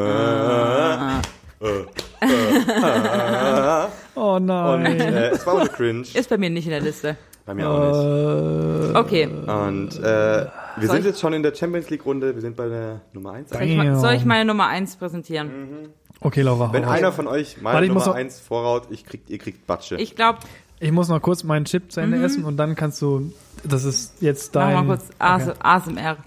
Ah. 2.21 2.25
äh, 2.25 3.85
äh, 3.85 3.87
Oh 4.15 4.35
und 4.35 4.45
nein. 4.45 4.99
äh, 4.99 5.29
es 5.29 5.45
war 5.45 5.55
ohne 5.55 5.67
Cringe, 5.69 6.01
Ist 6.13 6.29
bei 6.29 6.37
mir 6.37 6.49
nicht 6.49 6.65
in 6.65 6.71
der 6.71 6.81
Liste. 6.81 7.17
bei 7.45 7.53
mir 7.53 7.69
auch 7.69 7.79
nicht. 7.79 8.95
Äh, 8.95 8.97
Okay. 8.97 9.27
Und 9.27 9.97
äh, 9.99 10.01
wir 10.01 10.47
Soll 10.77 10.87
sind 10.87 10.99
ich- 10.99 11.05
jetzt 11.05 11.19
schon 11.19 11.33
in 11.33 11.43
der 11.43 11.53
Champions 11.53 11.89
League 11.89 12.05
Runde, 12.05 12.33
wir 12.33 12.41
sind 12.41 12.55
bei 12.55 12.67
der 12.69 13.01
Nummer 13.13 13.33
1. 13.33 13.49
Soll 13.51 13.61
ich, 13.63 13.75
Damn. 13.77 13.99
soll 13.99 14.13
ich 14.13 14.25
meine 14.25 14.45
Nummer 14.45 14.67
1 14.67 14.95
präsentieren? 14.95 15.89
okay, 16.21 16.41
Laura. 16.41 16.71
Wenn 16.71 16.85
hau 16.85 16.89
raus. 16.91 16.97
einer 16.97 17.11
von 17.11 17.27
euch 17.27 17.57
meine 17.61 17.73
Warte, 17.75 17.85
ich 17.87 17.91
muss 17.93 18.05
Nummer 18.05 18.15
noch- 18.17 18.21
1 18.23 18.39
vorraut, 18.39 18.83
ich 18.89 19.05
krieg, 19.05 19.21
ihr 19.27 19.37
kriegt 19.37 19.67
Batsche. 19.67 19.95
Ich 19.97 20.15
glaube, 20.15 20.39
Ich 20.79 20.91
muss 20.91 21.07
noch 21.09 21.21
kurz 21.21 21.43
meinen 21.43 21.65
Chip 21.65 21.91
zu 21.91 21.99
Ende 22.01 22.21
essen 22.23 22.43
und 22.45 22.57
dann 22.57 22.75
kannst 22.75 23.01
du. 23.01 23.31
Das 23.63 23.83
ist 23.85 24.21
jetzt 24.21 24.53
mach 24.53 24.61
dein. 24.63 24.73
mal 24.85 24.97
kurz 24.97 25.09
AS 25.19 25.47
Okay. 25.49 25.57
ASMR. 25.61 26.17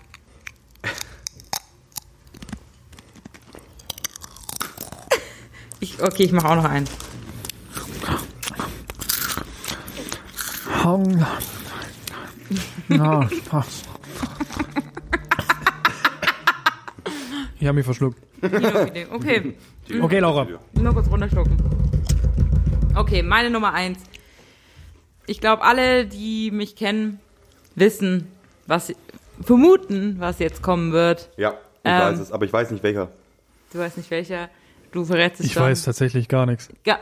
Ich, 5.81 6.03
okay, 6.03 6.25
ich 6.25 6.33
mache 6.33 6.49
auch 6.49 6.57
noch 6.57 6.65
einen. 6.65 6.87
Hong- 10.85 11.25
Ja. 12.89 13.29
Ich 17.61 17.67
habe 17.67 17.75
mich 17.75 17.85
verschluckt. 17.85 18.19
Okay, 18.43 19.55
Okay, 20.01 20.19
Laura. 20.21 20.47
nur 20.75 20.93
kurz 20.95 21.09
runterschlucken. 21.11 21.57
Okay, 22.95 23.23
meine 23.23 23.51
Nummer 23.51 23.75
1. 23.75 23.99
Ich 25.27 25.41
glaube, 25.41 25.63
alle, 25.63 26.07
die 26.07 26.51
mich 26.51 26.77
kennen, 26.77 27.21
wissen, 27.75 28.29
was, 28.67 28.93
vermuten, 29.43 30.17
was 30.19 30.39
jetzt 30.39 30.63
kommen 30.63 30.93
wird. 30.93 31.29
Ja, 31.37 31.51
ich 31.51 31.91
Ähm, 31.91 32.01
weiß 32.01 32.19
es, 32.21 32.33
aber 32.33 32.45
ich 32.47 32.53
weiß 32.53 32.71
nicht 32.71 32.83
welcher. 32.83 33.09
Du 33.73 33.79
weißt 33.79 33.97
nicht 33.99 34.11
welcher. 34.11 34.49
Du 34.93 35.05
verrätst 35.05 35.41
es 35.41 35.47
Ich 35.47 35.53
schon. 35.53 35.63
weiß 35.65 35.83
tatsächlich 35.83 36.29
gar 36.29 36.47
nichts. 36.47 36.69
Ja, 36.87 36.99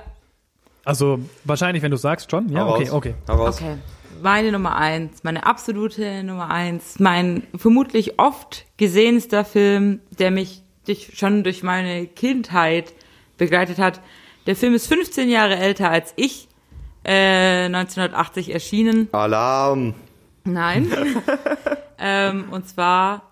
Also, 0.84 1.18
wahrscheinlich, 1.44 1.82
wenn 1.82 1.90
du 1.90 1.96
sagst, 1.96 2.30
schon. 2.30 2.48
Ja, 2.48 2.60
Hau 2.64 2.74
okay, 2.74 2.84
raus. 2.84 2.92
okay. 2.92 3.14
Hau 3.28 3.34
raus. 3.36 3.56
Okay. 3.60 3.76
Meine 4.22 4.50
Nummer 4.50 4.76
eins, 4.76 5.22
meine 5.24 5.44
absolute 5.44 6.22
Nummer 6.24 6.48
eins, 6.50 6.98
mein 6.98 7.42
vermutlich 7.54 8.18
oft 8.18 8.64
gesehenster 8.78 9.44
Film, 9.44 10.00
der 10.18 10.30
mich 10.30 10.62
durch, 10.86 11.10
schon 11.18 11.44
durch 11.44 11.62
meine 11.62 12.06
Kindheit 12.06 12.94
begleitet 13.36 13.78
hat. 13.78 14.00
Der 14.46 14.56
Film 14.56 14.72
ist 14.74 14.86
15 14.86 15.28
Jahre 15.28 15.56
älter 15.56 15.90
als 15.90 16.14
ich, 16.16 16.48
äh, 17.04 17.66
1980 17.68 18.52
erschienen. 18.54 19.08
Alarm. 19.12 19.94
Nein. 20.44 20.90
ähm, 21.98 22.46
und 22.50 22.68
zwar 22.68 23.22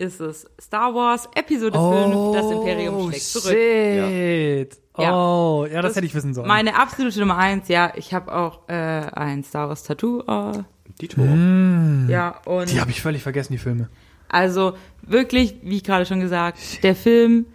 ist 0.00 0.20
es 0.20 0.46
Star 0.60 0.94
Wars 0.94 1.28
Episode 1.34 1.78
5, 1.78 2.34
das 2.34 2.50
Imperium 2.50 3.10
schlägt 3.10 3.24
zurück. 3.24 3.52
Shit. 3.52 4.78
Ja. 4.98 5.14
Oh, 5.14 5.66
ja, 5.66 5.82
das, 5.82 5.90
Das 5.90 5.96
hätte 5.96 6.06
ich 6.06 6.14
wissen 6.14 6.34
sollen. 6.34 6.48
Meine 6.48 6.74
absolute 6.76 7.20
Nummer 7.20 7.36
eins, 7.36 7.68
ja, 7.68 7.92
ich 7.94 8.12
habe 8.14 8.34
auch 8.34 8.68
äh, 8.68 8.72
ein 8.72 9.44
Star 9.44 9.68
Wars 9.68 9.82
Tattoo. 9.84 10.22
Äh, 10.26 10.62
Dito. 11.00 11.22
ja, 11.22 12.36
und 12.44 12.70
die 12.70 12.80
habe 12.80 12.90
ich 12.90 13.00
völlig 13.00 13.22
vergessen, 13.22 13.52
die 13.52 13.58
Filme. 13.58 13.88
Also 14.28 14.74
wirklich, 15.02 15.56
wie 15.62 15.82
gerade 15.82 16.06
schon 16.06 16.20
gesagt, 16.20 16.82
der 16.82 16.94
Film 16.94 17.46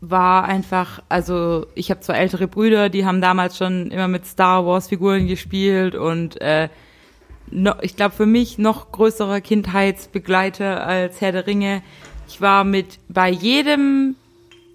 war 0.00 0.44
einfach, 0.44 1.02
also 1.08 1.66
ich 1.74 1.90
habe 1.90 2.00
zwei 2.00 2.14
ältere 2.14 2.46
Brüder, 2.46 2.88
die 2.88 3.04
haben 3.04 3.20
damals 3.20 3.56
schon 3.56 3.90
immer 3.90 4.08
mit 4.08 4.26
Star 4.26 4.64
Wars 4.66 4.88
Figuren 4.88 5.26
gespielt 5.26 5.94
und 5.94 6.40
äh, 6.40 6.68
ich 7.82 7.96
glaube 7.96 8.14
für 8.14 8.26
mich 8.26 8.58
noch 8.58 8.92
größerer 8.92 9.40
Kindheitsbegleiter 9.40 10.86
als 10.86 11.20
Herr 11.20 11.32
der 11.32 11.46
Ringe. 11.46 11.82
Ich 12.28 12.40
war 12.40 12.64
mit 12.64 12.98
bei 13.08 13.30
jedem 13.30 14.16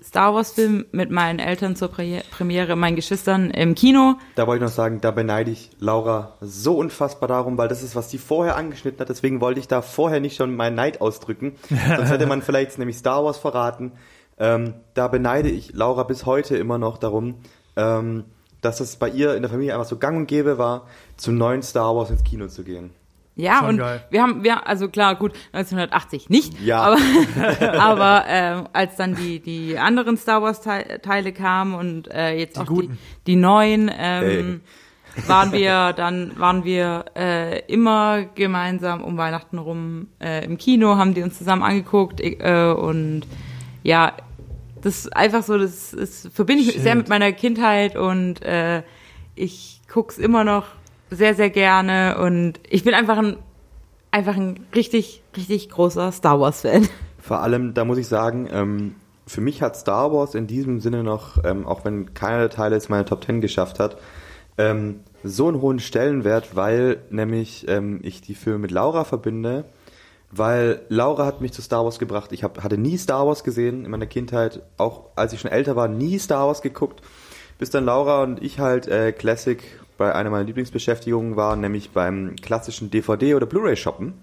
Star 0.04 0.36
Wars 0.36 0.52
Film 0.52 0.86
mit 0.92 1.12
meinen 1.12 1.40
Eltern 1.40 1.76
zur 1.76 1.88
Pre 1.88 2.22
Premiere, 2.30 2.76
meinen 2.76 2.96
Geschwistern 2.96 3.50
im 3.52 3.74
Kino. 3.74 4.16
Da 4.36 4.46
wollte 4.46 4.64
ich 4.64 4.70
noch 4.70 4.76
sagen, 4.76 5.00
da 5.02 5.12
beneide 5.12 5.50
ich 5.50 5.72
Laura 5.80 6.36
so 6.42 6.78
unfassbar 6.78 7.30
darum, 7.30 7.58
weil 7.58 7.68
das 7.68 7.82
ist, 7.82 7.96
was 7.96 8.10
die 8.10 8.18
vorher 8.18 8.56
angeschnitten 8.58 9.00
hat. 9.00 9.10
Deswegen 9.10 9.40
wollte 9.40 9.60
ich 9.60 9.68
da 9.68 9.82
vorher 9.82 10.20
nicht 10.20 10.36
schon 10.36 10.56
meinen 10.56 10.76
Neid 10.76 11.00
ausdrücken. 11.00 11.56
Sonst 11.70 12.10
hätte 12.10 12.28
man 12.28 12.42
vielleicht 12.42 12.78
nämlich 12.78 12.98
Star 12.98 13.24
Wars 13.24 13.38
verraten. 13.38 13.94
Ähm, 14.38 14.74
da 14.94 15.08
beneide 15.08 15.50
ich 15.50 15.74
Laura 15.74 16.04
bis 16.04 16.26
heute 16.26 16.58
immer 16.58 16.78
noch 16.78 16.98
darum, 16.98 17.36
ähm, 17.76 18.26
dass 18.64 18.80
es 18.80 18.96
bei 18.96 19.10
ihr 19.10 19.36
in 19.36 19.42
der 19.44 19.52
Familie 19.52 19.74
einfach 19.74 19.86
so 19.88 19.98
gang 19.98 20.18
und 20.18 20.28
gäbe 20.28 20.58
war, 20.58 20.88
zum 21.18 21.38
neuen 21.38 21.62
Star 21.62 21.96
Wars 21.96 22.10
ins 22.10 22.24
Kino 22.24 22.48
zu 22.48 22.64
gehen. 22.64 22.92
Ja, 23.36 23.58
Schon 23.60 23.70
und 23.70 23.78
geil. 23.78 24.04
wir 24.12 24.22
haben, 24.22 24.44
wir, 24.44 24.68
also 24.68 24.90
klar, 24.90 25.16
gut, 25.16 25.34
1980 25.54 26.30
nicht, 26.30 26.60
Ja. 26.62 26.82
aber, 26.82 26.98
aber 27.80 28.24
ähm, 28.28 28.68
als 28.74 28.96
dann 28.96 29.16
die, 29.16 29.40
die 29.40 29.78
anderen 29.80 30.18
Star 30.18 30.42
Wars 30.44 30.62
Teil- 30.62 31.00
Teile 31.02 31.32
kamen 31.34 31.74
und 31.74 32.12
äh, 32.12 32.38
jetzt 32.38 32.60
auch 32.60 32.64
die, 32.66 32.70
guten. 32.70 32.98
die 33.26 33.36
neuen, 33.36 33.90
ähm, 33.98 34.62
waren 35.28 35.52
wir 35.52 35.94
dann, 35.94 36.38
waren 36.40 36.64
wir 36.64 37.06
äh, 37.16 37.60
immer 37.72 38.24
gemeinsam 38.36 39.04
um 39.04 39.18
Weihnachten 39.18 39.58
rum 39.58 40.08
äh, 40.22 40.46
im 40.46 40.58
Kino, 40.60 40.98
haben 40.98 41.14
die 41.16 41.24
uns 41.24 41.38
zusammen 41.38 41.64
angeguckt 41.64 42.20
äh, 42.22 42.72
und 42.76 43.24
ja, 43.84 44.14
das 44.84 45.00
ist 45.00 45.16
einfach 45.16 45.44
so, 45.44 45.58
das, 45.58 45.96
das 45.98 46.30
verbinde 46.34 46.64
ich 46.64 46.74
Shit. 46.74 46.84
sehr 46.84 46.96
mit 46.96 47.10
meiner 47.10 47.32
Kindheit 47.32 47.96
und 47.96 48.42
äh, 48.44 48.84
ich 49.34 49.82
guck's 49.92 50.18
immer 50.18 50.44
noch 50.44 50.66
sehr, 51.10 51.36
sehr 51.36 51.50
gerne 51.50 52.18
und 52.20 52.60
ich 52.70 52.84
bin 52.84 52.94
einfach 52.94 53.18
ein, 53.18 53.38
einfach 54.12 54.36
ein 54.36 54.60
richtig, 54.76 55.24
richtig 55.38 55.70
großer 55.70 56.12
Star 56.12 56.40
Wars-Fan. 56.40 56.88
Vor 57.20 57.40
allem, 57.40 57.74
da 57.74 57.86
muss 57.86 57.98
ich 57.98 58.08
sagen, 58.08 58.50
ähm, 58.52 58.96
für 59.26 59.40
mich 59.40 59.62
hat 59.62 59.78
Star 59.78 60.12
Wars 60.12 60.36
in 60.36 60.48
diesem 60.48 60.82
Sinne 60.82 61.04
noch, 61.04 61.42
ähm, 61.46 61.66
auch 61.66 61.86
wenn 61.86 62.14
keiner 62.14 62.40
der 62.40 62.50
Teile 62.50 62.76
jetzt 62.76 62.90
meine 62.90 63.06
Top 63.06 63.24
10 63.24 63.40
geschafft 63.40 63.80
hat, 63.80 63.98
ähm, 64.58 65.00
so 65.24 65.48
einen 65.48 65.62
hohen 65.62 65.80
Stellenwert, 65.80 66.58
weil 66.58 66.98
nämlich 67.10 67.66
ähm, 67.70 68.02
ich 68.04 68.22
die 68.22 68.36
Filme 68.36 68.60
mit 68.60 68.72
Laura 68.72 69.06
verbinde, 69.06 69.64
weil 70.36 70.82
Laura 70.90 71.26
hat 71.26 71.42
mich 71.42 71.54
zu 71.54 71.62
Star 71.62 71.84
Wars 71.84 72.00
gebracht. 72.00 72.32
Ich 72.32 72.44
hab, 72.44 72.64
hatte 72.64 72.78
nie 72.78 72.98
Star 72.98 73.28
Wars 73.28 73.44
gesehen 73.44 73.86
in 73.86 73.92
meiner 73.92 74.08
Kindheit, 74.08 74.62
auch 74.78 75.06
als 75.16 75.34
ich 75.34 75.42
schon 75.42 75.52
älter 75.52 75.76
war, 75.76 75.88
nie 75.88 76.18
Star 76.20 76.48
Wars 76.48 76.62
geguckt, 76.62 77.02
bis 77.60 77.70
dann 77.70 77.86
Laura 77.86 78.24
und 78.24 78.42
ich 78.42 78.60
halt 78.60 78.88
äh, 78.88 79.12
Classic 79.12 79.62
bei 79.98 80.14
einer 80.14 80.30
meiner 80.30 80.44
Lieblingsbeschäftigungen 80.46 81.36
waren, 81.36 81.62
nämlich 81.62 81.92
beim 81.92 82.36
klassischen 82.42 82.90
DVD- 82.90 83.36
oder 83.36 83.46
Blu-ray-Shoppen 83.46 84.14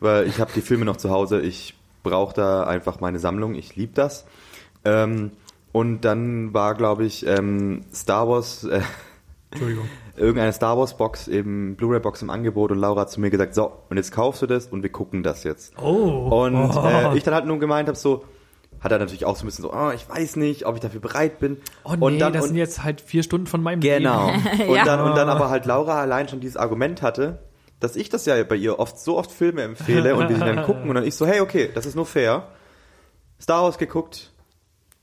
weil 0.00 0.26
ich 0.26 0.40
habe 0.40 0.50
die 0.54 0.62
Filme 0.62 0.84
noch 0.84 0.96
zu 0.96 1.10
Hause. 1.10 1.40
Ich 1.40 1.74
brauche 2.02 2.34
da 2.34 2.64
einfach 2.64 3.00
meine 3.00 3.18
Sammlung. 3.18 3.54
Ich 3.54 3.76
liebe 3.76 3.92
das. 3.94 4.24
Ähm, 4.84 5.32
und 5.72 6.00
dann 6.00 6.52
war, 6.52 6.74
glaube 6.74 7.04
ich, 7.04 7.26
ähm, 7.26 7.82
Star 7.94 8.28
Wars, 8.28 8.64
äh, 8.64 8.80
Entschuldigung. 9.50 9.88
irgendeine 10.16 10.52
Star 10.52 10.78
Wars 10.78 10.96
Box, 10.96 11.26
eben 11.28 11.76
Blu-ray-Box 11.76 12.22
im 12.22 12.30
Angebot 12.30 12.70
und 12.70 12.78
Laura 12.78 13.02
hat 13.02 13.10
zu 13.10 13.20
mir 13.20 13.30
gesagt, 13.30 13.54
so, 13.54 13.72
und 13.88 13.96
jetzt 13.96 14.12
kaufst 14.12 14.42
du 14.42 14.46
das 14.46 14.66
und 14.66 14.82
wir 14.82 14.90
gucken 14.90 15.22
das 15.22 15.44
jetzt. 15.44 15.74
Oh. 15.76 16.44
Und 16.44 16.54
oh. 16.56 16.86
äh, 16.86 17.16
ich 17.16 17.24
dann 17.24 17.34
halt 17.34 17.46
nur 17.46 17.58
gemeint 17.58 17.88
habe, 17.88 17.98
so, 17.98 18.24
hat 18.80 18.92
er 18.92 18.98
natürlich 18.98 19.24
auch 19.24 19.36
so 19.36 19.42
ein 19.44 19.46
bisschen 19.46 19.62
so, 19.62 19.72
oh, 19.72 19.90
ich 19.90 20.08
weiß 20.08 20.36
nicht, 20.36 20.66
ob 20.66 20.76
ich 20.76 20.80
dafür 20.80 21.00
bereit 21.00 21.38
bin. 21.38 21.58
oh 21.84 21.94
nee, 21.94 22.04
und 22.04 22.18
dann, 22.18 22.32
das 22.32 22.42
und, 22.42 22.48
sind 22.48 22.58
jetzt 22.58 22.82
halt 22.82 23.00
vier 23.00 23.22
Stunden 23.22 23.46
von 23.46 23.62
meinem 23.62 23.80
Genau. 23.80 24.30
Leben. 24.52 24.70
Und, 24.70 24.76
Ja. 24.76 24.84
dann, 24.84 25.00
und 25.00 25.16
dann 25.16 25.28
aber 25.28 25.50
halt 25.50 25.66
Laura 25.66 26.00
allein 26.00 26.28
schon 26.28 26.40
dieses 26.40 26.56
Argument 26.56 27.02
hatte, 27.02 27.40
dass 27.80 27.96
ich 27.96 28.08
das 28.08 28.26
ja 28.26 28.42
bei 28.44 28.56
ihr 28.56 28.78
oft 28.78 28.98
so 28.98 29.18
oft 29.18 29.32
Filme 29.32 29.62
empfehle 29.62 30.14
und 30.14 30.28
wir 30.28 30.36
sie 30.36 30.44
dann 30.44 30.62
gucken 30.66 30.88
und 30.88 30.94
dann 30.94 31.04
ich 31.04 31.14
so, 31.14 31.26
hey, 31.26 31.40
okay, 31.40 31.70
das 31.74 31.86
ist 31.86 31.94
nur 31.96 32.06
fair. 32.06 32.48
Star 33.40 33.62
Wars 33.62 33.78
geguckt, 33.78 34.32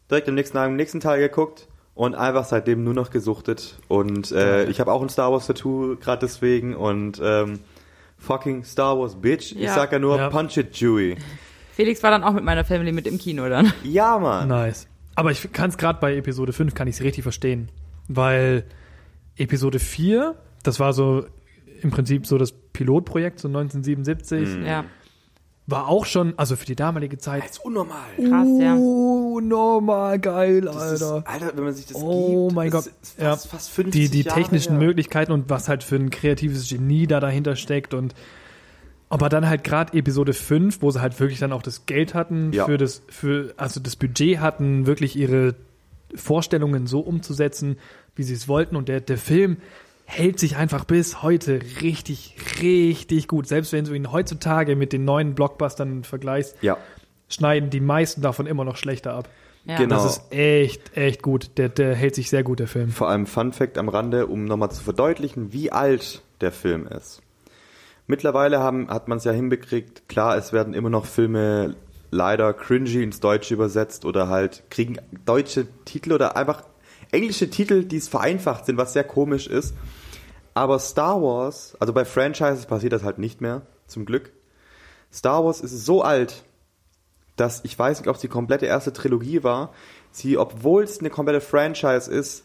direkt 0.09 0.27
im 0.27 0.35
nächsten 0.35 0.55
Tag, 0.57 0.69
im 0.69 0.75
nächsten 0.75 0.99
Teil 0.99 1.19
geguckt 1.19 1.67
und 1.97 2.15
einfach 2.15 2.45
seitdem 2.45 2.83
nur 2.83 2.93
noch 2.93 3.09
gesuchtet. 3.09 3.75
Und 3.87 4.31
äh, 4.31 4.65
ich 4.69 4.79
habe 4.79 4.91
auch 4.93 5.01
ein 5.01 5.09
Star 5.09 5.31
Wars 5.31 5.47
Tattoo 5.47 5.97
gerade 5.99 6.19
deswegen 6.25 6.75
und 6.75 7.19
ähm, 7.23 7.59
fucking 8.17 8.63
Star 8.63 8.97
Wars 8.99 9.15
Bitch. 9.19 9.51
Ich 9.53 9.57
Ja. 9.63 9.73
sag 9.73 9.91
ja 9.91 9.99
nur 9.99 10.17
Ja. 10.17 10.29
Punch 10.29 10.57
it 10.57 10.71
Chewie. 10.73 11.17
Felix 11.73 12.01
war 12.03 12.11
dann 12.11 12.23
auch 12.23 12.33
mit 12.33 12.43
meiner 12.43 12.63
Family 12.63 12.91
mit 12.91 13.07
im 13.07 13.17
Kino 13.17 13.49
dann. 13.49 13.73
Ja, 13.83 14.17
Mann. 14.19 14.47
Nice. 14.47 14.87
Aber 15.15 15.31
ich 15.31 15.51
kann 15.51 15.69
es 15.71 15.77
gerade 15.77 15.99
bei 15.99 16.15
Episode 16.15 16.53
5, 16.53 16.75
kann 16.75 16.87
ich 16.87 16.95
es 16.95 17.01
richtig 17.03 17.23
verstehen. 17.23 17.69
Weil 18.07 18.63
Episode 19.35 19.79
4, 19.79 20.35
das 20.63 20.79
war 20.79 20.93
so 20.93 21.25
im 21.81 21.89
Prinzip 21.89 22.27
so 22.27 22.37
das 22.37 22.51
Pilotprojekt, 22.51 23.39
so 23.39 23.47
1977, 23.47 24.65
Ja, 24.65 24.85
war 25.69 25.87
auch 25.89 26.05
schon, 26.05 26.33
also 26.37 26.55
für 26.55 26.65
die 26.65 26.75
damalige 26.77 27.17
Zeit, 27.17 27.43
Das 27.43 27.51
ist 27.51 27.65
unnormal. 27.65 27.99
krass, 28.17 28.47
ja. 28.59 28.75
oh, 28.77 29.41
normal 29.41 30.17
geil, 30.17 30.61
Das 30.61 30.75
ist, 30.93 31.03
Alter. 31.03 31.29
Alter, 31.29 31.51
wenn 31.57 31.63
man 31.65 31.73
sich 31.73 31.85
das 31.87 31.95
Oh 32.01 32.45
gibt, 32.47 32.55
mein 32.55 32.69
Gott. 32.71 32.85
ist 33.01 33.19
Ja. 33.19 33.31
fast, 33.31 33.47
fast 33.49 33.69
50 33.71 33.91
die, 34.01 34.09
die 34.09 34.21
Jahre 34.27 34.39
technischen 34.39 34.77
her. 34.77 34.87
Möglichkeiten 34.87 35.31
und 35.33 35.49
was 35.49 35.67
halt 35.67 35.83
für 35.83 35.97
ein 35.97 36.09
kreatives 36.09 36.69
Genie 36.69 37.05
da 37.05 37.19
dahinter 37.19 37.55
steckt 37.57 37.93
und 37.93 38.15
aber 39.09 39.29
dann 39.29 39.47
halt 39.47 39.63
gerade 39.63 39.97
Episode 39.97 40.33
5, 40.33 40.81
wo 40.81 40.91
sie 40.91 41.01
halt 41.01 41.17
wirklich 41.19 41.39
dann 41.39 41.53
auch 41.53 41.61
das 41.61 41.85
Geld 41.85 42.13
hatten 42.13 42.51
Ja. 42.53 42.65
für 42.65 42.77
das, 42.77 43.01
für, 43.09 43.53
also 43.57 43.79
das 43.79 43.95
Budget 43.95 44.39
hatten, 44.39 44.85
wirklich 44.85 45.15
ihre 45.15 45.55
Vorstellungen 46.15 46.87
so 46.87 46.99
umzusetzen, 47.01 47.77
wie 48.15 48.23
sie 48.23 48.33
es 48.33 48.47
wollten. 48.47 48.75
Und 48.75 48.89
der, 48.89 48.99
der 49.01 49.17
Film 49.17 49.57
hält 50.09 50.39
sich 50.39 50.55
einfach 50.55 50.85
bis 50.85 51.21
heute 51.21 51.59
richtig, 51.81 52.35
richtig 52.61 53.27
gut. 53.27 53.45
Selbst 53.47 53.73
wenn 53.73 53.83
du 53.85 53.93
ihn 53.93 54.11
heutzutage 54.11 54.75
mit 54.77 54.93
den 54.93 55.03
neuen 55.03 55.35
Blockbustern 55.35 56.03
vergleichst, 56.05 56.55
Ja. 56.61 56.77
schneiden 57.29 57.69
die 57.69 57.81
meisten 57.81 58.21
davon 58.21 58.47
immer 58.47 58.63
noch 58.63 58.77
schlechter 58.77 59.13
ab. 59.13 59.29
ja. 59.65 59.75
Genau. 59.77 59.95
Das 59.95 60.17
ist 60.17 60.31
echt, 60.31 60.95
echt 60.95 61.21
gut. 61.21 61.51
Der, 61.57 61.67
der 61.67 61.93
hält 61.93 62.15
sich 62.15 62.29
sehr 62.29 62.43
gut, 62.43 62.59
der 62.59 62.67
Film. 62.67 62.89
Vor 62.89 63.09
allem 63.09 63.27
Fun 63.27 63.51
Fact 63.51 63.77
am 63.77 63.89
Rande, 63.89 64.27
um 64.27 64.45
nochmal 64.45 64.71
zu 64.71 64.81
verdeutlichen, 64.81 65.51
wie 65.51 65.73
alt 65.73 66.21
der 66.39 66.53
Film 66.53 66.87
ist. 66.87 67.21
Mittlerweile 68.07 68.59
haben, 68.59 68.87
hat 68.89 69.09
man 69.09 69.17
es 69.17 69.25
ja 69.25 69.33
hinbekriegt, 69.33 70.07
klar, 70.07 70.37
es 70.37 70.53
werden 70.53 70.73
immer 70.73 70.89
noch 70.89 71.05
Filme 71.05 71.75
leider 72.11 72.53
cringy 72.53 73.03
ins 73.03 73.19
Deutsche 73.19 73.53
übersetzt 73.53 74.05
oder 74.05 74.29
halt 74.29 74.63
kriegen 74.69 74.97
deutsche 75.25 75.67
Titel 75.83 76.13
oder 76.13 76.37
einfach 76.37 76.63
englische 77.11 77.49
Titel, 77.49 77.83
die 77.83 77.97
es 77.97 78.07
vereinfacht 78.07 78.65
sind, 78.65 78.77
was 78.77 78.93
sehr 78.93 79.03
komisch 79.03 79.47
ist. 79.47 79.73
Aber 80.57 80.79
Star 80.79 81.21
Wars, 81.21 81.75
also 81.79 81.93
bei 81.93 82.03
Franchises 82.03 82.65
passiert 82.65 82.91
das 82.93 83.03
halt 83.03 83.19
nicht 83.19 83.41
mehr, 83.41 83.61
zum 83.85 84.05
Glück. 84.05 84.31
Star 85.13 85.45
Wars 85.45 85.61
ist 85.61 85.85
so 85.85 86.01
alt, 86.01 86.43
dass 87.35 87.63
ich 87.63 87.77
weiß 87.77 87.99
nicht, 87.99 88.07
ob 88.09 88.15
es 88.15 88.21
die 88.21 88.27
komplette 88.27 88.65
erste 88.65 88.91
Trilogie 88.91 89.43
war, 89.43 89.71
sie, 90.11 90.37
obwohl 90.37 90.83
es 90.83 90.99
eine 90.99 91.11
komplette 91.11 91.41
Franchise 91.41 92.09
ist, 92.11 92.43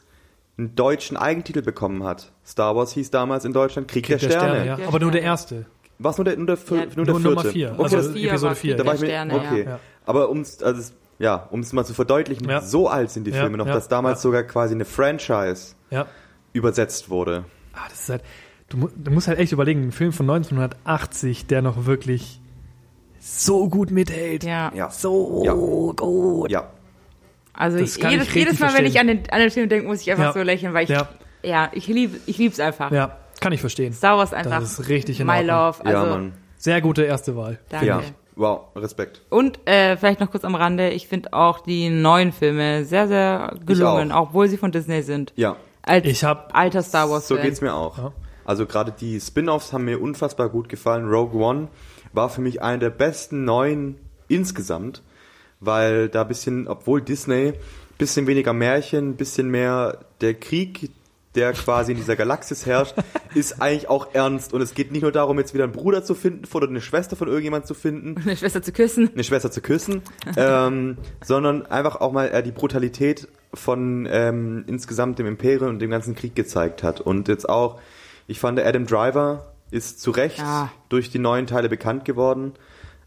einen 0.59 0.75
deutschen 0.77 1.17
Eigentitel 1.17 1.63
bekommen 1.63 2.05
hat. 2.05 2.33
Star 2.47 2.77
Wars 2.77 2.93
hieß 2.93 3.11
damals 3.11 3.47
in 3.47 3.55
Deutschland 3.55 3.89
Krieg, 3.89 4.07
der, 4.07 4.19
Sterne. 4.19 4.67
ja. 4.67 4.77
Der 4.77 4.89
Aber 4.89 5.01
nur 5.01 5.11
der 5.11 5.21
Sterne. 5.21 5.33
erste. 5.33 5.67
Was 5.99 6.19
nur 6.19 6.25
der, 6.27 6.37
nur 6.37 6.47
der, 6.47 6.57
Ja, 6.57 6.75
nur 6.75 6.87
der 6.87 6.97
nur 6.97 7.07
vierte? 7.07 7.23
Nummer 7.23 7.45
vier. 7.45 7.73
Okay, 7.73 7.83
Also 7.83 7.97
das, 7.97 8.09
Vier 8.13 8.29
Episode 8.29 8.49
war 8.51 8.55
vier. 8.57 8.77
da 8.77 8.85
war 8.87 8.95
ich 8.95 9.01
mir, 9.01 9.07
Sterne, 9.07 9.35
okay. 9.35 9.65
ja. 9.65 9.79
Aber 10.05 10.29
um 10.29 10.41
es 10.41 10.63
also, 10.63 10.93
ja, 11.19 11.49
um's 11.51 11.73
mal 11.73 11.85
zu 11.87 11.95
verdeutlichen, 11.95 12.47
Ja. 12.49 12.61
so 12.61 12.89
alt 12.89 13.11
sind 13.11 13.25
die 13.27 13.31
Ja, 13.31 13.41
Filme 13.41 13.57
noch, 13.57 13.67
ja, 13.67 13.73
dass 13.73 13.89
damals 13.89 14.19
ja. 14.19 14.23
sogar 14.23 14.43
quasi 14.43 14.75
eine 14.75 14.85
Franchise 14.85 15.75
Ja. 15.91 16.07
übersetzt 16.53 17.09
wurde. 17.09 17.45
Ah, 17.75 17.87
das 17.89 18.01
ist 18.03 18.09
halt, 18.11 18.23
du, 18.68 18.89
du 18.95 19.11
musst 19.11 19.29
halt 19.29 19.39
echt 19.39 19.53
überlegen, 19.53 19.83
ein 19.89 19.93
Film 19.93 20.12
von 20.12 20.29
1980, 20.29 21.47
der 21.47 21.62
noch 21.62 21.87
wirklich 21.87 22.41
so 23.20 23.68
gut 23.68 23.91
mithält. 23.91 24.45
Ja. 24.45 24.73
Ja. 24.75 24.91
So 24.91 25.43
Ja. 25.45 25.53
gut. 25.53 26.51
Ja. 26.51 26.70
Also 27.55 27.79
Das 27.79 27.97
ich, 27.97 28.01
kann 28.03 28.11
jedes, 28.12 28.29
ich 28.29 28.35
jedes 28.35 28.59
Mal, 28.61 28.75
wenn 28.75 28.87
ich 28.87 28.99
an 28.99 29.07
verstehen. 29.07 29.25
den, 29.25 29.33
an 29.33 29.41
den 29.41 29.51
Film 29.51 29.68
denke, 29.68 29.87
muss 29.87 30.01
ich 30.01 30.11
einfach 30.11 30.25
Ja. 30.25 30.33
so 30.33 30.43
lächeln, 30.43 30.73
weil 30.75 30.85
ich, 30.85 30.91
ja, 30.91 31.09
Ja, 31.43 31.70
ich 31.73 31.87
liebe 31.87 32.18
ich 32.27 32.39
lieb's 32.39 32.59
einfach. 32.61 32.91
ja, 32.93 33.16
kann 33.41 33.53
ich 33.53 33.61
verstehen. 33.61 33.93
Star 33.93 34.16
Wars 34.16 34.33
einfach. 34.33 34.61
Das 34.61 34.79
ist 34.79 34.89
richtig 34.89 35.20
in 35.20 35.27
My 35.27 35.39
Ordnung. 35.39 35.49
Love. 35.49 35.85
Also, 35.87 36.05
ja, 36.07 36.11
Mann. 36.11 36.33
Sehr 36.57 36.81
gute 36.81 37.03
erste 37.03 37.37
Wahl. 37.37 37.59
danke. 37.68 37.87
Ja. 37.87 38.01
Wow, 38.35 38.68
Respekt. 38.77 39.20
Und 39.29 39.61
äh, 39.68 39.97
vielleicht 39.99 40.20
noch 40.20 40.31
kurz 40.31 40.45
am 40.45 40.55
Rande, 40.55 40.89
ich 40.89 41.07
finde 41.07 41.35
auch 41.35 41.61
die 41.61 41.91
neuen 41.91 42.33
Filme 42.33 42.85
sehr, 42.87 43.07
sehr 43.07 43.55
gelungen, 43.66 44.11
auch. 44.11 44.29
obwohl 44.29 44.49
sie 44.49 44.57
von 44.57 44.73
Disney 44.73 45.03
sind. 45.03 45.35
Ja, 45.37 45.57
Als 45.83 46.07
Ich 46.07 46.24
hab- 46.24 46.55
alter 46.57 46.83
Star 46.83 47.11
Wars 47.11 47.28
so 47.28 47.35
Fan. 47.37 47.45
geht's 47.45 47.61
mir 47.61 47.74
auch. 47.74 47.99
Ja. 47.99 48.12
Also 48.45 48.66
gerade 48.66 48.93
die 48.93 49.20
Spin-offs 49.20 49.72
haben 49.72 49.85
mir 49.85 50.01
unfassbar 50.01 50.49
gut 50.49 50.68
gefallen. 50.68 51.09
Rogue 51.09 51.41
One 51.41 51.68
war 52.12 52.28
für 52.28 52.41
mich 52.41 52.61
einer 52.62 52.78
der 52.78 52.91
besten 52.91 53.45
neuen 53.45 53.99
insgesamt, 54.28 55.03
weil 55.61 56.09
da 56.09 56.24
bisschen, 56.24 56.66
obwohl 56.68 57.03
Disney, 57.03 57.53
bisschen 57.99 58.26
weniger 58.26 58.53
Märchen, 58.53 59.16
bisschen 59.16 59.49
mehr 59.49 59.99
der 60.20 60.35
Krieg, 60.35 60.91
der 61.35 61.53
quasi 61.55 61.93
in 61.93 61.99
dieser 61.99 62.16
Galaxis 62.16 62.66
herrscht, 62.66 62.95
ist 63.35 63.62
eigentlich 63.62 63.89
auch 63.89 64.09
ernst. 64.14 64.53
Und 64.53 64.61
es 64.61 64.74
geht 64.74 64.93
nicht 64.93 65.03
nur 65.03 65.12
darum, 65.12 65.39
jetzt 65.39 65.55
wieder 65.55 65.64
einen 65.64 65.72
Bruder 65.72 66.05
zu 66.05 66.14
finden 66.14 66.43
oder 66.53 66.68
eine 66.68 66.80
Schwester 66.80 67.16
von 67.16 67.28
irgendjemand 67.28 67.66
zu 67.66 67.74
finden, 67.74 68.16
Eine 68.22 68.37
Schwester 68.37 68.62
zu 68.62 68.72
küssen. 68.72 69.11
eine 69.14 69.24
Schwester 69.24 69.51
zu 69.51 69.61
küssen, 69.62 70.03
ähm, 70.37 70.99
sondern 71.24 71.66
einfach 71.66 71.97
auch 72.01 72.12
mal 72.12 72.28
äh, 72.28 72.43
die 72.43 72.53
Brutalität 72.53 73.28
von 73.55 74.07
ähm, 74.11 74.64
insgesamt 74.66 75.18
dem 75.18 75.26
Imperium 75.26 75.70
und 75.70 75.78
dem 75.78 75.91
ganzen 75.91 76.14
Krieg 76.14 76.35
gezeigt 76.35 76.83
hat. 76.83 77.01
Und 77.01 77.28
jetzt 77.28 77.49
auch, 77.49 77.78
ich 78.26 78.39
fand, 78.39 78.59
Adam 78.61 78.87
Driver 78.87 79.53
ist 79.70 80.01
zu 80.01 80.11
Recht 80.11 80.39
Ja. 80.39 80.70
durch 80.91 81.11
die 81.11 81.18
neuen 81.18 81.47
Teile 81.47 81.68
bekannt 81.70 82.05
geworden, 82.05 82.53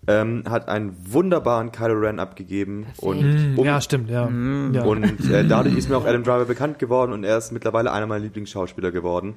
ähm, 0.08 0.44
hat 0.50 0.68
einen 0.70 0.96
wunderbaren 1.10 1.72
Kylo 1.72 1.94
Ren 2.00 2.20
abgegeben 2.20 2.86
und 2.98 3.20
Hm, 3.22 3.58
um, 3.60 3.66
ja, 3.66 3.82
stimmt, 3.82 4.10
ja. 4.10 4.30
ja. 4.30 4.84
und 4.84 5.04
äh, 5.32 5.46
dadurch 5.48 5.76
ist 5.76 5.90
mir 5.90 5.98
auch 5.98 6.06
Adam 6.06 6.24
Driver 6.24 6.46
bekannt 6.46 6.78
geworden 6.80 7.12
und 7.12 7.24
er 7.24 7.38
ist 7.38 7.52
mittlerweile 7.52 7.92
einer 7.92 8.06
meiner 8.06 8.24
Lieblingsschauspieler 8.24 8.92
geworden. 8.92 9.36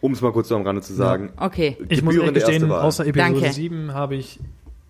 Um 0.00 0.12
es 0.12 0.20
mal 0.20 0.32
kurz 0.32 0.48
so 0.48 0.54
am 0.56 0.62
Rande 0.62 0.80
zu 0.80 0.94
sagen. 0.94 1.30
Okay. 1.36 1.76
ich 1.88 2.02
muss 2.02 2.14
erste 2.14 2.32
gestehen, 2.32 2.70
außer 2.70 3.04
Episode 3.06 3.40
Danke. 3.40 3.52
7 3.52 3.92
habe 3.94 4.14
ich 4.14 4.38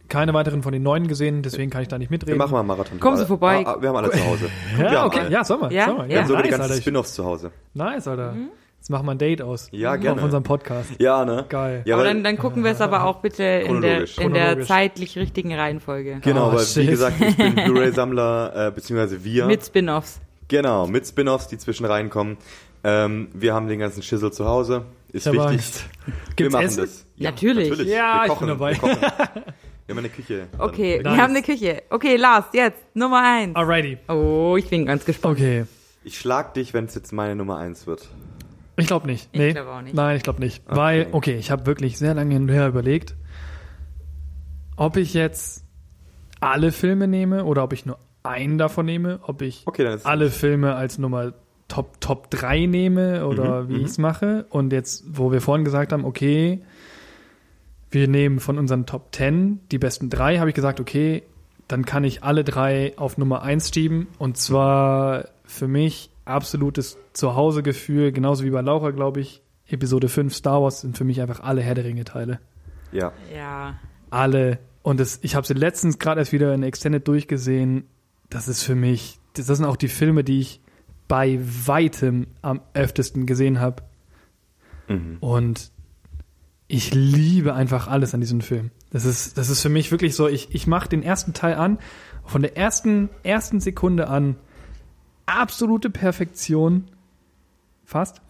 keine 0.09 0.33
weiteren 0.35 0.63
von 0.63 0.73
den 0.73 0.83
neuen 0.83 1.07
gesehen, 1.09 1.43
deswegen 1.43 1.71
kann 1.71 1.83
ich 1.83 1.89
da 1.89 1.99
nicht 1.99 2.11
Wir 2.11 2.15
mitreden. 2.15 2.39
machen 2.39 2.53
mal 2.53 2.61
einen 2.61 2.69
Marathon. 2.69 3.01
Kommen 3.01 3.17
Sie 3.17 3.27
vorbei. 3.27 3.63
Ah, 3.67 3.75
ah, 3.77 3.83
Wir 3.83 3.89
haben 3.89 3.97
alle 3.97 4.11
zu 4.11 4.25
Hause. 4.27 4.49
ja, 4.79 4.93
Ja, 4.93 5.07
okay, 5.07 5.23
mal. 5.25 5.33
ja, 5.33 5.45
soll 5.45 5.59
mal. 5.59 5.73
Ja, 5.73 5.87
soll 5.87 5.97
mal. 5.97 6.03
ja. 6.05 6.09
Wir 6.11 6.19
haben 6.21 6.29
sogar 6.29 6.43
die 6.43 6.51
nice, 6.51 6.59
ganzen 6.59 6.81
Spin-offs 6.81 7.15
zu 7.15 7.25
Hause. 7.25 7.51
Nice, 7.75 8.07
Alter. 8.09 8.35
Jetzt 8.79 8.91
machen 8.91 9.07
wir 9.07 9.13
ein 9.13 9.19
Date 9.19 9.43
aus. 9.43 9.69
Ja, 9.71 9.97
gerne. 9.97 10.19
Auf 10.19 10.25
unserem 10.25 10.45
Podcast. 10.45 10.91
Ja, 10.99 11.25
ne? 11.25 11.45
Geil. 11.49 11.83
Ja, 11.85 11.97
aber 11.97 12.05
dann, 12.05 12.25
dann 12.25 12.39
gucken 12.39 12.65
wir 12.65 12.71
es 12.71 12.81
aber 12.81 13.05
auch 13.05 13.21
bitte 13.21 13.43
in 13.43 13.81
der, 13.83 14.05
in 14.19 14.33
der 14.33 14.63
zeitlich 14.63 15.17
richtigen 15.19 15.55
Reihenfolge. 15.55 16.21
Genau, 16.23 16.49
Oh, 16.49 16.53
weil 16.55 16.61
wie 16.61 16.65
shit. 16.65 16.89
gesagt, 16.89 17.17
ich 17.21 17.37
bin 17.37 17.55
Blu-ray-Sammler, 17.65 18.69
äh, 18.69 18.71
beziehungsweise 18.71 19.23
wir. 19.25 19.47
Mit 19.47 19.65
Spin-offs. 19.65 20.21
Genau, 20.49 20.87
mit 20.87 21.07
Spin-offs, 21.07 21.49
die 21.49 21.59
zwischen 21.59 21.85
reinkommen. 21.85 22.39
Ähm, 22.85 23.29
wir 23.35 23.53
haben 23.53 23.69
den 23.69 23.81
ganzen 23.81 24.03
Schissel 24.03 24.33
zu 24.33 24.47
Hause. 24.47 24.85
Ist 25.13 25.27
Ich 25.27 25.33
wichtig. 25.33 25.49
Angst. 25.51 25.85
Wir 26.07 26.15
Gibt's 26.37 26.53
machen 26.55 26.65
Essen? 26.67 26.81
das. 26.83 27.07
Natürlich. 27.19 27.69
Ja, 27.89 28.21
wir 28.21 28.23
ich 28.25 28.29
kochen, 28.31 28.47
bin 28.47 28.59
dabei. 28.59 28.73
Wir, 28.81 28.81
wir 29.87 29.95
haben 29.95 29.99
eine 29.99 30.09
Küche. 30.09 30.47
Okay, 30.59 31.01
Nice. 31.03 31.05
wir 31.17 31.23
haben 31.23 31.31
eine 31.35 31.43
Küche. 31.43 31.83
Okay, 31.91 32.17
Lars, 32.17 32.45
jetzt 32.53 32.79
Nummer 32.95 33.23
eins. 33.23 33.55
Alrighty. 33.57 33.99
Oh, 34.09 34.57
ich 34.57 34.69
bin 34.71 34.87
ganz 34.87 35.05
gespannt. 35.05 35.37
Okay. 35.39 35.65
Ich 36.05 36.19
schlag 36.19 36.55
dich, 36.55 36.73
wenn 36.73 36.87
es 36.87 36.95
jetzt 36.95 37.13
meine 37.13 37.35
Nummer 37.37 37.59
eins 37.59 37.87
wird. 37.87 38.09
Ich 38.79 38.87
glaube 38.87 39.07
nicht. 39.07 39.29
Ich 39.33 39.39
Nee. 39.39 39.53
glaub 39.53 39.67
auch 39.67 39.83
nicht. 39.83 39.95
Nein, 39.95 40.17
ich 40.17 40.23
glaube 40.23 40.41
nicht. 40.41 40.63
Weil, 40.67 41.09
okay, 41.13 41.35
ich 41.37 41.51
habe 41.51 41.67
wirklich 41.67 41.99
sehr 41.99 42.15
lange 42.15 42.33
hin 42.33 42.43
und 42.45 42.49
her 42.49 42.69
überlegt, 42.69 43.15
ob 44.77 44.97
ich 44.97 45.15
jetzt 45.15 45.65
alle 46.41 46.73
Filme 46.73 47.09
nehme 47.09 47.45
oder 47.45 47.65
ob 47.65 47.73
ich 47.73 47.85
nur 47.87 47.99
einen 48.23 48.59
davon 48.59 48.87
nehme, 48.87 49.21
ob 49.23 49.43
ich 49.43 49.63
Okay, 49.67 49.97
alle 50.05 50.31
Filme 50.31 50.75
als 50.77 50.99
Nummer 50.99 51.33
Top, 51.67 52.01
Top 52.01 52.31
3 52.31 52.67
nehme 52.67 53.27
oder 53.27 53.65
Mhm, 53.65 53.69
wie 53.69 53.75
mhm. 53.75 53.81
ich 53.81 53.87
es 53.87 53.99
mache. 53.99 54.47
Und 54.51 54.73
jetzt, 54.73 55.05
wo 55.11 55.33
wir 55.33 55.41
vorhin 55.41 55.65
gesagt 55.65 55.93
haben, 55.93 56.05
okay, 56.05 56.63
wir 57.91 58.07
nehmen 58.09 58.39
von 58.39 58.59
unseren 58.59 58.87
Top 58.87 59.15
10 59.15 59.61
die 59.71 59.79
besten 59.79 60.09
drei, 60.11 60.39
habe 60.39 60.51
ich 60.51 60.55
gesagt, 60.55 60.79
okay, 60.81 61.23
dann 61.67 61.85
kann 61.85 62.05
ich 62.05 62.23
alle 62.23 62.45
drei 62.45 62.93
auf 62.97 63.19
Nummer 63.19 63.43
1 63.43 63.73
schieben. 63.75 64.07
Und 64.19 64.37
zwar 64.37 65.27
für 65.45 65.69
mich 65.69 66.11
absolutes 66.29 66.99
Zuhausegefühl, 67.13 68.13
genauso 68.13 68.45
wie 68.45 68.51
bei 68.51 68.61
Laura, 68.61 68.91
glaube 68.91 69.21
ich. 69.21 69.43
Episode 69.67 70.09
5 70.09 70.35
Star 70.35 70.63
Wars 70.63 70.81
sind 70.81 70.97
für 70.97 71.05
mich 71.05 71.21
einfach 71.21 71.41
alle 71.41 71.61
Herr 71.61 71.75
der 71.75 71.85
Ringe-Teile. 71.85 72.41
Ja. 72.93 73.13
Ja. 73.35 73.79
Alle. 74.11 74.59
Und 74.83 74.99
das, 75.01 75.19
ich 75.23 75.35
habe 75.35 75.47
sie 75.47 75.55
letztens 75.55 75.99
gerade 75.99 76.21
erst 76.21 76.33
wieder 76.33 76.55
in 76.55 76.63
Extended 76.63 77.07
durchgesehen. 77.07 77.85
Das 78.31 78.49
ist 78.49 78.63
für 78.63 78.75
mich, 78.75 79.19
das, 79.35 79.47
das 79.47 79.59
sind 79.59 79.67
auch 79.67 79.77
die 79.77 79.89
Filme, 79.89 80.25
die 80.25 80.41
ich 80.41 80.61
bei 81.07 81.39
weitem 81.67 82.29
am 82.41 82.61
öftesten 82.75 83.27
gesehen 83.27 83.61
habe. 83.61 83.83
Mhm. 84.89 85.19
Und 85.21 85.71
ich 86.67 86.95
liebe 86.95 87.55
einfach 87.55 87.89
alles 87.89 88.15
an 88.15 88.21
diesem 88.21 88.41
Film. 88.41 88.71
Das 88.91 89.05
ist, 89.05 89.37
das 89.37 89.51
ist 89.51 89.61
für 89.63 89.69
mich 89.69 89.91
wirklich 89.91 90.15
so, 90.15 90.29
ich, 90.29 90.55
ich 90.55 90.67
mache 90.67 90.89
den 90.89 91.03
ersten 91.03 91.33
Teil 91.33 91.55
an, 91.55 91.79
von 92.25 92.43
der 92.43 92.57
ersten, 92.57 93.09
ersten 93.23 93.61
Sekunde 93.61 94.09
an, 94.09 94.37
absolute 95.29 95.91
Perfektion, 95.91 96.85
fast, 97.85 98.21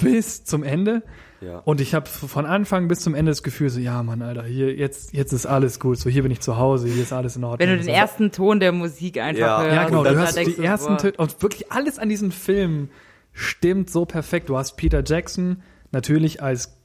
bis 0.00 0.44
zum 0.44 0.62
Ende. 0.62 1.02
Ja. 1.40 1.58
Und 1.60 1.80
ich 1.80 1.94
habe 1.94 2.06
von 2.06 2.44
Anfang 2.44 2.88
bis 2.88 3.00
zum 3.00 3.14
Ende 3.14 3.30
das 3.30 3.42
Gefühl, 3.42 3.70
so, 3.70 3.80
ja, 3.80 4.02
Mann, 4.02 4.20
Alter, 4.20 4.44
hier, 4.44 4.74
jetzt, 4.74 5.14
jetzt 5.14 5.32
ist 5.32 5.46
alles 5.46 5.80
gut. 5.80 5.98
So, 5.98 6.10
hier 6.10 6.22
bin 6.22 6.30
ich 6.30 6.40
zu 6.40 6.58
Hause, 6.58 6.88
hier 6.88 7.02
ist 7.02 7.12
alles 7.14 7.36
in 7.36 7.44
Ordnung. 7.44 7.60
Wenn 7.60 7.70
du 7.70 7.76
den 7.76 7.86
so. 7.86 7.90
ersten 7.90 8.30
Ton 8.30 8.60
der 8.60 8.72
Musik 8.72 9.18
einfach 9.18 9.40
Ja, 9.40 9.62
hörst. 9.62 9.74
Ja, 9.74 9.84
genau, 9.84 9.98
Und 10.00 10.08
du 10.08 10.16
hörst 10.16 10.38
die 10.38 10.62
ersten. 10.62 10.98
Töne 10.98 11.14
und 11.16 11.42
wirklich 11.42 11.72
alles 11.72 11.98
an 11.98 12.10
diesem 12.10 12.30
Film 12.30 12.90
stimmt 13.32 13.88
so 13.90 14.04
perfekt. 14.04 14.50
Du 14.50 14.58
hast 14.58 14.76
Peter 14.76 15.02
Jackson 15.04 15.62
natürlich 15.92 16.42
als 16.42 16.76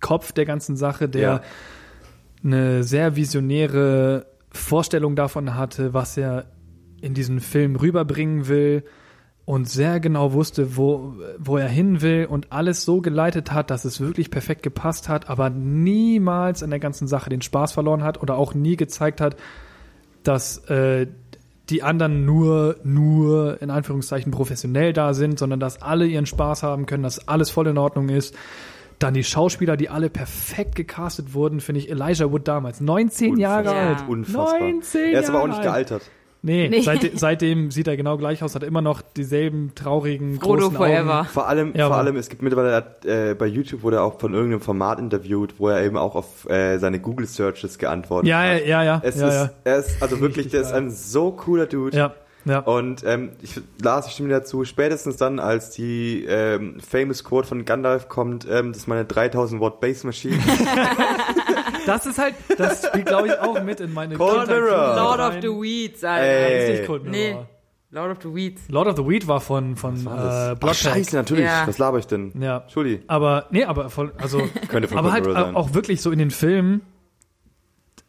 Kopf 0.00 0.32
der 0.32 0.44
ganzen 0.44 0.76
Sache, 0.76 1.08
der 1.08 1.22
Ja. 1.22 1.40
eine 2.44 2.84
sehr 2.84 3.16
visionäre 3.16 4.26
Vorstellung 4.52 5.16
davon 5.16 5.56
hatte, 5.56 5.92
was 5.92 6.16
er 6.16 6.46
in 7.00 7.14
diesen 7.14 7.40
Film 7.40 7.74
rüberbringen 7.74 8.46
will 8.46 8.84
und 9.46 9.68
sehr 9.68 10.00
genau 10.00 10.32
wusste, 10.32 10.76
wo, 10.76 11.14
wo 11.38 11.58
er 11.58 11.68
hin 11.68 12.00
will 12.00 12.26
und 12.30 12.50
alles 12.50 12.84
so 12.84 13.00
geleitet 13.00 13.52
hat, 13.52 13.70
dass 13.70 13.84
es 13.84 14.00
wirklich 14.00 14.30
perfekt 14.30 14.62
gepasst 14.62 15.08
hat, 15.08 15.28
aber 15.28 15.50
niemals 15.50 16.62
an 16.62 16.70
der 16.70 16.78
ganzen 16.78 17.08
Sache 17.08 17.28
den 17.28 17.42
Spaß 17.42 17.72
verloren 17.72 18.02
hat 18.02 18.22
oder 18.22 18.36
auch 18.36 18.54
nie 18.54 18.76
gezeigt 18.76 19.20
hat, 19.20 19.36
dass 20.22 20.58
äh, 20.70 21.06
die 21.68 21.82
anderen 21.82 22.24
nur, 22.24 22.76
nur 22.84 23.60
in 23.60 23.70
Anführungszeichen 23.70 24.32
professionell 24.32 24.92
da 24.92 25.12
sind, 25.12 25.38
sondern 25.38 25.60
dass 25.60 25.82
alle 25.82 26.06
ihren 26.06 26.26
Spaß 26.26 26.62
haben 26.62 26.86
können, 26.86 27.02
dass 27.02 27.28
alles 27.28 27.50
voll 27.50 27.66
in 27.66 27.78
Ordnung 27.78 28.08
ist. 28.08 28.34
Dann 28.98 29.12
die 29.12 29.24
Schauspieler, 29.24 29.76
die 29.76 29.88
alle 29.88 30.08
perfekt 30.08 30.76
gecastet 30.76 31.34
wurden, 31.34 31.60
finde 31.60 31.80
ich 31.80 31.90
Elijah 31.90 32.30
Wood 32.30 32.46
damals. 32.46 32.80
19 32.80 33.36
Jahre 33.38 33.70
Unfassbar. 33.70 33.88
alt. 33.88 34.00
Ja. 34.00 34.06
Unfassbar. 34.06 34.60
19 34.60 35.12
er 35.12 35.20
ist 35.20 35.28
aber 35.28 35.42
auch 35.42 35.48
Jahre 35.48 35.58
nicht 35.60 35.68
alt. 35.92 36.10
Nee, 36.46 36.68
Nee. 36.68 36.82
Seit, 36.82 37.10
seitdem 37.18 37.70
sieht 37.70 37.86
er 37.88 37.96
genau 37.96 38.18
gleich 38.18 38.42
aus, 38.42 38.54
hat 38.54 38.62
immer 38.62 38.82
noch 38.82 39.00
dieselben 39.00 39.72
traurigen, 39.74 40.38
Frodo 40.38 40.64
großen 40.68 40.76
forever. 40.76 41.20
Augen. 41.20 41.28
Vor 41.28 41.48
allem, 41.48 41.72
Ja, 41.74 41.86
vor 41.86 41.96
allem, 41.96 42.16
es 42.16 42.28
gibt 42.28 42.42
mittlerweile 42.42 42.84
äh, 43.06 43.34
bei 43.34 43.46
YouTube 43.46 43.82
wurde 43.82 43.96
er 43.96 44.02
auch 44.04 44.20
von 44.20 44.34
irgendeinem 44.34 44.60
Format 44.60 44.98
interviewt, 44.98 45.54
wo 45.58 45.68
er 45.70 45.82
eben 45.82 45.96
auch 45.96 46.14
auf 46.14 46.48
äh, 46.50 46.76
seine 46.78 47.00
Google 47.00 47.26
Searches 47.26 47.78
geantwortet 47.78 48.28
Ja, 48.28 48.44
ja, 48.44 48.54
hat. 48.56 48.66
ja, 48.66 48.82
ja. 48.84 49.00
Es 49.02 49.18
ja, 49.18 49.28
ist, 49.28 49.34
ja. 49.34 49.50
er 49.64 49.76
ist 49.78 50.02
also 50.02 50.20
wirklich, 50.20 50.48
der 50.48 50.60
ist 50.60 50.72
ein 50.72 50.90
so 50.90 51.32
cooler 51.32 51.64
Dude. 51.66 51.96
ja, 51.96 52.14
ja. 52.44 52.58
Und 52.58 53.02
ähm, 53.06 53.30
ich, 53.40 53.58
Lars, 53.82 54.06
ich 54.06 54.12
stimme 54.12 54.28
dazu, 54.28 54.66
spätestens 54.66 55.16
dann, 55.16 55.38
als 55.38 55.70
die 55.70 56.26
ähm, 56.28 56.76
famous 56.78 57.24
Quote 57.24 57.48
von 57.48 57.64
Gandalf 57.64 58.10
kommt, 58.10 58.46
ähm, 58.50 58.72
das 58.72 58.82
ist 58.82 58.86
meine 58.86 59.06
3000 59.06 59.62
Watt 59.62 59.80
Base 59.80 60.06
Machine. 60.06 60.36
Das 61.86 62.06
ist 62.06 62.18
halt, 62.18 62.34
das 62.56 62.86
spielt, 62.86 63.06
glaube 63.06 63.28
ich, 63.28 63.38
auch 63.38 63.62
mit 63.62 63.80
in 63.80 63.92
meine 63.92 64.16
Cold 64.16 64.46
Kindheit 64.46 64.60
Mirror. 64.62 64.96
Lord 64.96 65.20
of 65.20 65.34
the 65.42 65.48
Weeds, 65.48 66.02
Ey. 66.02 66.08
Alter. 66.08 66.54
Das 66.54 66.62
ist 66.64 66.70
nicht 66.78 66.86
Cold 66.86 67.04
Nee. 67.04 67.28
Mirror. 67.30 67.48
Lord 67.90 68.10
of 68.10 68.18
the 68.24 68.34
Weeds. 68.34 68.62
Lord 68.68 68.88
of 68.88 68.96
the 68.96 69.06
Weed 69.06 69.28
war 69.28 69.40
von, 69.40 69.76
von 69.76 70.04
war 70.04 70.14
äh, 70.14 70.16
das? 70.16 70.34
Ach, 70.34 70.48
Bloodpack. 70.58 70.74
scheiße, 70.76 71.14
natürlich. 71.16 71.44
Ja. 71.44 71.66
Was 71.66 71.78
laber 71.78 71.98
ich 71.98 72.06
denn? 72.08 72.32
Ja. 72.40 72.58
Entschuldi. 72.58 73.02
Aber, 73.06 73.46
nee, 73.50 73.64
aber 73.64 73.88
voll, 73.88 74.12
also, 74.18 74.38
Könnte 74.68 74.88
von 74.88 74.98
aber 74.98 75.12
halt 75.12 75.24
sein. 75.26 75.54
auch 75.54 75.74
wirklich 75.74 76.02
so 76.02 76.10
in 76.10 76.18
den 76.18 76.32
Filmen, 76.32 76.80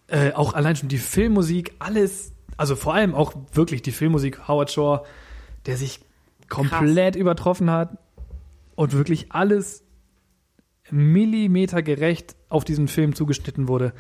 äh, 0.07 0.31
auch 0.33 0.53
allein 0.53 0.75
schon 0.75 0.89
die 0.89 0.97
Filmmusik, 0.97 1.73
alles, 1.77 2.33
also 2.57 2.75
vor 2.75 2.95
allem 2.95 3.13
auch 3.13 3.33
wirklich 3.53 3.83
die 3.83 3.91
Filmmusik 3.91 4.47
Howard 4.47 4.71
Shore, 4.71 5.03
der 5.67 5.77
sich 5.77 5.99
komplett 6.49 7.15
übertroffen 7.15 7.69
hat 7.69 7.97
und 8.75 8.93
wirklich 8.93 9.31
alles 9.33 9.83
millimetergerecht 10.91 12.35
auf 12.49 12.63
diesen 12.63 12.87
Film 12.87 13.15
zugeschnitten 13.15 13.67
wurde. 13.67 13.93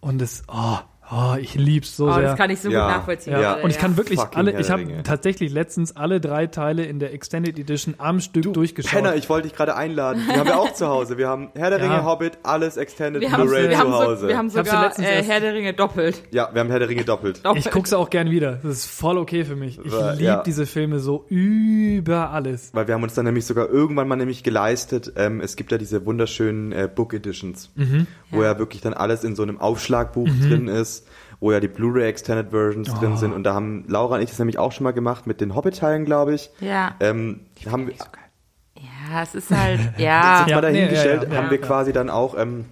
Und 0.00 0.22
es, 0.22 0.44
oh, 0.48 0.78
oh 1.10 1.34
ich 1.40 1.54
lieb's 1.54 1.96
so 1.96 2.08
Oh, 2.08 2.12
sehr. 2.14 2.22
das 2.22 2.36
kann 2.36 2.50
ich 2.50 2.60
so 2.60 2.70
Ja. 2.70 2.86
gut 2.86 2.96
nachvollziehen. 2.96 3.32
ja. 3.34 3.52
Alter, 3.54 3.64
und 3.64 3.70
ich 3.70 3.78
kann 3.78 3.96
wirklich 3.96 4.18
Fucking 4.20 4.38
alle, 4.38 4.60
ich 4.60 4.70
habe 4.70 5.02
tatsächlich 5.02 5.52
letztens 5.52 5.96
alle 5.96 6.20
drei 6.20 6.46
Teile 6.46 6.84
in 6.84 6.98
der 6.98 7.12
Extended 7.12 7.58
Edition 7.58 7.94
am 7.98 8.20
Stück 8.20 8.52
durchgeschaut. 8.52 8.90
Penner, 8.92 9.14
ich 9.16 9.28
wollte 9.28 9.48
dich 9.48 9.56
gerade 9.56 9.76
einladen. 9.76 10.22
Die 10.28 10.38
haben 10.38 10.46
wir 10.46 10.58
auch 10.58 10.72
zu 10.74 10.86
Hause. 10.88 11.18
Wir 11.18 11.28
haben 11.28 11.50
Herr 11.54 11.70
der 11.70 11.78
Ja. 11.80 11.84
Ringe, 11.86 12.04
Hobbit, 12.04 12.38
alles 12.42 12.76
Extended 12.76 13.22
Blu-ray 13.22 13.68
wir, 13.70 13.78
haben 13.78 13.90
zu 13.90 13.96
so, 13.98 14.04
Hause. 14.04 14.28
wir 14.28 14.38
haben 14.38 14.50
sogar 14.50 14.98
äh, 15.00 15.22
Herr 15.22 15.40
der 15.40 15.54
Ringe 15.54 15.72
doppelt. 15.74 16.22
ja, 16.30 16.48
wir 16.52 16.60
haben 16.60 16.70
Herr 16.70 16.78
der 16.78 16.88
Ringe 16.88 17.04
doppelt. 17.04 17.44
doppelt. 17.44 17.64
Ich 17.66 17.72
gucke 17.72 17.88
sie 17.88 17.96
auch 17.98 18.10
gern 18.10 18.30
wieder. 18.30 18.52
Das 18.62 18.72
ist 18.78 18.86
voll 18.86 19.18
okay 19.18 19.44
für 19.44 19.56
mich. 19.56 19.78
Ich 19.78 19.84
liebe 19.84 20.16
ja. 20.22 20.42
diese 20.42 20.66
Filme 20.66 20.98
so 20.98 21.24
über 21.28 22.30
alles. 22.30 22.70
Weil 22.72 22.86
wir 22.88 22.94
haben 22.94 23.02
uns 23.02 23.14
dann 23.14 23.24
nämlich 23.24 23.44
sogar 23.46 23.68
irgendwann 23.68 24.08
mal 24.08 24.16
nämlich 24.16 24.42
geleistet, 24.42 25.12
ähm, 25.16 25.40
es 25.40 25.56
gibt 25.56 25.72
ja 25.72 25.78
diese 25.78 26.04
wunderschönen 26.06 26.72
äh, 26.72 26.88
Book 26.92 27.14
Editions, 27.14 27.70
wo 28.30 28.42
ja. 28.42 28.58
wirklich 28.58 28.82
dann 28.82 28.94
alles 28.94 29.24
in 29.24 29.34
so 29.36 29.42
einem 29.42 29.60
Aufschlagbuch 29.60 30.28
drin 30.42 30.68
ist, 30.68 30.95
wo 31.40 31.52
ja 31.52 31.60
die 31.60 31.68
Blu-ray 31.68 32.08
Extended 32.08 32.50
Versions 32.50 32.92
drin 32.94 33.16
sind. 33.16 33.32
Und 33.32 33.44
da 33.44 33.54
haben 33.54 33.84
Laura 33.88 34.16
und 34.16 34.22
ich 34.22 34.30
das 34.30 34.38
nämlich 34.38 34.58
auch 34.58 34.72
schon 34.72 34.84
mal 34.84 34.92
gemacht 34.92 35.26
mit 35.26 35.40
den 35.40 35.54
Hobbit-Teilen, 35.54 36.04
glaube 36.04 36.34
ich. 36.34 36.50
Ja. 36.60 36.94
Ähm, 37.00 37.40
haben 37.70 37.88
wir, 37.88 37.94
Ja, 38.74 39.22
es 39.22 39.34
ist 39.34 39.50
halt, 39.50 39.80
ja. 39.98 40.40
jetzt 40.40 40.48
Ja, 40.48 40.56
mal 40.56 40.62
dahingestellt, 40.62 41.22
nee, 41.22 41.26
ja, 41.26 41.32
ja, 41.32 41.38
haben 41.38 41.46
ja. 41.46 41.50
wir 41.50 41.60
quasi 41.60 41.92
dann 41.92 42.10
auch, 42.10 42.36
ähm, 42.38 42.66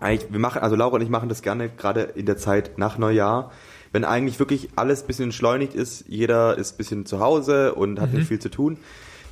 eigentlich, 0.00 0.32
wir 0.32 0.38
machen, 0.38 0.62
also 0.62 0.76
Laura 0.76 0.96
und 0.96 1.02
ich 1.02 1.08
machen 1.08 1.28
das 1.28 1.42
gerne 1.42 1.68
gerade 1.68 2.02
in 2.02 2.26
der 2.26 2.36
Zeit 2.36 2.78
nach 2.78 2.98
Neujahr, 2.98 3.50
wenn 3.92 4.04
eigentlich 4.04 4.38
wirklich 4.38 4.68
alles 4.76 5.02
bisschen 5.02 5.24
entschleunigt 5.24 5.74
ist, 5.74 6.04
jeder 6.08 6.56
ist 6.56 6.76
bisschen 6.78 7.06
zu 7.06 7.20
Hause 7.20 7.74
und 7.74 8.00
hat 8.00 8.12
nicht 8.12 8.28
viel 8.28 8.38
zu 8.38 8.50
tun, 8.50 8.78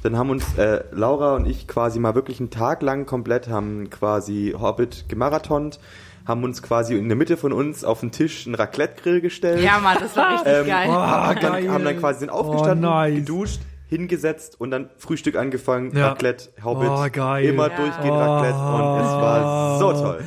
dann 0.02 0.16
haben 0.16 0.30
uns 0.30 0.56
äh, 0.56 0.84
Laura 0.92 1.34
und 1.36 1.46
ich 1.46 1.66
quasi 1.66 1.98
mal 1.98 2.14
wirklich 2.14 2.40
einen 2.40 2.50
Tag 2.50 2.82
lang 2.82 3.06
komplett 3.06 3.48
haben 3.48 3.90
quasi 3.90 4.54
Hobbit 4.58 5.08
gemarathont, 5.08 5.78
haben 6.26 6.42
uns 6.44 6.62
quasi 6.62 6.96
in 6.96 7.08
der 7.08 7.16
Mitte 7.16 7.36
von 7.36 7.52
uns 7.52 7.84
auf 7.84 8.00
den 8.00 8.10
Tisch 8.10 8.46
einen 8.46 8.54
Raclette-Grill 8.56 9.20
gestellt. 9.20 9.62
Ja, 9.62 9.78
Mann, 9.78 9.96
das 10.00 10.16
war 10.16 10.32
richtig 10.34 10.52
Ähm, 10.52 10.66
geil. 10.66 10.88
haben, 10.88 11.40
geil. 11.40 11.62
dann, 11.64 11.72
haben 11.72 11.84
dann 11.84 11.98
quasi 11.98 12.18
sind 12.20 12.30
aufgestanden, 12.30 12.84
Oh, 12.84 12.90
nice. 12.94 13.14
geduscht, 13.14 13.60
hingesetzt 13.88 14.60
und 14.60 14.70
dann 14.72 14.90
Frühstück 14.98 15.36
angefangen, 15.36 15.96
Ja. 15.96 16.08
Raclette, 16.08 16.48
Hobbit, 16.64 16.88
Oh, 16.90 17.06
geil. 17.12 17.44
immer 17.44 17.70
Ja. 17.70 17.76
durchgehend 17.76 18.16
Raclette 18.16 18.58
und 18.58 19.00
es 19.00 19.12
war 19.12 19.78
so 19.78 19.92
toll. 19.92 20.24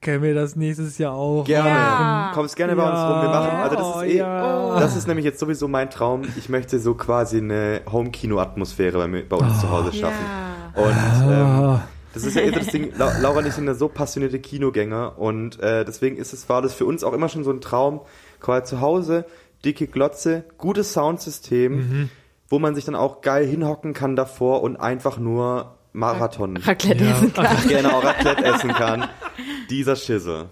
Können 0.00 0.22
wir 0.24 0.34
das 0.34 0.56
nächstes 0.56 0.98
Jahr 0.98 1.12
auch? 1.14 1.44
Gerne. 1.44 1.68
Ja. 1.70 2.30
Kommst 2.34 2.56
gerne 2.56 2.74
bei 2.74 2.82
uns 2.82 2.98
rum. 3.00 3.22
Wir 3.22 3.28
machen, 3.28 3.56
also 3.62 3.76
das 3.76 3.96
ist 3.96 4.02
eh, 4.14 4.18
Ja. 4.18 4.78
das 4.80 4.96
ist 4.96 5.06
nämlich 5.06 5.24
jetzt 5.24 5.38
sowieso 5.38 5.68
mein 5.68 5.90
Traum. 5.90 6.22
Ich 6.36 6.48
möchte 6.48 6.80
so 6.80 6.94
quasi 6.94 7.38
eine 7.38 7.82
Home-Kino-Atmosphäre 7.90 8.98
bei, 8.98 9.06
mir- 9.06 9.28
bei 9.28 9.36
uns 9.36 9.60
zu 9.60 9.70
Hause 9.70 9.92
schaffen. 9.92 10.24
Und 10.74 11.30
ähm, 11.30 11.46
Ah. 11.46 11.80
Das 12.14 12.24
ist 12.24 12.34
ja 12.36 12.42
eh 12.42 12.50
so 12.50 12.56
das 12.56 12.66
Ding, 12.68 12.92
La 12.96 13.18
Laura 13.18 13.38
und 13.38 13.46
ich 13.46 13.54
sind 13.54 13.66
ja 13.66 13.74
so 13.74 13.88
passionierte 13.88 14.38
Kinogänger 14.40 15.18
und 15.18 15.60
äh, 15.60 15.84
deswegen 15.84 16.16
ist 16.16 16.32
es, 16.32 16.48
war 16.48 16.62
das 16.62 16.74
für 16.74 16.84
uns 16.86 17.04
auch 17.04 17.12
immer 17.12 17.28
schon 17.28 17.44
so 17.44 17.50
ein 17.50 17.60
Traum, 17.60 18.00
quasi 18.40 18.64
zu 18.64 18.80
Hause, 18.80 19.24
dicke 19.64 19.86
Glotze, 19.86 20.44
gutes 20.58 20.92
Soundsystem, 20.92 21.72
Mhm. 21.76 22.10
wo 22.48 22.58
man 22.58 22.74
sich 22.74 22.84
dann 22.84 22.94
auch 22.94 23.20
geil 23.22 23.46
hinhocken 23.46 23.94
kann 23.94 24.16
davor 24.16 24.62
und 24.62 24.76
einfach 24.76 25.18
nur 25.18 25.78
Marathon 25.94 26.56
Raclette 26.56 27.04
Ja. 27.04 27.12
essen 27.12 27.32
kann. 27.32 27.56
gerne 27.68 27.94
auch 27.94 28.04
Raclette 28.04 28.44
essen 28.44 28.70
kann. 28.72 29.08
Dieser 29.70 29.96
Schisse. 29.96 30.46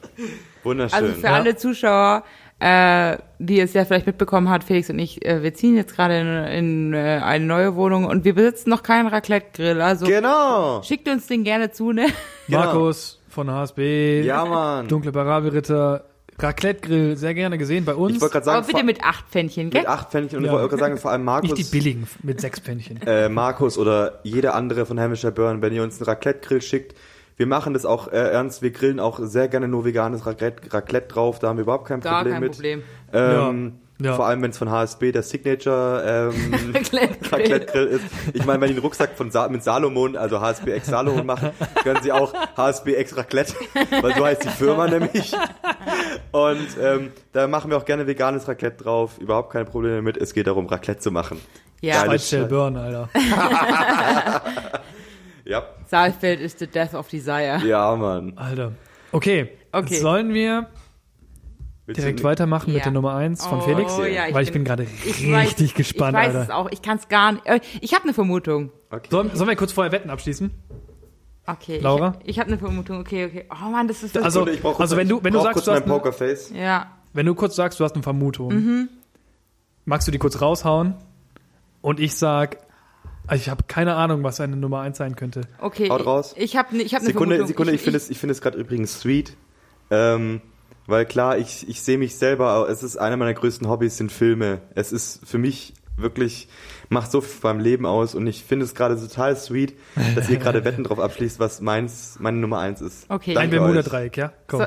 Wunderschön. 0.63 1.05
Also 1.05 1.21
für 1.21 1.31
alle 1.31 1.57
Zuschauer, 1.57 2.25
äh, 2.61 3.17
die 3.39 3.59
es 3.59 3.73
ja 3.73 3.85
vielleicht 3.85 4.07
mitbekommen 4.07 4.49
hat, 4.51 4.65
Felix 4.65 4.91
und 4.91 4.99
ich, 4.99 5.25
äh, 5.25 5.43
wir 5.43 5.55
ziehen 5.55 5.75
jetzt 5.77 5.95
gerade 5.97 6.19
in, 6.21 6.93
in 6.93 6.95
äh, 6.95 7.21
eine 7.25 7.45
neue 7.47 7.75
Wohnung 7.75 8.05
und 8.05 8.25
wir 8.25 8.35
besitzen 8.35 8.71
noch 8.71 8.83
keinen 8.83 9.07
Raclette-Grill. 9.09 9.81
Also 9.81 10.07
genau. 10.07 10.83
schickt 10.83 11.09
uns 11.09 11.27
den 11.27 11.43
gerne 11.45 11.71
zu, 11.73 11.93
ne? 11.93 12.07
Genau. 12.49 12.59
Markus 12.61 13.19
von 13.29 13.51
HSB, 13.51 14.23
Ja, 14.23 14.45
Mann. 14.45 14.89
Dunkle 14.89 15.13
Barabi-Ritter, 15.13 16.05
Raclette-Grill, 16.39 17.17
sehr 17.17 17.35
gerne 17.35 17.59
gesehen 17.59 17.85
bei 17.85 17.95
uns. 17.95 18.17
Ich 18.17 18.21
wollte 18.21 18.33
gerade 18.41 18.51
Aber 18.51 18.57
sagen, 18.63 18.67
bitte 18.67 18.79
vor- 18.79 18.87
mit 18.87 19.05
acht 19.05 19.27
Pfännchen, 19.29 19.71
gell? 19.71 19.83
mit 19.83 19.89
acht 19.91 20.11
Pfännchen 20.11 20.39
und 20.39 20.45
Ja. 20.45 20.51
ich 20.51 20.53
wollte 20.59 20.69
gerade 20.71 20.81
sagen, 20.81 20.97
vor 20.99 21.11
allem 21.13 21.25
Markus, 21.25 21.51
Nicht 21.53 21.73
die 21.73 21.79
billigen 21.79 22.07
mit 22.23 22.41
sechs 22.41 22.61
Pfännchen. 22.61 23.01
äh, 23.07 23.29
Markus 23.29 23.79
oder 23.79 24.21
jeder 24.23 24.55
andere 24.55 24.85
von 24.87 24.99
Hamisher 24.99 25.31
Burn, 25.31 25.63
wenn 25.63 25.73
ihr 25.73 25.83
uns 25.83 25.99
einen 26.01 26.07
Raclette-Grill 26.07 26.63
schickt, 26.63 26.97
wir 27.41 27.47
machen 27.47 27.73
das 27.73 27.87
auch 27.87 28.09
äh, 28.09 28.19
ernst, 28.19 28.61
wir 28.61 28.71
grillen 28.71 29.01
auch 29.01 29.19
sehr 29.23 29.49
gerne 29.49 29.67
nur 29.67 29.87
veganes 29.87 30.27
Raclette, 30.27 30.75
Raclette 30.75 31.09
drauf, 31.09 31.39
da 31.39 31.49
haben 31.49 31.57
wir 31.57 31.63
überhaupt 31.63 31.89
kein 31.89 32.01
Gar 32.03 32.19
Problem 32.19 32.33
kein 32.35 32.43
mit. 32.43 32.53
Problem. 32.53 32.83
Ähm, 33.15 33.73
Ja. 33.99 34.07
Ja. 34.11 34.15
Vor 34.15 34.27
allem, 34.27 34.41
wenn 34.43 34.51
es 34.51 34.57
von 34.57 34.71
HSB 34.71 35.13
der 35.13 35.23
Signature 35.23 36.31
ähm, 36.35 36.73
Raclette-Grill. 36.75 37.41
Raclette-Grill 37.41 37.87
ist. 37.87 38.05
Ich 38.33 38.47
meine, 38.47 38.61
wenn 38.61 38.69
die 38.69 38.75
einen 38.75 38.83
Rucksack 38.83 39.11
von 39.15 39.31
Sa 39.31 39.47
mit 39.49 39.63
Salomon, 39.63 40.17
also 40.17 40.41
HSB 40.41 40.75
X 40.77 40.87
Salomon 40.87 41.27
machen, 41.27 41.51
können 41.83 42.03
sie 42.03 42.11
auch 42.11 42.33
HSB 42.57 42.99
X 42.99 43.17
Raclette, 43.17 43.55
weil 44.01 44.15
so 44.15 44.25
heißt 44.25 44.45
die 44.45 44.49
Firma 44.49 44.89
nämlich. 44.89 45.35
Und 46.33 46.69
ähm, 46.81 47.13
da 47.33 47.47
machen 47.47 47.71
wir 47.71 47.77
auch 47.77 47.85
gerne 47.85 48.07
veganes 48.07 48.49
Raclette 48.49 48.85
drauf. 48.85 49.19
Überhaupt 49.19 49.53
keine 49.53 49.67
Probleme 49.67 49.97
damit. 49.97 50.17
Es 50.17 50.33
geht 50.33 50.47
darum, 50.47 50.67
Raclette 50.67 51.01
zu 51.01 51.11
machen. 51.11 51.39
Ja. 51.83 52.07
Scheiße. 52.07 52.47
Burn, 52.47 52.79
Alter. 52.79 53.09
Ja, 55.51 55.65
Saalfeld 55.87 56.41
ist 56.41 56.61
the 56.61 56.67
death 56.69 56.95
of 56.95 57.09
desire. 57.09 57.59
ja, 57.67 57.97
Mann. 57.97 58.33
Alter. 58.37 58.73
Okay. 59.13 59.51
Okay. 59.73 59.97
Sollen 59.99 60.33
wir 60.33 60.69
direkt 61.89 62.23
weitermachen 62.23 62.69
mit 62.73 62.79
Ja. 62.79 62.85
der 62.85 62.93
Nummer 62.93 63.15
1 63.15 63.45
von 63.47 63.59
Oh, 63.59 63.63
Felix? 63.63 63.99
ja, 63.99 64.29
ich 64.29 64.35
Weil 64.35 64.45
ich 64.45 64.53
bin- 64.53 64.63
bin 64.63 64.65
gerade 64.65 64.85
Ich 64.85 65.27
richtig 65.27 65.71
weiß, 65.73 65.75
gespannt, 65.75 66.17
Ich 66.17 66.25
weiß 66.29 66.35
Alter. 66.37 66.43
es 66.43 66.51
auch. 66.51 66.69
Ich 66.71 66.83
kann 66.83 66.99
es 66.99 67.09
gar 67.09 67.33
nicht. 67.33 67.47
äh, 67.47 67.59
Ich 67.81 67.93
habe 67.95 68.05
eine 68.05 68.15
Vermutung. 68.15 68.71
Okay. 68.91 69.09
Sollen, 69.11 69.35
sollen 69.35 69.49
wir 69.49 69.57
kurz 69.57 69.73
vorher 69.73 69.91
Wetten 69.91 70.09
abschließen? 70.11 70.53
Okay. 71.47 71.81
Laura? 71.81 72.15
Ich, 72.23 72.31
ich 72.31 72.39
habe 72.39 72.49
eine 72.49 72.59
Vermutung. 72.59 73.01
Okay, 73.01 73.25
okay. 73.25 73.45
Oh 73.51 73.71
Mann, 73.71 73.89
das 73.89 74.05
ist 74.05 74.15
das. 74.15 74.23
Also- 74.23 74.47
ich 74.47 74.61
brauch 74.63 74.77
kurz- 74.77 74.81
also 74.83 74.97
wenn 74.97 75.09
du- 75.09 75.19
wenn 75.25 75.33
du 75.33 75.39
brauch 75.39 75.47
sagst, 75.47 75.55
kurz 75.55 75.65
du 75.67 75.73
hast 75.73 75.87
Pokerface. 75.87 76.51
ja. 76.55 76.93
Wenn 77.13 77.27
du 77.27 77.35
kurz 77.35 77.57
sagst, 77.57 77.81
du 77.81 77.85
hast 77.85 77.95
eine 77.95 78.05
Vermutung, 78.05 78.55
Mhm. 78.55 78.89
magst 79.85 80.07
du 80.07 80.13
die 80.13 80.19
kurz 80.19 80.41
raushauen? 80.41 80.95
Und 81.81 81.99
ich 81.99 82.15
sag, 82.15 82.59
also 83.27 83.41
ich 83.41 83.49
habe 83.49 83.65
keine 83.67 83.95
Ahnung, 83.95 84.23
was 84.23 84.41
eine 84.41 84.57
Nummer 84.57 84.81
1 84.81 84.99
sein 84.99 85.17
könnte. 85.17 85.43
Okay. 85.59 85.89
Haut 85.89 86.05
raus. 86.05 86.35
Ich 86.37 86.57
habe 86.57 86.77
ich 86.77 86.95
hab 86.95 87.01
eine 87.01 87.09
Sekunde, 87.09 87.37
Vermutung. 87.37 87.49
Sekunde, 87.49 87.73
ich 87.73 87.83
finde 87.83 87.97
es, 87.97 88.11
ich 88.11 88.19
finde 88.19 88.33
es 88.33 88.41
gerade 88.41 88.59
übrigens 88.59 89.01
sweet. 89.01 89.37
Ähm, 89.91 90.41
weil 90.87 91.07
klar, 91.07 91.39
ich, 91.39 91.69
ich 91.69 91.83
sehe 91.83 91.99
mich 91.99 92.17
selber, 92.17 92.67
es 92.69 92.83
ist 92.83 92.97
einer 92.97 93.17
meiner 93.17 93.35
größten 93.35 93.69
Hobbys 93.69 93.97
sind 93.97 94.11
Filme. 94.11 94.61
Es 94.75 94.93
ist 94.93 95.27
für 95.27 95.39
mich 95.39 95.75
wirklich, 95.97 96.49
macht 96.89 97.11
so 97.11 97.21
viel 97.21 97.41
beim 97.43 97.61
Leben 97.61 97.87
aus 97.87 98.15
und 98.15 98.27
ich 98.27 98.43
finde 98.43 98.65
es 98.65 98.75
gerade 98.75 98.99
total 98.99 99.37
sweet, 99.37 99.75
dass 100.15 100.29
ihr 100.29 100.39
gerade 100.39 100.65
Wetten 100.65 100.85
drauf 100.85 100.99
abschließt, 100.99 101.39
was 101.39 101.61
meins, 101.61 102.17
meine 102.19 102.39
Nummer 102.39 102.59
eins 102.59 102.81
ist. 102.81 103.09
Okay. 103.09 103.35
Dein. 103.35 103.51
Bermuda-Dreieck, 103.51 104.17
ja? 104.17 104.33
Komm. 104.47 104.61
So, 104.61 104.67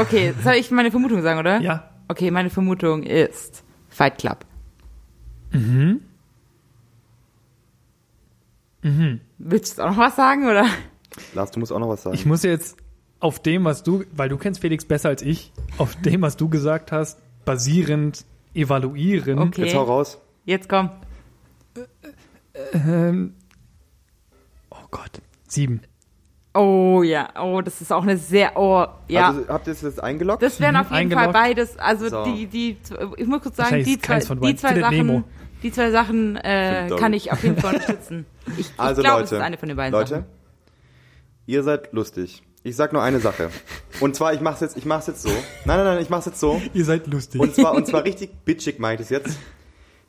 okay, 0.00 0.34
soll 0.44 0.54
ich 0.54 0.70
meine 0.70 0.90
Vermutung 0.90 1.22
sagen, 1.22 1.38
oder? 1.40 1.60
Ja. 1.60 1.90
Okay, 2.08 2.30
meine 2.30 2.50
Vermutung 2.50 3.02
ist 3.02 3.64
Fight 3.88 4.18
Club. 4.18 4.44
Mhm. 5.52 6.02
Mhm. 8.88 9.20
Willst 9.38 9.78
du 9.78 9.82
auch 9.82 9.90
noch 9.90 9.98
was 9.98 10.16
sagen, 10.16 10.44
oder? 10.46 10.66
Lars, 11.34 11.50
du 11.50 11.60
musst 11.60 11.72
auch 11.72 11.78
noch 11.78 11.88
was 11.88 12.02
sagen. 12.02 12.14
Ich 12.14 12.26
muss 12.26 12.42
jetzt 12.42 12.76
auf 13.20 13.40
dem, 13.40 13.64
was 13.64 13.82
du, 13.82 14.04
weil 14.12 14.28
du 14.28 14.36
kennst 14.36 14.60
Felix 14.60 14.84
besser 14.84 15.08
als 15.08 15.22
ich, 15.22 15.52
auf 15.78 15.96
dem, 15.96 16.22
was 16.22 16.36
du 16.36 16.48
gesagt 16.48 16.92
hast, 16.92 17.18
basierend 17.44 18.24
evaluieren. 18.54 19.38
Okay. 19.38 19.64
Jetzt 19.64 19.74
hau 19.74 19.82
raus. 19.84 20.18
Jetzt 20.44 20.68
komm. 20.68 20.90
Ähm, 22.72 23.34
oh 24.70 24.76
Gott. 24.90 25.20
Sieben. 25.46 25.80
Oh 26.54 27.02
ja, 27.04 27.28
oh, 27.40 27.60
das 27.60 27.80
ist 27.80 27.92
auch 27.92 28.02
eine 28.02 28.16
sehr, 28.16 28.56
oh, 28.56 28.86
ja. 29.06 29.28
Also 29.28 29.48
habt 29.48 29.66
ihr 29.66 29.74
es 29.74 29.82
jetzt 29.82 30.02
eingeloggt? 30.02 30.42
das 30.42 30.58
wären 30.60 30.76
auf 30.76 30.86
jeden 30.86 30.96
eingeloggt. 31.12 31.24
Fall 31.26 31.32
beides, 31.32 31.78
also 31.78 32.08
So. 32.08 32.24
die, 32.24 32.46
die, 32.46 32.76
ich 33.16 33.26
muss 33.26 33.42
kurz 33.42 33.56
sagen, 33.56 33.84
die 33.84 33.98
zwei, 34.00 34.18
die 34.18 34.56
zwei 34.56 34.80
Sachen, 34.80 34.96
Nemo. 34.96 35.24
Die 35.62 35.72
zwei 35.72 35.90
Sachen 35.90 36.36
äh, 36.36 36.88
kann 36.98 37.12
ich 37.12 37.32
auf 37.32 37.42
jeden 37.42 37.56
Fall 37.60 37.74
unterstützen. 37.74 38.26
Ich, 38.56 38.58
ich 38.60 38.70
Also 38.76 39.02
glaube, 39.02 39.20
Leute, 39.20 39.24
es 39.26 39.32
ist 39.32 39.40
eine 39.44 39.56
von 39.58 39.68
den 39.68 39.76
beiden 39.76 39.92
Leute, 39.92 40.08
Sachen. 40.10 40.26
ihr 41.46 41.62
seid 41.62 41.92
lustig. 41.92 42.42
Ich 42.64 42.76
sag 42.76 42.92
nur 42.92 43.02
eine 43.02 43.20
Sache. 43.20 43.50
Und 44.00 44.16
zwar, 44.16 44.34
ich 44.34 44.40
mach's 44.40 44.60
jetzt, 44.60 44.76
ich 44.76 44.84
mach's 44.84 45.06
jetzt 45.06 45.22
so. 45.22 45.28
Nein, 45.64 45.76
nein, 45.78 45.84
nein, 45.84 46.02
ich 46.02 46.10
mach's 46.10 46.26
jetzt 46.26 46.40
so. 46.40 46.60
Ihr 46.74 46.84
seid 46.84 47.06
lustig. 47.06 47.40
Und 47.40 47.54
zwar, 47.54 47.72
und 47.74 47.86
zwar 47.86 48.04
richtig 48.04 48.30
bitchig 48.44 48.78
meinte 48.78 49.02
ich 49.04 49.10
jetzt. 49.10 49.38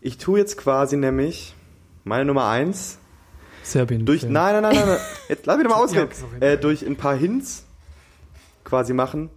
Ich 0.01 0.17
tue 0.17 0.39
jetzt 0.39 0.57
quasi 0.57 0.97
nämlich 0.97 1.55
meine 2.03 2.26
Nummer 2.26 2.47
eins 2.47 2.97
Serbien. 3.63 4.05
durch, 4.05 4.21
Film. 4.21 4.34
nein, 4.34 4.61
nein, 4.61 4.76
nein, 4.76 4.88
nein, 4.88 4.97
jetzt 5.30 5.45
lass 5.45 5.57
mich 5.57 5.67
doch 5.67 5.76
mal 5.76 5.84
ausreden. 5.84 6.09
Ja, 6.41 6.47
äh, 6.47 6.57
durch 6.57 6.85
ein 6.85 6.95
paar 6.95 7.15
Hints 7.15 7.65
quasi 8.63 8.93
machen, 8.93 9.30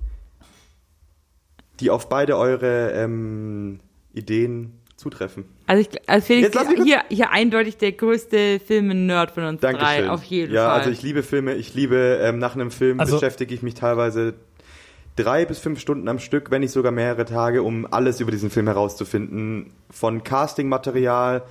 die 1.80 1.90
auf 1.90 2.08
beide 2.08 2.36
eure 2.38 2.92
ähm, 2.92 3.80
Ideen 4.14 4.78
zutreffen. 5.02 5.44
Also, 5.66 5.82
ich, 5.90 6.08
also 6.08 6.26
Felix, 6.26 6.54
Jetzt 6.54 6.66
kurz- 6.66 6.82
hier, 6.84 7.02
hier 7.10 7.30
eindeutig 7.30 7.76
der 7.76 7.92
größte 7.92 8.60
Film-Nerd 8.60 9.32
von 9.32 9.44
uns 9.44 9.60
Dankeschön. 9.60 10.04
drei, 10.06 10.10
auf 10.10 10.22
jeden 10.24 10.54
ja, 10.54 10.66
Fall. 10.70 10.78
also 10.78 10.90
ich 10.90 11.02
liebe 11.02 11.22
Filme. 11.22 11.54
Ich 11.54 11.74
liebe, 11.74 12.18
ähm, 12.22 12.38
nach 12.38 12.54
einem 12.54 12.70
Film 12.70 13.00
Also- 13.00 13.16
beschäftige 13.16 13.54
ich 13.54 13.62
mich 13.62 13.74
teilweise 13.74 14.34
drei 15.16 15.44
bis 15.44 15.58
fünf 15.58 15.78
Stunden 15.78 16.08
am 16.08 16.18
Stück, 16.18 16.50
wenn 16.50 16.60
nicht 16.62 16.70
sogar 16.72 16.90
mehrere 16.92 17.24
Tage, 17.26 17.62
um 17.62 17.86
alles 17.90 18.20
über 18.20 18.30
diesen 18.30 18.48
Film 18.48 18.66
herauszufinden. 18.66 19.66
Von 19.90 20.24
Castingmaterial 20.24 21.42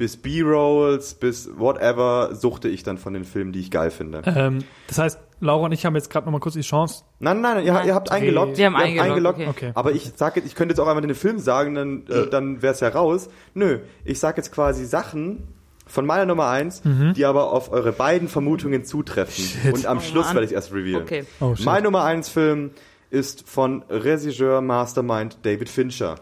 bis 0.00 0.16
B-Rolls 0.16 1.12
bis 1.12 1.50
whatever 1.58 2.34
suchte 2.34 2.68
ich 2.68 2.82
dann 2.82 2.96
von 2.96 3.12
den 3.12 3.24
Filmen, 3.24 3.52
die 3.52 3.60
ich 3.60 3.70
geil 3.70 3.90
finde. 3.90 4.22
Ähm, 4.24 4.64
das 4.86 4.96
heißt, 4.96 5.18
Laura 5.40 5.66
und 5.66 5.72
ich 5.72 5.84
haben 5.84 5.94
jetzt 5.94 6.08
gerade 6.08 6.24
noch 6.24 6.32
mal 6.32 6.38
kurz 6.38 6.54
die 6.54 6.62
Chance. 6.62 7.04
Nein, 7.18 7.42
nein, 7.42 7.56
nein, 7.56 7.66
ihr, 7.66 7.84
ihr 7.84 7.94
habt 7.94 8.10
eingeloggt. 8.10 8.56
Wir 8.56 8.72
haben 8.72 8.94
ihr 8.94 9.02
eingeloggt, 9.02 9.40
okay. 9.40 9.48
Okay. 9.50 9.72
Aber 9.74 9.92
ich 9.92 10.10
sag 10.16 10.36
jetzt, 10.36 10.46
ich 10.46 10.54
könnte 10.54 10.72
jetzt 10.72 10.80
auch 10.80 10.86
einmal 10.86 11.02
den 11.02 11.14
Film 11.14 11.38
sagen, 11.38 11.74
dann, 11.74 12.06
äh, 12.08 12.30
dann 12.30 12.62
wäre 12.62 12.72
es 12.72 12.80
ja 12.80 12.88
raus. 12.88 13.28
Nö, 13.52 13.80
ich 14.06 14.18
sag 14.18 14.38
jetzt 14.38 14.52
quasi 14.52 14.86
Sachen 14.86 15.48
von 15.86 16.06
meiner 16.06 16.24
Nummer 16.24 16.48
eins, 16.48 16.80
die 17.14 17.26
aber 17.26 17.52
auf 17.52 17.70
eure 17.70 17.92
beiden 17.92 18.28
Vermutungen 18.28 18.84
zutreffen. 18.84 19.44
Und 19.70 19.84
am 19.84 19.98
Oh 19.98 20.00
Schluss 20.00 20.26
Mann. 20.28 20.36
werde 20.36 20.46
ich 20.46 20.52
erst 20.54 20.72
revealen. 20.72 21.02
Okay. 21.02 21.24
Oh, 21.40 21.54
shit. 21.54 21.66
mein 21.66 21.82
Nummer 21.82 22.04
eins 22.04 22.30
Film 22.30 22.70
ist 23.10 23.46
von 23.46 23.82
Regisseur 23.90 24.62
Mastermind 24.62 25.36
David 25.42 25.68
Fincher. 25.68 26.14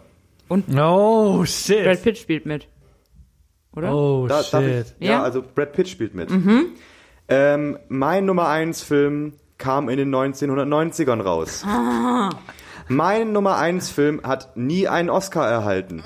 Oh, 0.48 1.44
shit. 1.44 1.84
Brad 1.84 2.02
Pitt 2.02 2.18
spielt 2.18 2.44
mit. 2.44 2.66
Oder? 3.78 3.94
Oh, 3.94 4.26
Da, 4.28 4.36
darf 4.42 4.48
shit. 4.64 4.94
ich, 4.98 5.06
ja, 5.06 5.12
Ja? 5.14 5.22
also 5.22 5.42
Brad 5.42 5.72
Pitt 5.72 5.88
spielt 5.88 6.14
mit. 6.14 6.30
Ähm, 7.28 7.78
mein 7.88 8.24
Nummer 8.26 8.48
eins 8.48 8.82
Film 8.82 9.34
kam 9.58 9.88
in 9.88 9.96
den 9.98 10.14
1990ern 10.14 11.20
raus. 11.20 11.64
Mein 12.88 13.32
Nummer 13.32 13.56
eins 13.58 13.90
Film 13.90 14.20
hat 14.24 14.56
nie 14.56 14.88
einen 14.88 15.10
Oscar 15.10 15.48
erhalten. 15.48 16.02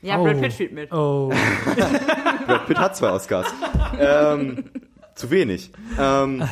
Ja, 0.00 0.18
Oh. 0.18 0.24
Brad 0.24 0.40
Pitt 0.40 0.52
spielt 0.52 0.72
mit. 0.72 0.92
Oh. 0.92 1.28
Brad 2.46 2.66
Pitt 2.66 2.78
hat 2.78 2.96
zwei 2.96 3.10
Oscars. 3.10 3.46
ähm, 3.98 4.64
zu 5.14 5.30
wenig. 5.30 5.72
Ähm, 5.98 6.42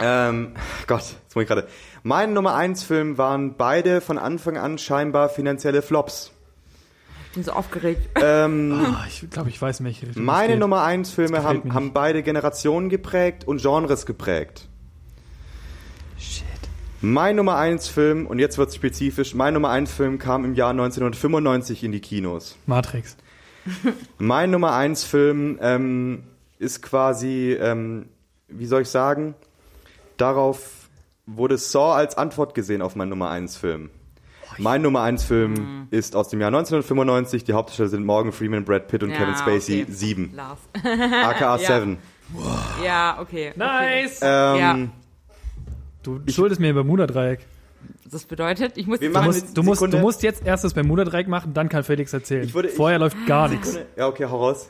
ähm, 0.00 0.52
Gott, 0.86 1.00
jetzt 1.02 1.34
muss 1.34 1.42
ich 1.42 1.48
gerade. 1.48 1.66
Mein 2.02 2.32
Nummer 2.32 2.54
eins 2.54 2.82
Film 2.84 3.18
waren 3.18 3.56
beide 3.56 4.00
von 4.00 4.18
Anfang 4.18 4.56
an 4.56 4.78
scheinbar 4.78 5.28
finanzielle 5.28 5.82
Flops. 5.82 6.32
Ich 7.30 7.34
bin 7.34 7.44
so 7.44 7.52
aufgeregt. 7.52 8.08
Ähm, 8.20 8.72
Ah, 8.72 9.04
ich 9.08 9.30
glaube, 9.30 9.50
ich 9.50 9.62
weiß, 9.62 9.84
welche 9.84 10.08
Richtung 10.08 10.22
es 10.22 10.26
meine 10.26 10.54
geht. 10.54 10.58
Nummer 10.60 10.82
1 10.82 11.12
Filme 11.12 11.44
haben, 11.44 11.72
haben 11.72 11.92
beide 11.92 12.24
Generationen 12.24 12.88
geprägt 12.88 13.46
und 13.46 13.62
Genres 13.62 14.04
geprägt. 14.04 14.66
Shit. 16.18 16.44
Mein 17.00 17.36
Nummer 17.36 17.56
1 17.56 17.86
Film, 17.86 18.26
und 18.26 18.40
jetzt 18.40 18.58
wird 18.58 18.74
spezifisch, 18.74 19.34
mein 19.34 19.54
Nummer 19.54 19.70
1 19.70 19.92
Film 19.92 20.18
kam 20.18 20.44
im 20.44 20.54
Jahr 20.54 20.70
1995 20.70 21.84
in 21.84 21.92
die 21.92 22.00
Kinos. 22.00 22.56
Matrix. 22.66 23.16
Mein 24.18 24.50
Nummer 24.50 24.74
1 24.74 25.04
Film 25.04 25.58
ähm, 25.60 26.24
ist 26.58 26.82
quasi, 26.82 27.52
ähm, 27.52 28.08
wie 28.48 28.66
soll 28.66 28.82
ich 28.82 28.88
sagen, 28.88 29.34
darauf 30.16 30.88
wurde 31.26 31.58
Saw 31.58 31.92
als 31.94 32.16
Antwort 32.18 32.54
gesehen 32.54 32.82
auf 32.82 32.96
meinen 32.96 33.10
Nummer 33.10 33.30
1 33.30 33.56
Film. 33.56 33.90
Mein 34.58 34.82
Nummer 34.82 35.02
1 35.02 35.24
Film 35.24 35.86
ist 35.90 36.14
aus 36.16 36.28
dem 36.28 36.40
Jahr 36.40 36.48
1995. 36.48 37.44
Die 37.44 37.52
Hauptdarsteller 37.52 37.88
sind 37.88 38.04
Morgan 38.04 38.32
Freeman, 38.32 38.64
Brad 38.64 38.88
Pitt 38.88 39.02
und 39.02 39.10
Ja, 39.10 39.16
Kevin 39.18 39.34
Spacey. 39.36 39.82
okay. 39.84 39.92
7. 39.92 40.32
Lars. 40.34 40.58
aka 41.24 41.56
Ja. 41.56 41.80
7. 41.80 41.98
Ja, 42.84 43.18
okay. 43.20 43.52
Nice! 43.56 44.20
Ähm, 44.22 44.56
Ja. 44.58 44.78
Du 46.02 46.20
schuldest 46.28 46.60
mir 46.60 46.68
ein 46.68 46.74
Bermuda-Dreieck. 46.74 47.40
Das 48.10 48.24
bedeutet, 48.24 48.76
ich 48.76 48.86
muss 48.86 49.00
Wir 49.00 49.08
Du 49.08 49.14
machen 49.14 49.26
musst, 49.26 49.40
jetzt 49.42 49.56
du, 49.56 49.62
musst, 49.62 49.80
du 49.82 49.98
musst 49.98 50.22
jetzt 50.22 50.44
erst 50.46 50.64
das 50.64 50.74
Bermuda-Dreieck 50.74 51.28
machen, 51.28 51.52
dann 51.54 51.68
kann 51.68 51.84
Felix 51.84 52.12
erzählen. 52.12 52.44
Ich 52.44 52.54
würde- 52.54 52.68
ich- 52.68 52.74
Vorher 52.74 52.98
läuft 52.98 53.16
gar 53.26 53.48
nichts. 53.48 53.78
Ja, 53.96 54.06
okay, 54.08 54.24
hau 54.26 54.38
raus. 54.38 54.68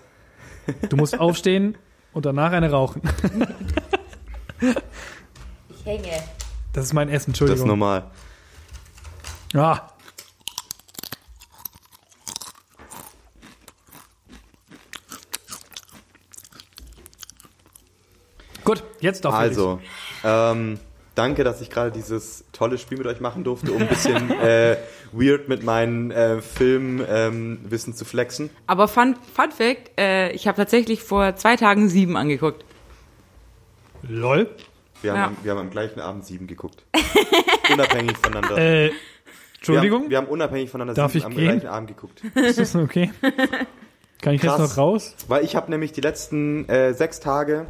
Du 0.88 0.96
musst 0.96 1.18
aufstehen 1.20 1.76
und 2.12 2.26
danach 2.26 2.52
eine 2.52 2.70
rauchen. 2.70 3.02
Ich 4.60 5.86
hänge. 5.86 6.08
Das 6.72 6.84
ist 6.84 6.92
mein 6.92 7.08
Essen, 7.08 7.32
Das 7.32 7.40
ist 7.40 7.40
Entschuldigung. 7.40 7.68
normal. 7.68 8.04
Ah. 9.54 9.88
Gut, 18.64 18.82
jetzt 19.00 19.24
doch. 19.24 19.32
Also, 19.34 19.80
ähm, 20.22 20.78
danke, 21.14 21.44
dass 21.44 21.60
ich 21.60 21.70
gerade 21.70 21.90
dieses 21.90 22.44
tolle 22.52 22.78
Spiel 22.78 22.98
mit 22.98 23.06
euch 23.06 23.20
machen 23.20 23.42
durfte, 23.42 23.72
um 23.72 23.80
ein 23.82 23.88
bisschen 23.88 24.30
äh, 24.40 24.76
weird 25.12 25.48
mit 25.48 25.62
meinen 25.62 26.10
äh, 26.10 26.40
Filmwissen 26.42 27.06
ähm, 27.10 27.58
Wissen 27.64 27.94
zu 27.94 28.04
flexen. 28.04 28.50
Aber 28.66 28.86
Fun, 28.86 29.16
Fun 29.34 29.50
Fact, 29.50 29.98
äh, 29.98 30.30
ich 30.32 30.46
habe 30.46 30.56
tatsächlich 30.56 31.02
vor 31.02 31.36
zwei 31.36 31.56
Tagen 31.56 31.88
sieben 31.88 32.16
angeguckt. 32.16 32.64
Lol. 34.02 34.48
Wir, 35.02 35.14
Ja. 35.14 35.18
haben, 35.20 35.36
wir 35.42 35.52
haben 35.52 35.58
am 35.58 35.70
gleichen 35.70 36.00
Abend 36.00 36.26
sieben 36.26 36.46
geguckt. 36.46 36.84
unabhängig 37.72 38.16
voneinander. 38.18 38.58
Äh, 38.58 38.90
Wir 39.62 39.74
Entschuldigung, 39.76 40.02
haben, 40.04 40.10
wir 40.10 40.16
haben 40.18 40.26
unabhängig 40.28 40.70
voneinander 40.70 40.94
Darf 41.02 41.12
sieben 41.12 41.20
ich 41.20 41.26
am 41.26 41.34
gehen? 41.36 41.44
gleichen 41.50 41.66
Abend 41.66 41.88
geguckt. 41.88 42.22
ist 42.34 42.58
das 42.58 42.74
okay? 42.76 43.10
Kann 44.22 44.34
ich 44.34 44.42
jetzt 44.42 44.54
Krass. 44.56 44.70
noch 44.70 44.76
raus? 44.78 45.14
Weil 45.28 45.44
ich 45.44 45.54
habe 45.56 45.70
nämlich 45.70 45.92
die 45.92 46.00
letzten 46.00 46.68
äh, 46.68 46.92
sechs 46.94 47.20
Tage 47.20 47.66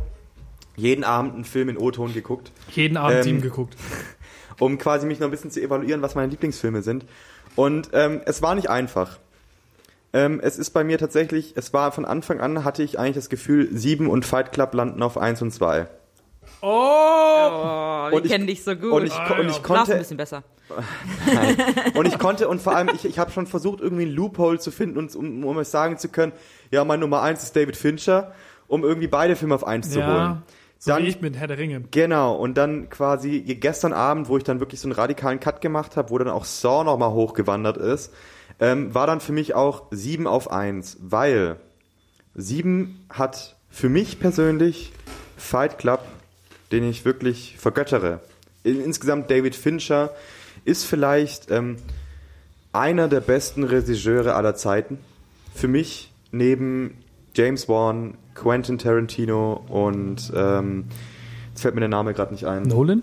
jeden 0.77 1.05
Abend 1.05 1.35
einen 1.35 1.45
Film 1.45 1.69
in 1.69 1.77
O-Ton 1.77 2.13
geguckt. 2.15 2.53
Jeden 2.71 2.97
Abend 2.97 3.19
Ähm, 3.19 3.23
sieben 3.25 3.41
geguckt. 3.41 3.77
um 4.59 4.79
quasi 4.79 5.07
mich 5.07 5.19
noch 5.21 5.27
ein 5.29 5.31
bisschen 5.33 5.51
zu 5.51 5.61
evaluieren, 5.61 6.01
was 6.03 6.15
meine 6.15 6.29
Lieblingsfilme 6.31 6.83
sind. 6.83 7.05
Und 7.57 7.91
ähm, 7.93 8.21
es 8.25 8.41
war 8.43 8.55
nicht 8.55 8.71
einfach. 8.71 9.19
Ähm, 10.13 10.41
es 10.43 10.59
ist 10.59 10.71
bei 10.71 10.83
mir 10.85 10.99
tatsächlich, 10.99 11.55
es 11.57 11.73
war 11.73 11.93
von 11.93 12.05
Anfang 12.05 12.41
an, 12.41 12.65
hatte 12.65 12.83
ich 12.83 12.99
eigentlich 12.99 13.17
das 13.17 13.29
Gefühl, 13.29 13.69
Sieben 13.73 14.09
und 14.09 14.25
Fight 14.25 14.53
Club 14.53 14.75
landen 14.75 15.03
auf 15.03 15.19
eins 15.19 15.41
und 15.43 15.51
zwei. 15.53 15.87
Oh! 16.63 16.67
Oh, 17.53 18.11
wir 18.11 18.13
Und 18.17 18.25
ich- 18.27 18.33
kennen 18.33 18.47
dich 18.47 18.63
so 18.65 18.75
gut. 18.77 18.93
Und 18.93 19.07
ich, 19.07 19.13
ko- 19.13 19.35
und 19.41 19.49
ich 19.49 19.57
ein 19.57 19.63
konnte, 19.63 19.97
bisschen 19.97 20.17
besser. 20.17 20.43
Und 21.95 22.07
ich 22.07 22.19
konnte, 22.19 22.49
und 22.49 22.61
vor 22.61 22.75
allem, 22.75 22.91
ich, 22.95 23.05
ich 23.05 23.19
habe 23.19 23.31
schon 23.31 23.47
versucht, 23.47 23.81
irgendwie 23.81 24.05
einen 24.05 24.13
Loophole 24.13 24.59
zu 24.59 24.71
finden, 24.71 24.99
und, 24.99 25.15
um, 25.17 25.45
um 25.45 25.59
es 25.59 25.71
sagen 25.71 25.99
zu 25.99 26.09
können, 26.09 26.33
ja, 26.71 26.85
mein 26.85 27.01
Nummer 27.01 27.23
eins 27.23 27.43
ist 27.43 27.57
David 27.57 27.77
Fincher, 27.77 28.33
um 28.69 28.85
irgendwie 28.85 29.09
beide 29.09 29.37
Filme 29.37 29.55
auf 29.55 29.67
eins 29.67 29.91
zu 29.91 30.01
holen. 30.05 30.17
Ja, 30.17 30.43
so 30.79 30.93
Dann- 30.93 31.03
wie 31.05 31.09
ich 31.09 31.21
mit 31.21 31.37
Herr 31.37 31.49
der 31.49 31.59
Ringe. 31.59 31.83
Genau, 31.91 32.35
und 32.37 32.57
dann 32.57 32.89
quasi 32.89 33.41
gestern 33.43 33.93
Abend, 33.93 34.29
wo 34.29 34.37
ich 34.39 34.45
dann 34.45 34.61
wirklich 34.61 34.81
so 34.81 34.89
einen 34.89 34.93
radikalen 34.95 35.41
Cut 35.41 35.61
gemacht 35.61 35.97
habe, 35.97 36.11
wo 36.11 36.19
dann 36.19 36.29
auch 36.29 36.45
Saw 36.45 36.85
nochmal 36.85 37.11
hochgewandert 37.11 37.77
ist, 37.77 38.13
ähm, 38.61 38.95
war 38.95 39.07
dann 39.07 39.21
für 39.21 39.33
mich 39.33 39.55
auch 39.55 39.85
7 39.91 40.27
auf 40.27 40.51
1, 40.51 40.99
weil 41.01 41.57
7 42.35 43.05
hat 43.11 43.57
für 43.71 43.89
mich 43.89 44.21
persönlich 44.21 44.93
Fight 45.37 45.79
Club, 45.79 46.01
den 46.73 46.89
ich 46.89 47.05
wirklich 47.05 47.57
vergöttere. 47.59 48.21
In, 48.63 48.83
insgesamt 48.85 49.31
David 49.31 49.55
Fincher 49.57 50.11
ist 50.65 50.85
vielleicht 50.85 51.51
ähm, 51.51 51.77
einer 52.73 53.09
der 53.09 53.21
besten 53.21 53.65
Regisseure 53.65 54.35
aller 54.35 54.55
Zeiten. 54.55 54.99
Für 55.55 55.69
mich 55.69 56.13
neben 56.33 56.95
James 57.35 57.69
Wan, 57.69 58.17
Quentin 58.35 58.79
Tarantino 58.79 59.65
und 59.69 60.33
ähm, 60.35 60.85
jetzt 61.51 61.63
fällt 61.63 61.75
mir 61.75 61.81
der 61.81 61.89
Name 61.89 62.15
gerade 62.15 62.33
nicht 62.33 62.47
ein. 62.47 62.63
Nolan? 62.63 63.03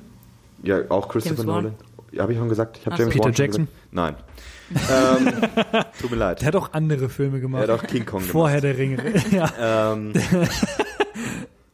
Ja, 0.63 0.79
auch 0.89 1.09
Christopher 1.09 1.35
James? 1.43 1.45
Nolan. 1.45 1.75
Ja, 2.11 2.23
habe 2.23 2.33
ich 2.33 2.39
schon 2.39 2.49
gesagt. 2.49 2.77
Ich 2.77 2.85
habe 2.85 2.93
Ach 2.93 2.97
so. 2.97 3.03
James 3.03 3.13
Peter 3.13 3.25
Wan 3.25 3.33
Jackson? 3.33 3.65
Gesagt. 3.65 3.93
Nein. 3.93 4.15
ähm, 4.91 5.33
tut 6.01 6.11
mir 6.11 6.17
leid. 6.17 6.41
Der 6.41 6.47
hat 6.47 6.55
auch 6.55 6.73
andere 6.73 7.09
Filme 7.09 7.37
Er 7.37 7.41
gemacht. 7.41 7.63
hat 7.63 7.69
auch 7.69 7.83
King 7.83 8.05
Kong 8.05 8.21
Vor 8.21 8.49
Herr 8.49 8.59
der 8.61 8.77
Ringe. 8.77 8.97
ja. 9.31 9.93
Ähm, 9.93 10.13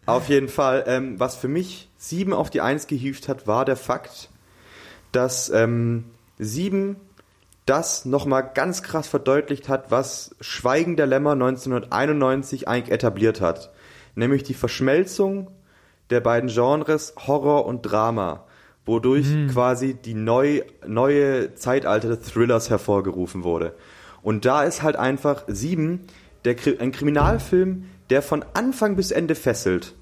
auf 0.06 0.30
jeden 0.30 0.48
Fall, 0.50 0.84
ähm, 0.88 1.20
was 1.20 1.36
für 1.36 1.48
mich 1.48 1.90
sieben 1.98 2.34
auf 2.34 2.50
die 2.50 2.62
Eins 2.62 2.88
gehievt 2.88 3.30
hat, 3.30 3.48
war 3.48 3.66
der 3.66 3.78
Fakt, 3.78 4.30
dass 5.14 5.50
ähm, 5.50 6.06
sieben 6.38 6.98
das 7.66 8.04
nochmal 8.04 8.52
ganz 8.54 8.84
krass 8.84 9.08
verdeutlicht 9.08 9.70
hat, 9.70 9.90
was 9.90 10.36
Schweigen 10.42 10.98
der 10.98 11.08
Lämmer 11.08 11.32
1991 11.32 12.68
eigentlich 12.68 12.94
etabliert 12.94 13.40
hat. 13.40 13.72
Nämlich 14.16 14.44
die 14.44 14.54
Verschmelzung 14.54 15.50
der 16.10 16.20
beiden 16.20 16.50
Genres 16.50 17.14
Horror 17.26 17.66
und 17.66 17.84
Drama, 17.84 18.44
wodurch 18.86 19.28
quasi 19.52 19.94
die 19.94 20.14
neu, 20.14 20.64
neue 20.86 21.56
Zeitalter 21.56 22.10
des 22.10 22.34
Thrillers 22.34 22.70
hervorgerufen 22.70 23.46
wurde. 23.46 23.76
Und 24.22 24.46
da 24.46 24.64
ist 24.64 24.84
halt 24.84 24.98
einfach 24.98 25.44
sieben, 25.48 26.02
der, 26.44 26.56
ein 26.80 26.92
Kriminalfilm, 26.92 27.86
der 28.10 28.22
von 28.22 28.44
Anfang 28.54 28.96
bis 28.98 29.12
Ende 29.12 29.36
fesselt. 29.36 29.96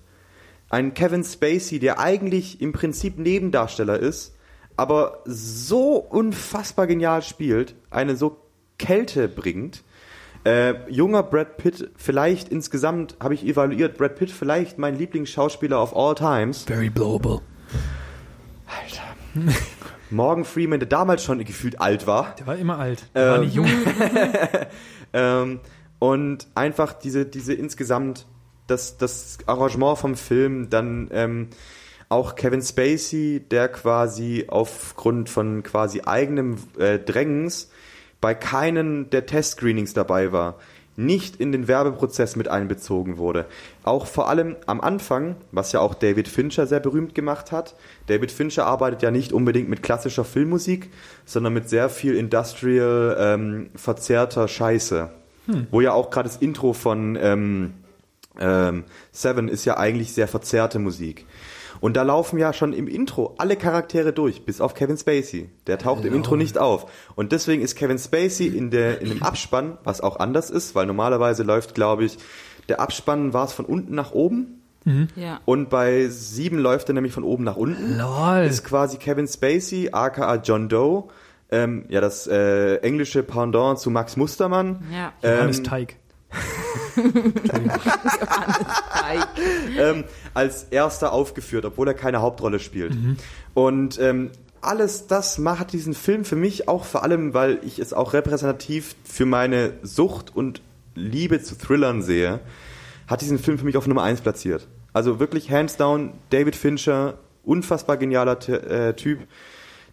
Ein 0.69 0.93
Kevin 0.93 1.23
Spacey, 1.23 1.79
der 1.79 1.99
eigentlich 1.99 2.61
im 2.61 2.71
Prinzip 2.71 3.19
Nebendarsteller 3.19 3.99
ist, 3.99 4.35
aber 4.77 5.21
so 5.25 5.95
unfassbar 5.97 6.87
genial 6.87 7.21
spielt, 7.21 7.75
eine 7.89 8.15
so 8.15 8.37
Kälte 8.77 9.27
bringt. 9.27 9.83
Äh, 10.43 10.89
junger 10.89 11.21
Brad 11.21 11.57
Pitt, 11.57 11.91
vielleicht 11.95 12.49
insgesamt, 12.49 13.15
habe 13.19 13.35
ich 13.35 13.45
evaluiert, 13.45 13.97
Brad 13.97 14.15
Pitt 14.15 14.31
vielleicht 14.31 14.79
mein 14.79 14.97
Lieblingsschauspieler 14.97 15.81
of 15.81 15.95
all 15.95 16.15
times. 16.15 16.63
Very 16.63 16.89
blowable. 16.89 17.41
Morgan 20.09 20.43
Freeman, 20.43 20.79
der 20.79 20.89
damals 20.89 21.23
schon 21.23 21.43
gefühlt 21.43 21.79
alt 21.79 22.07
war. 22.07 22.35
Der 22.39 22.47
war 22.47 22.57
immer 22.57 22.77
alt. 22.79 23.05
Der 23.15 23.29
war 23.29 23.35
Ähm. 23.37 23.41
nicht 23.43 23.55
jung. 23.55 23.67
Ähm, 25.13 25.59
und 25.99 26.47
einfach 26.55 26.93
diese, 26.93 27.25
diese 27.25 27.53
insgesamt, 27.53 28.25
das, 28.67 28.95
das 28.95 29.39
Arrangement 29.45 29.97
vom 29.97 30.15
Film, 30.15 30.69
dann 30.69 31.09
ähm, 31.11 31.49
auch 32.11 32.35
Kevin 32.35 32.61
Spacey, 32.61 33.41
der 33.49 33.69
quasi 33.69 34.45
aufgrund 34.47 35.29
von 35.29 35.63
quasi 35.63 36.01
eigenem 36.01 36.57
äh, 36.77 36.99
Drängens 36.99 37.71
bei 38.19 38.35
keinen 38.35 39.09
der 39.09 39.25
Testscreenings 39.25 39.93
dabei 39.93 40.31
war, 40.31 40.59
nicht 40.97 41.37
in 41.37 41.51
den 41.51 41.67
Werbeprozess 41.67 42.35
mit 42.35 42.49
einbezogen 42.49 43.17
wurde. 43.17 43.45
Auch 43.83 44.05
vor 44.05 44.29
allem 44.29 44.57
am 44.67 44.81
Anfang, 44.81 45.37
was 45.51 45.71
ja 45.71 45.79
auch 45.79 45.93
David 45.93 46.27
Fincher 46.27 46.67
sehr 46.67 46.81
berühmt 46.81 47.15
gemacht 47.15 47.51
hat. 47.51 47.75
David 48.07 48.31
Fincher 48.31 48.65
arbeitet 48.65 49.01
ja 49.01 49.09
nicht 49.09 49.31
unbedingt 49.31 49.69
mit 49.69 49.81
klassischer 49.81 50.25
Filmmusik, 50.25 50.89
sondern 51.25 51.53
mit 51.53 51.69
sehr 51.69 51.89
viel 51.89 52.15
industrial 52.15 53.15
ähm, 53.19 53.69
verzerrter 53.75 54.47
Scheiße. 54.47 55.09
Wo 55.71 55.81
ja 55.81 55.93
auch 55.93 56.11
gerade 56.11 56.29
das 56.29 56.37
Intro 56.37 56.73
von 56.73 57.17
ähm, 57.19 57.73
ähm, 58.39 58.83
Seven 59.11 59.47
ist 59.47 59.65
ja 59.65 59.77
eigentlich 59.77 60.13
sehr 60.13 60.27
verzerrte 60.27 60.79
Musik. 60.79 61.25
Und 61.81 61.97
da 61.97 62.03
laufen 62.03 62.37
ja 62.39 62.53
schon 62.53 62.71
im 62.73 62.87
Intro 62.87 63.33
alle 63.37 63.57
Charaktere 63.57 64.13
durch, 64.13 64.45
bis 64.45 64.61
auf 64.61 64.75
Kevin 64.75 64.97
Spacey. 64.97 65.49
Der 65.67 65.77
taucht 65.79 66.05
im 66.05 66.13
Intro 66.15 66.35
nicht 66.37 66.57
auf. 66.57 66.85
Und 67.15 67.31
deswegen 67.33 67.61
ist 67.61 67.75
Kevin 67.75 67.97
Spacey 67.97 68.47
in, 68.47 68.69
der, 68.69 69.01
in 69.01 69.09
dem 69.09 69.23
Abspann, 69.23 69.77
was 69.83 69.99
auch 69.99 70.17
anders 70.19 70.49
ist, 70.51 70.75
weil 70.75 70.85
normalerweise 70.85 71.43
läuft, 71.43 71.75
glaube 71.75 72.05
ich, 72.05 72.17
der 72.69 72.79
Abspann 72.79 73.33
war 73.33 73.45
es 73.45 73.51
von 73.53 73.65
unten 73.65 73.95
nach 73.95 74.11
oben. 74.11 74.61
Ja. 75.15 75.41
Und 75.45 75.69
bei 75.69 76.07
sieben 76.07 76.57
läuft 76.57 76.89
er 76.89 76.93
nämlich 76.93 77.13
von 77.13 77.23
oben 77.23 77.43
nach 77.43 77.55
unten 77.55 77.97
Lol. 77.97 78.45
ist 78.45 78.63
quasi 78.63 78.97
Kevin 78.97 79.27
Spacey, 79.27 79.89
aka 79.91 80.35
John 80.37 80.69
Doe, 80.69 81.03
ähm, 81.51 81.85
ja 81.89 82.01
das 82.01 82.25
äh, 82.27 82.77
englische 82.77 83.21
Pendant 83.23 83.77
zu 83.79 83.91
Max 83.91 84.17
Mustermann, 84.17 84.83
Ja. 84.91 85.13
Johannes 85.21 85.59
ähm, 85.59 85.63
Teig. 85.65 85.95
Ähm, 89.77 90.03
als 90.33 90.63
erster 90.65 91.11
aufgeführt, 91.11 91.65
obwohl 91.65 91.87
er 91.87 91.93
keine 91.93 92.21
Hauptrolle 92.21 92.59
spielt. 92.59 92.93
Und 93.53 93.99
ähm, 93.99 94.31
alles 94.61 95.07
das 95.07 95.37
macht 95.37 95.73
diesen 95.73 95.93
Film 95.93 96.23
für 96.23 96.35
mich 96.35 96.67
auch 96.67 96.85
vor 96.85 97.03
allem, 97.03 97.33
weil 97.33 97.59
ich 97.63 97.79
es 97.79 97.93
auch 97.93 98.13
repräsentativ 98.13 98.95
für 99.03 99.25
meine 99.25 99.73
Sucht 99.81 100.35
und 100.35 100.61
Liebe 100.95 101.41
zu 101.41 101.57
Thrillern 101.57 102.01
sehe, 102.01 102.39
hat 103.07 103.21
diesen 103.21 103.39
Film 103.39 103.57
für 103.57 103.65
mich 103.65 103.77
auf 103.77 103.87
Nummer 103.87 104.03
1 104.03 104.21
platziert. 104.21 104.67
Also 104.93 105.19
wirklich 105.19 105.49
hands 105.51 105.77
down, 105.77 106.13
David 106.29 106.55
Fincher, 106.55 107.17
unfassbar 107.43 107.97
genialer 107.97 108.39
T 108.39 108.53
äh, 108.53 108.93
Typ. 108.93 109.19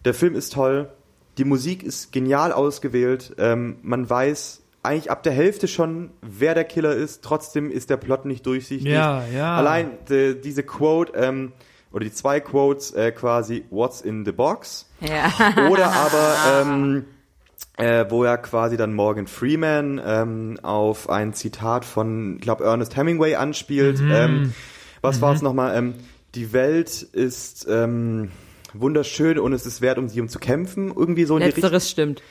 Der 0.05 0.13
Film 0.13 0.35
ist 0.35 0.53
toll, 0.53 0.89
die 1.37 1.45
Musik 1.45 1.83
ist 1.83 2.11
genial 2.11 2.51
ausgewählt, 2.51 3.33
ähm, 3.37 3.77
man 3.81 4.09
weiß 4.09 4.61
eigentlich 4.83 5.11
ab 5.11 5.23
der 5.23 5.33
Hälfte 5.33 5.67
schon, 5.67 6.11
wer 6.21 6.53
der 6.55 6.63
Killer 6.63 6.93
ist, 6.93 7.23
trotzdem 7.23 7.71
ist 7.71 7.89
der 7.89 7.97
Plot 7.97 8.25
nicht 8.25 8.45
durchsichtig. 8.45 8.91
Ja, 8.91 9.23
ja. 9.25 9.55
Allein 9.55 9.91
die, 10.09 10.39
diese 10.39 10.63
Quote, 10.63 11.13
ähm, 11.15 11.53
oder 11.91 12.05
die 12.05 12.11
zwei 12.11 12.39
Quotes 12.39 12.91
äh, 12.91 13.11
quasi, 13.11 13.65
what's 13.69 14.01
in 14.01 14.25
the 14.25 14.31
box? 14.31 14.87
Ja. 15.01 15.31
Oder 15.69 15.91
aber, 15.91 16.35
ähm, 16.61 17.05
äh, 17.77 18.05
wo 18.09 18.23
er 18.23 18.37
quasi 18.37 18.77
dann 18.77 18.93
Morgan 18.93 19.25
Freeman 19.25 19.99
ähm, 20.05 20.59
auf 20.61 21.09
ein 21.09 21.33
Zitat 21.33 21.85
von, 21.85 22.35
ich 22.35 22.41
glaube, 22.41 22.63
Ernest 22.63 22.95
Hemingway 22.95 23.35
anspielt. 23.35 23.99
Mhm. 23.99 24.11
Ähm, 24.11 24.53
was 25.01 25.21
war 25.21 25.33
es 25.33 25.41
nochmal? 25.41 25.75
Ähm, 25.75 25.95
die 26.35 26.53
Welt 26.53 27.01
ist 27.01 27.65
ähm, 27.67 28.29
wunderschön 28.73 29.39
und 29.39 29.53
es 29.53 29.65
ist 29.65 29.81
wert, 29.81 29.97
um 29.97 30.09
sie 30.09 30.21
um 30.21 30.29
zu 30.29 30.37
kämpfen. 30.37 30.93
Irgendwie 30.95 31.25
so 31.25 31.35
in 31.37 31.39
die 31.39 31.45
Richtung. 31.47 31.63
Letzteres 31.63 31.89
stimmt. 31.89 32.21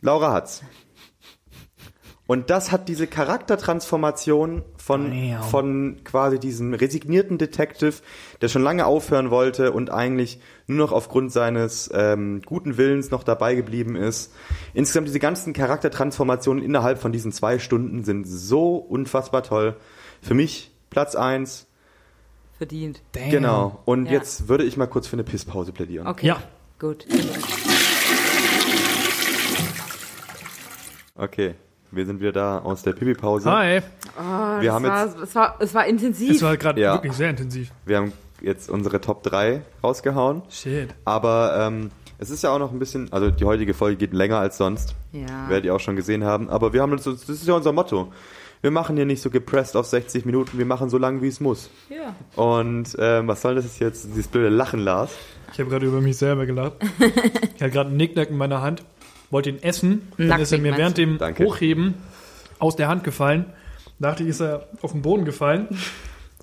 Laura 0.00 0.32
hat's. 0.32 0.62
Und 2.26 2.48
das 2.48 2.72
hat 2.72 2.88
diese 2.88 3.06
Charaktertransformation 3.06 4.62
von, 4.78 5.10
Damn. 5.10 5.42
von 5.42 5.96
quasi 6.04 6.38
diesem 6.40 6.72
resignierten 6.72 7.36
Detective, 7.36 7.96
der 8.40 8.48
schon 8.48 8.62
lange 8.62 8.86
aufhören 8.86 9.30
wollte 9.30 9.72
und 9.72 9.90
eigentlich 9.90 10.40
nur 10.66 10.78
noch 10.78 10.92
aufgrund 10.92 11.32
seines 11.32 11.90
ähm, 11.92 12.40
guten 12.46 12.78
Willens 12.78 13.10
noch 13.10 13.24
dabei 13.24 13.54
geblieben 13.54 13.94
ist. 13.94 14.32
Insgesamt 14.72 15.06
diese 15.08 15.18
ganzen 15.18 15.52
Charaktertransformationen 15.52 16.64
innerhalb 16.64 16.98
von 16.98 17.12
diesen 17.12 17.30
zwei 17.30 17.58
Stunden 17.58 18.04
sind 18.04 18.24
so 18.26 18.76
unfassbar 18.76 19.42
toll. 19.42 19.76
Für 20.22 20.32
mich 20.32 20.70
Platz 20.88 21.14
eins. 21.16 21.66
Verdient. 22.56 23.02
Damn. 23.12 23.30
Genau. 23.30 23.82
Und 23.84 24.06
Ja. 24.06 24.12
jetzt 24.12 24.48
würde 24.48 24.64
ich 24.64 24.78
mal 24.78 24.86
kurz 24.86 25.06
für 25.06 25.16
eine 25.16 25.24
Pisspause 25.24 25.72
plädieren. 25.72 26.06
Okay. 26.06 26.28
Ja. 26.28 26.42
Gut. 26.78 27.04
Okay. 31.16 31.54
Wir 31.96 32.06
sind 32.06 32.20
wieder 32.20 32.32
da 32.32 32.58
aus 32.58 32.82
der 32.82 32.92
Pipi-Pause. 32.92 33.50
Hi. 33.50 33.80
Oh, 34.18 34.60
Wir 34.60 34.64
das 34.66 34.72
haben 34.74 34.84
war, 34.84 35.04
jetzt- 35.06 35.18
es, 35.20 35.34
war, 35.34 35.56
es 35.60 35.74
war 35.74 35.86
intensiv. 35.86 36.36
Es 36.36 36.42
war 36.42 36.56
gerade 36.56 36.80
Ja. 36.80 36.94
wirklich 36.94 37.12
sehr 37.12 37.30
intensiv. 37.30 37.70
Wir 37.84 37.96
haben 37.98 38.12
jetzt 38.40 38.68
unsere 38.70 39.00
Top 39.00 39.22
3 39.22 39.62
rausgehauen. 39.82 40.42
Shit. 40.50 40.90
Aber 41.04 41.56
ähm, 41.60 41.90
es 42.18 42.30
ist 42.30 42.42
ja 42.42 42.50
auch 42.50 42.58
noch 42.58 42.72
ein 42.72 42.78
bisschen, 42.78 43.12
also 43.12 43.30
die 43.30 43.44
heutige 43.44 43.74
Folge 43.74 43.96
geht 43.96 44.12
länger 44.12 44.38
als 44.38 44.56
sonst, 44.56 44.94
ja. 45.12 45.48
werdet 45.48 45.64
ihr 45.66 45.74
auch 45.74 45.80
schon 45.80 45.96
gesehen 45.96 46.24
haben. 46.24 46.48
Aber 46.50 46.72
wir 46.72 46.82
haben 46.82 46.92
uns, 46.92 47.04
das 47.04 47.28
ist 47.28 47.46
ja 47.46 47.54
unser 47.54 47.72
Motto. 47.72 48.12
Wir 48.62 48.70
machen 48.70 48.96
hier 48.96 49.04
nicht 49.04 49.20
so 49.20 49.28
gepresst 49.28 49.76
auf 49.76 49.84
60 49.86 50.24
Minuten, 50.24 50.56
wir 50.56 50.64
machen 50.64 50.88
so 50.88 50.96
lang, 50.96 51.20
wie 51.20 51.28
es 51.28 51.38
muss. 51.38 51.68
ja. 51.90 52.14
Und 52.42 52.96
ähm, 52.98 53.28
was 53.28 53.42
soll 53.42 53.56
das 53.56 53.78
jetzt, 53.78 54.04
dieses 54.06 54.26
blöde 54.28 54.48
Lachen, 54.48 54.80
Lars? 54.80 55.12
Ich 55.52 55.60
habe 55.60 55.68
gerade 55.70 55.86
über 55.86 56.00
mich 56.00 56.16
selber 56.16 56.46
gelacht. 56.46 56.72
ich 56.98 57.60
hatte 57.62 57.70
gerade 57.70 57.88
einen 57.90 57.98
Nicknack 57.98 58.30
in 58.30 58.36
meiner 58.38 58.62
Hand, 58.62 58.82
wollte 59.34 59.50
ihn 59.50 59.62
essen, 59.62 60.08
dann 60.16 60.28
Nacktnick 60.28 60.42
ist 60.44 60.52
er 60.52 60.58
mir 60.60 60.76
während 60.78 60.96
dem 60.96 61.18
Danke. 61.18 61.44
Hochheben 61.44 61.94
aus 62.60 62.76
der 62.76 62.88
Hand 62.88 63.04
gefallen. 63.04 63.46
Dachte 63.98 64.22
ich, 64.22 64.28
ist 64.30 64.40
er 64.40 64.68
auf 64.80 64.92
den 64.92 65.02
Boden 65.02 65.24
gefallen. 65.24 65.68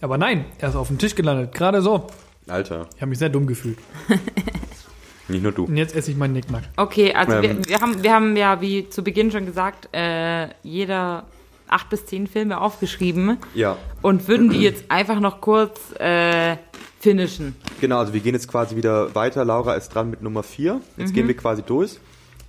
Aber 0.02 0.18
nein, 0.18 0.46
er 0.60 0.70
ist 0.70 0.76
auf 0.76 0.88
dem 0.90 0.98
Tisch 0.98 1.16
gelandet. 1.16 1.54
Gerade 1.54 1.82
so. 1.82 2.08
Alter, 2.48 2.88
Ich 2.96 3.02
habe 3.02 3.10
mich 3.10 3.20
sehr 3.20 3.30
dumm 3.30 3.48
gefühlt. 3.48 3.78
nicht 5.30 5.42
nur 5.42 5.52
du. 5.54 5.66
Und 5.66 5.78
jetzt 5.78 5.96
esse 5.96 6.12
ich 6.12 6.18
meinen 6.18 6.34
Nicknack. 6.34 6.64
Okay, 6.76 7.14
also 7.14 7.32
Ähm. 7.34 7.42
wir, 7.42 7.66
wir, 7.70 7.80
haben, 7.80 8.04
wir 8.04 8.14
haben 8.14 8.36
ja, 8.36 8.60
wie 8.62 8.90
zu 8.90 9.04
Beginn 9.04 9.32
schon 9.32 9.46
gesagt, 9.46 9.88
äh, 9.94 10.50
jeder 10.64 11.26
acht 11.70 11.90
bis 11.90 12.06
zehn 12.06 12.28
Filme 12.28 12.60
aufgeschrieben 12.60 13.38
Ja, 13.54 13.78
und 14.02 14.28
würden 14.28 14.50
die 14.50 14.62
jetzt 14.62 14.84
einfach 14.90 15.22
noch 15.22 15.40
kurz 15.40 15.80
äh, 15.98 16.58
finishen. 17.00 17.56
genau, 17.80 18.00
also 18.00 18.14
wir 18.14 18.20
gehen 18.20 18.34
jetzt 18.34 18.50
quasi 18.50 18.76
wieder 18.76 19.16
weiter. 19.16 19.46
Laura 19.46 19.76
ist 19.76 19.96
dran 19.96 20.10
mit 20.10 20.22
Nummer 20.22 20.44
4. 20.44 20.82
Jetzt 20.98 21.14
gehen 21.14 21.30
wir 21.30 21.38
quasi 21.38 21.64
durch. 21.64 21.98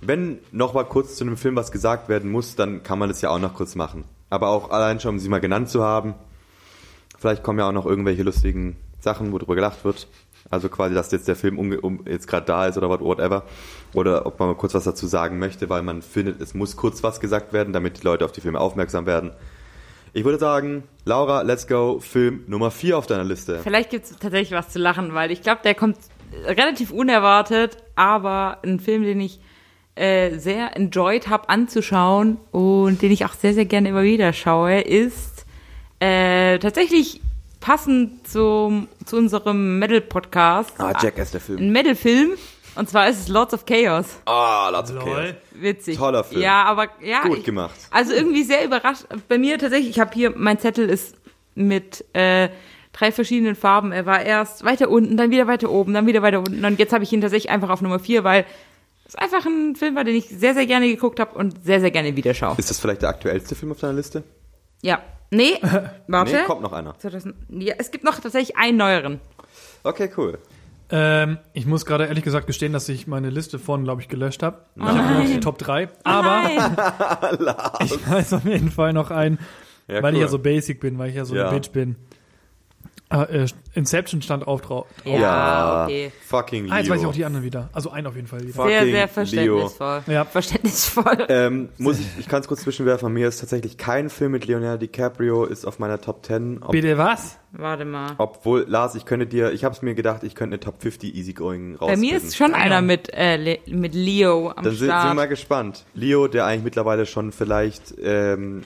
Wenn 0.05 0.39
noch 0.51 0.73
mal 0.73 0.83
kurz 0.83 1.15
zu 1.15 1.23
einem 1.23 1.37
Film 1.37 1.55
was 1.55 1.71
gesagt 1.71 2.09
werden 2.09 2.31
muss, 2.31 2.55
dann 2.55 2.83
kann 2.83 2.99
man 2.99 3.09
das 3.09 3.21
ja 3.21 3.29
auch 3.29 3.39
noch 3.39 3.53
kurz 3.53 3.75
machen. 3.75 4.03
Aber 4.29 4.49
auch 4.49 4.71
allein 4.71 4.99
schon, 4.99 5.11
um 5.15 5.19
sie 5.19 5.29
mal 5.29 5.39
genannt 5.39 5.69
zu 5.69 5.83
haben. 5.83 6.15
Vielleicht 7.19 7.43
kommen 7.43 7.59
ja 7.59 7.67
auch 7.67 7.71
noch 7.73 7.85
irgendwelche 7.85 8.23
lustigen 8.23 8.75
Sachen, 8.99 9.31
wo 9.31 9.37
drüber 9.37 9.55
gelacht 9.55 9.85
wird. 9.85 10.07
Also 10.49 10.67
quasi, 10.69 10.93
dass 10.93 11.11
jetzt 11.11 11.27
der 11.27 11.35
Film 11.35 11.57
um, 11.57 12.05
jetzt 12.05 12.27
gerade 12.27 12.45
da 12.45 12.67
ist 12.67 12.77
oder 12.77 12.89
what- 12.89 13.01
whatever. 13.01 13.43
Oder 13.93 14.25
ob 14.25 14.39
man 14.39 14.49
mal 14.49 14.55
kurz 14.55 14.73
was 14.73 14.83
dazu 14.83 15.07
sagen 15.07 15.39
möchte, 15.39 15.69
weil 15.69 15.83
man 15.83 16.01
findet, 16.01 16.41
es 16.41 16.53
muss 16.53 16.75
kurz 16.75 17.01
was 17.03 17.19
gesagt 17.19 17.53
werden, 17.53 17.71
damit 17.73 17.99
die 18.01 18.03
Leute 18.05 18.25
auf 18.25 18.31
die 18.33 18.41
Filme 18.41 18.59
aufmerksam 18.59 19.05
werden. 19.05 19.31
Ich 20.11 20.25
würde 20.25 20.37
sagen, 20.37 20.83
Laura, 21.05 21.41
let's 21.41 21.65
go, 21.65 21.99
Film 21.99 22.43
Nummer 22.47 22.71
4 22.71 22.97
auf 22.97 23.07
deiner 23.07 23.23
Liste. 23.23 23.59
Vielleicht 23.63 23.89
gibt 23.89 24.05
es 24.05 24.11
tatsächlich 24.17 24.51
was 24.51 24.69
zu 24.69 24.79
lachen, 24.79 25.13
weil 25.13 25.31
ich 25.31 25.41
glaube, 25.41 25.61
der 25.63 25.73
kommt 25.75 25.97
relativ 26.45 26.91
unerwartet, 26.91 27.77
aber 27.95 28.57
ein 28.63 28.79
Film, 28.79 29.03
den 29.03 29.21
ich 29.21 29.39
äh, 29.95 30.37
sehr 30.37 30.75
enjoyed 30.75 31.27
habe 31.27 31.49
anzuschauen 31.49 32.37
und 32.51 33.01
den 33.01 33.11
ich 33.11 33.25
auch 33.25 33.33
sehr, 33.33 33.53
sehr 33.53 33.65
gerne 33.65 33.89
immer 33.89 34.03
wieder 34.03 34.33
schaue, 34.33 34.81
ist 34.81 35.45
äh, 35.99 36.59
tatsächlich 36.59 37.21
passend 37.59 38.27
zum, 38.27 38.87
zu 39.05 39.17
unserem 39.17 39.79
Metal-Podcast. 39.79 40.73
Ah, 40.79 40.93
Jackass, 41.01 41.31
der 41.31 41.41
Film. 41.41 41.59
Ein 41.59 41.71
Metal-Film. 41.71 42.31
Und 42.75 42.89
zwar 42.89 43.07
ist 43.07 43.19
es 43.19 43.27
Lords 43.27 43.53
of 43.53 43.65
Chaos. 43.65 44.07
Ah, 44.25 44.69
lots 44.69 44.91
of 44.91 45.05
Lol. 45.05 45.05
Chaos. 45.05 45.35
Witzig. 45.51 45.97
Toller 45.97 46.23
Film. 46.23 46.41
Ja, 46.41 46.63
aber 46.63 46.87
ja. 47.01 47.21
Gut 47.21 47.37
ich, 47.37 47.43
gemacht. 47.43 47.75
Also 47.91 48.13
irgendwie 48.13 48.43
sehr 48.43 48.65
überrascht. 48.65 49.05
Bei 49.29 49.37
mir 49.37 49.59
tatsächlich, 49.59 49.91
ich 49.91 49.99
habe 49.99 50.11
hier, 50.13 50.33
mein 50.35 50.59
Zettel 50.59 50.89
ist 50.89 51.15
mit 51.55 52.03
äh, 52.13 52.49
drei 52.91 53.11
verschiedenen 53.11 53.55
Farben. 53.55 53.91
Er 53.91 54.05
war 54.05 54.23
erst 54.23 54.65
weiter 54.65 54.89
unten, 54.89 55.17
dann 55.17 55.29
wieder 55.29 55.47
weiter 55.47 55.69
oben, 55.69 55.93
dann 55.93 56.07
wieder 56.07 56.21
weiter 56.21 56.39
unten. 56.39 56.65
Und 56.65 56.79
jetzt 56.79 56.93
habe 56.93 57.03
ich 57.03 57.13
ihn 57.13 57.21
tatsächlich 57.21 57.51
einfach 57.51 57.69
auf 57.69 57.81
Nummer 57.81 57.99
vier, 57.99 58.23
weil 58.23 58.45
es 59.13 59.15
einfach 59.15 59.45
ein 59.45 59.75
Film 59.75 59.95
war, 59.95 60.03
den 60.03 60.15
ich 60.15 60.27
sehr, 60.29 60.53
sehr 60.53 60.65
gerne 60.65 60.87
geguckt 60.87 61.19
habe 61.19 61.35
und 61.37 61.63
sehr, 61.63 61.79
sehr 61.79 61.91
gerne 61.91 62.15
wieder 62.15 62.33
schaue. 62.33 62.55
Ist 62.57 62.69
das 62.69 62.79
vielleicht 62.79 63.01
der 63.01 63.09
aktuellste 63.09 63.55
Film 63.55 63.71
auf 63.71 63.79
deiner 63.79 63.93
Liste? 63.93 64.23
Ja. 64.81 65.01
Nee, 65.31 65.53
warte. 66.07 66.31
Nee, 66.33 66.43
kommt 66.45 66.61
noch 66.61 66.73
einer. 66.73 66.97
2000, 66.99 67.35
ja, 67.49 67.75
es 67.77 67.89
gibt 67.91 68.03
noch 68.03 68.19
tatsächlich 68.19 68.57
einen 68.57 68.77
neueren. 68.77 69.19
Okay, 69.83 70.09
cool. 70.17 70.37
Ähm, 70.89 71.39
ich 71.53 71.65
muss 71.65 71.85
gerade 71.85 72.05
ehrlich 72.05 72.23
gesagt 72.23 72.45
gestehen, 72.45 72.71
dass 72.73 72.87
ich 72.89 73.07
meine 73.07 73.29
Liste 73.31 73.57
vorhin, 73.57 73.83
glaube 73.83 74.01
ich, 74.01 74.09
gelöscht 74.09 74.43
habe. 74.43 74.65
Ich 74.75 74.83
habe 74.83 74.97
nur 74.99 75.19
noch 75.23 75.25
die 75.25 75.39
Top 75.39 75.57
3. 75.57 75.89
Aber 76.03 76.43
ich 77.83 78.09
weiß 78.09 78.33
auf 78.33 78.45
jeden 78.45 78.69
Fall 78.69 78.93
noch 78.93 79.09
einen, 79.09 79.39
Ja, 79.87 80.03
weil 80.03 80.13
ich 80.13 80.17
cool. 80.19 80.21
ja 80.25 80.27
so 80.27 80.39
basic 80.39 80.79
bin, 80.79 80.97
weil 80.99 81.09
ich 81.09 81.15
ja 81.15 81.25
so 81.25 81.35
Ja. 81.35 81.47
eine 81.49 81.59
Bitch 81.59 81.71
bin. 81.71 81.95
Äh, 83.13 83.43
äh, 83.43 83.47
Inception 83.75 84.21
stand 84.21 84.47
auch 84.47 84.59
drauf. 84.61 84.87
Ja, 85.05 85.83
okay. 85.85 86.11
Fucking 86.25 86.65
Leo. 86.65 86.73
Ah, 86.73 86.79
jetzt 86.79 86.89
weiß 86.89 87.01
ich 87.01 87.07
auch 87.07 87.13
die 87.13 87.25
anderen 87.25 87.45
wieder. 87.45 87.69
Also 87.71 87.91
einen 87.91 88.07
auf 88.07 88.15
jeden 88.15 88.27
Fall 88.27 88.41
wieder. 88.41 88.53
Sehr, 88.65 88.83
sehr 88.83 88.85
Leo. 88.85 89.07
verständnisvoll. 89.07 90.01
Ja. 90.07 90.25
Verständnisvoll. 90.25 91.25
Ähm, 91.29 91.69
muss 91.77 91.99
ich, 91.99 92.07
ich 92.19 92.27
kann 92.27 92.41
es 92.41 92.47
kurz 92.47 92.61
zwischenwerfen. 92.61 93.11
Mir 93.13 93.27
ist 93.27 93.39
tatsächlich 93.39 93.77
kein 93.77 94.09
Film 94.09 94.31
mit 94.31 94.45
Leonardo 94.47 94.77
DiCaprio 94.77 95.45
ist 95.45 95.65
auf 95.65 95.79
meiner 95.79 96.01
Top 96.01 96.25
10. 96.25 96.63
Ob, 96.63 96.71
Bitte 96.71 96.97
was? 96.97 97.37
Warte 97.51 97.85
mal. 97.85 98.15
obwohl, 98.17 98.65
Lars, 98.67 98.95
ich 98.95 99.05
könnte 99.05 99.27
dir, 99.27 99.51
ich 99.51 99.63
habe 99.63 99.75
es 99.75 99.83
mir 99.83 99.93
gedacht, 99.93 100.23
ich 100.23 100.33
könnte 100.33 100.55
eine 100.55 100.59
Top 100.59 100.81
50 100.81 101.13
Easygoing 101.15 101.75
rausfinden. 101.75 101.87
Bei 101.87 101.97
mir 101.97 102.17
ist 102.17 102.35
schon 102.35 102.55
einer 102.55 102.81
mit, 102.81 103.13
äh, 103.13 103.37
Le 103.37 103.59
mit 103.67 103.93
Leo 103.93 104.49
am 104.49 104.55
Dann 104.55 104.65
sind, 104.65 104.79
sind 104.79 104.87
Start. 104.89 105.09
wir 105.11 105.13
mal 105.13 105.27
gespannt. 105.27 105.85
Leo, 105.93 106.27
der 106.27 106.45
eigentlich 106.47 106.63
mittlerweile 106.63 107.05
schon 107.05 107.31
vielleicht 107.31 107.93
ähm, 108.01 108.63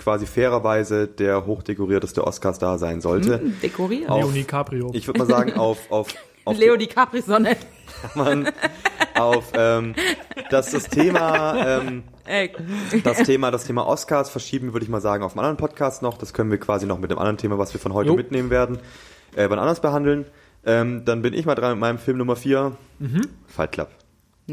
quasi 0.00 0.26
fairerweise 0.26 1.06
der 1.06 1.46
hochdekorierteste 1.46 2.26
Oscar-Star 2.26 2.78
sein 2.78 3.00
sollte. 3.00 3.38
Hm, 3.40 3.60
dekoriert. 3.62 4.08
Auf- 4.08 4.22
Leo 4.22 4.30
DiCaprio. 4.32 4.90
Ich 4.94 5.06
würde 5.06 5.18
mal 5.20 5.26
sagen, 5.26 5.52
auf, 5.54 5.78
auf, 5.90 6.08
auf 6.44 6.56
Leo 6.58 6.76
die 6.76 6.86
Capri-Sonne. 6.86 7.56
man 8.14 8.48
auf 9.14 9.52
ähm, 9.54 9.94
dass 10.50 10.70
das 10.70 10.88
Thema 10.88 11.80
ähm, 11.80 12.02
Äh, 12.24 12.48
das 13.04 13.18
Thema 13.24 13.50
das 13.50 13.64
Thema 13.64 13.84
Oscars 13.86 14.30
verschieben 14.30 14.72
würde 14.72 14.84
ich 14.84 14.88
mal 14.90 15.00
sagen 15.00 15.22
auf 15.24 15.32
einem 15.32 15.40
anderen 15.40 15.56
Podcast 15.56 16.00
noch 16.00 16.16
das 16.16 16.32
können 16.32 16.50
wir 16.52 16.58
quasi 16.58 16.86
noch 16.86 16.98
mit 16.98 17.10
dem 17.10 17.18
anderen 17.18 17.36
Thema 17.36 17.58
was 17.58 17.74
wir 17.74 17.80
von 17.80 17.92
heute 17.92 18.10
Jo. 18.10 18.14
mitnehmen 18.16 18.48
werden 18.48 18.78
äh, 19.34 19.50
wann 19.50 19.58
anders 19.58 19.80
behandeln 19.80 20.24
ähm, 20.64 21.04
dann 21.04 21.20
bin 21.22 21.34
ich 21.34 21.44
mal 21.44 21.56
dran 21.56 21.72
mit 21.72 21.80
meinem 21.80 21.98
Film 21.98 22.18
Nummer 22.18 22.36
4 22.36 22.76
Fight 23.48 23.72
Club 23.72 23.88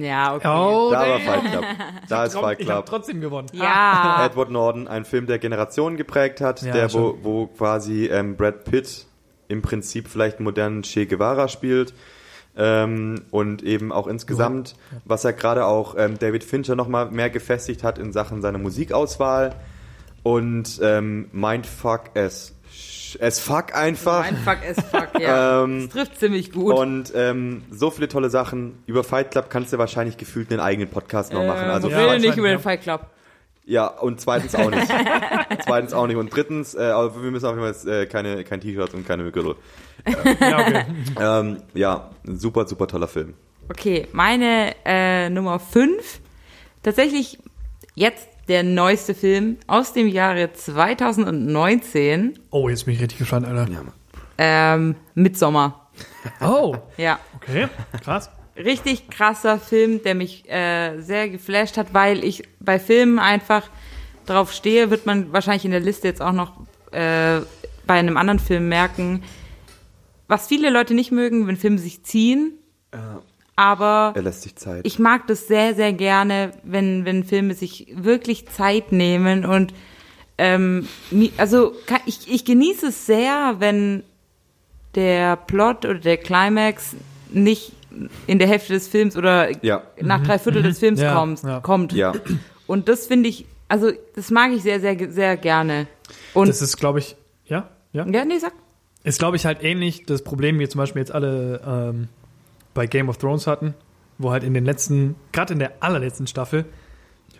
ja, 0.03 0.35
okay. 0.35 0.47
oh, 0.47 0.89
da 0.91 0.99
war. 0.99 1.19
Fight 1.19 1.51
Club 1.51 1.65
da 2.09 2.25
ist 2.25 2.33
Fight 2.33 2.59
Ich 2.59 2.69
habe 2.69 2.83
Club 2.83 2.85
trotzdem 2.85 3.21
gewonnen. 3.21 3.47
Ja. 3.53 4.25
Edward 4.25 4.49
Norton 4.49 4.87
ein 4.87 5.05
Film 5.05 5.27
der 5.27 5.39
Generationen 5.39 5.97
geprägt 5.97 6.41
hat 6.41 6.61
Ja, 6.61 6.73
der 6.73 6.93
wo, 6.93 7.17
wo 7.21 7.47
quasi 7.47 8.05
ähm, 8.05 8.35
Brad 8.35 8.63
Pitt 8.65 9.05
im 9.47 9.61
Prinzip 9.61 10.07
vielleicht 10.07 10.37
einen 10.37 10.45
modernen 10.45 10.83
Che 10.83 11.05
Guevara 11.05 11.47
spielt 11.47 11.93
ähm, 12.57 13.21
und 13.31 13.63
eben 13.63 13.91
auch 13.91 14.07
insgesamt, 14.07 14.75
was 15.05 15.23
er 15.23 15.33
gerade 15.33 15.65
auch 15.65 15.95
ähm, 15.97 16.17
David 16.17 16.43
Fincher 16.43 16.75
nochmal 16.75 17.11
mehr 17.11 17.29
gefestigt 17.29 17.83
hat 17.83 17.97
in 17.99 18.11
Sachen 18.11 18.41
seiner 18.41 18.57
Musikauswahl 18.57 19.55
und 20.23 20.79
ähm, 20.81 21.29
Mindfuck 21.31 22.17
as 22.17 22.56
as 23.21 23.39
fuck 23.39 23.75
einfach. 23.75 24.25
Ein 24.25 24.37
Fuck 24.37 24.57
as 24.67 24.77
fuck, 24.85 25.19
ja. 25.19 25.63
Ähm, 25.63 25.83
das 25.85 25.93
trifft 25.93 26.19
ziemlich 26.19 26.51
gut. 26.51 26.73
Und 26.73 27.13
ähm, 27.15 27.63
so 27.71 27.91
viele 27.91 28.07
tolle 28.07 28.29
Sachen. 28.29 28.81
Über 28.85 29.03
Fight 29.03 29.31
Club 29.31 29.49
kannst 29.49 29.71
du 29.73 29.77
wahrscheinlich 29.77 30.17
gefühlt 30.17 30.51
einen 30.51 30.59
eigenen 30.59 30.89
Podcast 30.89 31.33
noch 31.33 31.45
machen. 31.45 31.69
Also 31.69 31.87
ich 31.87 31.93
ja, 31.93 31.99
rede 31.99 32.07
wahrscheinlich, 32.07 32.29
nicht 32.31 32.39
über 32.39 32.49
den. 32.49 32.59
Fight 32.59 32.81
Club. 32.81 33.07
ja, 33.65 33.87
und 33.87 34.19
zweitens 34.19 34.55
auch 34.55 34.69
nicht. 34.69 34.87
zweitens 35.65 35.93
auch 35.93 36.07
nicht. 36.07 36.17
Und 36.17 36.35
drittens, 36.35 36.75
äh, 36.75 36.83
aber 36.83 37.21
wir 37.21 37.31
müssen 37.31 37.45
auf 37.45 37.51
jeden 37.51 37.61
Fall 37.61 37.71
jetzt, 37.71 37.87
äh, 37.87 38.05
keine, 38.07 38.43
kein 38.43 38.61
T-Shirt 38.61 38.93
und 38.93 39.07
keine 39.07 39.31
Gürtel. 39.31 39.55
Ja, 40.39 40.59
okay. 40.59 40.85
Ähm, 41.19 41.57
ja, 41.73 42.09
ein 42.25 42.37
super, 42.37 42.67
super 42.67 42.87
toller 42.87 43.07
Film. 43.07 43.33
Okay, 43.69 44.07
meine 44.11 44.75
äh, 44.85 45.29
Nummer 45.29 45.59
5. 45.59 46.21
Tatsächlich 46.83 47.39
jetzt 47.95 48.29
der 48.47 48.63
neueste 48.63 49.13
Film 49.13 49.57
aus 49.67 49.93
dem 49.93 50.07
Jahre 50.07 50.53
2019. 50.53 52.39
Oh, 52.51 52.69
jetzt 52.69 52.85
bin 52.85 52.93
ich 52.95 53.01
richtig 53.01 53.19
gespannt, 53.19 53.45
Alter. 53.45 53.71
Ja. 53.71 53.81
Ähm, 54.37 54.95
Midsommar. 55.15 55.89
Oh, 56.41 56.75
Ja. 56.97 57.19
okay. 57.35 57.67
Krass. 58.03 58.29
Richtig 58.55 59.09
krasser 59.09 59.59
Film, 59.59 60.01
der 60.03 60.15
mich 60.15 60.49
äh, 60.49 60.99
sehr 60.99 61.29
geflasht 61.29 61.77
hat, 61.77 61.93
weil 61.93 62.23
ich 62.23 62.43
bei 62.59 62.79
Filmen 62.79 63.19
einfach 63.19 63.69
drauf 64.25 64.51
stehe, 64.51 64.89
wird 64.89 65.05
man 65.05 65.31
wahrscheinlich 65.31 65.65
in 65.65 65.71
der 65.71 65.79
Liste 65.79 66.07
jetzt 66.07 66.21
auch 66.21 66.31
noch 66.31 66.53
äh, 66.91 67.39
bei 67.85 67.93
einem 67.93 68.17
anderen 68.17 68.39
Film 68.39 68.67
merken, 68.67 69.23
was 70.27 70.47
viele 70.47 70.69
Leute 70.71 70.93
nicht 70.93 71.11
mögen, 71.11 71.47
wenn 71.47 71.55
Filme 71.57 71.77
sich 71.77 72.03
ziehen. 72.03 72.53
Aber 73.57 74.13
Er 74.15 74.21
lässt 74.21 74.43
sich 74.43 74.55
Zeit. 74.55 74.85
ich 74.85 74.99
mag 74.99 75.25
das 75.27 75.47
sehr, 75.47 75.73
sehr 75.75 75.91
gerne, 75.91 76.51
wenn, 76.63 77.03
wenn 77.05 77.23
Filme 77.25 77.53
sich 77.55 77.87
wirklich 77.93 78.47
Zeit 78.47 78.91
nehmen 78.91 79.45
und 79.45 79.73
ähm, 80.37 80.87
also 81.37 81.73
kann, 81.87 81.99
ich, 82.05 82.31
ich 82.31 82.45
genieße 82.45 82.87
es 82.87 83.07
sehr, 83.07 83.55
wenn 83.57 84.03
der 84.93 85.35
Plot 85.35 85.85
oder 85.85 85.95
der 85.99 86.17
Climax 86.17 86.95
nicht 87.31 87.71
in 88.27 88.37
der 88.37 88.47
Hälfte 88.47 88.73
des 88.73 88.87
Films 88.87 89.17
oder 89.17 89.49
ja, 89.65 89.81
nach 89.99 90.21
drei 90.23 90.37
Viertel 90.37 90.61
des 90.61 90.77
Films 90.77 91.01
Ja, 91.01 91.13
kommt, 91.15 91.41
ja. 91.41 91.59
kommt. 91.61 91.93
ja. 91.93 92.13
Und 92.67 92.87
das 92.89 93.07
finde 93.07 93.29
ich, 93.29 93.45
also 93.67 93.91
das 94.15 94.29
mag 94.29 94.51
ich 94.51 94.61
sehr, 94.61 94.79
sehr, 94.79 95.11
sehr 95.11 95.35
gerne. 95.35 95.87
Und 96.35 96.47
Das 96.47 96.61
ist, 96.61 96.77
glaube 96.77 96.99
ich, 96.99 97.15
ja, 97.45 97.67
ja. 97.91 98.05
ja, 98.07 98.23
nee, 98.23 98.37
sag. 98.37 98.53
Ist, 99.03 99.17
glaube 99.17 99.37
ich, 99.37 99.45
halt 99.47 99.63
ähnlich 99.63 100.05
das 100.05 100.21
Problem, 100.23 100.59
wie 100.59 100.67
zum 100.69 100.77
Beispiel 100.79 100.99
jetzt 100.99 101.11
alle 101.11 101.61
ähm, 101.65 102.07
bei 102.77 102.87
Game 102.87 103.09
of 103.09 103.17
Thrones 103.17 103.45
hatten, 103.47 103.73
wo 104.17 104.31
halt 104.31 104.43
in 104.43 104.53
den 104.53 104.63
letzten, 104.65 105.15
gerade 105.33 105.51
in 105.53 105.59
der 105.59 105.73
allerletzten 105.81 106.27
Staffel, 106.27 106.65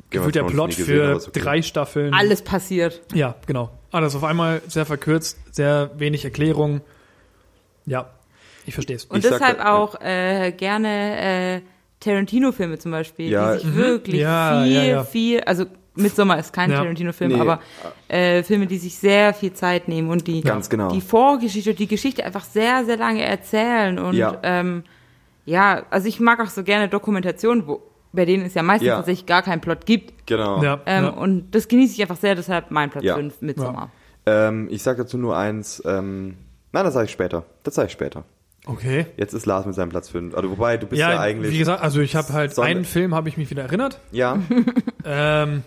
gefühlt 0.09 0.35
der 0.35 0.43
Plot 0.43 0.69
gesehen, 0.71 0.85
für 0.85 1.15
okay. 1.15 1.39
drei 1.39 1.61
Staffeln. 1.61 2.13
Alles 2.13 2.41
passiert. 2.41 3.01
Ja, 3.13 3.35
genau. 3.45 3.69
Alles 3.91 4.15
auf 4.15 4.23
einmal 4.23 4.61
sehr 4.67 4.85
verkürzt, 4.85 5.37
sehr 5.51 5.91
wenig 5.97 6.23
Erklärung. 6.25 6.81
Ja, 7.85 8.09
ich 8.65 8.73
verstehe 8.73 8.95
es. 8.97 9.05
Und 9.05 9.19
Ich 9.19 9.23
sag 9.25 9.39
deshalb 9.39 9.57
da- 9.59 9.73
auch 9.75 9.99
äh, 10.01 10.51
gerne 10.51 10.87
äh, 11.19 11.53
Ja. 11.55 11.61
Tarantino-Filme 11.99 12.77
zum 12.77 12.91
Beispiel, 12.91 13.29
die 13.29 13.53
sich 13.59 13.65
Mhm. 13.65 13.75
wirklich 13.75 14.21
Ja, 14.21 14.63
viel, 14.63 14.71
ja, 14.73 14.83
ja. 14.83 15.03
viel, 15.03 15.39
also 15.41 15.65
Midsommar 15.95 16.37
ist 16.37 16.53
kein 16.53 16.69
Ja. 16.69 16.77
Tarantino-Film, 16.77 17.31
Nee. 17.33 17.39
aber 17.39 17.59
äh, 18.07 18.43
Filme, 18.43 18.67
die 18.67 18.77
sich 18.77 18.95
sehr 18.95 19.33
viel 19.33 19.51
Zeit 19.53 19.87
nehmen 19.87 20.09
und 20.11 20.27
die 20.27 20.41
Ganz 20.41 20.69
genau. 20.69 20.91
die 20.91 21.01
Vorgeschichte 21.01 21.71
und 21.71 21.79
die 21.79 21.87
Geschichte 21.87 22.23
einfach 22.23 22.43
sehr, 22.43 22.85
sehr 22.85 22.97
lange 22.97 23.23
erzählen. 23.23 23.97
Und 23.97 24.13
Ja. 24.13 24.37
ähm, 24.43 24.83
ja, 25.47 25.83
also 25.89 26.07
ich 26.07 26.19
mag 26.19 26.39
auch 26.39 26.49
so 26.49 26.61
gerne 26.63 26.87
Dokumentationen, 26.89 27.65
wo 27.65 27.81
bei 28.13 28.25
denen 28.25 28.45
es 28.45 28.53
ja 28.53 28.61
meistens 28.63 28.87
Ja. 28.87 28.95
tatsächlich 28.97 29.25
gar 29.25 29.41
keinen 29.41 29.61
Plot 29.61 29.85
gibt. 29.85 30.27
Genau. 30.27 30.61
Ja, 30.63 30.79
Ähm, 30.85 31.03
ja. 31.05 31.09
Und 31.09 31.51
das 31.51 31.67
genieße 31.67 31.93
ich 31.95 32.01
einfach 32.01 32.15
sehr, 32.17 32.35
deshalb 32.35 32.69
mein 32.71 32.89
Platz 32.89 33.03
Ja. 33.03 33.15
5 33.15 33.41
Midsommar. 33.41 33.91
Ähm, 34.25 34.67
ich 34.71 34.83
sag 34.83 34.97
dazu 34.97 35.17
nur 35.17 35.35
eins. 35.37 35.81
Ähm, 35.85 36.35
nein, 36.71 36.83
das 36.85 36.93
sage 36.93 37.05
ich 37.05 37.11
später. 37.11 37.45
Das 37.63 37.75
sage 37.75 37.87
ich 37.87 37.91
später. 37.93 38.23
Okay. 38.65 39.05
Jetzt 39.15 39.33
ist 39.33 39.45
Lars 39.45 39.65
mit 39.65 39.75
seinem 39.75 39.89
Platz 39.89 40.09
5. 40.09 40.35
Also, 40.35 40.49
wobei, 40.49 40.75
du 40.77 40.87
bist 40.87 40.99
ja, 40.99 41.11
Ja, 41.13 41.19
eigentlich. 41.21 41.53
wie 41.53 41.59
gesagt, 41.59 41.81
also 41.81 42.01
ich 42.01 42.15
habe 42.15 42.33
halt 42.33 42.53
Sonne- 42.53 42.67
einen 42.69 42.85
Film, 42.85 43.15
habe 43.15 43.29
ich 43.29 43.37
mich 43.37 43.49
wieder 43.49 43.63
erinnert. 43.63 43.99
ja. 44.11 44.37
Ähm, 45.05 45.63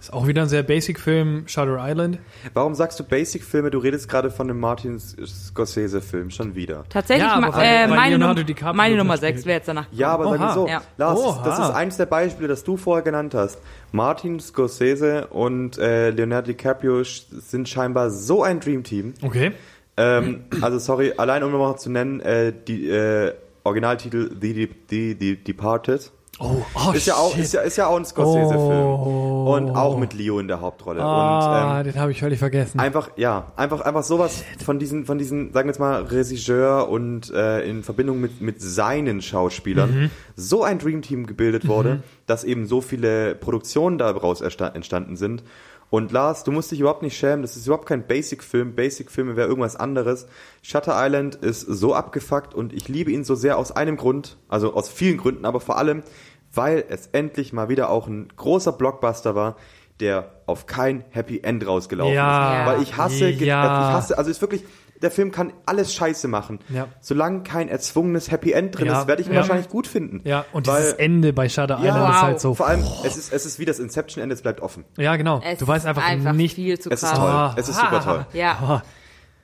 ist 0.00 0.12
auch 0.12 0.26
wieder 0.26 0.42
ein 0.42 0.48
sehr 0.48 0.62
Basic-Film, 0.62 1.44
Shutter 1.46 1.76
Island. 1.80 2.18
Warum 2.54 2.74
sagst 2.74 2.98
du 2.98 3.04
Basic-Filme? 3.04 3.70
Du 3.70 3.78
redest 3.78 4.08
gerade 4.08 4.30
von 4.30 4.48
einem 4.48 4.58
Martin 4.58 4.98
Scorsese-Film. 4.98 6.30
Schon 6.30 6.54
wieder. 6.54 6.84
Tatsächlich, 6.88 7.26
Ja, 7.26 7.34
aber 7.34 7.62
äh, 7.62 7.86
meine, 7.86 8.18
Num 8.18 8.34
meine 8.74 8.96
Nummer 8.96 9.12
mitspielt. 9.12 9.34
6 9.36 9.46
wäre 9.46 9.58
jetzt 9.58 9.68
danach 9.68 9.86
Ja, 9.92 10.08
aber 10.12 10.24
sag 10.24 10.32
Oha. 10.32 10.38
mal 10.46 10.54
so, 10.54 10.68
Ja. 10.68 10.82
Lars, 10.96 11.18
Oha. 11.20 11.42
das 11.44 11.58
ist 11.58 11.74
eines 11.74 11.96
der 11.98 12.06
Beispiele, 12.06 12.48
das 12.48 12.64
du 12.64 12.76
vorher 12.76 13.02
genannt 13.02 13.34
hast. 13.34 13.58
Martin 13.92 14.40
Scorsese 14.40 15.26
und 15.28 15.78
äh, 15.78 16.10
Leonardo 16.10 16.46
DiCaprio 16.48 17.02
sind 17.04 17.68
scheinbar 17.68 18.10
so 18.10 18.42
ein 18.42 18.60
Dreamteam. 18.60 19.14
Okay. 19.22 19.52
Ähm, 19.96 20.44
also 20.62 20.78
sorry, 20.78 21.12
allein 21.16 21.42
um 21.42 21.52
nochmal 21.52 21.78
zu 21.78 21.90
nennen, 21.90 22.20
äh, 22.20 22.52
die 22.66 22.88
äh, 22.88 23.34
Originaltitel 23.64 24.30
The, 24.40 24.54
The, 24.54 24.68
The, 24.88 25.16
The 25.20 25.36
Departed. 25.36 26.10
Oh, 26.42 26.56
oh 26.74 26.92
Ist 26.92 27.06
ja, 27.06 27.14
auch, 27.16 27.32
shit. 27.34 27.44
ist, 27.44 27.52
ja, 27.52 27.60
ist 27.60 27.76
ja 27.76 27.86
auch 27.86 27.96
ein 27.96 28.04
Scorsese-Film. 28.06 28.60
Oh. 28.86 29.54
Und 29.54 29.70
auch 29.76 29.98
mit 29.98 30.14
Leo 30.14 30.38
in 30.38 30.48
der 30.48 30.60
Hauptrolle. 30.62 31.02
Ah, 31.02 31.80
Und 31.80 31.86
ähm, 31.86 31.92
den 31.92 32.00
habe 32.00 32.12
ich 32.12 32.20
völlig 32.20 32.38
vergessen. 32.38 32.80
einfach, 32.80 33.10
ja, 33.16 33.52
einfach, 33.56 33.82
einfach 33.82 34.02
sowas 34.02 34.42
von 34.64 34.78
diesen, 34.78 35.04
von 35.04 35.18
diesen, 35.18 35.52
sagen 35.52 35.68
wir 35.68 35.72
jetzt 35.72 35.78
mal, 35.80 36.02
Regisseur 36.02 36.88
und 36.88 37.30
äh, 37.32 37.68
in 37.68 37.82
Verbindung 37.82 38.20
mit, 38.20 38.40
mit 38.40 38.60
seinen 38.62 39.20
Schauspielern 39.20 39.90
Mhm. 39.90 40.10
so 40.34 40.62
ein 40.64 40.78
Dreamteam 40.78 41.26
gebildet 41.26 41.68
wurde, 41.68 42.02
dass 42.26 42.44
eben 42.44 42.66
so 42.66 42.80
viele 42.80 43.34
Produktionen 43.34 43.98
daraus 43.98 44.40
entstanden 44.40 45.16
sind. 45.16 45.42
Und 45.90 46.12
Lars, 46.12 46.44
du 46.44 46.52
musst 46.52 46.70
dich 46.70 46.78
überhaupt 46.78 47.02
nicht 47.02 47.16
schämen, 47.18 47.42
das 47.42 47.56
ist 47.56 47.66
überhaupt 47.66 47.86
kein 47.86 48.06
Basic-Film. 48.06 48.76
Basic-Filme 48.76 49.34
wäre 49.34 49.48
irgendwas 49.48 49.74
anderes. 49.74 50.28
Shutter 50.62 50.92
Island 50.94 51.34
ist 51.34 51.62
so 51.62 51.94
abgefuckt 51.94 52.54
und 52.54 52.72
ich 52.72 52.88
liebe 52.88 53.10
ihn 53.10 53.24
so 53.24 53.34
sehr 53.34 53.58
aus 53.58 53.72
einem 53.72 53.96
Grund, 53.96 54.36
also 54.48 54.72
aus 54.74 54.88
vielen 54.88 55.16
Gründen, 55.16 55.44
aber 55.44 55.58
vor 55.58 55.78
allem, 55.78 56.04
weil 56.52 56.84
es 56.88 57.08
endlich 57.08 57.52
mal 57.52 57.68
wieder 57.68 57.90
auch 57.90 58.06
ein 58.06 58.28
großer 58.36 58.72
Blockbuster 58.72 59.34
war, 59.34 59.56
der 60.00 60.30
auf 60.46 60.66
kein 60.66 61.04
Happy 61.10 61.40
End 61.42 61.66
rausgelaufen 61.66 62.14
Ja. 62.14 62.60
ist. 62.62 62.66
Weil 62.68 62.82
ich 62.82 62.96
hasse, 62.96 63.28
Ja. 63.28 63.64
ich 63.90 63.94
hasse, 63.94 64.16
also 64.18 64.30
ist 64.30 64.40
wirklich, 64.40 64.64
der 65.02 65.10
Film 65.10 65.30
kann 65.30 65.52
alles 65.66 65.94
scheiße 65.94 66.26
machen. 66.28 66.58
Ja. 66.70 66.88
Solange 67.00 67.42
kein 67.42 67.68
erzwungenes 67.68 68.30
Happy 68.30 68.52
End 68.52 68.76
drin 68.78 68.86
Ja. 68.86 69.00
ist, 69.02 69.06
werde 69.08 69.20
ich 69.22 69.28
ihn 69.28 69.34
Ja. 69.34 69.40
wahrscheinlich 69.40 69.68
gut 69.68 69.86
finden. 69.86 70.20
ja, 70.24 70.44
und 70.52 70.66
weil, 70.66 70.78
dieses 70.80 70.92
Ende 70.94 71.32
bei 71.34 71.48
Shutter 71.50 71.78
Ja, 71.82 71.88
Island 71.88 72.08
ist 72.10 72.14
wow. 72.16 72.22
halt 72.22 72.40
so. 72.40 72.54
vor 72.54 72.66
allem, 72.66 72.82
es 73.04 73.16
ist, 73.16 73.32
es 73.32 73.44
ist 73.46 73.58
wie 73.58 73.64
das 73.66 73.78
Inception-Ende, 73.78 74.34
es 74.34 74.42
bleibt 74.42 74.60
offen. 74.62 74.84
Ja, 74.98 75.16
genau. 75.16 75.40
Es 75.44 75.58
du 75.58 75.66
weißt 75.68 75.86
einfach, 75.86 76.02
ist 76.02 76.08
einfach 76.10 76.32
nicht. 76.32 76.54
viel 76.54 76.78
zu 76.78 76.90
Es 76.90 77.02
ist 77.02 77.08
krass. 77.10 77.18
toll. 77.18 77.28
Ah. 77.30 77.54
Es 77.56 77.68
ist 77.68 77.78
super 77.78 78.02
toll. 78.02 78.26
Ja. 78.32 78.58
Ah, 78.62 78.82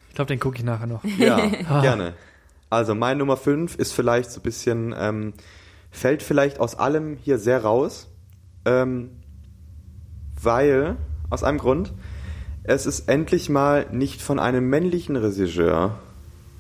ich 0.08 0.14
glaube, 0.14 0.28
den 0.28 0.40
gucke 0.40 0.56
ich 0.56 0.64
nachher 0.64 0.86
noch. 0.86 1.04
Ja, 1.18 1.36
gerne. 1.82 2.14
Also 2.70 2.94
mein 2.94 3.18
Nummer 3.18 3.36
5 3.36 3.76
ist 3.76 3.92
vielleicht 3.92 4.30
so 4.30 4.40
ein 4.40 4.42
bisschen, 4.42 4.94
ähm, 4.98 5.34
fällt 5.96 6.22
vielleicht 6.22 6.60
aus 6.60 6.74
allem 6.74 7.16
hier 7.16 7.38
sehr 7.38 7.62
raus, 7.62 8.08
ähm, 8.66 9.22
weil, 10.40 10.96
aus 11.30 11.42
einem 11.42 11.58
Grund, 11.58 11.94
es 12.64 12.84
ist 12.84 13.08
endlich 13.08 13.48
mal 13.48 13.86
nicht 13.92 14.20
von 14.20 14.38
einem 14.38 14.68
männlichen 14.68 15.16
Regisseur 15.16 15.98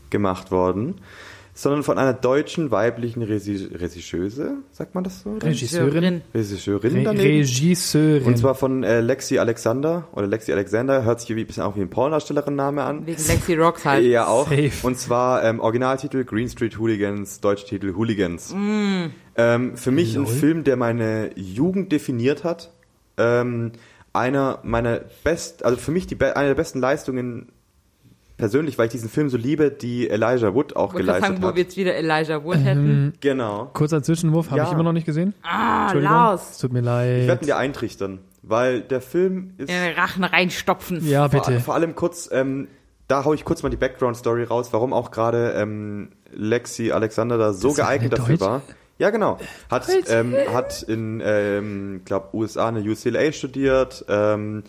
gemacht 0.08 0.50
worden, 0.50 1.02
sondern 1.56 1.82
von 1.82 1.96
einer 1.96 2.12
deutschen 2.12 2.70
weiblichen 2.70 3.22
Regi 3.22 3.70
Regisseuse, 3.72 4.58
sagt 4.72 4.94
man 4.94 5.04
das 5.04 5.22
so? 5.22 5.38
Regisseurin. 5.38 6.20
Regisseurin 6.34 6.96
Re 6.98 7.02
daneben. 7.02 7.40
Regisseurin. 7.40 8.24
Und 8.24 8.36
zwar 8.36 8.54
von 8.54 8.84
äh, 8.84 9.00
Lexi 9.00 9.38
Alexander 9.38 10.06
oder 10.12 10.26
Lexi 10.26 10.52
Alexander, 10.52 11.02
hört 11.02 11.22
sich 11.22 11.34
wie 11.34 11.40
ein 11.40 11.46
bisschen 11.46 11.62
auch 11.62 11.74
wie 11.74 11.80
ein 11.80 11.88
Pornodarstellerin-Name 11.88 12.82
an. 12.82 13.06
Wegen 13.06 13.26
Lexi 13.26 13.54
Rocks 13.54 13.86
halt. 13.86 14.04
Ja, 14.04 14.26
auch. 14.26 14.50
Safe. 14.50 14.70
Und 14.82 14.98
zwar 14.98 15.44
ähm, 15.44 15.60
Originaltitel 15.60 16.24
Green 16.24 16.50
Street 16.50 16.78
Hooligans, 16.78 17.40
Deutschtitel 17.40 17.94
Hooligans. 17.94 18.54
Ähm, 18.54 19.76
für 19.78 19.90
mich 19.90 20.14
ein 20.14 20.24
Lol. 20.24 20.34
Film, 20.34 20.62
der 20.62 20.76
meine 20.76 21.30
Jugend 21.36 21.90
definiert 21.90 22.44
hat. 22.44 22.70
Ähm, 23.16 23.72
einer 24.12 24.60
meiner 24.62 25.00
best, 25.24 25.64
also 25.64 25.78
für 25.78 25.90
mich 25.90 26.06
die 26.06 26.20
eine 26.20 26.48
der 26.48 26.54
besten 26.54 26.80
Leistungen 26.80 27.48
persönlich, 28.36 28.76
weil 28.78 28.86
ich 28.86 28.92
diesen 28.92 29.08
Film 29.08 29.28
so 29.28 29.36
liebe, 29.36 29.70
die 29.70 30.08
Elijah 30.10 30.54
Wood 30.54 30.76
auch 30.76 30.92
wollte 30.92 31.06
geleistet 31.06 31.26
sagen, 31.28 31.42
wo 31.42 31.48
hat. 31.48 31.56
wir 31.56 31.62
jetzt 31.62 31.76
wieder 31.76 31.94
Elijah 31.94 32.44
Wood 32.44 32.56
hätten. 32.58 33.14
Genau. 33.20 33.70
Kurzer 33.72 34.02
Zwischenwurf, 34.02 34.50
habe 34.50 34.58
Ja. 34.58 34.66
ich 34.66 34.72
immer 34.72 34.82
noch 34.82 34.92
nicht 34.92 35.06
gesehen. 35.06 35.34
Ah. 35.42 35.92
Lars. 35.94 36.58
Tut 36.58 36.72
mir 36.72 36.80
Ich 36.80 36.84
werde 36.86 37.26
leid. 37.26 37.46
dir 37.46 37.56
eintrichtern, 37.56 38.18
weil 38.42 38.82
der 38.82 39.00
Film 39.00 39.54
ist 39.58 39.70
In 39.70 39.74
den 39.80 39.94
Rachen 39.94 40.24
reinstopfen. 40.24 41.06
Ja, 41.08 41.28
vor, 41.28 41.40
bitte. 41.40 41.60
vor 41.60 41.74
allem 41.74 41.94
kurz, 41.94 42.28
ähm, 42.32 42.68
da 43.08 43.24
hau 43.24 43.32
ich 43.34 43.44
kurz 43.44 43.62
mal 43.62 43.68
die 43.70 43.76
Background-Story 43.76 44.44
raus, 44.44 44.68
warum 44.72 44.92
auch 44.92 45.10
gerade 45.10 45.52
ähm, 45.56 46.08
Lexi 46.32 46.92
Alexander 46.92 47.38
da 47.38 47.52
so 47.52 47.68
Das 47.68 47.76
geeignet 47.76 48.12
dafür 48.12 48.40
war. 48.40 48.62
Ja, 48.98 49.10
genau. 49.10 49.38
Hat, 49.70 49.86
ähm, 50.08 50.34
hat 50.54 50.82
in, 50.82 51.22
ähm, 51.24 52.00
glaub, 52.04 52.32
USA 52.32 52.68
eine 52.68 52.80
UCLA 52.80 53.30
studiert, 53.32 54.04
ähm, 54.08 54.64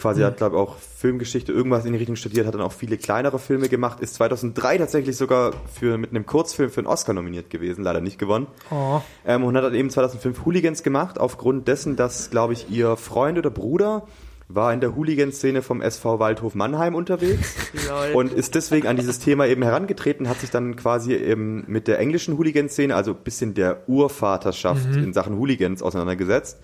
quasi 0.00 0.22
hat, 0.22 0.38
glaube 0.38 0.56
auch 0.56 0.76
Filmgeschichte 0.78 1.52
irgendwas 1.52 1.84
in 1.84 1.92
die 1.92 1.98
Richtung 1.98 2.16
studiert, 2.16 2.46
hat 2.46 2.54
dann 2.54 2.62
auch 2.62 2.72
viele 2.72 2.96
kleinere 2.96 3.38
Filme 3.38 3.68
gemacht, 3.68 4.00
ist 4.00 4.14
2003 4.14 4.78
tatsächlich 4.78 5.16
sogar 5.16 5.52
für, 5.72 5.98
mit 5.98 6.10
einem 6.10 6.26
Kurzfilm 6.26 6.70
für 6.70 6.80
einen 6.80 6.86
Oscar 6.86 7.12
nominiert 7.12 7.50
gewesen, 7.50 7.84
leider 7.84 8.00
nicht 8.00 8.18
gewonnen. 8.18 8.46
Oh. 8.70 9.00
Ähm, 9.26 9.44
und 9.44 9.56
hat 9.56 9.64
dann 9.64 9.74
eben 9.74 9.90
2005 9.90 10.44
Hooligans 10.44 10.82
gemacht, 10.82 11.20
aufgrund 11.20 11.68
dessen, 11.68 11.96
dass, 11.96 12.30
glaube 12.30 12.54
ich, 12.54 12.70
ihr 12.70 12.96
Freund 12.96 13.38
oder 13.38 13.50
Bruder 13.50 14.06
war 14.48 14.72
in 14.72 14.80
der 14.80 14.96
Hooligan-Szene 14.96 15.62
vom 15.62 15.80
SV 15.80 16.18
Waldhof 16.18 16.54
Mannheim 16.54 16.94
unterwegs 16.94 17.54
und 18.14 18.32
ist 18.32 18.54
deswegen 18.54 18.88
an 18.88 18.96
dieses 18.96 19.20
Thema 19.20 19.46
eben 19.46 19.62
herangetreten, 19.62 20.28
hat 20.28 20.40
sich 20.40 20.50
dann 20.50 20.74
quasi 20.76 21.14
eben 21.14 21.64
mit 21.68 21.86
der 21.86 22.00
englischen 22.00 22.36
Hooligan-Szene, 22.36 22.94
also 22.94 23.12
ein 23.12 23.22
bisschen 23.22 23.54
der 23.54 23.88
Urvaterschaft 23.88 24.96
in 24.96 25.12
Sachen 25.12 25.36
Hooligans 25.36 25.82
auseinandergesetzt. 25.82 26.58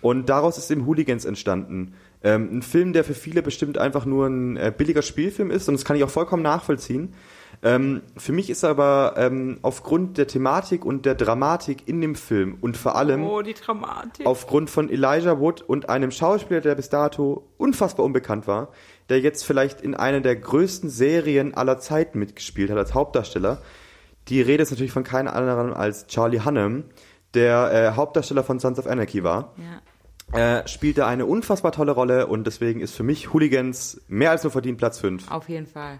Und 0.00 0.28
daraus 0.28 0.58
ist 0.58 0.70
eben 0.70 0.86
Hooligans 0.86 1.24
entstanden. 1.24 1.94
Ähm, 2.22 2.58
ein 2.58 2.62
Film, 2.62 2.92
der 2.92 3.04
für 3.04 3.14
viele 3.14 3.42
bestimmt 3.42 3.78
einfach 3.78 4.04
nur 4.04 4.26
ein 4.26 4.56
äh, 4.56 4.72
billiger 4.76 5.02
Spielfilm 5.02 5.50
ist 5.50 5.68
und 5.68 5.74
das 5.74 5.84
kann 5.84 5.96
ich 5.96 6.04
auch 6.04 6.10
vollkommen 6.10 6.42
nachvollziehen. 6.42 7.14
Ähm, 7.62 8.02
für 8.16 8.32
mich 8.32 8.48
ist 8.48 8.64
aber 8.64 9.14
ähm, 9.16 9.58
aufgrund 9.62 10.16
der 10.16 10.26
Thematik 10.26 10.84
und 10.84 11.04
der 11.04 11.14
Dramatik 11.14 11.86
in 11.88 12.00
dem 12.00 12.14
Film 12.14 12.56
und 12.60 12.76
vor 12.76 12.96
allem 12.96 13.24
oh, 13.24 13.42
die 13.42 13.52
Dramatik. 13.52 14.26
aufgrund 14.26 14.70
von 14.70 14.88
Elijah 14.88 15.38
Wood 15.38 15.60
und 15.62 15.90
einem 15.90 16.10
Schauspieler, 16.10 16.60
der 16.60 16.74
bis 16.74 16.88
dato 16.88 17.48
unfassbar 17.58 18.06
unbekannt 18.06 18.46
war, 18.46 18.68
der 19.10 19.20
jetzt 19.20 19.44
vielleicht 19.44 19.82
in 19.82 19.94
einer 19.94 20.20
der 20.20 20.36
größten 20.36 20.88
Serien 20.88 21.54
aller 21.54 21.78
Zeiten 21.78 22.18
mitgespielt 22.18 22.70
hat 22.70 22.78
als 22.78 22.94
Hauptdarsteller. 22.94 23.60
Die 24.28 24.40
Rede 24.40 24.62
ist 24.62 24.70
natürlich 24.70 24.92
von 24.92 25.04
keinem 25.04 25.28
anderen 25.28 25.74
als 25.74 26.06
Charlie 26.06 26.40
Hunnam, 26.42 26.84
der 27.34 27.72
äh, 27.72 27.96
Hauptdarsteller 27.96 28.42
von 28.42 28.58
Sons 28.58 28.78
of 28.78 28.86
Anarchy 28.86 29.22
war. 29.22 29.54
ja, 29.58 29.80
Äh, 30.32 30.66
spielte 30.68 31.06
eine 31.06 31.26
unfassbar 31.26 31.72
tolle 31.72 31.92
Rolle 31.92 32.26
und 32.28 32.46
deswegen 32.46 32.80
ist 32.80 32.94
für 32.94 33.02
mich 33.02 33.32
Hooligans 33.32 34.00
mehr 34.08 34.30
als 34.30 34.44
nur 34.44 34.52
verdient 34.52 34.78
Platz 34.78 34.98
5. 35.00 35.30
auf 35.30 35.48
jeden 35.48 35.66
Fall. 35.66 35.98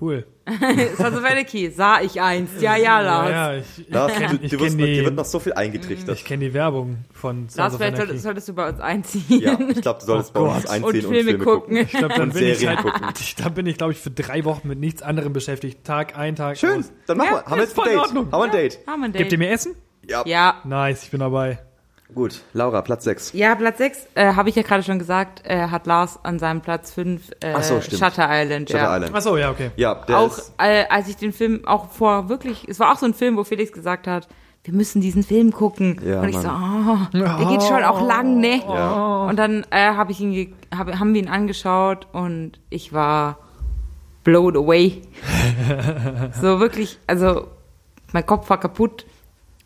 Cool. 0.00 0.26
Of 0.98 1.00
Anarchy, 1.24 1.70
sah 1.70 2.00
ich 2.00 2.20
einst. 2.20 2.60
Ja, 2.60 2.74
ja, 2.76 3.00
Lars. 3.00 3.30
Ja, 3.30 3.54
ich, 3.54 3.88
Lars, 3.88 4.12
ich 4.12 4.16
du, 4.18 4.24
kenne 4.26 4.38
du 4.38 4.44
ich 4.46 4.52
wirst, 4.52 4.62
kenn 4.62 4.78
dir 4.78 4.96
wird 5.04 5.10
die, 5.12 5.14
noch 5.16 5.24
so 5.26 5.38
viel 5.38 5.52
eingetrichtert. 5.52 6.16
ich 6.16 6.24
kenn 6.24 6.40
die 6.40 6.52
Werbung 6.54 7.04
von 7.12 7.46
Lars, 7.54 7.76
vielleicht 7.76 7.98
solltest, 7.98 8.22
solltest 8.24 8.48
du 8.48 8.54
bei 8.54 8.68
uns 8.70 8.80
einziehen. 8.80 9.40
Ja, 9.40 9.56
ich 9.68 9.80
glaube, 9.80 10.00
du 10.00 10.06
solltest 10.06 10.32
Oh 10.34 10.40
bei 10.46 10.56
uns 10.56 10.66
einziehen 10.66 10.84
Und 10.84 10.94
und, 10.94 11.00
Filme 11.02 11.14
Filme 11.30 11.44
gucken. 11.44 11.60
gucken. 11.60 11.76
Ich 11.76 11.90
glaube, 11.92 12.14
dann 12.14 12.22
Und 12.22 12.32
bin 12.34 12.48
ich 12.48 12.58
Serien 12.58 12.82
halt, 12.82 12.92
gucken. 12.92 13.06
da 13.44 13.48
bin 13.50 13.66
ich, 13.66 13.76
glaube 13.78 13.92
ich, 13.92 13.98
für 14.00 14.10
drei 14.10 14.44
Wochen 14.44 14.66
mit 14.66 14.80
nichts 14.80 15.02
anderem 15.02 15.32
beschäftigt. 15.34 15.84
Tag 15.84 16.18
ein, 16.18 16.34
Tag 16.34 16.56
Schön, 16.58 16.80
aus. 16.80 16.92
dann 17.06 17.18
machen 17.18 17.28
Ja, 17.30 17.36
wir. 17.36 17.44
Haben 17.44 17.56
wir 17.56 17.62
jetzt 17.64 17.78
ein 17.78 17.84
Date? 17.84 17.98
Haben 18.00 18.30
wir 18.32 18.42
ein 18.42 18.50
Date? 18.50 18.78
Haben 18.88 19.00
wir 19.02 19.04
ein 19.08 19.12
Gebt 19.12 19.24
ihr 19.32 19.38
Date. 19.38 19.38
mir 19.38 19.50
Essen? 19.50 19.74
Ja. 20.08 20.22
Ja. 20.26 20.54
Nice, 20.64 21.04
ich 21.04 21.10
bin 21.12 21.20
dabei. 21.20 21.58
Gut, 22.14 22.42
Laura, 22.52 22.82
Platz 22.82 23.04
6. 23.04 23.32
Ja, 23.32 23.54
Platz 23.54 23.78
6, 23.78 24.08
äh, 24.14 24.34
habe 24.34 24.48
ich 24.48 24.56
ja 24.56 24.62
gerade 24.62 24.82
schon 24.82 24.98
gesagt, 24.98 25.42
äh, 25.44 25.68
hat 25.68 25.86
Lars 25.86 26.18
an 26.22 26.38
seinem 26.38 26.60
Platz 26.60 26.92
5 26.92 27.30
äh, 27.40 27.54
Ach 27.54 27.62
so, 27.62 27.80
stimmt. 27.80 28.02
Shutter 28.02 28.28
Island. 28.30 28.68
Shutter 28.68 28.82
ja. 28.82 28.96
Island. 28.96 29.14
Achso, 29.14 29.36
ja, 29.36 29.50
okay. 29.50 29.70
Ja, 29.76 29.94
der 29.94 30.18
Auch 30.18 30.36
ist, 30.36 30.52
äh, 30.58 30.84
als 30.90 31.08
ich 31.08 31.16
den 31.16 31.32
Film 31.32 31.66
auch 31.66 31.90
vor 31.90 32.28
wirklich, 32.28 32.68
es 32.68 32.78
war 32.80 32.92
auch 32.92 32.98
so 32.98 33.06
ein 33.06 33.14
Film, 33.14 33.36
wo 33.36 33.44
Felix 33.44 33.72
gesagt 33.72 34.06
hat, 34.06 34.28
wir 34.64 34.74
müssen 34.74 35.00
diesen 35.00 35.22
Film 35.22 35.52
gucken. 35.52 36.00
Ja, 36.04 36.20
und 36.20 36.28
ich 36.28 36.36
so, 36.36 36.46
Mann. 36.46 37.08
oh, 37.14 37.18
der 37.18 37.46
geht 37.46 37.62
schon 37.62 37.82
auch 37.82 38.06
lang, 38.06 38.38
ne? 38.38 38.62
Ja. 38.62 39.24
Und 39.24 39.36
dann 39.36 39.66
äh, 39.70 39.94
habe 39.94 40.12
ich 40.12 40.20
ihn, 40.20 40.54
hab, 40.76 40.86
haben 40.98 41.14
wir 41.14 41.22
ihn 41.22 41.28
angeschaut 41.28 42.06
und 42.12 42.60
ich 42.70 42.92
war 42.92 43.38
blown 44.22 44.56
away. 44.56 45.02
so 46.40 46.60
wirklich, 46.60 46.98
also 47.06 47.48
mein 48.12 48.24
Kopf 48.24 48.48
war 48.50 48.60
kaputt. 48.60 49.04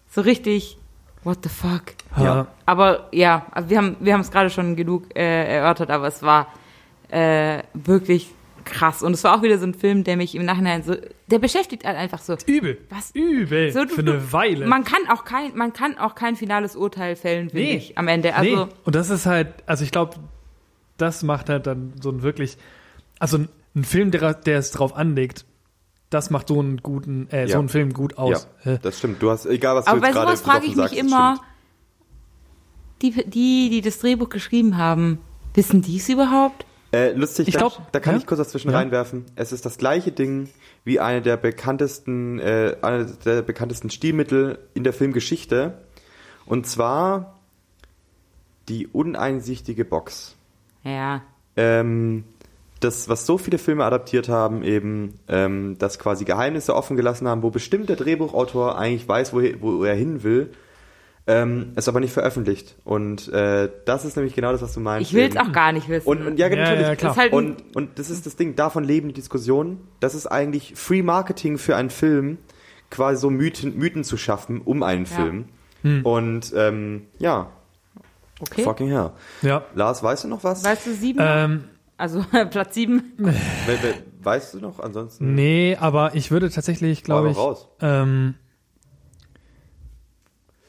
So 0.09 0.23
richtig, 0.23 0.79
what 1.27 1.39
the 1.43 1.49
fuck? 1.49 1.83
Ja. 2.17 2.47
Aber 2.65 3.09
ja, 3.13 3.47
also 3.51 3.69
wir 3.71 3.79
haben 3.79 3.97
wir 4.01 4.13
haben 4.15 4.21
es 4.23 4.31
gerade 4.31 4.49
schon 4.51 4.77
genug 4.77 5.15
äh, 5.17 5.57
erörtert, 5.57 5.91
aber 5.91 6.07
es 6.07 6.23
war 6.23 6.47
äh, 7.09 7.63
wirklich 7.75 8.31
krass 8.65 9.03
und 9.03 9.13
es 9.13 9.23
war 9.23 9.39
auch 9.39 9.43
wieder 9.43 9.59
so 9.59 9.67
ein 9.67 9.75
Film, 9.75 10.03
der 10.03 10.17
mich 10.17 10.35
im 10.35 10.45
Nachhinein 10.45 10.83
so, 10.83 10.97
der 11.29 11.39
beschäftigt 11.39 11.85
halt 11.85 11.97
einfach 11.97 12.19
so. 12.21 12.37
Übel. 12.47 12.79
Was? 12.91 13.11
Übel. 13.15 13.71
So, 13.73 13.85
du- 13.85 13.95
für 13.95 14.01
eine 14.01 14.33
Weile. 14.33 14.67
Man 14.67 14.83
kann 14.85 15.03
auch 15.09 15.25
kein 15.25 15.57
man 15.57 15.73
kann 15.73 15.99
auch 15.99 16.15
kein 16.17 16.35
finales 16.37 16.75
Urteil 16.75 17.15
fällen, 17.17 17.51
finde 17.51 17.65
Nee. 17.67 17.77
ich, 17.77 17.97
am 17.99 18.09
Ende. 18.09 18.35
Also 18.35 18.65
nee. 18.67 18.73
Und 18.85 18.95
das 18.95 19.11
ist 19.11 19.27
halt, 19.27 19.49
also 19.67 19.85
ich 19.85 19.93
glaube, 19.93 20.17
das 20.97 21.23
macht 21.23 21.49
halt 21.49 21.67
dann 21.67 21.93
so 22.01 22.11
ein 22.11 22.23
wirklich, 22.23 22.57
also 23.21 23.39
ein, 23.39 23.49
ein 23.77 23.85
Film, 23.85 24.11
der, 24.11 24.35
der 24.35 24.59
es 24.59 24.71
drauf 24.73 24.97
anlegt, 24.97 25.45
das 26.11 26.31
macht 26.31 26.49
so 26.49 26.61
einen 26.61 26.79
guten, 26.79 27.29
äh, 27.31 27.43
Ja. 27.43 27.49
so 27.55 27.59
einen 27.59 27.69
Film 27.69 27.93
gut 27.93 28.17
aus. 28.19 28.49
ja, 28.65 28.77
das 28.79 28.99
stimmt. 28.99 29.21
Du 29.23 29.31
hast, 29.31 29.47
egal 29.47 29.77
was 29.77 29.85
du 29.87 29.91
aber 29.91 29.99
jetzt 29.99 30.07
bei 30.07 30.13
gerade 30.13 30.27
sowas 30.37 30.41
frage 30.43 30.67
ich 30.67 30.77
mich 30.77 30.91
sagst, 30.91 30.97
immer, 30.99 31.41
die, 33.03 33.11
die, 33.13 33.69
die 33.71 33.81
das 33.83 33.99
Drehbuch 33.99 34.29
geschrieben 34.29 34.77
haben, 34.77 35.19
wissen 35.55 35.83
die 35.83 35.97
es 35.97 36.09
überhaupt? 36.09 36.65
Äh, 36.93 37.13
lustig, 37.13 37.49
Ich 37.49 37.55
da, 37.55 37.61
glaub, 37.61 37.93
da 37.93 38.01
kann 38.01 38.15
ja? 38.15 38.21
ich 38.21 38.27
kurz 38.27 38.39
dazwischen 38.39 38.71
Ja. 38.71 38.79
reinwerfen. 38.79 39.27
Es 39.35 39.53
ist 39.53 39.67
das 39.67 39.77
gleiche 39.77 40.13
Ding 40.13 40.49
wie 40.85 41.01
eine 41.01 41.21
der 41.21 41.37
bekanntesten, 41.37 42.39
äh, 42.39 42.77
eine 42.81 43.07
der 43.25 43.43
bekanntesten 43.43 43.91
Stilmittel 43.91 44.61
in 44.75 44.85
der 44.85 44.93
Filmgeschichte. 44.93 45.79
Und 46.47 46.67
zwar 46.67 47.41
die 48.69 48.87
uneinsichtige 48.87 49.85
Box. 49.85 50.37
Ja. 50.85 51.23
ähm, 51.57 52.25
das, 52.81 53.09
was 53.09 53.25
so 53.27 53.39
viele 53.39 53.59
Filme 53.59 53.85
adaptiert 53.85 54.29
haben, 54.29 54.63
eben, 54.63 55.19
ähm, 55.29 55.77
dass 55.79 55.99
quasi 55.99 56.25
Geheimnisse 56.25 56.75
offen 56.75 56.97
gelassen 56.97 57.27
haben, 57.27 57.43
wo 57.43 57.51
bestimmt 57.51 57.89
der 57.89 57.97
Drehbuchautor 57.97 58.79
eigentlich 58.79 59.09
weiß, 59.09 59.33
wo, 59.33 59.41
wo 59.61 59.85
er 59.85 59.95
hin 59.95 60.23
will, 60.23 60.51
ähm, 61.29 61.73
es 61.75 61.89
aber 61.89 62.01
nicht 62.01 62.13
veröffentlicht. 62.13 62.77
Und 62.85 63.29
äh, 63.33 63.69
das 63.85 64.05
ist 64.05 64.17
nämlich 64.17 64.35
genau 64.35 64.53
das, 64.53 64.63
was 64.63 64.75
du 64.75 64.81
meinst. 64.81 65.11
Ich 65.11 65.17
will 65.17 65.25
es 65.29 65.37
auch 65.37 65.51
gar 65.53 65.73
nicht 65.73 65.89
wissen. 65.89 66.07
Und, 66.07 66.25
und 66.25 66.39
ja, 66.39 66.49
Ja, 66.49 66.57
natürlich. 66.57 66.87
ja, 66.87 66.95
klar. 66.97 67.11
Das 67.15 67.17
ist 67.17 67.23
halt 67.23 67.33
und, 67.33 67.75
und 67.75 67.99
das 67.99 68.11
ist 68.11 68.27
das 68.27 68.37
Ding, 68.37 68.55
davon 68.57 68.85
leben 68.85 69.09
die 69.09 69.15
Diskussionen. 69.15 69.81
Das 70.01 70.15
ist 70.15 70.27
eigentlich 70.27 70.75
Free 70.77 71.03
Marketing 71.03 71.59
für 71.59 71.75
einen 71.77 71.91
Film, 71.91 72.39
quasi 72.91 73.21
so 73.21 73.31
Mythen, 73.31 73.77
Mythen 73.77 74.05
zu 74.05 74.17
schaffen 74.17 74.61
um 74.61 74.83
einen 74.83 75.07
Ja. 75.07 75.17
Film. 75.17 75.45
Hm. 75.83 76.05
Und 76.07 76.53
ähm, 76.57 77.07
ja, 77.19 77.49
okay. 78.41 78.63
fucking 78.63 78.89
hell. 78.89 79.11
ja. 79.43 79.65
Lars, 79.75 80.03
weißt 80.03 80.25
du 80.25 80.29
noch 80.29 80.45
was? 80.45 80.63
Weißt 80.65 80.87
du, 80.87 80.93
sieben? 80.93 81.19
Ähm, 81.23 81.65
Also 81.97 82.25
Platz 82.51 82.75
sieben. 82.75 83.13
We- 83.17 83.33
we- 83.33 84.03
weißt 84.23 84.55
du 84.55 84.61
noch? 84.61 84.81
Ansonsten. 84.81 85.35
nee, 85.35 85.77
aber 85.81 86.15
ich 86.15 86.31
würde 86.31 86.51
tatsächlich, 86.51 87.03
glaube 87.05 87.31
ich, 87.31 87.37
raus. 87.37 87.69
ähm, 87.81 88.35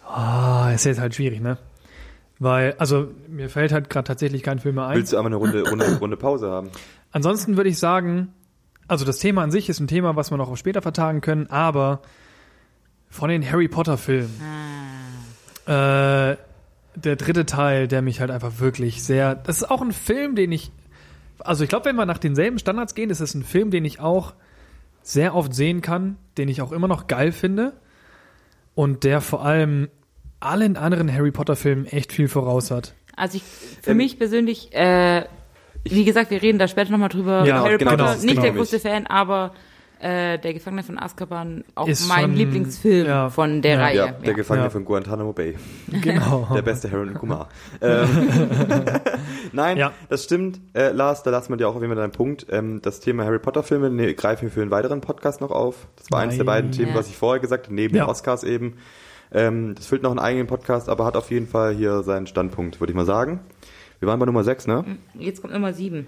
ah, 0.06 0.72
ist 0.74 0.86
jetzt 0.86 1.00
halt 1.00 1.16
schwierig, 1.16 1.42
ne? 1.42 1.58
Weil, 2.40 2.76
also 2.78 3.08
mir 3.28 3.50
fällt 3.50 3.72
halt 3.72 3.90
gerade 3.90 4.08
tatsächlich 4.08 4.44
kein 4.44 4.60
Film 4.60 4.76
mehr 4.76 4.86
ein. 4.88 4.98
Willst 4.98 5.12
du 5.12 5.18
einmal 5.18 5.32
eine 5.32 5.38
Runde, 5.38 5.68
Runde, 5.70 5.98
Runde 6.00 6.18
Pause 6.18 6.50
haben? 6.52 6.70
Ansonsten 7.12 7.58
würde 7.58 7.70
ich 7.70 7.80
sagen, 7.80 8.34
also 8.88 9.06
das 9.06 9.18
Thema 9.20 9.42
an 9.42 9.52
sich 9.52 9.70
ist 9.70 9.80
ein 9.80 9.88
Thema, 9.88 10.16
was 10.16 10.30
wir 10.32 10.38
noch 10.38 10.50
auf 10.50 10.58
später 10.58 10.82
vertagen 10.82 11.22
können, 11.22 11.48
aber 11.50 12.02
von 13.10 13.30
den 13.30 13.50
Harry 13.50 13.68
Potter 13.68 13.98
Filmen, 13.98 14.30
äh, 15.66 16.36
der 16.96 17.16
dritte 17.16 17.46
Teil, 17.46 17.88
der 17.88 18.02
mich 18.02 18.20
halt 18.22 18.32
einfach 18.32 18.60
wirklich 18.60 19.04
sehr, 19.04 19.34
das 19.36 19.58
ist 19.58 19.72
auch 19.72 19.82
ein 19.82 19.92
Film, 19.92 20.36
den 20.36 20.52
ich, 20.52 20.72
also 21.40 21.64
ich 21.64 21.70
glaube, 21.70 21.86
wenn 21.86 21.96
wir 21.96 22.06
nach 22.06 22.18
denselben 22.18 22.60
Standards 22.60 22.96
gehen, 22.96 23.10
ist 23.10 23.20
es 23.20 23.34
ein 23.34 23.44
Film, 23.44 23.72
den 23.72 23.86
ich 23.86 24.00
auch 24.00 24.34
sehr 25.02 25.36
oft 25.36 25.54
sehen 25.54 25.82
kann, 25.82 26.18
den 26.38 26.50
ich 26.50 26.62
auch 26.62 26.72
immer 26.72 26.88
noch 26.88 27.08
geil 27.08 27.32
finde 27.32 27.74
und 28.76 29.04
der 29.04 29.22
vor 29.22 29.46
allem 29.46 29.90
allen 30.40 30.78
anderen 30.78 31.12
Harry 31.12 31.32
Potter 31.32 31.56
Filmen 31.56 31.86
echt 31.86 32.12
viel 32.12 32.28
voraus 32.28 32.72
hat. 32.72 32.94
Also 33.16 33.38
ich, 33.38 33.44
für 33.82 33.92
Ähm, 33.92 33.98
mich 33.98 34.20
persönlich, 34.20 34.74
äh, 34.74 35.26
wie 35.84 36.04
gesagt, 36.06 36.30
wir 36.30 36.42
reden 36.42 36.60
da 36.60 36.68
später 36.68 36.92
nochmal 36.92 37.10
drüber. 37.10 37.46
Ja, 37.46 37.62
Harry 37.62 37.78
genau, 37.78 37.92
Potter, 37.92 38.14
ist 38.14 38.24
nicht 38.24 38.36
genau 38.36 38.42
der 38.44 38.52
größte 38.54 38.80
Fan, 38.80 39.08
aber 39.08 39.54
äh, 40.00 40.38
der 40.38 40.54
Gefangene 40.54 40.84
von 40.84 40.98
Azkaban, 41.00 41.64
auch 41.76 41.88
Ist 41.88 42.08
mein 42.08 42.22
schon- 42.22 42.34
Lieblingsfilm 42.36 43.08
ja, 43.08 43.30
von 43.30 43.62
der 43.62 43.74
ja. 43.76 43.82
Reihe. 43.82 43.96
Ja, 43.98 44.12
der 44.12 44.34
Gefangene 44.34 44.68
Ja. 44.68 44.70
von 44.70 44.86
Guantanamo 44.86 45.34
Bay. 45.34 45.56
Genau. 46.02 46.48
Der 46.56 46.62
beste 46.62 46.92
Harold 46.92 47.10
und 47.10 47.18
Kumar. 47.20 47.50
ähm, 47.82 48.08
Nein, 49.54 49.78
Ja. 49.78 49.92
das 50.10 50.24
stimmt. 50.24 50.60
Äh, 50.74 50.92
Lars, 50.92 51.24
da 51.24 51.32
lassen 51.32 51.50
wir 51.52 51.58
dir 51.58 51.68
auch 51.68 51.76
auf 51.76 51.82
jeden 51.82 51.94
Fall 51.94 52.02
deinen 52.02 52.12
Punkt. 52.12 52.46
Ähm, 52.50 52.82
das 52.82 53.00
Thema 53.00 53.26
Harry 53.26 53.40
Potter 53.40 53.64
Filme 53.64 53.90
ne, 53.90 54.14
greifen 54.14 54.44
wir 54.44 54.52
für 54.52 54.62
einen 54.62 54.72
weiteren 54.72 55.02
Podcast 55.02 55.42
noch 55.42 55.52
auf. 55.52 55.88
Das 55.96 56.12
war 56.12 56.20
eins 56.22 56.36
der 56.36 56.46
Nein. 56.46 56.56
beiden 56.56 56.72
Themen, 56.72 56.90
Ja. 56.92 56.96
was 56.96 57.08
ich 57.10 57.18
vorher 57.18 57.40
gesagt 57.40 57.66
habe, 57.66 57.76
neben 57.76 57.96
Ja. 57.96 58.06
den 58.06 58.10
Oscars 58.10 58.44
eben. 58.44 58.76
Ähm, 59.32 59.76
das 59.76 59.88
füllt 59.88 60.04
noch 60.04 60.12
einen 60.12 60.20
eigenen 60.20 60.48
Podcast, 60.48 60.88
aber 60.90 61.06
hat 61.06 61.18
auf 61.18 61.32
jeden 61.32 61.48
Fall 61.48 61.74
hier 61.76 62.02
seinen 62.04 62.28
Standpunkt, 62.28 62.80
würde 62.80 62.92
ich 62.92 62.96
mal 62.96 63.06
sagen. 63.06 63.42
Wir 64.00 64.08
waren 64.08 64.20
bei 64.20 64.26
Nummer 64.26 64.44
6, 64.44 64.68
ne? 64.68 64.86
Jetzt 65.16 65.42
kommt 65.42 65.54
Nummer 65.54 65.74
sieben. 65.74 66.06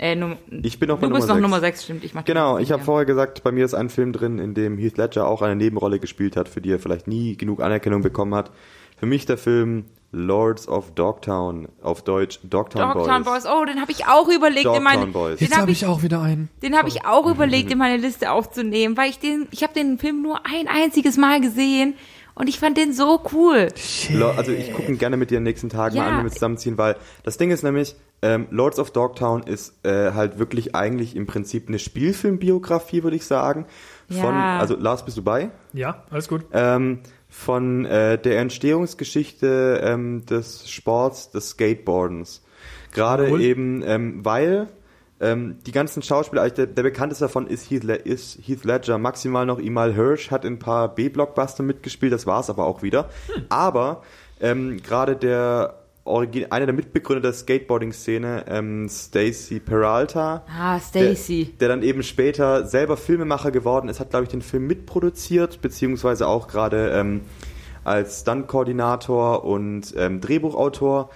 Äh, 0.00 0.16
Num 0.16 0.38
Ich 0.62 0.80
bin 0.80 0.88
noch 0.88 0.98
bei 0.98 1.08
du 1.08 1.12
bist 1.12 1.28
Nummer 1.28 1.34
noch 1.34 1.34
sechs. 1.34 1.42
Nummer 1.42 1.60
sechs, 1.60 1.84
stimmt. 1.84 2.04
Ich 2.04 2.14
mach 2.14 2.24
Genau, 2.24 2.56
ich 2.58 2.72
habe 2.72 2.80
ja. 2.80 2.84
vorher 2.86 3.04
gesagt, 3.04 3.42
bei 3.42 3.52
mir 3.52 3.66
ist 3.66 3.74
ein 3.74 3.90
Film 3.90 4.12
drin, 4.14 4.38
in 4.38 4.54
dem 4.54 4.78
Heath 4.78 4.96
Ledger 4.96 5.28
auch 5.28 5.42
eine 5.42 5.56
Nebenrolle 5.56 5.98
gespielt 5.98 6.36
hat, 6.36 6.48
für 6.48 6.62
die 6.62 6.72
er 6.72 6.78
vielleicht 6.78 7.06
nie 7.06 7.36
genug 7.36 7.60
Anerkennung 7.62 8.00
bekommen 8.00 8.34
hat. 8.34 8.50
Für 8.96 9.04
mich 9.06 9.26
der 9.26 9.36
Film 9.36 9.84
Lords 10.12 10.66
of 10.68 10.92
Dogtown, 10.94 11.68
auf 11.82 12.02
Deutsch 12.02 12.40
Dogtown, 12.42 12.94
Dogtown 12.94 13.24
Boys. 13.24 13.44
Boys. 13.44 13.52
Oh, 13.52 13.64
den 13.66 13.80
habe 13.80 13.92
ich 13.92 14.06
auch 14.06 14.28
überlegt 14.28 14.66
in 14.66 14.82
meine. 14.82 15.02
Dogtown 15.04 15.12
Boys. 15.12 15.38
Den 15.38 15.44
Jetzt 15.44 15.52
habe 15.52 15.62
habe 15.62 15.70
ich, 15.72 15.82
ich 15.82 15.88
auch 15.88 16.02
wieder 16.02 16.22
einen. 16.22 16.48
den 16.62 16.76
habe 16.76 16.88
ich 16.88 17.04
auch 17.04 17.26
überlegt 17.30 17.70
in 17.72 17.78
meine 17.78 17.98
Liste 17.98 18.32
aufzunehmen, 18.32 18.96
weil 18.96 19.10
ich 19.10 19.18
den, 19.18 19.48
ich 19.50 19.62
habe 19.62 19.74
den 19.74 19.98
Film 19.98 20.22
nur 20.22 20.40
ein 20.46 20.66
einziges 20.66 21.18
Mal 21.18 21.40
gesehen 21.42 21.94
und 22.34 22.48
ich 22.48 22.58
fand 22.58 22.76
den 22.76 22.92
so 22.92 23.20
cool. 23.32 23.68
Lo- 24.12 24.30
Also 24.30 24.52
ich 24.52 24.72
gucke 24.72 24.90
ihn 24.90 24.98
gerne 24.98 25.16
mit 25.16 25.30
dir 25.30 25.38
in 25.38 25.44
den 25.44 25.50
nächsten 25.50 25.68
Tagen 25.68 25.96
Ja. 25.96 26.02
mal 26.04 26.08
an, 26.10 26.16
wenn 26.18 26.24
wir 26.26 26.32
zusammenziehen, 26.32 26.78
weil 26.78 26.96
das 27.22 27.36
Ding 27.38 27.50
ist 27.50 27.62
nämlich, 27.62 27.96
ähm, 28.22 28.46
Lords 28.50 28.78
of 28.78 28.90
Dogtown 28.90 29.42
ist 29.44 29.74
äh, 29.84 30.12
halt 30.12 30.38
wirklich 30.38 30.74
eigentlich 30.74 31.16
im 31.16 31.26
Prinzip 31.26 31.68
eine 31.68 31.78
Spielfilmbiografie, 31.78 33.02
würde 33.02 33.16
ich 33.16 33.24
sagen. 33.24 33.66
Von, 34.08 34.34
Ja. 34.34 34.58
also 34.58 34.76
Lars, 34.76 35.04
bist 35.04 35.16
du 35.16 35.22
bei? 35.22 35.50
Ja, 35.72 36.04
alles 36.10 36.28
gut. 36.28 36.44
Ähm, 36.52 37.00
von 37.28 37.84
äh, 37.86 38.18
der 38.18 38.38
Entstehungsgeschichte 38.40 39.80
ähm, 39.84 40.26
des 40.26 40.68
Sports, 40.70 41.30
des 41.30 41.50
Skateboardens. 41.50 42.42
Gerade 42.92 43.30
Cool. 43.30 43.40
eben, 43.40 43.82
ähm, 43.86 44.24
weil 44.24 44.68
ähm, 45.20 45.58
die 45.66 45.72
ganzen 45.72 46.02
Schauspieler, 46.02 46.48
der, 46.50 46.66
der 46.66 46.82
bekannteste 46.82 47.24
davon 47.24 47.46
ist 47.46 47.70
Heath, 47.70 47.84
ist 47.84 48.38
Heath 48.42 48.64
Ledger, 48.64 48.98
maximal 48.98 49.44
noch 49.46 49.58
Emal 49.58 49.92
Hirsch, 49.94 50.30
hat 50.30 50.44
in 50.44 50.54
ein 50.54 50.58
paar 50.58 50.94
B-Blockbuster 50.94 51.62
mitgespielt, 51.62 52.12
das 52.12 52.26
war's 52.26 52.48
aber 52.50 52.64
auch 52.66 52.82
wieder. 52.82 53.08
Aber 53.50 54.02
ähm, 54.40 54.80
gerade 54.82 55.16
der 55.16 55.74
Origi 56.04 56.46
einer 56.46 56.64
der 56.66 56.74
Mitbegründer 56.74 57.20
der 57.20 57.34
Skateboarding-Szene, 57.34 58.46
ähm, 58.48 58.88
Stacy 58.88 59.60
Peralta, 59.60 60.42
Ah, 60.58 60.80
Stacy. 60.80 61.44
der, 61.44 61.68
der 61.68 61.68
dann 61.76 61.82
eben 61.86 62.02
später 62.02 62.66
selber 62.66 62.96
Filmemacher 62.96 63.50
geworden 63.50 63.88
ist, 63.90 64.00
hat, 64.00 64.10
glaube 64.10 64.24
ich, 64.24 64.30
den 64.30 64.40
Film 64.42 64.66
mitproduziert, 64.66 65.60
beziehungsweise 65.60 66.26
auch 66.26 66.48
gerade 66.48 66.90
ähm, 66.92 67.20
als 67.84 68.20
Stunt-Koordinator 68.20 69.44
und 69.44 69.94
ähm, 69.96 70.20
Drehbuchautor 70.20 71.10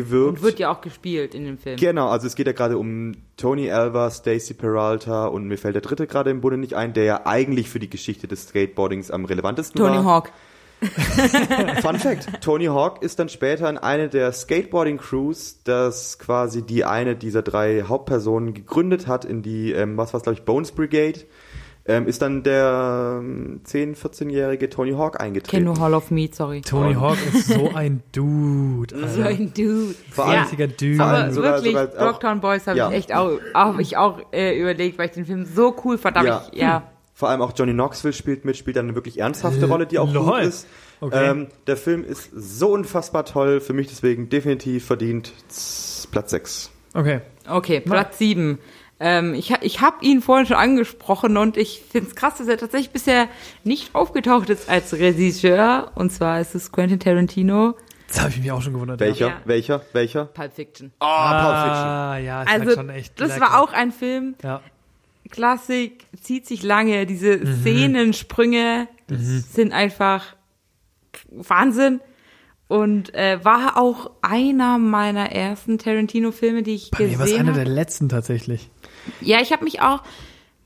gewirkt. 0.00 0.38
Und 0.38 0.42
wird 0.42 0.58
ja 0.58 0.70
auch 0.70 0.80
gespielt 0.80 1.34
in 1.34 1.44
dem 1.44 1.58
Film. 1.58 1.76
Genau, 1.76 2.08
also 2.08 2.26
es 2.26 2.34
geht 2.34 2.46
ja 2.46 2.52
gerade 2.52 2.78
um 2.78 3.12
Tony 3.36 3.70
Alva, 3.70 4.10
Stacy 4.10 4.54
Peralta 4.54 5.26
und 5.26 5.44
mir 5.44 5.58
fällt 5.58 5.74
der 5.74 5.82
dritte 5.82 6.06
gerade 6.06 6.30
im 6.30 6.40
Bunde 6.40 6.58
nicht 6.58 6.74
ein, 6.74 6.92
der 6.92 7.04
ja 7.04 7.26
eigentlich 7.26 7.68
für 7.68 7.78
die 7.78 7.90
Geschichte 7.90 8.28
des 8.28 8.48
Skateboardings 8.48 9.10
am 9.10 9.24
relevantesten 9.24 9.78
Tony 9.78 9.96
war. 9.96 10.04
Hawk. 10.04 10.32
Fun 11.82 11.98
Fact: 11.98 12.40
Tony 12.40 12.66
Hawk 12.66 13.02
ist 13.02 13.18
dann 13.18 13.28
später 13.28 13.68
in 13.68 13.76
eine 13.76 14.08
der 14.08 14.32
Skateboarding-Crews, 14.32 15.62
das 15.64 16.18
quasi 16.18 16.62
die 16.62 16.86
eine 16.86 17.16
dieser 17.16 17.42
drei 17.42 17.82
Hauptpersonen 17.82 18.54
gegründet 18.54 19.06
hat, 19.06 19.26
in 19.26 19.42
die, 19.42 19.72
ähm, 19.72 19.98
was 19.98 20.14
war's, 20.14 20.22
glaube 20.22 20.38
ich, 20.38 20.44
Bones 20.46 20.72
Brigade. 20.72 21.20
Ähm, 21.86 22.06
ist 22.06 22.20
dann 22.22 22.42
der 22.42 23.20
ähm, 23.22 23.62
10-, 23.66 23.96
14-jährige 23.96 24.68
Tony 24.68 24.92
Hawk 24.92 25.18
eingetreten. 25.18 25.64
nur 25.64 25.80
Hall 25.80 25.94
of 25.94 26.10
Meat, 26.10 26.34
sorry. 26.34 26.60
Tony 26.60 26.94
Hawk 26.94 27.16
ist 27.34 27.48
so 27.48 27.70
ein 27.74 28.02
Dude. 28.12 28.94
So 29.08 29.22
Alter. 29.22 29.26
ein 29.30 29.52
Dude. 29.54 29.94
Vor 30.10 30.24
allem- 30.26 30.34
ja. 30.34 30.40
Einziger 30.42 30.68
Dude. 30.68 31.02
Aber 31.02 31.12
allem 31.18 31.32
sogar- 31.32 31.54
wirklich, 31.56 31.72
sogar 31.76 31.88
auch- 32.08 32.12
Dogtown 32.12 32.40
Boys 32.40 32.66
habe 32.66 32.78
Ja. 32.78 32.90
ich 32.90 32.96
echt 32.96 33.14
auch, 33.14 33.32
auch, 33.54 33.78
ich 33.78 33.96
auch 33.96 34.18
äh, 34.32 34.60
überlegt, 34.60 34.98
weil 34.98 35.06
ich 35.06 35.12
den 35.12 35.24
Film 35.24 35.46
so 35.46 35.74
cool 35.84 35.96
fand. 35.98 36.16
Ja. 36.16 36.44
ich, 36.52 36.58
ja. 36.60 36.82
Vor 37.14 37.28
allem 37.28 37.42
auch 37.42 37.52
Johnny 37.56 37.72
Knoxville 37.72 38.12
spielt 38.14 38.44
mit, 38.44 38.56
spielt 38.56 38.78
eine 38.78 38.94
wirklich 38.94 39.18
ernsthafte 39.18 39.66
Rolle, 39.66 39.86
die 39.86 39.98
auch 39.98 40.10
Lol. 40.12 40.24
gut 40.24 40.40
ist. 40.42 40.66
Okay. 41.02 41.30
Ähm, 41.30 41.46
der 41.66 41.76
Film 41.78 42.04
ist 42.04 42.30
so 42.34 42.72
unfassbar 42.72 43.24
toll, 43.24 43.60
für 43.60 43.72
mich 43.74 43.88
deswegen 43.88 44.28
definitiv 44.28 44.84
verdient 44.86 45.32
Platz 46.12 46.30
6. 46.30 46.70
Okay. 46.94 47.20
Okay, 47.48 47.80
Platz 47.80 48.18
sieben. 48.18 48.58
Ähm, 49.02 49.32
ich 49.34 49.50
ha- 49.52 49.58
ich 49.62 49.80
habe 49.80 49.96
ihn 50.04 50.20
vorhin 50.20 50.46
schon 50.46 50.56
angesprochen 50.56 51.36
und 51.38 51.56
ich 51.56 51.82
finde 51.90 52.08
es 52.10 52.14
krass, 52.14 52.36
dass 52.36 52.48
er 52.48 52.58
tatsächlich 52.58 52.90
bisher 52.90 53.28
nicht 53.64 53.94
aufgetaucht 53.94 54.50
ist 54.50 54.68
als 54.68 54.92
Regisseur. 54.92 55.90
Und 55.94 56.12
zwar 56.12 56.40
ist 56.40 56.54
es 56.54 56.70
Quentin 56.70 57.00
Tarantino, 57.00 57.76
Das 58.08 58.20
habe 58.20 58.30
ich 58.30 58.38
mich 58.40 58.52
auch 58.52 58.60
schon 58.60 58.74
gewundert. 58.74 59.00
Welcher? 59.00 59.28
Ja. 59.28 59.40
Welcher? 59.46 59.82
Welcher? 59.94 60.26
Pulp 60.26 60.52
Fiction. 60.54 60.92
Oh, 61.00 61.06
Pulp 61.06 61.56
Fiction. 61.56 61.86
Ah, 61.88 62.18
ja, 62.18 62.42
ist 62.42 62.50
halt 62.50 62.60
Also, 62.62 62.74
schon 62.74 62.90
echt 62.90 63.18
das 63.20 63.28
lecker. 63.30 63.40
war 63.40 63.60
auch 63.62 63.72
ein 63.72 63.90
Film, 63.92 64.34
Ja. 64.42 64.60
Klassik, 65.30 66.06
zieht 66.20 66.46
sich 66.46 66.62
lange. 66.62 67.06
Diese 67.06 67.38
Mhm. 67.38 67.60
Szenensprünge 67.62 68.88
sind 69.08 69.72
einfach 69.72 70.24
Wahnsinn. 71.30 72.00
Und 72.68 73.14
äh, 73.14 73.44
war 73.44 73.76
auch 73.76 74.12
einer 74.22 74.78
meiner 74.78 75.32
ersten 75.32 75.78
Tarantino-Filme, 75.78 76.62
die 76.62 76.74
ich 76.76 76.90
Bei 76.92 77.00
mir 77.04 77.18
war 77.18 77.24
es 77.24 77.32
gesehen 77.32 77.40
einer 77.40 77.52
habe. 77.54 77.64
der 77.64 77.74
letzten 77.74 78.08
tatsächlich. 78.08 78.70
Ja, 79.20 79.40
ich 79.40 79.52
habe 79.52 79.64
mich 79.64 79.80
auch, 79.80 80.02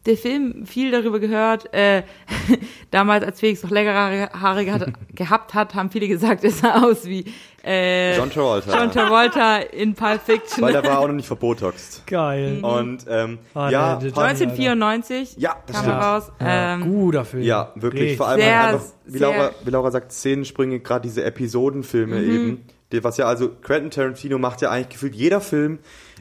der 0.06 0.18
Film, 0.18 0.66
viel 0.66 0.90
darüber 0.90 1.18
gehört. 1.18 1.72
Äh, 1.72 2.02
damals, 2.90 3.24
als 3.24 3.40
Felix 3.40 3.62
noch 3.62 3.70
längere 3.70 4.28
Haare 4.38 4.64
gehat, 4.66 4.92
gehabt 5.14 5.54
hat, 5.54 5.74
haben 5.74 5.90
viele 5.90 6.08
gesagt, 6.08 6.44
er 6.44 6.50
sah 6.50 6.82
aus 6.84 7.06
wie 7.06 7.24
äh, 7.64 8.14
John 8.18 8.28
Travolta. 8.30 8.78
John 8.78 8.90
Travolta 8.90 9.56
in 9.58 9.94
Pulp 9.94 10.20
Fiction. 10.20 10.62
Weil 10.62 10.72
der 10.74 10.84
war 10.84 10.98
auch 10.98 11.06
noch 11.06 11.14
nicht 11.14 11.26
verbotoxt. 11.26 12.06
Geil. 12.06 12.58
Und 12.62 13.06
ähm, 13.08 13.38
Ah, 13.54 13.70
ja, 13.70 13.96
der- 13.96 14.10
der- 14.10 14.14
Pulp- 14.14 14.26
1994 14.26 15.36
Ja, 15.38 15.56
das 15.66 15.76
kam 15.76 15.84
stimmt. 15.86 15.98
er 16.02 16.06
raus. 16.06 16.32
Ja, 16.38 16.74
ähm, 16.74 16.80
guter 16.82 17.24
Film. 17.24 17.42
ja, 17.42 17.72
wirklich. 17.74 18.02
Richtig. 18.02 18.16
Vor 18.18 18.28
allem 18.28 18.40
Sehr, 18.40 18.60
einfach, 18.68 18.84
wie 19.06 19.10
sehr- 19.18 19.20
Laura, 19.20 19.50
wie 19.64 19.70
Laura 19.70 19.90
sagt, 19.90 20.12
Szenensprünge, 20.12 20.80
gerade 20.80 21.02
diese 21.08 21.24
Episodenfilme 21.24 22.16
Mhm. 22.16 22.30
eben. 22.34 22.64
Die, 22.92 23.02
was 23.02 23.16
ja 23.16 23.24
also, 23.24 23.48
Quentin 23.48 23.90
Tarantino 23.90 24.38
macht 24.38 24.60
ja 24.60 24.70
eigentlich 24.70 24.90
gefühlt, 24.90 25.14
jeder 25.14 25.40
Film 25.40 25.78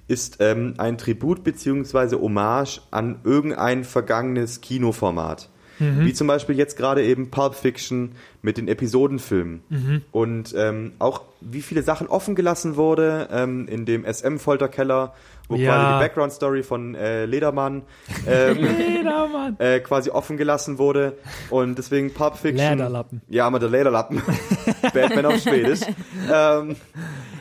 ist 0.07 0.37
ähm, 0.39 0.73
ein 0.77 0.97
Tribut 0.97 1.43
beziehungsweise 1.43 2.19
Hommage 2.19 2.81
an 2.91 3.19
irgendein 3.23 3.83
vergangenes 3.83 4.61
Kinoformat. 4.61 5.49
Mhm. 5.79 6.05
Wie 6.05 6.13
zum 6.13 6.27
Beispiel 6.27 6.55
jetzt 6.55 6.77
gerade 6.77 7.03
eben 7.03 7.31
Pulp 7.31 7.55
Fiction 7.55 8.11
mit 8.43 8.57
den 8.57 8.67
Episodenfilmen. 8.67 9.63
Mhm. 9.69 10.01
Und 10.11 10.53
ähm, 10.55 10.91
auch 10.99 11.21
wie 11.41 11.61
viele 11.63 11.81
Sachen 11.81 12.07
offen 12.07 12.35
gelassen 12.35 12.75
wurde 12.75 13.27
ähm, 13.31 13.67
in 13.67 13.85
dem 13.85 14.05
SM-Folterkeller, 14.05 15.13
wo 15.49 15.55
Ja. 15.55 15.71
quasi 15.71 15.93
die 15.93 15.99
Background-Story 16.03 16.61
von 16.63 16.93
äh, 16.93 17.25
Ledermann 17.25 17.81
ähm, 18.27 18.57
Jeder 18.97 19.27
Mann. 19.29 19.55
äh, 19.59 19.79
quasi 19.79 20.11
offen 20.11 20.37
gelassen 20.37 20.77
wurde. 20.77 21.17
Und 21.49 21.77
deswegen 21.79 22.13
Pulp 22.13 22.37
Fiction. 22.37 22.69
Lederlappen. 22.77 23.21
Ja, 23.29 23.47
aber 23.47 23.57
der 23.59 23.69
Lederlappen. 23.69 24.21
Batman 24.93 25.25
auf 25.25 25.39
Schwedisch. 25.41 25.79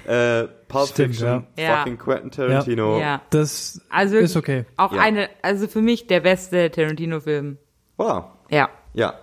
Äh, 0.06 0.44
Pulp 0.68 0.88
Stimmt, 0.88 1.08
Fiction, 1.16 1.46
ja. 1.58 1.76
fucking 1.78 1.98
Quentin 1.98 2.30
Tarantino. 2.30 2.98
ja. 2.98 3.20
Das 3.30 3.80
Also 3.90 4.16
ist 4.16 4.36
okay. 4.36 4.64
auch 4.76 4.92
Ja. 4.92 5.00
eine, 5.02 5.28
also 5.42 5.66
für 5.68 5.82
mich 5.82 6.06
der 6.06 6.20
beste 6.20 6.70
Tarantino-Film. 6.70 7.58
Wow. 7.96 8.24
Ja. 8.50 8.68
Ja. 8.94 9.14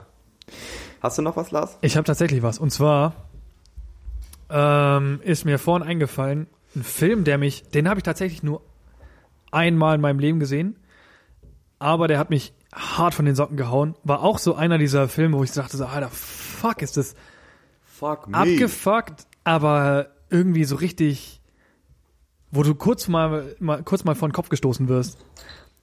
Hast 1.02 1.18
du 1.18 1.22
noch 1.22 1.36
was, 1.38 1.52
Lars? 1.52 1.78
Ich 1.82 1.96
habe 1.98 2.06
tatsächlich 2.06 2.44
was. 2.44 2.60
Und 2.60 2.72
zwar 2.72 3.14
ähm, 4.50 5.20
ist 5.24 5.46
mir 5.46 5.60
vorhin 5.60 5.88
eingefallen, 5.88 6.48
ein 6.76 6.84
Film, 6.84 7.24
der 7.24 7.38
mich, 7.38 7.64
den 7.70 7.88
habe 7.90 8.00
ich 8.00 8.04
tatsächlich 8.04 8.44
nur 8.44 8.62
einmal 9.52 9.96
in 9.96 10.02
meinem 10.02 10.20
Leben 10.20 10.40
gesehen, 10.40 10.76
aber 11.80 12.08
der 12.08 12.20
hat 12.20 12.30
mich 12.30 12.54
hart 12.74 13.14
von 13.14 13.26
den 13.26 13.36
Socken 13.36 13.58
gehauen. 13.58 13.96
War 14.04 14.22
auch 14.22 14.38
so 14.38 14.56
einer 14.56 14.78
dieser 14.78 15.08
Filme, 15.08 15.38
wo 15.38 15.44
ich 15.44 15.52
dachte 15.52 15.78
so, 15.78 15.86
Alter, 15.86 16.10
fuck, 16.10 16.82
ist 16.82 16.98
das 16.98 17.16
Fuck 17.86 18.28
me. 18.28 18.38
abgefuckt, 18.38 19.26
aber 19.44 20.08
irgendwie 20.30 20.64
so 20.66 20.76
richtig, 20.76 21.42
wo 22.52 22.64
du 22.64 22.76
kurz 22.76 23.08
mal, 23.08 23.56
mal 23.60 23.84
kurz 23.84 24.04
mal 24.04 24.16
vor 24.16 24.28
den 24.28 24.34
Kopf 24.34 24.50
gestoßen 24.50 24.88
wirst. 24.88 25.18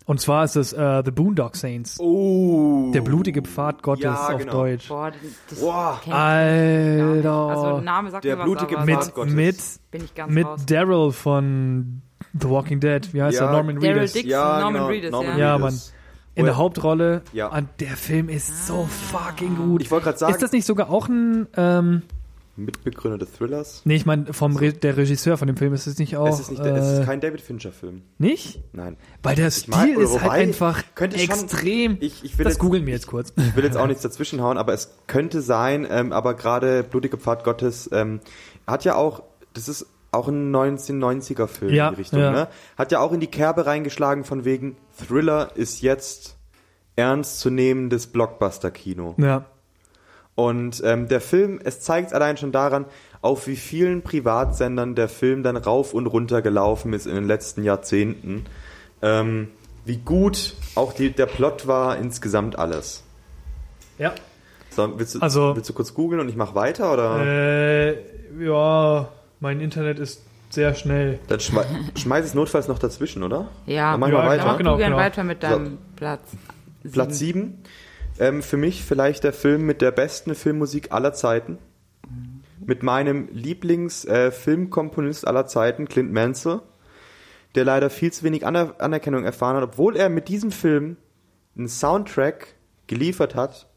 Und 0.04 0.20
zwar 0.20 0.44
ist 0.44 0.54
es 0.54 0.72
äh, 0.72 1.02
The 1.04 1.10
Boondock 1.10 1.56
Saints. 1.56 1.98
Oh. 1.98 2.92
Der 2.94 3.00
blutige 3.00 3.42
Pfad 3.42 3.82
Gottes 3.82 4.04
Ja, 4.04 4.28
auf 4.28 4.38
genau. 4.38 4.52
Deutsch. 4.52 4.88
Boah, 4.88 5.10
das 5.50 5.60
Boah. 5.60 6.00
Alter. 6.08 7.32
Also 7.32 7.80
Name 7.80 8.10
sagt 8.12 8.24
Der 8.24 8.36
mir 8.36 8.42
was, 8.42 8.46
blutige 8.46 8.76
aber 8.76 8.86
mit, 8.86 8.94
Pfad 8.98 9.14
Gottes. 9.14 9.32
mit, 9.34 9.56
bin 9.90 10.04
ich 10.04 10.14
ganz 10.14 10.32
mit. 10.32 10.46
Daryl 10.68 11.10
von 11.10 12.02
The 12.40 12.48
Walking 12.48 12.78
Dead. 12.78 13.12
Wie 13.14 13.20
heißt 13.22 13.36
Ja, 13.38 13.46
er? 13.46 13.52
Norman 13.52 13.76
Daryl 13.80 13.94
Reedus. 13.94 14.12
Dixon, 14.12 14.30
Ja, 14.30 14.60
Norman 14.60 14.72
genau, 14.74 14.86
Reedus, 14.86 15.10
Norman 15.10 15.38
Ja, 15.38 15.56
Reedus. 15.56 15.92
In 16.36 16.42
Oh 16.42 16.46
der. 16.46 16.56
Hauptrolle. 16.56 17.22
Ja. 17.32 17.48
Und 17.48 17.68
der 17.80 17.96
Film 17.96 18.28
ist 18.28 18.66
so 18.68 18.84
fucking 18.86 19.56
gut. 19.56 19.82
Ich 19.82 19.90
wollte 19.90 20.04
gerade 20.04 20.18
sagen, 20.18 20.32
ist 20.34 20.42
das 20.42 20.52
nicht 20.52 20.66
sogar 20.66 20.90
auch 20.90 21.08
ein, 21.08 21.48
ähm, 21.56 22.02
Mitbegründer 22.56 23.18
des 23.18 23.32
Thrillers. 23.32 23.82
nee, 23.84 23.96
ich 23.96 24.06
meine, 24.06 24.32
vom 24.32 24.56
Re 24.56 24.72
der 24.72 24.96
Regisseur 24.96 25.36
von 25.36 25.46
dem 25.46 25.56
Film 25.56 25.74
ist 25.74 25.86
es 25.86 25.98
nicht 25.98 26.16
auch, 26.16 26.28
es, 26.28 26.40
ist 26.40 26.50
nicht, 26.50 26.62
äh, 26.64 26.70
es 26.76 27.00
ist 27.00 27.06
kein 27.06 27.20
David 27.20 27.40
Fincher-Film. 27.40 28.02
nicht? 28.18 28.62
Nein. 28.72 28.96
Weil 29.22 29.36
der 29.36 29.48
Ich 29.48 29.68
mag- 29.68 29.82
Stil 29.82 29.96
oder 29.98 30.04
ist 30.06 30.20
halt 30.22 30.32
einfach 30.32 30.82
könnte 30.94 31.18
schon- 31.18 31.28
extrem. 31.28 31.96
Ich, 32.00 32.24
ich 32.24 32.38
will 32.38 32.44
das 32.44 32.54
jetzt, 32.54 32.60
googeln 32.60 32.86
wir 32.86 32.94
jetzt 32.94 33.06
kurz. 33.06 33.32
Ich 33.36 33.54
will 33.56 33.64
jetzt 33.64 33.76
auch 33.76 33.86
nichts 33.86 34.02
dazwischenhauen, 34.02 34.56
aber 34.58 34.72
es 34.72 34.90
könnte 35.06 35.42
sein, 35.42 35.86
ähm, 35.90 36.12
aber 36.12 36.34
gerade 36.34 36.82
Blutige 36.82 37.18
Pfad 37.18 37.44
Gottes 37.44 37.88
ähm, 37.92 38.20
hat 38.66 38.84
ja 38.84 38.94
auch, 38.96 39.22
das 39.52 39.68
ist 39.68 39.86
auch 40.12 40.28
ein 40.28 40.50
1990er-Film 40.54 41.74
Ja, 41.74 41.88
in 41.88 41.94
die 41.94 42.00
Richtung, 42.00 42.20
ja. 42.20 42.30
ne? 42.30 42.48
Hat 42.78 42.90
ja 42.90 43.00
auch 43.00 43.12
in 43.12 43.20
die 43.20 43.26
Kerbe 43.26 43.66
reingeschlagen 43.66 44.24
von 44.24 44.44
wegen 44.46 44.76
Thriller 44.96 45.50
ist 45.56 45.82
jetzt 45.82 46.36
ernstzunehmendes 46.96 48.06
Blockbuster-Kino. 48.08 49.14
Ja. 49.18 49.44
Und 50.36 50.82
ähm, 50.84 51.08
der 51.08 51.20
Film, 51.20 51.58
es 51.64 51.80
zeigt 51.80 52.12
allein 52.12 52.36
schon 52.36 52.52
daran, 52.52 52.84
auf 53.22 53.46
wie 53.48 53.56
vielen 53.56 54.02
Privatsendern 54.02 54.94
der 54.94 55.08
Film 55.08 55.42
dann 55.42 55.56
rauf 55.56 55.94
und 55.94 56.06
runter 56.06 56.42
gelaufen 56.42 56.92
ist 56.92 57.06
in 57.06 57.14
den 57.16 57.24
letzten 57.26 57.64
Jahrzehnten. 57.64 58.44
Ähm, 59.02 59.48
wie 59.84 59.96
gut 59.96 60.54
auch 60.74 60.92
die, 60.92 61.10
der 61.10 61.26
Plot 61.26 61.66
war, 61.66 61.96
insgesamt 61.96 62.58
alles. 62.58 63.02
Ja. 63.98 64.12
So, 64.70 64.98
willst, 64.98 65.14
du, 65.14 65.20
Also- 65.20 65.56
willst 65.56 65.70
du 65.70 65.72
kurz 65.74 65.94
googeln 65.94 66.20
und 66.20 66.28
ich 66.28 66.36
mach 66.36 66.54
weiter? 66.54 66.92
Oder? 66.92 67.24
Äh, 67.24 67.96
ja, 68.38 69.08
mein 69.40 69.60
Internet 69.60 69.98
ist 69.98 70.22
sehr 70.50 70.74
schnell. 70.74 71.18
Dann 71.28 71.40
schmei 71.40 71.64
schmeiß 71.96 72.24
es 72.26 72.34
notfalls 72.34 72.68
noch 72.68 72.78
dazwischen, 72.78 73.22
oder? 73.22 73.48
Ja, 73.64 73.92
Dann 73.92 74.00
machen 74.00 74.12
wir 74.12 74.18
Ja, 74.18 74.26
weiter. 74.28 74.44
Mach 74.44 74.58
genau, 74.58 74.72
du 74.72 74.78
gern 74.78 74.90
genau. 74.92 75.02
weiter 75.02 75.24
mit 75.24 75.42
deinem 75.42 75.78
Platz. 75.96 76.28
Platz 76.92 77.18
7. 77.18 77.62
Ähm, 78.18 78.42
für 78.42 78.56
mich 78.56 78.82
vielleicht 78.82 79.24
der 79.24 79.32
Film 79.32 79.66
mit 79.66 79.82
der 79.82 79.90
besten 79.90 80.34
Filmmusik 80.34 80.92
aller 80.92 81.12
Zeiten. 81.12 81.58
Mit 82.64 82.82
meinem 82.82 83.28
Lieblings-Filmkomponist 83.32 85.26
aller 85.26 85.46
Zeiten, 85.46 85.86
Clint 85.88 86.12
Mansell, 86.12 86.60
der 87.54 87.64
leider 87.64 87.90
viel 87.90 88.12
zu 88.12 88.24
wenig 88.24 88.46
Aner 88.46 88.74
Anerkennung 88.78 89.24
erfahren 89.24 89.56
hat, 89.56 89.64
obwohl 89.64 89.96
er 89.96 90.08
mit 90.08 90.28
diesem 90.28 90.50
Film 90.50 90.96
einen 91.56 91.68
Soundtrack 91.68 92.54
geliefert 92.86 93.34
hat 93.34 93.68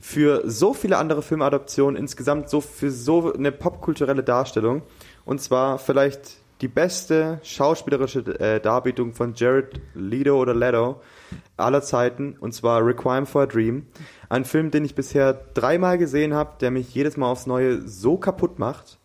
für 0.00 0.42
so 0.46 0.72
viele 0.72 0.96
andere 0.96 1.22
Filmadaptionen, 1.22 1.96
insgesamt 1.96 2.48
so 2.48 2.60
für 2.60 2.90
so 2.90 3.32
eine 3.32 3.52
popkulturelle 3.52 4.24
Darstellung. 4.24 4.82
Und 5.24 5.40
zwar 5.42 5.78
vielleicht 5.78 6.38
die 6.60 6.68
beste 6.68 7.40
schauspielerische 7.42 8.20
äh, 8.38 8.60
Darbietung 8.60 9.14
von 9.14 9.34
Jared 9.34 9.80
Leto 9.94 10.36
oder 10.36 10.54
Leto 10.54 11.00
aller 11.56 11.82
Zeiten, 11.82 12.36
und 12.40 12.52
zwar 12.52 12.84
Requiem 12.84 13.26
for 13.26 13.42
a 13.42 13.46
Dream. 13.46 13.86
Ein 14.28 14.44
Film, 14.44 14.70
den 14.70 14.84
ich 14.84 14.94
bisher 14.94 15.32
dreimal 15.54 15.98
gesehen 15.98 16.34
habe, 16.34 16.52
der 16.60 16.70
mich 16.70 16.94
jedes 16.94 17.16
Mal 17.16 17.30
aufs 17.30 17.46
Neue 17.46 17.86
so 17.86 18.16
kaputt 18.16 18.58
macht. 18.58 18.98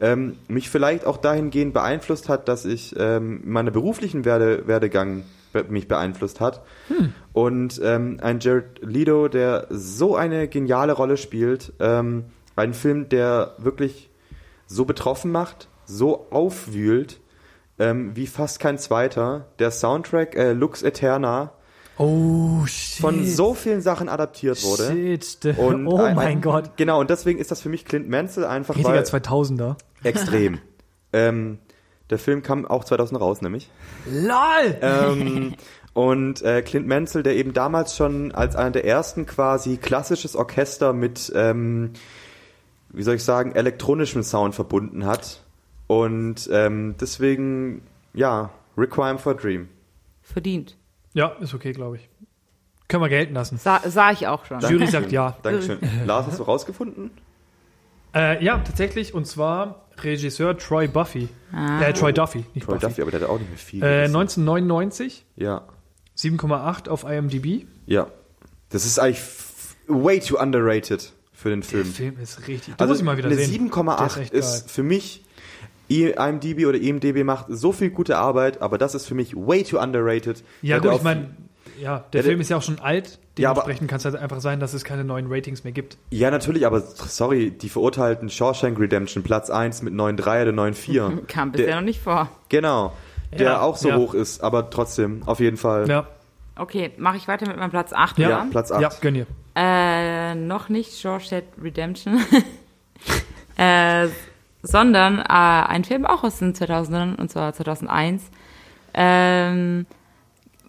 Ähm, 0.00 0.36
mich 0.48 0.68
vielleicht 0.68 1.06
auch 1.06 1.16
dahingehend 1.16 1.74
beeinflusst 1.74 2.28
hat, 2.28 2.48
dass 2.48 2.64
ich 2.64 2.94
ähm, 2.98 3.42
meine 3.44 3.70
beruflichen 3.70 4.24
Werde, 4.24 4.66
Werdegang 4.66 5.24
be 5.52 5.64
mich 5.68 5.86
beeinflusst 5.86 6.40
hat. 6.40 6.62
Und 7.32 7.80
ähm, 7.84 8.18
ein 8.20 8.40
Jared 8.40 8.80
Leto, 8.80 9.28
der 9.28 9.66
so 9.70 10.16
eine 10.16 10.48
geniale 10.48 10.92
Rolle 10.92 11.16
spielt. 11.16 11.72
Ähm, 11.78 12.24
ein 12.56 12.74
Film, 12.74 13.08
der 13.08 13.54
wirklich 13.58 14.10
so 14.66 14.84
betroffen 14.84 15.30
macht, 15.30 15.68
so 15.84 16.26
aufwühlt, 16.30 17.20
ähm, 17.78 18.14
wie 18.14 18.26
fast 18.26 18.60
kein 18.60 18.78
zweiter. 18.78 19.46
Der 19.58 19.70
Soundtrack 19.70 20.34
äh, 20.36 20.52
Lux 20.52 20.82
Eterna 20.82 21.52
Oh, 21.98 22.64
shit. 22.66 23.00
von 23.02 23.26
so 23.26 23.54
vielen 23.54 23.80
Sachen 23.82 24.08
adaptiert 24.08 24.62
wurde. 24.64 24.92
Shit. 24.92 25.58
Und 25.58 25.86
oh 25.88 25.96
ein- 25.98 26.14
mein 26.16 26.26
ein, 26.26 26.40
Gott. 26.40 26.76
Genau, 26.76 27.00
und 27.00 27.10
deswegen 27.10 27.38
ist 27.38 27.50
das 27.50 27.60
für 27.60 27.68
mich 27.68 27.84
Clint 27.84 28.08
Mansell 28.08 28.44
einfach 28.44 28.76
Richtiger 28.76 28.96
weil, 28.96 29.02
2000er. 29.04 29.76
extrem. 30.02 30.58
ähm, 31.12 31.58
der 32.10 32.18
Film 32.18 32.42
kam 32.42 32.66
auch 32.66 32.84
2000 32.84 33.20
raus, 33.20 33.40
nämlich. 33.42 33.70
LOL! 34.10 34.76
ähm, 34.80 35.54
und 35.94 36.40
äh, 36.42 36.62
Clint 36.62 36.86
Mansell, 36.86 37.22
der 37.22 37.36
eben 37.36 37.52
damals 37.52 37.94
schon 37.96 38.32
als 38.32 38.56
einer 38.56 38.70
der 38.70 38.84
ersten 38.86 39.26
quasi 39.26 39.76
klassisches 39.76 40.34
Orchester 40.34 40.92
mit, 40.94 41.30
ähm, 41.36 41.92
wie 42.90 43.02
soll 43.02 43.16
ich 43.16 43.24
sagen, 43.24 43.52
elektronischem 43.54 44.22
Sound 44.22 44.54
verbunden 44.54 45.04
hat. 45.06 45.41
Und 46.00 46.48
ähm, 46.50 46.94
deswegen, 47.00 47.82
ja, 48.14 48.50
Requiem 48.78 49.18
for 49.18 49.32
a 49.32 49.34
Dream. 49.36 49.68
Verdient. 50.22 50.76
Ja, 51.12 51.28
ist 51.40 51.52
okay, 51.54 51.72
glaube 51.72 51.96
ich. 51.96 52.08
Können 52.88 53.02
wir 53.02 53.08
gelten 53.08 53.34
lassen. 53.34 53.58
Sa 53.58 53.80
sah 53.86 54.10
ich 54.12 54.26
auch 54.26 54.44
schon. 54.46 54.60
Jury 54.60 54.86
sagt 54.86 55.12
ja. 55.12 55.36
Dankeschön. 55.42 55.78
Lars, 56.06 56.26
hast 56.26 56.38
du 56.38 56.44
rausgefunden? 56.44 57.10
Äh, 58.14 58.42
ja, 58.44 58.58
tatsächlich. 58.58 59.12
Und 59.12 59.26
zwar 59.26 59.86
Regisseur 59.98 60.56
Troy 60.56 60.88
Buffy. 60.88 61.28
Äh, 61.54 61.92
Troy 61.92 62.12
Duffy, 62.12 62.44
nicht 62.54 62.64
Troy 62.66 62.74
Buffy. 62.76 62.86
Duffy, 62.86 63.02
aber 63.02 63.10
der 63.10 63.20
hat 63.20 63.28
auch 63.28 63.38
nicht 63.38 63.48
mehr 63.50 63.58
viel. 63.58 63.78
Äh, 63.82 64.08
gerissen. 64.08 64.16
1999, 64.16 65.26
ja, 65.36 65.62
7,8 66.16 66.88
auf 66.88 67.04
IMDb. 67.04 67.66
ja. 67.86 68.06
Das 68.70 68.86
ist 68.86 68.98
eigentlich 68.98 69.20
way 69.86 70.18
too 70.18 70.38
underrated 70.38 71.12
für 71.34 71.50
den 71.50 71.60
Der 71.60 71.68
Film. 71.68 71.84
Film 71.84 72.18
ist 72.18 72.48
richtig. 72.48 72.74
Du 72.76 72.80
Also 72.80 72.92
musst 72.92 73.02
ihn 73.02 73.04
mal 73.04 73.18
wieder 73.18 73.28
eine 73.28 73.36
sehen. 73.36 73.68
Der 73.70 73.82
7,8 73.82 74.20
echt 74.20 74.32
ist, 74.32 74.60
geil. 74.62 74.68
für 74.68 74.82
mich 74.82 75.24
IMDb 75.88 76.66
oder 76.66 76.78
IMDb 76.78 77.24
macht 77.24 77.46
so 77.48 77.72
viel 77.72 77.90
gute 77.90 78.16
Arbeit, 78.16 78.62
aber 78.62 78.78
das 78.78 78.94
ist 78.94 79.06
für 79.06 79.14
mich 79.14 79.34
way 79.36 79.62
too 79.64 79.78
underrated. 79.78 80.42
Ja, 80.62 80.78
gut, 80.78 80.92
ich 80.94 81.02
meine, 81.02 81.30
ja, 81.80 81.80
der 81.80 81.82
Ja, 81.82 82.04
der- 82.12 82.22
Film 82.24 82.40
ist 82.40 82.48
ja 82.50 82.56
auch 82.56 82.62
schon 82.62 82.78
alt. 82.80 83.18
Ja, 83.38 83.50
aber- 83.50 83.62
Dementsprechend 83.62 83.90
kann 83.90 83.96
es 83.98 84.04
halt 84.04 84.16
einfach 84.16 84.40
sein, 84.40 84.60
dass 84.60 84.74
es 84.74 84.84
keine 84.84 85.04
neuen 85.04 85.26
Ratings 85.32 85.64
mehr 85.64 85.72
gibt. 85.72 85.96
Ja, 86.10 86.30
natürlich, 86.30 86.66
aber 86.66 86.80
sorry, 86.82 87.50
die 87.50 87.68
verurteilten 87.70 88.28
Shawshank 88.28 88.78
Redemption 88.78 89.22
Platz 89.22 89.48
1 89.50 89.80
mit 89.82 89.94
9,3 89.94 90.42
oder 90.42 90.52
9,4. 90.52 91.26
Kam 91.28 91.50
bisher 91.52 91.66
Der- 91.68 91.76
noch 91.76 91.82
nicht 91.82 92.00
vor. 92.02 92.28
Genau. 92.50 92.92
Der 93.32 93.40
Ja, 93.46 93.60
auch 93.62 93.76
so 93.78 93.88
ja. 93.88 93.96
hoch 93.96 94.12
ist, 94.12 94.42
aber 94.42 94.68
trotzdem, 94.70 95.22
auf 95.26 95.40
jeden 95.40 95.56
Fall. 95.56 95.88
Ja, 95.88 96.06
Okay, 96.54 96.90
mache 96.98 97.16
ich 97.16 97.26
weiter 97.28 97.48
mit 97.48 97.56
meinem 97.56 97.70
Platz 97.70 97.94
8, 97.94 98.18
Ja. 98.18 98.28
Ja, 98.28 98.46
Platz 98.50 98.70
8. 98.70 98.82
ja 98.82 98.90
gönn 99.00 99.14
dir. 99.14 99.26
Äh, 99.56 100.34
noch 100.34 100.68
nicht 100.68 101.00
Shawshank 101.00 101.44
Redemption. 101.62 102.20
äh, 103.56 104.08
sondern 104.62 105.18
äh, 105.18 105.22
ein 105.28 105.84
Film 105.84 106.06
auch 106.06 106.24
aus 106.24 106.38
den 106.38 106.54
2000ern, 106.54 107.18
und 107.20 107.30
zwar 107.30 107.52
2001. 107.52 108.22
Ähm, 108.94 109.86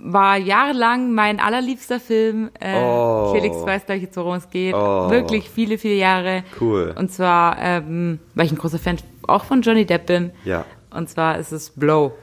war 0.05 0.37
jahrelang 0.37 1.13
mein 1.13 1.39
allerliebster 1.39 1.99
Film. 1.99 2.49
Äh, 2.59 2.75
Oh. 2.77 3.31
Felix 3.33 3.55
weiß 3.55 3.85
gleich 3.85 4.01
jetzt, 4.01 4.17
worum 4.17 4.35
es 4.35 4.49
geht. 4.49 4.73
Oh. 4.73 5.09
Wirklich 5.09 5.49
viele, 5.49 5.77
viele 5.77 5.95
Jahre. 5.95 6.43
Cool. 6.59 6.93
Und 6.97 7.11
zwar, 7.11 7.57
ähm, 7.59 8.19
weil 8.35 8.45
ich 8.47 8.51
ein 8.51 8.57
großer 8.57 8.79
Fan 8.79 8.97
auch 9.27 9.45
von 9.45 9.61
Johnny 9.61 9.85
Depp 9.85 10.07
bin. 10.07 10.31
Ja. 10.43 10.65
Und 10.89 11.09
zwar 11.09 11.37
ist 11.37 11.51
es 11.51 11.69
Blow. 11.69 12.13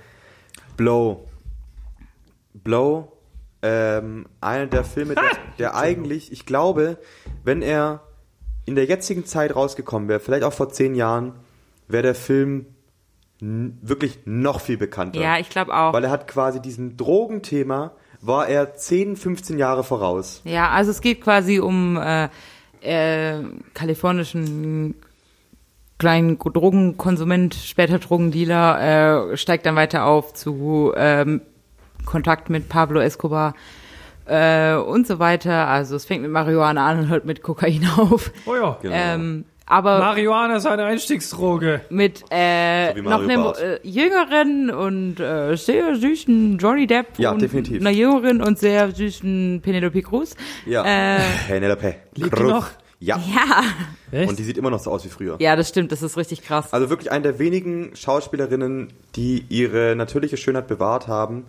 Blow. 0.77 1.27
Blow, 2.53 3.13
ähm, 3.63 4.27
einer 4.41 4.67
der 4.67 4.85
Filme, 4.85 5.15
der, 5.15 5.25
der 5.59 5.77
eigentlich, 5.77 6.33
ich 6.33 6.45
glaube, 6.45 6.99
wenn 7.45 7.63
er 7.63 8.03
in 8.67 8.75
der 8.75 8.85
jetzigen 8.85 9.25
Zeit 9.25 9.55
rausgekommen 9.57 10.09
wäre, 10.09 10.21
vielleicht 10.21 10.45
auch 10.45 10.53
vor 10.53 10.69
zehn 10.69 10.95
Jahren, 10.95 11.33
wäre 11.93 12.03
der 12.03 12.15
Film 12.15 12.67
wirklich 13.41 14.19
noch 14.27 14.61
viel 14.61 14.77
bekannter. 14.77 15.21
Ja, 15.21 15.39
ich 15.39 15.49
glaube 15.49 15.75
auch. 15.75 15.93
Weil 15.93 16.05
er 16.05 16.11
hat 16.11 16.29
quasi 16.29 16.61
diesen 16.61 16.97
Drogenthema, 16.97 17.93
war 18.21 18.49
er 18.49 18.75
10, 18.75 19.17
15 19.17 19.59
Jahre 19.59 19.83
voraus. 19.83 20.43
Ja, 20.45 20.69
also 20.71 20.91
es 20.91 21.01
geht 21.01 21.23
quasi 21.23 21.59
um 21.59 21.97
äh, 21.97 22.29
äh, 22.83 23.43
kalifornischen 23.73 24.95
kleinen 25.99 26.39
Drogenkonsument, 26.39 27.55
später 27.55 27.99
Drogendealer, 27.99 29.31
äh, 29.33 29.37
steigt 29.37 29.67
dann 29.67 29.77
weiter 29.77 30.07
auf 30.07 30.35
zu 30.35 30.93
ähm, 30.97 31.43
Kontakt 32.07 32.51
mit 32.51 32.69
Pablo 32.69 33.01
Escobar 33.01 33.55
äh, 34.25 34.75
und 34.75 35.07
so 35.07 35.19
weiter. 35.19 35.69
Also 35.69 35.97
es 35.97 36.05
fängt 36.07 36.23
mit 36.23 36.31
Marihuana 36.31 36.87
an 36.87 37.01
und 37.01 37.09
hört 37.09 37.25
mit 37.25 37.43
Kokain 37.43 37.87
auf. 37.97 38.33
Oh 38.47 38.55
ja. 38.55 38.79
Genau. 38.83 38.95
Ähm, 38.95 39.45
aber 39.71 39.99
Marihuana 40.01 40.57
ist 40.57 40.67
eine 40.67 40.85
Einstiegsdroge. 40.85 41.81
mit 41.89 42.25
äh, 42.31 42.95
So 42.95 43.03
noch 43.03 43.23
einem 43.23 43.45
äh, 43.59 43.79
jüngeren 43.83 44.71
und 44.71 45.21
äh, 45.21 45.57
sehr 45.57 45.95
süßen 45.95 46.59
Johnny 46.59 46.87
Depp 46.87 47.07
Ja, 47.19 47.31
und 47.31 47.41
definitiv. 47.41 47.81
einer 47.81 47.91
jüngeren 47.91 48.43
und 48.43 48.59
sehr 48.59 48.91
süßen 48.91 49.61
Penelope 49.63 50.03
Cruz. 50.03 50.35
Ja. 50.67 50.85
Äh, 50.85 51.21
Penelope. 51.47 51.95
Lebt 52.17 52.17
die 52.17 52.31
Cruz. 52.31 52.51
noch? 52.51 52.67
Ja. 53.03 53.17
ja. 53.17 53.63
Echt? 54.13 54.29
Und 54.29 54.39
die 54.39 54.43
sieht 54.45 54.59
immer 54.59 54.69
noch 54.71 54.79
so 54.81 54.91
aus 54.91 55.05
wie 55.05 55.09
früher. 55.09 55.37
Ja, 55.41 55.57
das 55.57 55.69
stimmt, 55.71 55.91
das 55.91 56.03
ist 56.03 56.17
richtig 56.19 56.43
krass. 56.43 56.73
Also 56.73 56.91
wirklich 56.91 57.11
eine 57.11 57.23
der 57.23 57.39
wenigen 57.39 57.97
Schauspielerinnen, 57.97 58.93
die 59.17 59.45
ihre 59.49 59.95
natürliche 59.97 60.37
Schönheit 60.37 60.67
bewahrt 60.67 61.09
haben. 61.09 61.45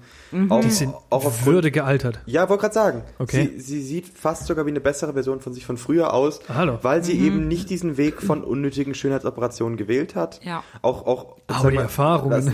Auch, 0.50 0.62
die 0.62 0.70
sind 0.70 0.94
auch 1.10 1.26
aufgrund, 1.26 1.46
Würde 1.48 1.72
gealtert. 1.72 2.22
Ja, 2.26 2.48
wollte 2.48 2.62
gerade 2.62 2.74
sagen. 2.74 3.02
Okay. 3.20 3.50
Sie, 3.58 3.60
sie 3.60 3.82
sieht 3.82 4.08
fast 4.08 4.46
sogar 4.48 4.66
wie 4.66 4.70
eine 4.70 4.80
bessere 4.80 5.12
Version 5.14 5.42
von 5.42 5.54
sich 5.54 5.66
von 5.66 5.76
früher 5.78 6.14
aus, 6.14 6.40
Ah, 6.48 6.56
hallo. 6.56 6.80
weil 6.84 7.04
sie 7.04 7.20
eben 7.20 7.48
nicht 7.50 7.70
diesen 7.70 7.98
Weg 7.98 8.22
von 8.22 8.44
unnötigen 8.44 8.94
Schönheitsoperationen 8.94 9.76
gewählt 9.76 10.16
hat. 10.16 10.40
Ja. 10.46 10.64
Auch, 10.82 11.06
auch. 11.06 11.36
Aber 11.48 11.70
die 11.72 11.76
mal, 11.78 11.82
Erfahrungen. 11.84 12.54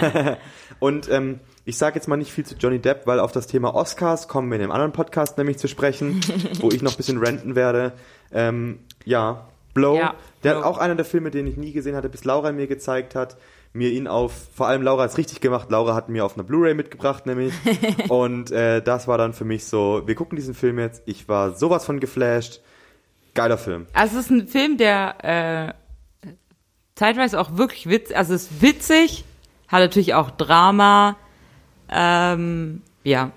Und 0.78 1.10
ähm, 1.10 1.40
ich 1.64 1.76
sage 1.78 1.96
jetzt 1.96 2.08
mal 2.08 2.16
nicht 2.16 2.32
viel 2.32 2.44
zu 2.44 2.54
Johnny 2.54 2.78
Depp, 2.78 3.06
weil 3.06 3.20
auf 3.20 3.32
das 3.32 3.46
Thema 3.46 3.74
Oscars 3.74 4.28
kommen 4.28 4.50
wir 4.50 4.56
in 4.56 4.62
einem 4.62 4.72
anderen 4.72 4.92
Podcast 4.92 5.36
nämlich 5.36 5.58
zu 5.58 5.68
sprechen, 5.68 6.20
wo 6.60 6.70
ich 6.70 6.82
noch 6.82 6.92
ein 6.92 6.96
bisschen 6.96 7.18
ranten 7.18 7.54
werde. 7.54 7.92
Ähm, 8.32 8.80
ja, 9.04 9.46
Blow, 9.74 9.96
Ja, 9.96 10.14
der 10.42 10.54
Blow. 10.54 10.64
auch 10.64 10.78
einer 10.78 10.94
der 10.94 11.04
Filme, 11.04 11.30
den 11.30 11.46
ich 11.46 11.56
nie 11.56 11.72
gesehen 11.72 11.94
hatte, 11.96 12.08
bis 12.08 12.24
Laura 12.24 12.52
mir 12.52 12.66
gezeigt 12.66 13.14
hat. 13.14 13.36
Mir 13.72 13.90
ihn 13.90 14.08
auf, 14.08 14.32
vor 14.52 14.66
allem 14.66 14.82
Laura 14.82 15.04
hat 15.04 15.10
es 15.10 15.18
richtig 15.18 15.40
gemacht, 15.40 15.70
Laura 15.70 15.94
hat 15.94 16.08
mir 16.08 16.24
auf 16.24 16.34
einer 16.34 16.42
Blu-ray 16.42 16.74
mitgebracht 16.74 17.24
nämlich. 17.26 17.54
und 18.08 18.50
äh, 18.50 18.82
das 18.82 19.06
war 19.06 19.16
dann 19.16 19.32
für 19.32 19.44
mich 19.44 19.64
so, 19.64 20.02
wir 20.06 20.16
gucken 20.16 20.34
diesen 20.34 20.54
Film 20.54 20.78
jetzt, 20.80 21.02
ich 21.06 21.28
war 21.28 21.52
sowas 21.54 21.84
von 21.84 22.00
geflasht. 22.00 22.60
Geiler 23.34 23.58
Film. 23.58 23.86
Also 23.92 24.18
es 24.18 24.24
ist 24.24 24.30
ein 24.30 24.48
Film, 24.48 24.76
der 24.76 25.74
äh, 26.24 26.30
zeitweise 26.96 27.40
auch 27.40 27.56
wirklich 27.56 27.88
witzig, 27.88 28.16
also 28.16 28.34
es 28.34 28.50
ist 28.50 28.60
witzig, 28.60 29.24
hat 29.68 29.80
natürlich 29.80 30.14
auch 30.14 30.32
Drama, 30.32 31.16
ähm, 31.88 32.82
ja. 33.04 33.30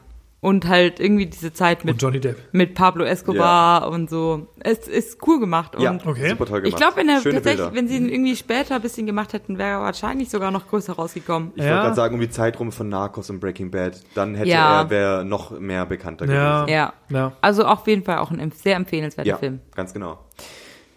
Und 0.44 0.68
halt 0.68 1.00
irgendwie 1.00 1.26
diese 1.26 1.54
Zeit 1.54 1.86
mit, 1.86 1.94
Und 1.94 2.02
Johnny 2.02 2.20
Depp. 2.20 2.38
mit 2.52 2.76
Pablo 2.76 3.06
Escobar 3.06 3.88
und 3.90 4.10
so. 4.10 4.48
Es 4.60 4.90
ist 4.90 5.26
cool 5.26 5.40
gemacht. 5.40 5.74
Ja, 5.80 5.90
Und 5.92 6.06
Okay. 6.06 6.30
super 6.32 6.46
toll 6.46 6.58
ich 6.60 6.64
gemacht. 6.66 6.82
glaube, 6.82 6.98
wenn 6.98 7.08
er 7.08 7.22
Schöne 7.22 7.36
tatsächlich, 7.36 7.62
Bilder. 7.70 7.76
wenn 7.76 7.88
sie 7.88 7.96
ihn 7.96 8.10
irgendwie 8.10 8.36
später 8.36 8.76
ein 8.76 8.82
bisschen 8.82 9.06
gemacht 9.06 9.32
hätten, 9.32 9.58
wäre 9.58 9.70
er 9.70 9.82
wahrscheinlich 9.82 10.30
sogar 10.30 10.52
noch 10.52 10.68
größer 10.68 10.94
rausgekommen. 10.94 11.54
Ich 11.56 11.64
Ja. 11.64 11.70
wollte 11.70 11.84
gerade 11.84 11.96
sagen, 11.96 12.16
um 12.16 12.20
die 12.22 12.30
Zeit 12.30 12.60
rum 12.60 12.74
von 12.74 12.90
Narcos 12.90 13.30
und 13.30 13.40
Breaking 13.40 13.72
Bad, 13.72 14.02
dann 14.16 14.36
hätte 14.36 14.50
Ja. 14.50 14.82
er, 14.82 14.90
wäre 14.90 15.24
noch 15.26 15.58
mehr 15.58 15.86
bekannter 15.86 16.26
Ja. 16.26 16.66
gewesen. 16.66 16.74
Ja. 16.74 16.94
Ja. 17.10 17.32
Also 17.40 17.64
auf 17.64 17.88
jeden 17.88 18.04
Fall 18.04 18.18
auch 18.18 18.30
ein 18.30 18.52
sehr 18.52 18.76
empfehlenswerter 18.76 19.30
Ja, 19.30 19.38
Film. 19.38 19.62
ganz 19.76 19.94
genau. 19.94 20.20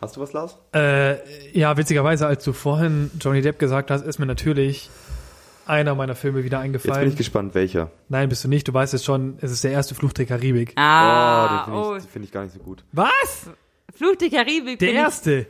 Hast 0.00 0.16
du 0.16 0.20
was, 0.20 0.32
Lars? 0.32 0.58
Äh, 0.74 1.16
ja, 1.58 1.76
witzigerweise, 1.76 2.26
als 2.26 2.42
du 2.44 2.52
vorhin 2.52 3.12
Johnny 3.20 3.42
Depp 3.42 3.58
gesagt 3.60 3.90
hast, 3.92 4.04
ist 4.04 4.18
mir 4.18 4.26
natürlich 4.26 4.90
einer 5.66 5.94
meiner 5.94 6.14
Filme 6.14 6.44
wieder 6.44 6.58
Jetzt 6.58 6.62
bin 6.62 6.74
eingefallen. 6.92 7.08
ich 7.08 7.16
gespannt, 7.16 7.54
welcher. 7.54 7.90
Nein, 8.08 8.28
bist 8.28 8.44
du 8.44 8.48
nicht. 8.48 8.66
Du 8.68 8.74
weißt 8.74 8.94
es 8.94 9.04
schon. 9.04 9.38
Es 9.40 9.50
ist 9.50 9.64
der 9.64 9.72
erste 9.72 9.94
Fluch 9.94 10.12
der 10.12 10.26
Karibik. 10.26 10.72
Ah, 10.76 11.64
oh, 11.64 11.70
den 11.70 11.74
oh, 11.74 11.82
finde 11.84 11.96
ich, 11.98 12.02
den 12.04 12.10
find 12.12 12.24
ich 12.26 12.32
gar 12.32 12.42
nicht 12.44 12.52
so 12.54 12.60
gut. 12.60 12.84
Was? 12.92 13.50
Fluch 13.94 14.16
der 14.16 14.30
Karibik. 14.30 14.78
Der 14.78 14.86
bin 14.86 14.96
ich- 14.96 15.00
erste. 15.02 15.46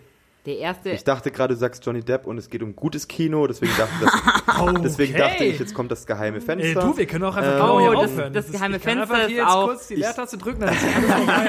Der 0.47 0.59
erste. 0.59 0.91
Ich 0.91 1.03
dachte 1.03 1.33
gerade, 1.33 1.55
du 1.55 1.59
sagst 1.59 1.85
Johnny 1.85 2.03
Depp 2.03 2.25
und 2.25 2.39
es 2.39 2.49
geht 2.49 2.63
um 2.63 2.77
gutes 2.77 3.09
Kino, 3.09 3.49
deswegen 3.49 3.73
dachte, 3.77 3.93
das, 4.01 4.75
deswegen 4.85 5.15
Okay. 5.15 5.21
dachte 5.29 5.45
ich, 5.45 5.59
jetzt 5.59 5.75
kommt 5.75 5.91
das 5.91 6.07
geheime 6.07 6.41
Fenster. 6.41 6.69
Ey, 6.69 6.75
du, 6.75 6.97
wir 6.97 7.05
können 7.07 7.25
auch 7.25 7.35
einfach 7.35 7.51
Äh, 7.51 7.55
genau 7.57 7.81
hier 7.81 7.91
Oh, 7.91 7.93
das- 7.95 8.11
aufhören. 8.13 8.33
das 8.33 8.45
ist- 8.47 8.53
geheime 8.53 8.77
ich 8.77 8.83
kann 8.85 8.97
Fenster 8.99 9.25
ist 9.27 9.31
jetzt 9.33 9.45
auch- 9.49 9.67
kurz 9.67 9.89
die 9.89 9.95
Leertaste 9.97 10.39
drücken, 10.39 10.61
dann 10.61 10.73
ist 10.73 10.85
alles 10.85 11.13
vorbei. 11.13 11.49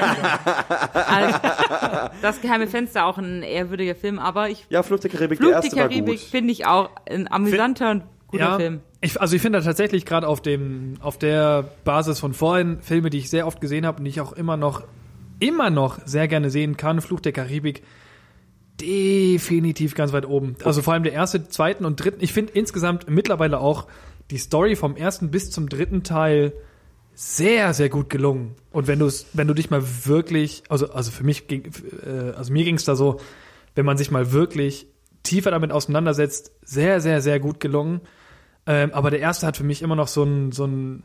Also, 0.94 1.38
das 2.22 2.40
geheime 2.40 2.66
Fenster 2.66 3.06
auch 3.06 3.18
ein 3.18 3.44
ehrwürdiger 3.44 3.94
Film, 3.94 4.18
aber 4.18 4.48
ich 4.50 4.66
ja, 4.68 4.82
Flug 4.82 5.00
der 5.00 5.10
Karibik, 5.10 5.38
Flug 5.38 5.52
der 5.52 5.62
erste 5.62 5.76
war 5.76 5.88
Karibik 5.88 6.18
finde 6.18 6.50
ich 6.52 6.66
auch 6.66 6.90
ein 7.08 7.30
amüsanter 7.30 7.92
und 7.92 8.02
guter 8.28 8.44
ja, 8.44 8.56
Film. 8.56 8.80
Ich, 9.00 9.20
also 9.20 9.34
ich 9.34 9.42
finde 9.42 9.58
da 9.58 9.64
tatsächlich 9.64 10.06
gerade 10.06 10.26
auf 10.26 10.40
dem, 10.40 10.94
auf 11.00 11.18
der 11.18 11.64
Basis 11.84 12.20
von 12.20 12.34
vorhin 12.34 12.80
Filme, 12.80 13.10
die 13.10 13.18
ich 13.18 13.30
sehr 13.30 13.46
oft 13.46 13.60
gesehen 13.60 13.84
habe 13.84 13.98
und 13.98 14.04
die 14.04 14.10
ich 14.10 14.20
auch 14.20 14.32
immer 14.32 14.56
noch, 14.56 14.84
immer 15.40 15.70
noch 15.70 15.98
sehr 16.04 16.28
gerne 16.28 16.50
sehen 16.50 16.76
kann, 16.76 17.00
Fluch 17.00 17.20
der 17.20 17.32
Karibik, 17.32 17.82
definitiv 18.80 19.94
ganz 19.94 20.12
weit 20.12 20.26
oben. 20.26 20.56
Also 20.64 20.82
vor 20.82 20.92
allem 20.94 21.02
der 21.02 21.12
erste, 21.12 21.48
zweiten 21.48 21.84
und 21.84 21.96
dritten. 21.96 22.22
Ich 22.22 22.32
finde 22.32 22.52
insgesamt 22.52 23.10
mittlerweile 23.10 23.58
auch 23.58 23.86
die 24.30 24.38
Story 24.38 24.76
vom 24.76 24.96
ersten 24.96 25.30
bis 25.30 25.50
zum 25.50 25.68
dritten 25.68 26.02
Teil 26.02 26.52
sehr, 27.14 27.74
sehr 27.74 27.88
gut 27.88 28.10
gelungen. 28.10 28.54
Und 28.70 28.86
wenn 28.86 29.00
du 29.00 29.06
es, 29.06 29.26
wenn 29.32 29.48
du 29.48 29.54
dich 29.54 29.70
mal 29.70 29.82
wirklich, 30.04 30.62
also, 30.68 30.90
also 30.90 31.10
für 31.10 31.24
mich 31.24 31.48
ging, 31.48 31.70
äh, 32.06 32.36
also 32.36 32.52
mir 32.52 32.64
ging 32.64 32.76
es 32.76 32.84
da 32.84 32.94
so, 32.94 33.18
wenn 33.74 33.84
man 33.84 33.96
sich 33.96 34.10
mal 34.10 34.32
wirklich 34.32 34.86
tiefer 35.24 35.50
damit 35.50 35.72
auseinandersetzt, 35.72 36.52
sehr, 36.62 37.00
sehr, 37.00 37.20
sehr 37.20 37.40
gut 37.40 37.58
gelungen. 37.58 38.00
Ähm, 38.70 38.90
aber 38.92 39.10
der 39.10 39.20
erste 39.20 39.46
hat 39.46 39.56
für 39.56 39.64
mich 39.64 39.80
immer 39.82 39.96
noch 39.96 40.08
so 40.08 40.22
ein, 40.22 40.52
so 40.52 40.66
ein, 40.66 41.02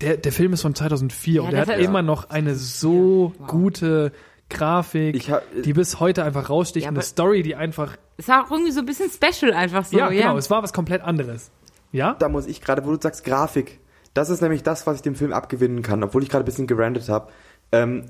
der, 0.00 0.16
der 0.16 0.30
Film 0.32 0.52
ist 0.52 0.62
von 0.62 0.74
2004 0.74 1.34
Ja, 1.34 1.40
und 1.42 1.50
der 1.52 1.64
der 1.66 1.74
hat 1.74 1.80
ist- 1.80 1.86
immer 1.88 2.00
noch 2.02 2.30
eine 2.30 2.54
so 2.54 3.32
Wow. 3.38 3.46
gute 3.48 4.12
Grafik, 4.48 5.14
Ich 5.16 5.30
ha- 5.30 5.42
die 5.64 5.72
bis 5.72 6.00
heute 6.00 6.24
einfach 6.24 6.48
raussticht, 6.48 6.84
Ja, 6.84 6.90
eine 6.90 7.02
Story, 7.02 7.42
die 7.42 7.54
einfach, 7.56 7.96
Es 8.16 8.28
war 8.28 8.44
auch 8.46 8.50
irgendwie 8.50 8.70
so 8.72 8.80
ein 8.80 8.86
bisschen 8.86 9.10
special 9.10 9.52
einfach 9.52 9.84
so. 9.84 9.98
ja, 9.98 10.10
Ja, 10.10 10.22
genau, 10.28 10.36
es 10.38 10.48
war 10.50 10.62
was 10.62 10.72
komplett 10.72 11.02
anderes. 11.02 11.50
Ja? 11.92 12.14
Da 12.18 12.28
muss 12.28 12.46
ich 12.46 12.60
gerade, 12.60 12.84
wo 12.86 12.90
du 12.94 12.98
sagst 13.00 13.24
Grafik, 13.24 13.80
das 14.14 14.30
ist 14.30 14.40
nämlich 14.40 14.62
das, 14.62 14.86
was 14.86 14.96
ich 14.96 15.02
dem 15.02 15.14
Film 15.16 15.32
abgewinnen 15.32 15.82
kann, 15.82 16.02
obwohl 16.04 16.22
ich 16.22 16.28
gerade 16.28 16.44
ein 16.44 16.46
bisschen 16.46 16.66
gerandet 16.68 17.08
habe. 17.08 17.30
Ähm, 17.72 18.06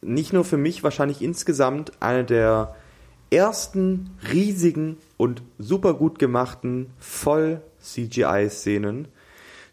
nicht 0.00 0.32
nur 0.32 0.44
für 0.44 0.56
mich, 0.56 0.82
wahrscheinlich 0.84 1.22
insgesamt 1.22 1.92
eine 2.00 2.24
der 2.24 2.74
ersten 3.30 4.10
riesigen 4.32 4.96
und 5.16 5.42
super 5.58 5.94
gut 5.94 6.18
gemachten 6.18 6.90
Voll-CGI-Szenen. 7.80 9.08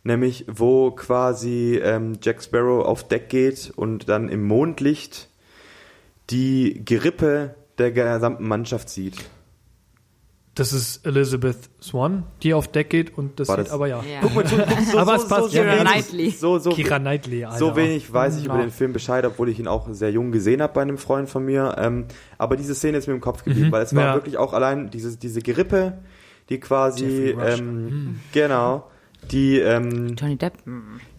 Nämlich, 0.04 0.46
wo 0.48 0.92
quasi 0.92 1.80
ähm, 1.84 2.18
Jack 2.22 2.42
Sparrow 2.42 2.86
auf 2.86 3.08
Deck 3.08 3.30
geht 3.30 3.74
und 3.76 4.08
dann 4.08 4.30
im 4.30 4.46
Mondlicht 4.46 5.30
die 6.30 6.82
Gerippe 6.86 7.56
der 7.78 7.92
gesamten 7.92 8.48
Mannschaft 8.48 8.90
sieht. 8.90 9.16
Das 10.56 10.74
ist 10.74 11.06
Elizabeth 11.06 11.58
Swan, 11.82 12.24
die 12.42 12.54
auf 12.56 12.68
Deck 12.68 12.90
geht 12.90 13.16
und 13.16 13.40
das 13.40 13.48
War 13.48 13.58
sieht 13.62 13.70
aber 13.72 13.88
ja. 13.88 14.02
Ja. 14.04 14.22
Guck 14.22 14.34
mal, 14.34 14.48
so, 14.48 14.56
so, 14.92 14.98
Aber 14.98 15.18
so, 15.20 15.24
es 15.24 15.30
passt, 15.30 15.42
so, 15.44 15.48
so, 15.50 15.58
ja. 15.58 15.86
Wenig- 16.12 16.40
so, 16.40 16.58
so, 16.58 16.72
Kira 16.72 16.98
Knightley, 17.00 17.44
Alter. 17.46 17.60
So 17.60 17.76
wenig 17.76 18.12
weiß 18.12 18.38
ich 18.40 18.46
über 18.46 18.56
Ja. 18.56 18.62
den 18.62 18.72
Film 18.72 18.92
Bescheid, 18.94 19.24
obwohl 19.26 19.50
ich 19.50 19.60
ihn 19.60 19.68
auch 19.68 19.88
sehr 19.92 20.10
jung 20.12 20.32
gesehen 20.32 20.62
habe 20.64 20.74
bei 20.74 20.82
einem 20.82 20.98
Freund 20.98 21.30
von 21.30 21.46
mir. 21.46 21.76
Ähm, 21.78 22.06
aber 22.40 22.56
diese 22.56 22.74
Szene 22.74 22.98
ist 22.98 23.08
mir 23.08 23.14
im 23.14 23.22
Kopf 23.22 23.44
geblieben, 23.44 23.68
Mhm. 23.68 23.72
weil 23.72 23.84
es 23.84 23.94
war 23.96 24.04
Ja. 24.04 24.14
wirklich 24.16 24.38
auch 24.38 24.54
allein 24.54 24.90
diese, 24.90 25.16
diese 25.18 25.42
Gerippe, 25.42 26.00
die 26.50 26.60
quasi, 26.60 27.36
ähm, 27.40 28.20
genau, 28.34 28.88
die 29.32 29.60
ähm, 29.60 30.16
Johnny 30.16 30.38
Depp. 30.38 30.54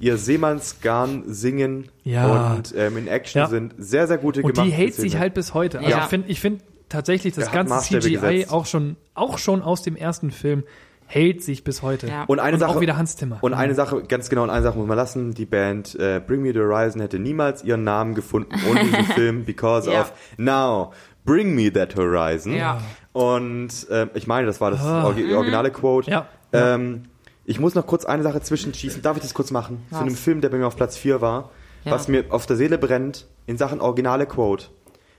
ihr 0.01 0.17
Seemannsgarn 0.17 1.25
singen 1.27 1.89
Ja. 2.05 2.55
und 2.55 2.75
ähm, 2.77 2.97
in 2.97 3.07
Action 3.09 3.41
Ja. 3.43 3.49
sind 3.49 3.75
sehr, 3.79 4.07
sehr 4.07 4.19
gute 4.19 4.43
Und 4.43 4.57
die 4.57 4.71
hält 4.71 4.95
sich 4.95 5.19
halt 5.19 5.35
bis 5.35 5.53
heute. 5.55 5.79
Also 5.79 5.91
Ja. 5.91 5.99
ich 6.05 6.05
finde 6.09 6.29
ich 6.31 6.41
find 6.41 6.63
tatsächlich 6.89 7.35
das 7.35 7.53
ganze 7.53 7.75
Maßstäbe 7.75 8.01
CGI 8.03 8.15
gesetzt. 8.15 8.53
auch 8.53 8.65
schon, 8.67 8.97
auch 9.15 9.37
schon 9.39 9.61
aus 9.63 9.83
dem 9.83 9.95
ersten 9.97 10.31
Film 10.31 10.65
hält 11.05 11.43
sich 11.43 11.65
bis 11.65 11.83
heute. 11.83 12.07
Ja. 12.07 12.25
Und 12.25 12.39
eine 12.39 12.55
Und 12.55 12.61
Sache, 12.61 12.77
auch 12.77 12.81
wieder 12.81 12.97
Hans 12.97 13.17
Zimmer. 13.17 13.39
Und 13.41 13.55
eine 13.55 13.75
Sache, 13.75 14.03
ganz 14.03 14.29
genau, 14.31 14.43
und 14.45 14.51
eine 14.51 14.63
Sache 14.63 14.79
muss 14.79 14.87
man 14.87 14.97
lassen, 14.97 15.33
die 15.35 15.47
Band 15.47 15.95
äh, 15.99 16.21
Bring 16.27 16.43
Me 16.43 16.53
the 16.53 16.59
Horizon 16.61 17.01
hätte 17.01 17.19
niemals 17.19 17.65
ihren 17.65 17.83
Namen 17.85 18.15
gefunden 18.15 18.55
ohne 18.71 18.85
diesen 18.85 19.05
Film, 19.15 19.45
because 19.45 19.91
Ja. 19.91 20.03
of 20.03 20.13
Now, 20.39 20.93
Bring 21.25 21.55
Me 21.55 21.71
That 21.73 21.97
Horizon. 21.97 22.55
Ja. 22.55 22.81
Und 23.19 23.71
ähm, 23.91 24.11
ich 24.15 24.27
meine, 24.29 24.47
das 24.47 24.61
war 24.61 24.71
das 24.71 24.81
orgi- 24.81 25.35
originale 25.35 25.71
Quote. 25.73 26.09
Ja. 26.11 26.27
Ähm, 26.53 27.05
ich 27.45 27.59
muss 27.59 27.75
noch 27.75 27.87
kurz 27.87 28.05
eine 28.05 28.23
Sache 28.23 28.41
zwischenschießen. 28.41 29.03
Darf 29.03 29.17
ich 29.17 29.23
das 29.23 29.35
kurz 29.35 29.51
machen? 29.51 29.83
Was? 29.91 29.99
Zu 29.99 30.05
einem 30.05 30.15
Film, 30.15 30.41
der 30.41 30.51
bei 30.51 30.59
mir 30.59 30.67
auf 30.67 30.77
Platz 30.77 30.97
4 30.97 31.21
war, 31.21 31.51
Ja. 31.85 31.93
was 31.93 32.07
mir 32.09 32.27
auf 32.31 32.47
der 32.47 32.57
Seele 32.57 32.79
brennt, 32.79 33.27
in 33.47 33.59
Sachen 33.59 33.81
originale 33.81 34.27
Quote. 34.27 34.67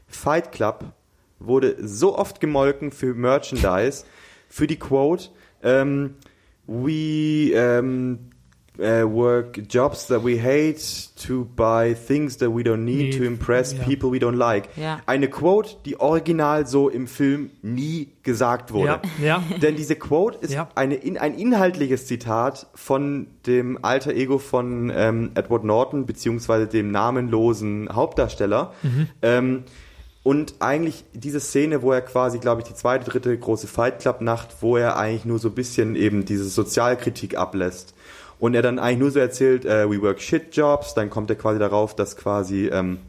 Fight 0.08 0.52
Club 0.54 0.86
wurde 1.40 1.76
so 1.86 2.18
oft 2.18 2.40
gemolken 2.40 2.92
für 2.92 3.14
Merchandise, 3.14 4.06
für 4.48 4.66
die 4.68 4.78
Quote, 4.80 5.30
ähm, 5.62 6.16
we 6.68 7.52
ähm, 7.54 8.30
äh, 8.80 9.04
work 9.04 9.62
jobs 9.70 10.08
that 10.08 10.24
we 10.24 10.42
hate 10.42 10.82
to 11.28 11.46
buy 11.56 11.94
things 11.96 12.38
that 12.38 12.50
we 12.50 12.62
don't 12.62 12.78
need 12.86 13.14
Nee, 13.14 13.18
to 13.18 13.24
impress 13.24 13.74
ja. 13.74 13.84
people 13.84 14.12
we 14.12 14.18
don't 14.18 14.36
like. 14.38 14.70
Ja. 14.78 15.00
Eine 15.06 15.30
Quote, 15.30 15.78
die 15.86 16.00
original 16.00 16.66
so 16.68 16.90
im 16.90 17.08
Film 17.08 17.50
nie 17.62 18.10
gesagt 18.24 18.72
wurde. 18.72 19.02
Ja, 19.22 19.26
ja. 19.26 19.44
Denn 19.62 19.76
diese 19.76 19.96
Quote 19.96 20.38
ist 20.40 20.54
Ja. 20.54 20.70
eine, 20.76 20.96
in, 20.96 21.18
ein 21.18 21.36
inhaltliches 21.36 22.06
Zitat 22.08 22.68
von 22.76 23.28
dem 23.46 23.84
alter 23.84 24.14
Ego 24.14 24.38
von 24.38 24.92
ähm, 24.96 25.32
Edward 25.36 25.64
Norton, 25.64 26.06
beziehungsweise 26.06 26.68
dem 26.68 26.92
namenlosen 26.92 27.90
Hauptdarsteller. 27.94 28.74
Mhm. 28.84 29.08
Ähm, 29.22 29.64
und 30.22 30.56
eigentlich 30.60 31.06
diese 31.14 31.40
Szene, 31.40 31.82
wo 31.82 31.92
er 31.94 32.02
quasi, 32.02 32.40
glaube 32.40 32.62
ich, 32.62 32.68
die 32.68 32.74
zweite, 32.76 33.10
dritte 33.10 33.36
große 33.38 33.68
Fight 33.68 34.00
Club 34.00 34.20
Nacht, 34.22 34.58
wo 34.62 34.76
er 34.78 34.98
eigentlich 34.98 35.24
nur 35.26 35.40
so 35.40 35.48
ein 35.48 35.56
bisschen 35.56 35.96
eben 35.96 36.26
diese 36.26 36.44
Sozialkritik 36.44 37.38
ablässt. 37.38 37.94
Und 38.40 38.54
er 38.56 38.62
dann 38.62 38.80
eigentlich 38.80 39.00
nur 39.00 39.12
so 39.12 39.20
erzählt, 39.20 39.66
äh, 39.66 39.90
we 39.90 40.02
work 40.02 40.22
shit 40.22 40.56
jobs, 40.56 40.94
dann 40.94 41.10
kommt 41.10 41.30
er 41.30 41.36
quasi 41.36 41.60
darauf, 41.60 41.96
dass 41.96 42.16
quasi 42.16 42.68
ähm, 42.68 43.00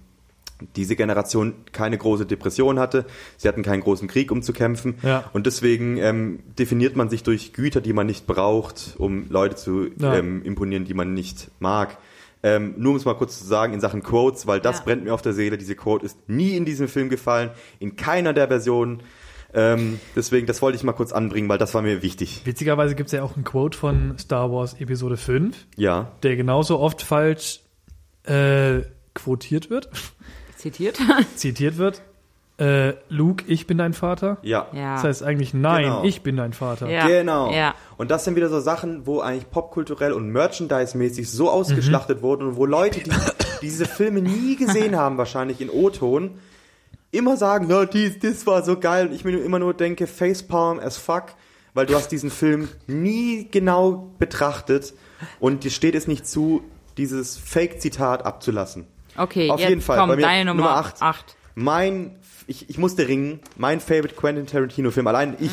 diese 0.77 0.97
Generation 0.97 1.55
keine 1.73 1.97
große 1.97 2.27
Depression 2.27 2.79
hatte. 2.79 3.07
Sie 3.39 3.49
hatten 3.49 3.63
keinen 3.63 3.81
großen 3.81 4.09
Krieg, 4.09 4.31
um 4.31 4.43
zu 4.43 4.53
kämpfen. 4.53 4.97
Ja. 5.03 5.25
Und 5.33 5.47
deswegen 5.47 5.97
ähm, 5.99 6.41
definiert 6.59 6.97
man 6.97 7.09
sich 7.09 7.23
durch 7.23 7.53
Güter, 7.53 7.81
die 7.81 7.93
man 7.93 8.07
nicht 8.07 8.27
braucht, 8.27 8.95
um 8.99 9.27
Leute 9.31 9.57
zu 9.57 9.89
Ja. 9.99 10.17
ähm, 10.17 10.43
imponieren, 10.43 10.85
die 10.85 10.95
man 10.95 11.15
nicht 11.15 11.51
mag. 11.61 11.97
Ähm, 12.43 12.75
nur 12.79 12.93
um 12.93 12.97
es 12.97 13.05
mal 13.05 13.15
kurz 13.15 13.39
zu 13.39 13.45
sagen, 13.47 13.73
in 13.75 13.81
Sachen 13.81 14.03
Quotes, 14.03 14.47
weil 14.47 14.61
das 14.61 14.79
Ja. 14.79 14.85
brennt 14.85 15.05
mir 15.05 15.13
auf 15.15 15.23
der 15.23 15.35
Seele. 15.35 15.57
Diese 15.59 15.75
Quote 15.77 16.07
ist 16.07 16.17
nie 16.29 16.57
in 16.57 16.65
diesem 16.65 16.89
Film 16.89 17.09
gefallen, 17.09 17.51
in 17.79 17.97
keiner 17.97 18.33
der 18.33 18.49
Versionen. 18.49 19.03
Ähm, 19.53 19.99
deswegen, 20.15 20.47
das 20.47 20.63
wollte 20.63 20.77
ich 20.77 20.85
mal 20.85 20.93
kurz 20.93 21.13
anbringen, 21.13 21.49
weil 21.49 21.59
das 21.59 21.75
war 21.75 21.83
mir 21.83 22.03
wichtig. 22.03 22.43
Witzigerweise 22.45 22.95
gibt 22.95 23.09
es 23.09 23.13
ja 23.13 23.23
auch 23.23 23.35
einen 23.35 23.45
Quote 23.45 23.77
von 23.77 24.17
Star 24.19 24.53
Wars 24.53 24.75
Episode 24.81 25.17
5, 25.17 25.57
Ja. 25.77 26.13
der 26.23 26.37
genauso 26.37 26.79
oft 26.79 27.03
falsch 27.03 27.61
äh, 28.25 28.81
quotiert 29.15 29.71
wird, 29.71 29.89
Zitiert. 30.57 30.99
zitiert 31.37 31.79
wird. 31.79 32.03
Äh, 32.59 32.93
Luke, 33.09 33.45
ich 33.49 33.67
bin 33.67 33.79
dein 33.79 33.95
Vater. 33.95 34.37
Ja. 34.43 34.67
ja. 34.75 34.97
Das 34.97 35.05
heißt 35.05 35.23
eigentlich, 35.23 35.55
nein, 35.55 35.85
Genau. 35.85 36.05
ich 36.05 36.21
bin 36.21 36.37
dein 36.37 36.53
Vater. 36.53 36.91
Ja. 36.91 37.07
Genau. 37.09 37.51
Ja. 37.51 37.75
Und 37.97 38.11
das 38.11 38.25
sind 38.27 38.37
wieder 38.37 38.51
so 38.51 38.61
Sachen, 38.61 39.07
wo 39.07 39.21
eigentlich 39.21 39.51
popkulturell 39.51 40.13
und 40.13 40.29
merchandise-mäßig 40.31 41.31
so 41.31 41.51
ausgeschlachtet 41.51 42.21
wurden 42.21 42.47
und 42.47 42.57
wo 42.57 42.67
Leute, 42.67 43.01
die 43.01 43.11
diese 43.63 43.87
Filme 43.87 44.21
nie 44.21 44.57
gesehen 44.57 44.95
haben, 44.97 45.17
wahrscheinlich 45.17 45.63
in 45.63 45.71
O-Ton, 45.71 46.33
immer 47.11 47.37
sagen, 47.37 47.67
no, 47.69 47.85
dies, 47.85 48.19
das 48.19 48.47
war 48.47 48.63
so 48.65 48.79
geil. 48.79 49.09
Und 49.09 49.15
ich 49.15 49.25
mir 49.25 49.39
immer 49.39 49.59
nur 49.59 49.75
denke, 49.75 50.07
facepalm 50.07 50.79
as 50.79 50.97
fuck, 50.97 51.35
weil 51.75 51.87
du 51.87 51.95
hast 51.95 52.09
diesen 52.09 52.31
Film 52.31 52.69
nie 52.87 53.49
genau 53.51 54.13
betrachtet 54.19 54.95
und 55.39 55.65
dir 55.65 55.71
steht 55.71 55.95
es 55.95 56.07
nicht 56.07 56.27
zu, 56.27 56.63
dieses 56.97 57.37
Fake-Zitat 57.37 58.25
abzulassen. 58.27 58.87
Okay, 59.17 59.51
Auf 59.51 59.61
jetzt 59.61 59.69
jeden 59.69 59.81
Fall. 59.81 59.99
komm, 59.99 60.09
Bei 60.11 60.17
mir 60.17 60.23
deine 60.23 60.45
Nummer, 60.47 60.63
Nummer 60.63 60.77
acht. 60.77 61.03
8. 61.03 61.37
Mein, 61.55 62.17
ich, 62.47 62.71
ich 62.71 62.79
musste 62.79 63.07
ringen, 63.09 63.41
mein 63.57 63.81
favorite 63.81 64.15
Quentin 64.15 64.47
Tarantino-Film, 64.47 65.07
allein 65.07 65.37
ich, 65.41 65.51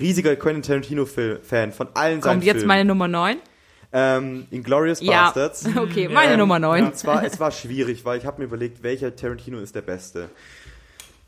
riesiger 0.00 0.34
Quentin 0.36 0.62
Tarantino-Fan 0.62 1.72
von 1.72 1.88
allen 1.94 2.20
seinen 2.22 2.32
Kommt 2.34 2.44
jetzt 2.44 2.54
Filmen. 2.56 2.68
meine 2.68 2.84
Nummer 2.84 3.08
9. 3.08 3.36
ähm, 3.92 4.46
Inglourious 4.50 5.00
Ja. 5.00 5.24
Bastards. 5.26 5.64
Okay, 5.76 6.08
meine 6.08 6.32
Ähm, 6.32 6.38
Nummer 6.38 6.58
9. 6.58 6.86
Und 6.86 6.96
zwar, 6.96 7.24
es 7.24 7.38
war 7.40 7.50
schwierig, 7.52 8.04
weil 8.04 8.18
ich 8.18 8.26
habe 8.26 8.40
mir 8.40 8.46
überlegt, 8.46 8.82
welcher 8.82 9.14
Tarantino 9.14 9.58
ist 9.58 9.74
der 9.74 9.82
beste. 9.82 10.28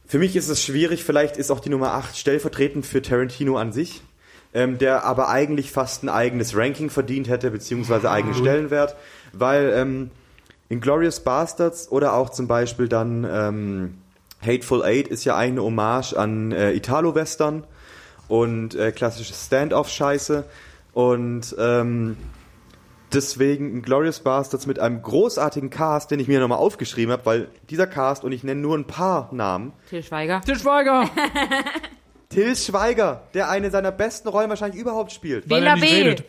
Für 0.07 0.19
mich 0.19 0.37
ist 0.37 0.49
es 0.49 0.63
schwierig, 0.63 1.03
vielleicht 1.05 1.37
ist 1.37 1.51
auch 1.51 1.61
die 1.61 1.71
Nummer 1.71 1.93
8 1.95 2.17
stellvertretend 2.17 2.85
für 2.87 3.01
Tarantino 3.03 3.57
an 3.57 3.73
sich, 3.73 4.03
ähm, 4.53 4.79
der 4.79 5.05
aber 5.05 5.29
eigentlich 5.29 5.71
fast 5.71 6.03
ein 6.03 6.09
eigenes 6.09 6.55
Ranking 6.57 6.91
verdient 6.91 7.29
hätte, 7.29 7.51
beziehungsweise 7.51 8.11
eigenen 8.11 8.35
Stellenwert, 8.35 8.97
weil 9.33 9.73
ähm, 9.75 10.11
Inglourious 10.69 11.21
Bastards 11.21 11.91
oder 11.91 12.13
auch 12.15 12.31
zum 12.31 12.47
Beispiel 12.49 12.89
dann 12.89 13.27
ähm, 13.29 13.95
Hateful 14.43 14.83
Eight 14.85 15.09
ist 15.09 15.25
ja 15.25 15.37
eine 15.37 15.63
Hommage 15.63 16.15
an 16.15 16.53
äh, 16.53 16.73
Italo-Western 16.73 17.65
und 18.29 18.75
äh, 18.75 18.93
klassische 18.93 19.33
Stand-off-Scheiße 19.33 20.45
und 20.93 21.55
ähm, 21.59 22.17
Deswegen 23.15 23.83
Glorious 23.83 24.21
Bastards 24.21 24.67
mit 24.67 24.79
einem 24.79 25.01
großartigen 25.03 25.71
Cast, 25.71 26.11
den 26.11 26.19
ich 26.21 26.29
mir 26.29 26.41
nochmal 26.41 26.59
aufgeschrieben 26.59 27.13
habe, 27.13 27.25
weil 27.27 27.49
dieser 27.71 27.87
Cast, 27.87 28.25
und 28.25 28.33
ich 28.33 28.43
nenne 28.45 28.61
nur 28.61 28.77
ein 28.77 28.87
paar 28.87 29.29
Namen, 29.33 29.73
Til 29.89 30.03
Schweiger. 30.03 30.41
Til 30.41 30.59
Schweiger! 30.59 31.09
Till 32.29 32.57
Schweiger, 32.57 33.23
der 33.35 33.49
eine 33.49 33.71
seiner 33.71 33.93
besten 33.93 34.29
Rollen 34.29 34.49
wahrscheinlich 34.51 34.81
überhaupt 34.81 35.13
spielt. 35.13 35.49
Weil 35.49 35.63
er 35.65 35.75
Bela 35.75 35.77
nicht 35.77 35.91
B. 35.95 36.03
redet. 36.03 36.25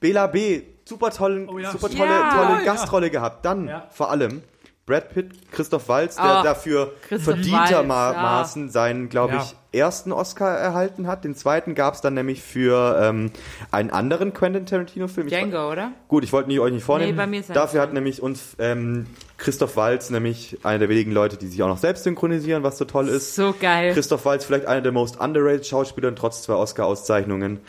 Bela 0.00 0.26
B. 0.28 0.62
Super, 0.86 1.10
tollen, 1.10 1.48
Oh 1.48 1.58
ja. 1.58 1.70
super 1.70 1.90
tolle, 1.90 2.08
Ja. 2.10 2.30
tolle 2.34 2.58
Ja. 2.58 2.64
Gastrolle 2.64 3.10
gehabt. 3.10 3.44
Dann 3.44 3.68
Ja. 3.68 3.86
vor 3.90 4.10
allem 4.10 4.42
Brad 4.86 5.14
Pitt, 5.14 5.52
Christoph 5.52 5.88
Waltz, 5.88 6.16
der 6.16 6.40
Oh, 6.40 6.42
dafür 6.42 6.92
verdientermaßen 7.08 8.62
Waltz, 8.64 8.72
seinen, 8.72 9.08
glaube 9.08 9.36
ich, 9.36 9.78
ersten 9.78 10.10
Oscar 10.10 10.56
erhalten 10.58 11.06
hat. 11.06 11.22
Den 11.22 11.34
zweiten 11.36 11.74
gab 11.76 11.94
es 11.94 12.00
dann 12.00 12.14
nämlich 12.14 12.42
für 12.42 12.98
ähm, 13.00 13.30
einen 13.70 13.90
anderen 13.90 14.32
Quentin 14.34 14.66
Tarantino-Film. 14.66 15.28
Ich- 15.28 15.32
Django, 15.32 15.70
oder? 15.70 15.92
Gut, 16.08 16.24
ich 16.24 16.32
wollte 16.32 16.48
nicht, 16.48 16.58
euch 16.58 16.72
nicht 16.72 16.82
vornehmen. 16.84 17.12
Nee, 17.12 17.16
bei 17.16 17.26
mir 17.28 17.40
ist 17.40 17.50
Dafür 17.54 17.80
hat 17.82 17.92
nämlich 17.92 18.20
uns 18.20 18.56
ähm, 18.58 19.06
Christoph 19.38 19.76
Waltz, 19.76 20.10
nämlich 20.10 20.58
einer 20.64 20.80
der 20.80 20.88
wenigen 20.88 21.12
Leute, 21.12 21.36
die 21.36 21.46
sich 21.46 21.62
auch 21.62 21.68
noch 21.68 21.78
selbst 21.78 22.02
synchronisieren, 22.04 22.62
was 22.64 22.76
so 22.78 22.84
toll 22.84 23.08
ist. 23.08 23.36
So 23.36 23.54
geil. 23.60 23.92
Christoph 23.94 24.24
Waltz, 24.24 24.44
vielleicht 24.44 24.66
einer 24.66 24.80
der 24.80 24.92
most 24.92 25.20
underrated 25.20 25.66
Schauspieler 25.66 26.08
und 26.08 26.16
trotz 26.16 26.42
zwei 26.42 26.54
Oscar-Auszeichnungen. 26.54 27.60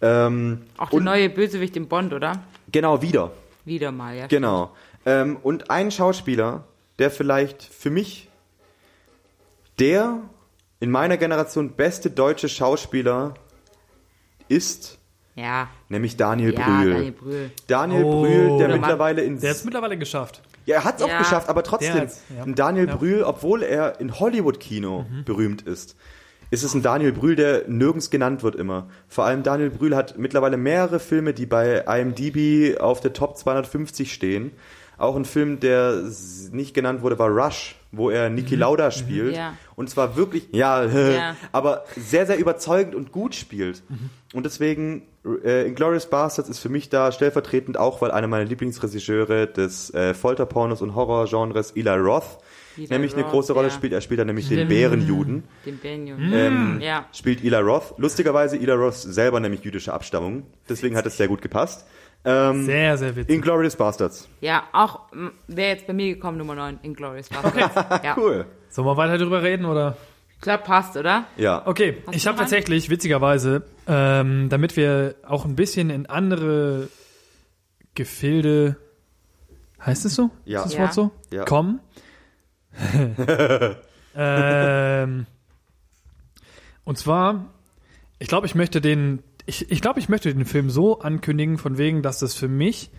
Ähm, 0.00 0.62
Auch 0.76 0.90
der 0.90 0.98
und 0.98 1.04
neue 1.04 1.28
Bösewicht 1.28 1.76
im 1.76 1.88
Bond, 1.88 2.12
oder? 2.12 2.40
genau, 2.70 3.02
wieder. 3.02 3.32
Wieder 3.64 3.90
mal, 3.90 4.16
ja. 4.16 4.26
Genau. 4.28 4.70
Ähm, 5.08 5.36
und 5.42 5.70
ein 5.70 5.90
Schauspieler, 5.90 6.64
der 6.98 7.10
vielleicht 7.10 7.62
für 7.62 7.90
mich 7.90 8.28
der 9.78 10.18
in 10.80 10.90
meiner 10.90 11.16
Generation 11.16 11.72
beste 11.72 12.10
deutsche 12.10 12.48
Schauspieler 12.48 13.34
ist, 14.48 14.98
Ja. 15.34 15.68
nämlich 15.88 16.16
Daniel 16.16 16.52
Ja, 16.54 16.64
Brühl. 16.64 16.92
Daniel 16.92 17.12
Brühl. 17.12 17.50
Daniel 17.66 18.04
Oh. 18.04 18.20
Brühl, 18.22 18.32
der 18.32 18.48
Guter 18.48 18.68
Mann. 18.68 18.80
mittlerweile 18.80 19.22
in 19.22 19.40
Der 19.40 19.50
hat 19.50 19.56
es 19.56 19.64
mittlerweile 19.64 19.96
geschafft. 19.96 20.42
Ja, 20.66 20.76
er 20.76 20.84
hat 20.84 20.96
es 20.96 21.02
auch 21.02 21.08
Ja. 21.08 21.18
geschafft, 21.18 21.48
aber 21.48 21.62
Der 21.62 21.70
trotzdem, 21.70 22.08
ja. 22.36 22.42
ein 22.44 22.54
Daniel 22.54 22.88
Ja. 22.88 22.96
Brühl, 22.96 23.22
obwohl 23.22 23.62
er 23.62 24.00
in 24.00 24.18
Hollywood-Kino 24.20 25.06
Mhm. 25.10 25.24
berühmt 25.24 25.62
ist, 25.62 25.96
ist 26.50 26.62
es 26.64 26.74
ein 26.74 26.82
Daniel 26.82 27.12
Brühl, 27.12 27.36
der 27.36 27.68
nirgends 27.68 28.10
genannt 28.10 28.42
wird 28.42 28.54
immer. 28.56 28.88
Vor 29.08 29.24
allem 29.24 29.42
Daniel 29.42 29.70
Brühl 29.70 29.94
hat 29.94 30.18
mittlerweile 30.18 30.56
mehrere 30.56 30.98
Filme, 30.98 31.34
die 31.34 31.46
bei 31.46 31.84
IMDb 31.86 32.78
auf 32.80 33.00
der 33.00 33.12
Top 33.12 33.36
250 33.36 34.12
stehen. 34.12 34.52
Auch 34.98 35.14
ein 35.16 35.24
Film, 35.24 35.60
der 35.60 36.02
nicht 36.50 36.74
genannt 36.74 37.02
wurde, 37.02 37.18
war 37.18 37.28
Rush, 37.28 37.76
wo 37.92 38.10
er 38.10 38.28
Niki 38.30 38.56
Lauda 38.56 38.90
spielt. 38.90 39.36
Ja. 39.36 39.54
Und 39.76 39.88
zwar 39.88 40.16
wirklich, 40.16 40.48
ja, 40.52 40.84
Ja. 40.86 41.36
aber 41.52 41.84
sehr, 41.96 42.26
sehr 42.26 42.36
überzeugend 42.38 42.94
und 42.96 43.12
gut 43.12 43.34
spielt. 43.36 43.82
Und 44.34 44.44
deswegen, 44.44 45.02
äh, 45.44 45.66
Inglourious 45.68 46.06
Bastards 46.10 46.48
ist 46.48 46.58
für 46.58 46.68
mich 46.68 46.88
da 46.88 47.12
stellvertretend 47.12 47.78
auch, 47.78 48.02
weil 48.02 48.10
einer 48.10 48.26
meiner 48.26 48.44
Lieblingsregisseure 48.44 49.46
des 49.46 49.94
äh, 49.94 50.14
Folterpornos 50.14 50.82
und 50.82 50.94
Horrorgenres, 50.96 51.70
Eli 51.76 51.90
Roth, 51.90 52.38
Eli 52.76 52.88
nämlich 52.90 53.14
eine 53.14 53.22
Roth, 53.22 53.30
große 53.32 53.52
Rolle 53.52 53.68
ja. 53.68 53.74
spielt. 53.74 53.92
Er 53.92 54.00
spielt 54.00 54.18
da 54.20 54.24
nämlich 54.24 54.48
den 54.48 54.58
Stimmt. 54.58 54.70
Bärenjuden. 54.70 55.44
Den 55.64 55.78
Benjamin. 55.78 56.32
Ähm, 56.32 56.80
Ja. 56.80 57.06
Spielt 57.12 57.44
Eli 57.44 57.56
Roth. 57.56 57.94
Lustigerweise 57.98 58.56
Eli 58.56 58.72
Roth 58.72 58.94
selber 58.94 59.38
nämlich 59.40 59.62
jüdische 59.62 59.92
Abstammung. 59.92 60.42
Deswegen 60.68 60.96
hat 60.96 61.06
es 61.06 61.16
sehr 61.16 61.28
gut 61.28 61.40
gepasst. 61.42 61.86
Ähm, 62.30 62.64
Sehr, 62.64 62.98
sehr 62.98 63.16
witzig. 63.16 63.34
Inglourious 63.34 63.74
Bastards. 63.76 64.28
Ja, 64.40 64.64
auch 64.72 65.00
wäre 65.46 65.70
jetzt 65.70 65.86
bei 65.86 65.92
mir 65.94 66.14
gekommen, 66.14 66.36
Nummer 66.36 66.54
9, 66.54 66.80
Inglourious 66.82 67.28
Bastards. 67.30 67.74
Ja. 68.04 68.14
Cool. 68.16 68.44
Sollen 68.68 68.86
wir 68.86 68.96
weiter 68.96 69.16
drüber 69.16 69.42
reden 69.42 69.64
oder? 69.64 69.96
Ich 70.34 70.42
glaube, 70.42 70.62
passt, 70.62 70.96
oder? 70.96 71.24
Ja. 71.36 71.66
Okay, 71.66 72.02
Hast 72.06 72.14
ich 72.14 72.26
habe 72.26 72.38
tatsächlich, 72.38 72.90
witzigerweise, 72.90 73.64
ähm, 73.86 74.48
damit 74.50 74.76
wir 74.76 75.14
auch 75.26 75.44
ein 75.44 75.56
bisschen 75.56 75.90
in 75.90 76.06
andere 76.06 76.88
Gefilde, 77.94 78.76
heißt 79.84 80.04
es 80.04 80.14
so? 80.14 80.30
Ja. 80.44 80.58
Ist 80.60 80.66
das 80.66 80.74
Ja. 80.74 80.80
Wort 80.82 80.94
so? 80.94 81.10
Ja. 81.32 81.44
Kommen. 81.44 81.80
ähm, 84.14 85.26
und 86.84 86.98
zwar, 86.98 87.46
ich 88.18 88.28
glaube, 88.28 88.46
ich 88.46 88.54
möchte 88.54 88.80
den, 88.80 89.22
ich, 89.48 89.70
ich 89.72 89.80
glaube, 89.80 89.98
ich 89.98 90.08
möchte 90.08 90.32
den 90.32 90.44
Film 90.44 90.70
so 90.70 91.00
ankündigen, 91.00 91.58
von 91.58 91.78
wegen, 91.78 92.02
dass 92.02 92.18
das 92.18 92.34
für 92.34 92.48
mich 92.48 92.90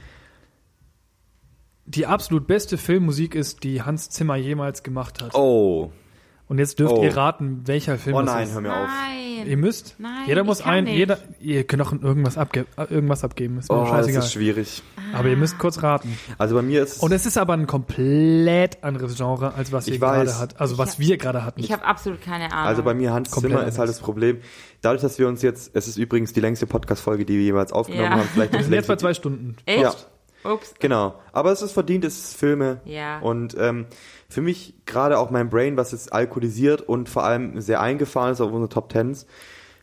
die 1.85 2.05
absolut 2.05 2.45
beste 2.47 2.77
Filmmusik 2.77 3.34
ist, 3.35 3.63
die 3.63 3.81
Hans 3.81 4.09
Zimmer 4.09 4.35
jemals 4.35 4.84
gemacht 4.84 5.21
hat. 5.21 5.34
Oh. 5.35 5.91
Und 6.47 6.57
jetzt 6.59 6.80
dürft 6.80 6.95
Oh. 6.95 7.03
ihr 7.03 7.15
raten, 7.15 7.61
welcher 7.65 7.97
Film 7.97 8.15
Oh 8.15 8.21
das 8.21 8.34
nein, 8.34 8.47
ist. 8.47 8.53
hör 8.53 8.61
mir 8.61 8.73
auf. 8.76 8.89
Ihr 8.89 9.28
Nein. 9.48 9.60
müsst. 9.60 9.95
Nein, 9.98 10.11
jeder 10.28 10.44
muss 10.44 10.61
ein, 10.61 10.84
nicht. 10.86 10.95
jeder, 10.98 11.18
ihr 11.40 11.64
könnt 11.64 11.82
auch 11.82 11.91
irgendwas, 11.91 12.38
abge 12.38 12.66
irgendwas 12.90 13.24
abgeben. 13.24 13.57
Ist 13.60 13.70
mir 13.70 13.78
Oh, 13.78 13.82
das 13.82 13.90
scheißegal. 13.90 14.24
ist 14.24 14.32
schwierig. 14.34 14.84
Aber 15.14 15.30
ihr 15.30 15.38
müsst 15.38 15.57
kurz 15.60 15.82
raten. 15.84 16.18
Also 16.38 16.56
bei 16.56 16.61
mir 16.61 16.84
ist 16.84 16.98
es 16.98 16.99
Und 16.99 17.11
es 17.11 17.26
ist 17.26 17.38
aber 17.38 17.53
ein 17.53 17.68
komplett 17.68 18.84
anderes 18.84 19.16
Genre, 19.18 19.53
als 19.56 19.72
was 19.72 19.88
ihr 19.88 19.99
gerade 19.99 20.38
hat. 20.38 20.60
Also 20.60 20.78
was 20.78 20.94
hab- 20.94 20.99
wir 20.99 21.18
gerade 21.18 21.44
hatten. 21.45 21.60
Ich 21.60 21.72
habe 21.72 21.84
absolut 21.86 22.22
keine 22.22 22.52
Ahnung. 22.52 22.68
Also 22.68 22.84
bei 22.84 22.94
mir 22.94 23.14
Hans 23.14 23.32
Komplett 23.32 23.53
Zimmer 23.53 23.68
ist 23.68 23.80
halt 23.80 23.90
das 23.90 23.99
Problem. 23.99 24.40
Dadurch, 24.82 25.02
dass 25.02 25.20
wir 25.20 25.28
uns 25.28 25.41
jetzt, 25.41 25.72
es 25.74 25.88
ist 25.88 25.98
übrigens 25.98 26.34
die 26.34 26.40
längste 26.40 26.66
Podcast-Folge, 26.68 27.26
die 27.26 27.34
wir 27.38 27.44
jeweils 27.44 27.72
aufgenommen 27.74 28.03
Ja. 28.11 28.18
haben, 28.18 28.30
vielleicht 28.34 28.52
wir 28.53 28.60
das 28.60 28.66
sind 28.68 28.74
jetzt 28.76 28.88
bei 28.88 28.95
zwei 28.95 29.14
Stunden. 29.14 29.56
Echt? 29.66 29.82
Ja, 29.82 29.94
Ups. 30.52 30.74
genau. 30.80 31.16
Aber 31.34 31.52
es 31.52 31.61
ist 31.61 31.74
verdient, 31.74 32.06
es 32.06 32.18
ist 32.18 32.36
Filme. 32.38 32.80
Ja. 32.86 33.20
Und 33.20 33.56
ähm, 33.60 33.88
für 34.30 34.41
mich 34.41 34.76
gerade 34.85 35.18
auch 35.18 35.31
mein 35.31 35.49
Brain, 35.49 35.76
was 35.76 35.91
jetzt 35.91 36.14
alkoholisiert 36.14 36.81
und 36.81 37.10
vor 37.10 37.23
allem 37.23 37.60
sehr 37.60 37.81
eingefahren 37.81 38.31
ist 38.31 38.41
auf 38.41 38.51
unsere 38.51 38.69
Top 38.69 38.89
Tens. 38.89 39.26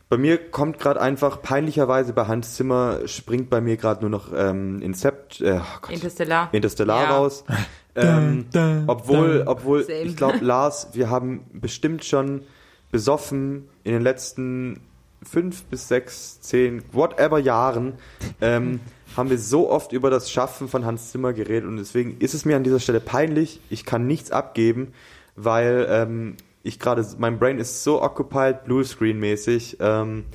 Bei 0.09 0.17
mir 0.17 0.37
kommt 0.37 0.79
gerade 0.79 1.01
einfach 1.01 1.41
peinlicherweise 1.41 2.13
bei 2.13 2.27
Hans 2.27 2.55
Zimmer 2.55 3.05
springt 3.07 3.49
bei 3.49 3.59
mir 3.59 3.75
gerade 3.75 3.99
nur 4.01 4.09
noch 4.09 4.31
ähm, 4.33 4.81
Incept, 4.81 5.41
äh, 5.41 5.59
oh 5.61 5.79
Gott, 5.81 5.91
Interstellar. 5.91 6.47
Interstellar 6.53 7.03
Ja. 7.03 7.17
raus. 7.17 7.43
Ähm, 7.99 8.45
Dun, 8.53 8.61
dun, 8.61 8.83
obwohl, 8.85 9.37
dun. 9.39 9.47
obwohl, 9.47 9.83
Same. 9.83 10.01
ich 10.01 10.15
glaube, 10.15 10.37
Lars, 10.41 10.89
wir 10.93 11.09
haben 11.09 11.45
bestimmt 11.51 12.05
schon 12.05 12.43
besoffen 12.91 13.67
in 13.83 13.91
den 13.93 14.03
letzten 14.03 14.81
fünf 15.23 15.63
bis 15.63 15.87
sechs, 15.87 16.39
zehn, 16.41 16.83
whatever 16.91 17.39
Jahren, 17.39 17.93
ähm, 18.39 18.79
haben 19.17 19.29
wir 19.31 19.39
so 19.39 19.69
oft 19.69 19.91
über 19.93 20.09
das 20.09 20.31
Schaffen 20.31 20.67
von 20.67 20.85
Hans 20.85 21.11
Zimmer 21.11 21.33
geredet 21.33 21.67
und 21.67 21.77
deswegen 21.77 22.17
ist 22.19 22.33
es 22.33 22.45
mir 22.45 22.55
an 22.55 22.63
dieser 22.63 22.79
Stelle 22.79 22.99
peinlich. 22.99 23.59
Ich 23.69 23.83
kann 23.83 24.05
nichts 24.07 24.31
abgeben, 24.31 24.93
weil 25.35 25.87
ähm, 25.89 26.37
ich 26.63 26.79
gerade, 26.79 27.05
mein 27.17 27.39
Brain 27.39 27.57
ist 27.59 27.83
so 27.83 28.01
occupied, 28.01 28.57
Bluescreen-mäßig. 28.67 29.77
Ähm, 29.79 30.25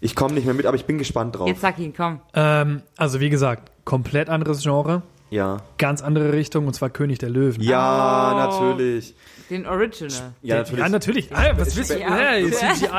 ich 0.00 0.14
komme 0.14 0.34
nicht 0.34 0.44
mehr 0.44 0.54
mit, 0.54 0.66
aber 0.66 0.76
ich 0.76 0.84
bin 0.84 0.98
gespannt 0.98 1.36
drauf. 1.36 1.48
Jetzt 1.48 1.62
sag 1.62 1.78
ihn, 1.78 1.92
komm. 1.96 2.20
Ähm, 2.34 2.82
also 2.96 3.18
wie 3.20 3.30
gesagt, 3.30 3.70
komplett 3.84 4.28
anderes 4.28 4.62
Genre, 4.62 5.02
Ja. 5.30 5.58
ganz 5.78 6.02
andere 6.02 6.32
Richtung 6.32 6.66
und 6.66 6.74
zwar 6.74 6.90
König 6.90 7.18
der 7.18 7.30
Löwen. 7.30 7.60
Ja, 7.62 8.32
Oh. 8.32 8.36
natürlich. 8.36 9.14
Den 9.50 9.66
Original. 9.66 10.32
Ja, 10.42 10.56
natürlich. 10.56 10.80
Ja, 10.80 10.88
natürlich. 10.88 11.36
Alter, 11.36 11.60
was 11.60 11.76
willst 11.76 11.90
du? 11.90 12.00
Ja. 12.00 12.32
Ja, 12.32 12.36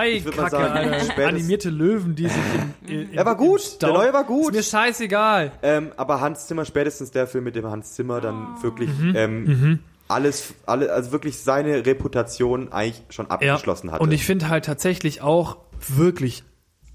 Ich 0.05 0.23
würd 0.25 0.37
mal 0.37 0.49
CGI-Kacke, 0.49 1.25
Animierte 1.27 1.69
Löwen, 1.69 2.15
die 2.15 2.27
sich 2.29 2.41
in, 2.87 2.91
in, 3.09 3.13
Er 3.13 3.25
war 3.25 3.35
gut, 3.35 3.81
der 3.81 3.89
neue 3.89 4.13
war 4.13 4.23
gut. 4.23 4.55
Ist 4.55 4.73
mir 4.73 4.79
scheißegal. 4.79 5.51
Ähm, 5.61 5.91
aber 5.97 6.21
Hans 6.21 6.47
Zimmer, 6.47 6.63
spätestens 6.65 7.11
der 7.11 7.27
Film, 7.27 7.43
mit 7.43 7.55
dem 7.55 7.65
Hans 7.67 7.93
Zimmer 7.95 8.21
dann 8.21 8.55
Oh. 8.59 8.63
wirklich 8.63 8.89
Mhm. 8.89 9.13
ähm, 9.15 9.79
alles, 10.07 10.53
alle, 10.65 10.91
also 10.93 11.11
wirklich 11.11 11.37
seine 11.39 11.85
Reputation 11.85 12.71
eigentlich 12.71 13.03
schon 13.09 13.29
abgeschlossen 13.29 13.91
hatte. 13.91 14.01
Und 14.01 14.11
ich 14.13 14.25
finde 14.25 14.47
halt 14.47 14.63
tatsächlich 14.65 15.21
auch 15.21 15.57
wirklich 15.89 16.43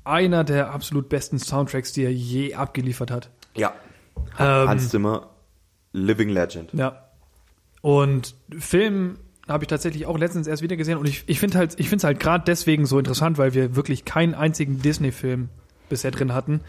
einer 0.05 0.45
der 0.45 0.73
absolut 0.73 1.09
besten 1.11 1.39
Soundtracks, 1.39 1.93
die 1.93 2.05
er 2.05 2.13
je 2.13 2.55
abgeliefert 2.55 3.11
hat. 3.11 3.31
ja, 3.55 3.73
Ähm, 4.39 4.69
Hans 4.69 4.89
Zimmer, 4.89 5.29
Living 5.93 6.31
Legend. 6.31 6.73
Ja. 6.73 7.03
Und 7.83 8.35
Film 8.59 9.19
habe 9.49 9.65
ich 9.65 9.69
tatsächlich 9.69 10.07
auch 10.07 10.19
letztens 10.19 10.47
erst 10.47 10.63
wieder 10.63 10.77
gesehen 10.77 10.99
und 10.99 11.09
ich, 11.09 11.25
ich 11.27 11.41
finde 11.41 11.59
halt, 11.59 11.75
finde 11.75 11.97
es 11.97 12.05
halt 12.05 12.21
gerade 12.21 12.45
deswegen 12.47 12.87
so 12.87 12.99
interessant, 12.99 13.39
weil 13.39 13.55
wir 13.55 13.75
wirklich 13.75 14.05
keinen 14.05 14.35
einzigen 14.35 14.81
Disney-Film 14.81 15.49
bisher 15.89 16.11
drin 16.11 16.33
hatten. 16.33 16.61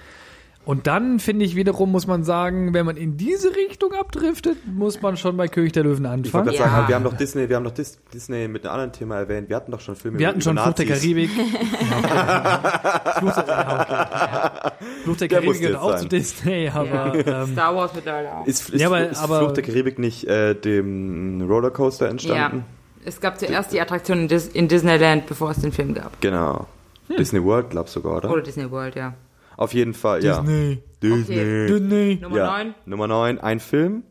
Und 0.65 0.88
dann 0.88 1.19
finde 1.19 1.44
ich 1.44 1.56
wiederum, 1.57 1.91
muss 1.91 2.07
man 2.07 2.23
sagen, 2.23 2.73
wenn 2.73 2.85
man 2.85 2.95
in 2.95 3.18
diese 3.18 3.53
Richtung 3.53 3.91
abdriftet, 3.94 4.57
muss 4.65 5.02
man 5.02 5.18
schon 5.18 5.35
bei 5.35 5.49
König 5.49 5.73
der 5.73 5.84
Löwen 5.84 6.06
Ich 6.23 6.34
wollte 6.34 6.38
anfangen. 6.38 6.45
gerade 6.45 6.57
Ja. 6.57 6.69
sagen, 6.69 6.88
wir 6.88 6.95
haben 6.95 7.03
doch 7.03 7.18
Disney, 7.18 7.49
wir 7.49 7.56
haben 7.57 7.65
doch 7.65 7.72
Dis, 7.73 7.99
Disney 8.14 8.48
mit 8.48 8.64
einem 8.65 8.72
anderen 8.73 8.91
Thema 8.94 9.18
erwähnt. 9.18 9.49
Wir 9.49 9.57
hatten 9.57 9.72
doch 9.73 9.81
schon 9.81 9.95
Filme 9.98 10.19
Wir 10.19 10.27
hatten 10.30 10.40
schon 10.41 10.57
Fluch 10.57 10.73
der. 10.73 10.85
Karibik. 10.85 11.30
Ja. 11.81 13.14
Fluch 13.19 13.34
der, 13.35 13.45
ja, 13.48 13.81
okay. 13.81 14.73
Fluch 15.03 15.18
der 15.18 15.27
Der 15.27 15.40
Karibik 15.40 15.61
gehört 15.61 15.77
auch 15.81 15.91
sein. 15.91 15.99
zu 16.02 16.07
Disney, 16.07 16.69
aber 16.73 17.14
ähm, 17.15 17.52
Star 17.52 17.76
Wars 17.76 17.91
mittlerweile 17.94 18.34
auch. 18.34 18.48
Ist, 18.48 18.69
ist, 18.69 18.80
Ja, 18.81 18.88
aber- 18.88 19.10
ist 19.10 19.22
aber- 19.22 19.40
Fluch 19.40 19.52
der 19.52 19.64
Karibik 19.64 19.99
nicht 19.99 20.26
äh, 20.26 20.53
dem 20.56 21.41
Rollercoaster 21.48 22.06
Ja. 22.06 22.11
entstanden? 22.11 22.65
Es 23.06 23.19
gab 23.19 23.38
zuerst 23.38 23.73
die 23.73 23.81
Attraktion 23.81 24.19
in, 24.22 24.27
Dis 24.30 24.48
in 24.48 24.69
Disneyland, 24.69 25.26
bevor 25.26 25.52
es 25.52 25.57
den 25.60 25.73
Film 25.73 25.94
gab. 25.94 26.22
Genau. 26.22 26.68
Hm. 27.10 27.18
Disney 27.18 27.44
World, 27.44 27.69
glaubst 27.72 27.95
du 27.98 27.99
sogar, 27.99 28.18
oder? 28.18 28.31
Oder 28.31 28.41
Disney 28.44 28.72
World, 28.72 28.95
ja. 28.95 29.14
Auf 29.57 29.73
jeden 29.73 29.93
Fall, 29.93 30.23
ja. 30.23 30.41
Disney. 30.41 30.84
Disney. 31.01 31.67
Disney. 31.67 32.19
Nummer 32.21 32.38
ja. 32.38 32.45
9. 32.45 32.75
Nummer 32.85 33.07
9, 33.07 33.39
ein 33.39 33.59
Film, 33.59 34.03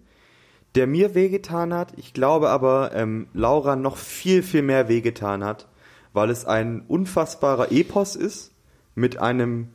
der 0.74 0.86
mir 0.86 1.14
wehgetan 1.14 1.74
hat. 1.74 1.92
Ich 1.96 2.12
glaube 2.14 2.50
aber, 2.50 2.92
ähm, 2.94 3.28
Laura 3.32 3.76
noch 3.76 3.96
viel, 3.96 4.42
viel 4.42 4.62
mehr 4.62 4.88
wehgetan 4.88 5.44
hat, 5.44 5.68
weil 6.12 6.30
es 6.30 6.44
ein 6.44 6.82
unfassbarer 6.86 7.72
Epos 7.72 8.16
ist 8.16 8.52
mit 8.94 9.18
einem, 9.18 9.68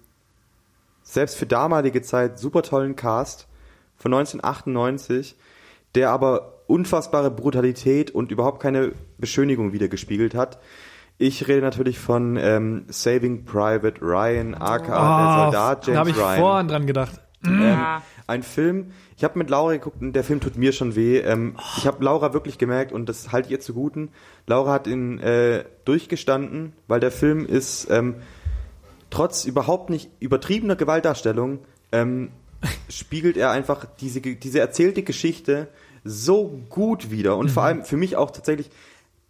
selbst 1.04 1.38
für 1.38 1.46
damalige 1.46 2.02
Zeit, 2.02 2.40
super 2.40 2.62
tollen 2.62 2.96
Cast 2.96 3.48
von 3.98 4.14
1998, 4.14 5.36
der 5.96 6.12
aber 6.12 6.64
unfassbare 6.68 7.32
Brutalität 7.32 8.12
und 8.12 8.32
überhaupt 8.32 8.62
keine 8.62 8.92
Beschönigung 9.18 9.74
wiedergespiegelt 9.74 10.36
hat. 10.36 10.60
Ich 11.20 11.48
rede 11.48 11.62
natürlich 11.62 11.98
von 11.98 12.38
ähm, 12.38 12.86
Saving 12.90 13.44
Private 13.46 14.02
Ryan, 14.02 14.54
aka 14.54 15.18
der 15.18 15.44
Soldat 15.46 15.88
da 15.88 15.96
habe 15.96 16.10
James 16.10 16.18
ich 16.18 16.24
Ryan. 16.24 16.40
vorhin 16.40 16.68
dran 16.68 16.86
gedacht. 16.88 17.22
Ja. 17.46 18.02
Ein 18.28 18.44
Film, 18.44 18.92
ich 19.16 19.24
habe 19.24 19.38
mit 19.40 19.50
Laura 19.50 19.72
geguckt 19.74 20.02
und 20.02 20.14
der 20.14 20.24
Film 20.24 20.40
tut 20.42 20.58
mir 20.58 20.74
schon 20.74 20.96
weh. 20.96 21.20
Ähm, 21.20 21.56
Ich 21.78 21.88
habe 21.88 22.04
Laura 22.04 22.34
wirklich 22.34 22.58
gemerkt 22.58 22.92
und 22.92 23.08
das 23.08 23.32
halte 23.32 23.48
ich 23.48 23.52
ihr 23.54 23.60
zuguten. 23.60 24.10
Laura 24.48 24.74
hat 24.74 24.86
ihn 24.88 25.20
äh, 25.20 25.64
durchgestanden, 25.86 26.74
weil 26.88 27.00
der 27.00 27.12
Film 27.12 27.46
ist 27.46 27.88
ähm, 27.90 28.16
trotz 29.10 29.46
überhaupt 29.46 29.90
nicht 29.90 30.10
übertriebener 30.20 30.76
Gewaltdarstellung 30.76 31.60
ähm, 31.92 32.30
spiegelt 32.90 33.38
er 33.38 33.52
einfach 33.52 33.86
diese, 34.02 34.20
diese 34.20 34.60
erzählte 34.60 35.04
Geschichte 35.04 35.68
so 36.04 36.60
gut 36.70 37.12
wieder 37.12 37.38
und 37.38 37.50
vor 37.50 37.64
allem 37.64 37.84
für 37.86 37.98
mich 37.98 38.16
auch 38.18 38.32
tatsächlich 38.32 38.70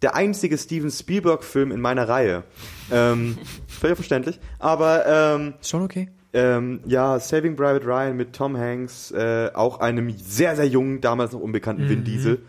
der 0.02 0.14
einzige 0.14 0.56
Steven 0.58 0.90
Spielberg-Film 0.90 1.72
in 1.72 1.80
meiner 1.80 2.08
Reihe. 2.08 2.44
Ähm, 2.90 3.36
völlig 3.66 3.96
verständlich. 3.96 4.38
Aber 4.58 5.06
ähm, 5.06 5.54
Schon 5.62 5.82
okay. 5.82 6.08
ähm, 6.32 6.80
ja, 6.86 7.18
Saving 7.18 7.56
Private 7.56 7.84
Ryan 7.84 8.16
mit 8.16 8.32
Tom 8.32 8.56
Hanks, 8.56 9.10
äh, 9.10 9.50
auch 9.54 9.80
einem 9.80 10.10
sehr, 10.16 10.54
sehr 10.56 10.66
jungen, 10.68 11.00
damals 11.00 11.32
noch 11.32 11.40
unbekannten 11.40 11.88
Vin 11.88 12.04
Diesel. 12.04 12.42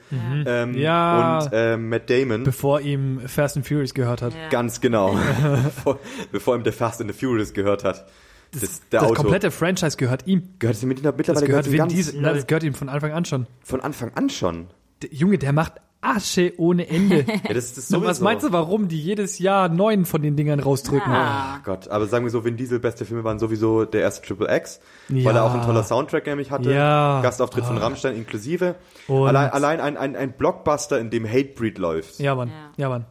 Ähm, 0.46 0.76
Ja. 0.76 1.40
Und 1.40 1.50
äh, 1.54 1.78
Matt 1.78 2.10
Damon. 2.10 2.44
Bevor 2.44 2.82
ihm 2.82 3.22
Fast 3.28 3.58
and 3.58 3.68
Furious 3.68 3.94
gehört 3.94 4.22
hat. 4.22 4.34
Ja. 4.36 4.50
Ganz 4.50 4.80
genau. 4.82 5.18
bevor, 5.64 6.00
bevor 6.32 6.56
ihm 6.56 6.64
der 6.64 6.74
Fast 6.74 7.02
and 7.02 7.12
the 7.12 7.18
Furious 7.18 7.54
gehört 7.54 7.84
hat. 7.84 8.06
Das, 8.52 8.82
der 8.90 9.02
Das 9.02 9.10
Auto. 9.10 9.22
komplette 9.22 9.52
Franchise 9.52 9.96
gehört 9.98 10.26
ihm. 10.28 10.56
gehört 10.60 10.76
es 10.78 10.84
mit, 10.84 11.04
Das 11.06 11.16
mittlerweile 11.16 11.46
gehört 11.46 11.66
gehört's 11.66 11.68
ihm 11.68 11.72
Vin 11.74 11.78
ganz 11.80 11.94
Diesel. 11.94 12.22
Nein, 12.22 12.36
das 12.36 12.48
gehört 12.48 12.64
ihm 12.64 12.74
von 12.74 12.90
Anfang 12.90 13.12
an 13.12 13.26
schon. 13.26 13.48
von 13.64 13.80
Anfang 13.82 14.12
an 14.16 14.30
schon. 14.30 14.68
Der 15.04 15.14
Junge, 15.14 15.38
der 15.38 15.54
macht 15.54 15.74
Asche 16.02 16.54
ohne 16.58 16.88
Ende. 16.88 17.26
Ja, 17.28 17.54
das, 17.54 17.74
das 17.74 17.78
ist 17.90 17.94
Und 17.94 18.06
was 18.06 18.22
meinst 18.22 18.46
du, 18.46 18.52
warum 18.54 18.88
die 18.88 19.00
jedes 19.00 19.38
Jahr 19.40 19.68
neun 19.70 20.06
von 20.06 20.22
den 20.22 20.36
Dingern 20.38 20.60
rausdrücken? 20.60 21.12
Ach 21.14 21.62
Gott, 21.64 21.88
aber 21.90 22.08
sagen 22.08 22.24
wir 22.26 22.30
so, 22.32 22.46
Vin 22.46 22.56
Diesel, 22.58 22.80
beste 22.80 23.06
Filme 23.06 23.24
waren 23.24 23.38
sowieso 23.40 23.84
der 23.86 24.02
erste 24.02 24.26
Triple 24.26 24.56
X, 24.56 24.80
Ja. 25.10 25.26
weil 25.26 25.36
er 25.36 25.44
auch 25.44 25.54
ein 25.54 25.62
toller 25.62 25.84
Soundtrack 25.84 26.26
nämlich 26.28 26.52
hatte. 26.52 26.72
Ja. 26.74 27.20
Gastauftritt 27.22 27.66
von 27.66 27.78
Rammstein 27.78 28.16
inklusive. 28.16 28.76
Und- 29.08 29.28
Allein, 29.28 29.50
allein 29.50 29.82
ein, 29.82 29.98
ein, 29.98 30.16
ein 30.16 30.32
Blockbuster, 30.34 31.00
in 31.00 31.10
dem 31.10 31.26
Hatebreed 31.28 31.78
läuft. 31.78 32.20
Ja, 32.20 32.34
Mann. 32.36 32.50
Ja. 32.50 32.56
Ja, 32.78 32.90
Mann. 32.90 33.06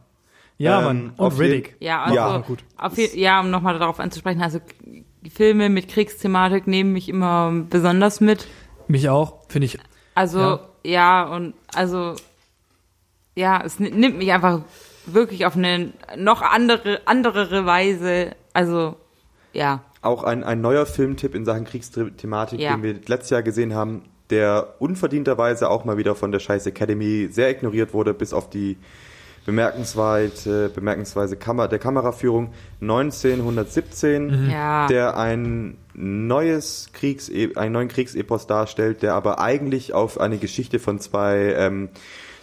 Ja, 0.57 0.79
Ähm, 0.79 0.85
Mann. 0.85 1.13
auf 1.17 1.33
Und 1.35 1.39
Riddick. 1.39 1.75
Ja, 1.79 2.01
also, 2.03 2.15
Ja. 2.15 2.37
gut. 2.39 2.63
Auf, 2.75 2.97
je- 2.97 3.17
ja, 3.19 3.39
um 3.39 3.49
nochmal 3.51 3.77
darauf 3.79 3.99
anzusprechen, 3.99 4.41
also 4.41 4.59
die 5.21 5.29
Filme 5.29 5.69
mit 5.69 5.87
Kriegsthematik 5.89 6.65
nehmen 6.67 6.91
mich 6.93 7.07
immer 7.07 7.51
besonders 7.69 8.19
mit. 8.19 8.47
Mich 8.87 9.07
auch, 9.09 9.43
finde 9.47 9.67
ich. 9.67 9.77
Also, 10.15 10.39
Ja. 10.39 10.59
ja. 10.83 11.23
und 11.27 11.53
also, 11.75 12.15
ja, 13.39 13.61
es 13.65 13.79
ni- 13.79 13.91
nimmt 13.91 14.17
mich 14.17 14.31
einfach 14.31 14.61
wirklich 15.05 15.45
auf 15.45 15.55
eine 15.55 15.91
noch 16.17 16.41
andere, 16.41 17.01
anderere 17.05 17.65
Weise. 17.65 18.31
Also, 18.53 18.95
ja. 19.53 19.81
Auch 20.01 20.23
ein, 20.23 20.43
ein 20.43 20.61
neuer 20.61 20.85
Filmtipp 20.85 21.35
in 21.35 21.45
Sachen 21.45 21.65
Kriegsthematik, 21.65 22.59
Ja. 22.59 22.73
den 22.75 22.83
wir 22.83 22.93
letztes 23.07 23.31
Jahr 23.31 23.41
gesehen 23.43 23.73
haben, 23.73 24.03
der 24.29 24.75
unverdienterweise 24.79 25.69
auch 25.69 25.85
mal 25.85 25.97
wieder 25.97 26.15
von 26.15 26.31
der 26.31 26.39
Scheiß 26.39 26.65
Academy 26.67 27.27
sehr 27.31 27.49
ignoriert 27.49 27.93
wurde, 27.93 28.13
bis 28.13 28.31
auf 28.33 28.49
die 28.49 28.77
bemerkensweise, 29.45 30.69
bemerkensweise 30.69 31.35
Kammer, 31.35 31.67
der 31.67 31.79
Kameraführung 31.79 32.53
1917, 32.81 34.49
Ja. 34.51 34.87
der 34.87 35.17
ein 35.17 35.77
neues 35.93 36.89
Kriegs, 36.93 37.31
einen 37.55 37.73
neuen 37.73 37.87
Kriegsepos 37.87 38.47
darstellt, 38.47 39.01
der 39.01 39.15
aber 39.15 39.39
eigentlich 39.39 39.93
auf 39.93 40.19
eine 40.19 40.37
Geschichte 40.37 40.79
von 40.79 40.99
zwei 40.99 41.53
ähm, 41.57 41.89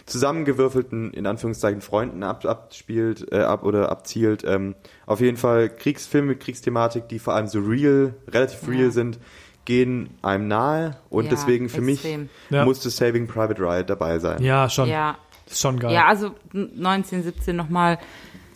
zusammengewürfelten, 0.07 1.11
in 1.13 1.27
Anführungszeichen, 1.27 1.81
Freunden 1.81 2.23
ab, 2.23 2.43
abspielt, 2.45 3.31
äh, 3.31 3.41
ab 3.41 3.63
oder 3.63 3.91
abzielt. 3.91 4.43
Ähm, 4.45 4.75
auf 5.05 5.21
jeden 5.21 5.37
Fall 5.37 5.69
Kriegsfilme 5.69 6.29
mit 6.29 6.39
Kriegsthematik, 6.39 7.07
die 7.09 7.19
vor 7.19 7.33
allem 7.35 7.47
so 7.47 7.59
real, 7.59 8.15
relativ 8.27 8.67
real 8.67 8.85
Ja. 8.85 8.91
sind, 8.91 9.19
gehen 9.65 10.09
einem 10.21 10.47
nahe 10.47 10.97
und 11.09 11.25
Ja, 11.25 11.29
deswegen 11.31 11.67
für 11.69 11.77
extrem. 11.85 12.21
mich 12.21 12.29
Ja. 12.49 12.63
musste 12.65 12.89
Saving 12.89 13.27
Private 13.27 13.61
Riot 13.61 13.89
dabei 13.89 14.17
sein. 14.19 14.41
Ja, 14.41 14.69
schon. 14.69 14.89
Ja. 14.89 15.17
Ist 15.45 15.61
schon 15.61 15.79
geil. 15.79 15.93
Ja, 15.93 16.07
also 16.07 16.31
1917 16.53 17.55
nochmal 17.55 17.99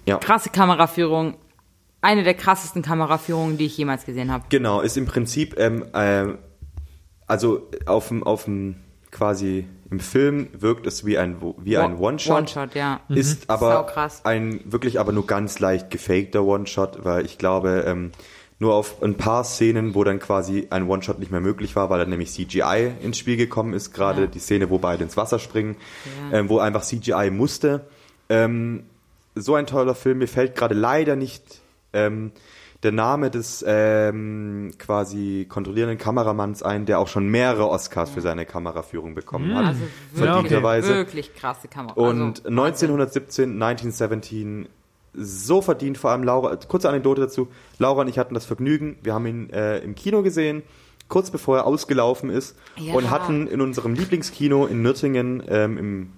Ja. 0.06 0.18
krasse 0.18 0.49
Kameraführung. 0.49 1.36
Eine 2.02 2.23
der 2.23 2.34
krassesten 2.34 2.82
Kameraführungen, 2.82 3.57
die 3.57 3.65
ich 3.68 3.78
jemals 3.78 4.06
gesehen 4.06 4.32
habe. 4.32 4.45
Genau, 4.49 4.82
ist 4.82 4.98
im 4.98 5.06
Prinzip, 5.06 5.60
ähm, 5.60 5.86
ähm, 5.94 6.40
also 7.28 7.69
auf 7.86 8.07
dem, 8.07 8.23
auf 8.23 8.45
dem 8.45 8.76
quasi 9.11 9.68
im 9.92 10.00
Film 10.00 10.48
wirkt 10.54 10.88
es 10.88 11.06
wie 11.06 11.18
ein, 11.18 11.36
wie 11.64 11.78
ein 11.78 11.98
One-Shot. 11.98 12.38
One-Shot, 12.38 12.76
ja. 12.76 13.02
Ist 13.10 13.50
aber 13.50 13.74
Saukrass. 13.74 14.26
ein 14.26 14.62
wirklich 14.66 15.00
aber 15.00 15.12
nur 15.12 15.28
ganz 15.28 15.60
leicht 15.60 15.92
gefakter 15.92 16.44
One-Shot, 16.44 17.04
weil 17.04 17.26
ich 17.26 17.38
glaube, 17.38 17.84
ähm, 17.86 18.12
nur 18.58 18.74
auf 18.76 19.02
ein 19.04 19.16
paar 19.16 19.44
Szenen, 19.44 19.94
wo 19.96 20.04
dann 20.04 20.20
quasi 20.20 20.68
ein 20.70 20.88
One-Shot 20.88 21.20
nicht 21.20 21.32
mehr 21.32 21.42
möglich 21.42 21.76
war, 21.76 21.90
weil 21.90 22.00
dann 22.00 22.10
nämlich 22.10 22.32
CGI 22.32 22.92
ins 23.04 23.18
Spiel 23.18 23.36
gekommen 23.36 23.74
ist, 23.74 23.92
gerade 23.94 24.22
Ja. 24.22 24.28
die 24.28 24.40
Szene, 24.40 24.70
wo 24.70 24.78
beide 24.78 25.04
ins 25.04 25.18
Wasser 25.18 25.40
springen, 25.40 25.76
Ja. 26.32 26.40
ähm, 26.40 26.50
wo 26.50 26.60
einfach 26.60 26.84
CGI 26.84 27.30
musste. 27.32 27.82
Ähm, 28.30 28.84
so 29.36 29.56
ein 29.56 29.66
toller 29.66 29.96
Film, 29.96 30.20
mir 30.20 30.28
fällt 30.28 30.56
gerade 30.56 30.76
leider 30.76 31.16
nicht 31.16 31.44
ähm, 31.94 32.32
der 32.84 32.91
Name 32.91 33.30
des 33.30 33.64
ähm, 33.68 34.72
quasi 34.80 35.45
kontrollierenden 35.48 35.99
Kameramanns 35.99 36.64
ein, 36.64 36.86
der 36.86 36.99
auch 36.99 37.08
schon 37.08 37.28
mehrere 37.28 37.70
Oscars 37.70 38.10
für 38.10 38.22
seine 38.22 38.45
Kameraführung 38.45 39.14
bekommen 39.14 39.53
hat. 39.56 39.66
Also 39.66 39.82
wirklich, 39.82 40.32
verdienterweise. 40.32 40.95
wirklich 40.95 41.36
krasse 41.36 41.68
Kamera. 41.68 41.94
Und 41.94 42.40
also, 42.45 42.49
1917, 42.49 43.62
1917, 43.62 44.68
so 45.14 45.62
verdient, 45.62 45.98
vor 45.98 46.12
allem 46.12 46.24
Laura, 46.24 46.56
kurze 46.56 46.90
Anekdote 46.90 47.22
dazu, 47.22 47.49
Laura 47.78 48.02
und 48.02 48.08
ich 48.08 48.18
hatten 48.18 48.34
das 48.34 48.45
Vergnügen, 48.45 48.98
wir 49.03 49.14
haben 49.14 49.26
ihn 49.28 49.49
äh, 49.52 49.80
im 49.80 49.94
Kino 49.94 50.24
gesehen, 50.24 50.64
kurz 51.08 51.30
bevor 51.30 51.58
er 51.58 51.68
ausgelaufen 51.68 52.30
ist 52.30 52.56
Ja. 52.78 52.94
und 52.94 53.10
hatten 53.12 53.48
in 53.48 53.62
unserem 53.62 53.94
Lieblingskino 53.94 54.66
in 54.66 54.82
Nürtingen, 54.82 55.44
ähm, 55.49 55.78
im, 55.78 56.14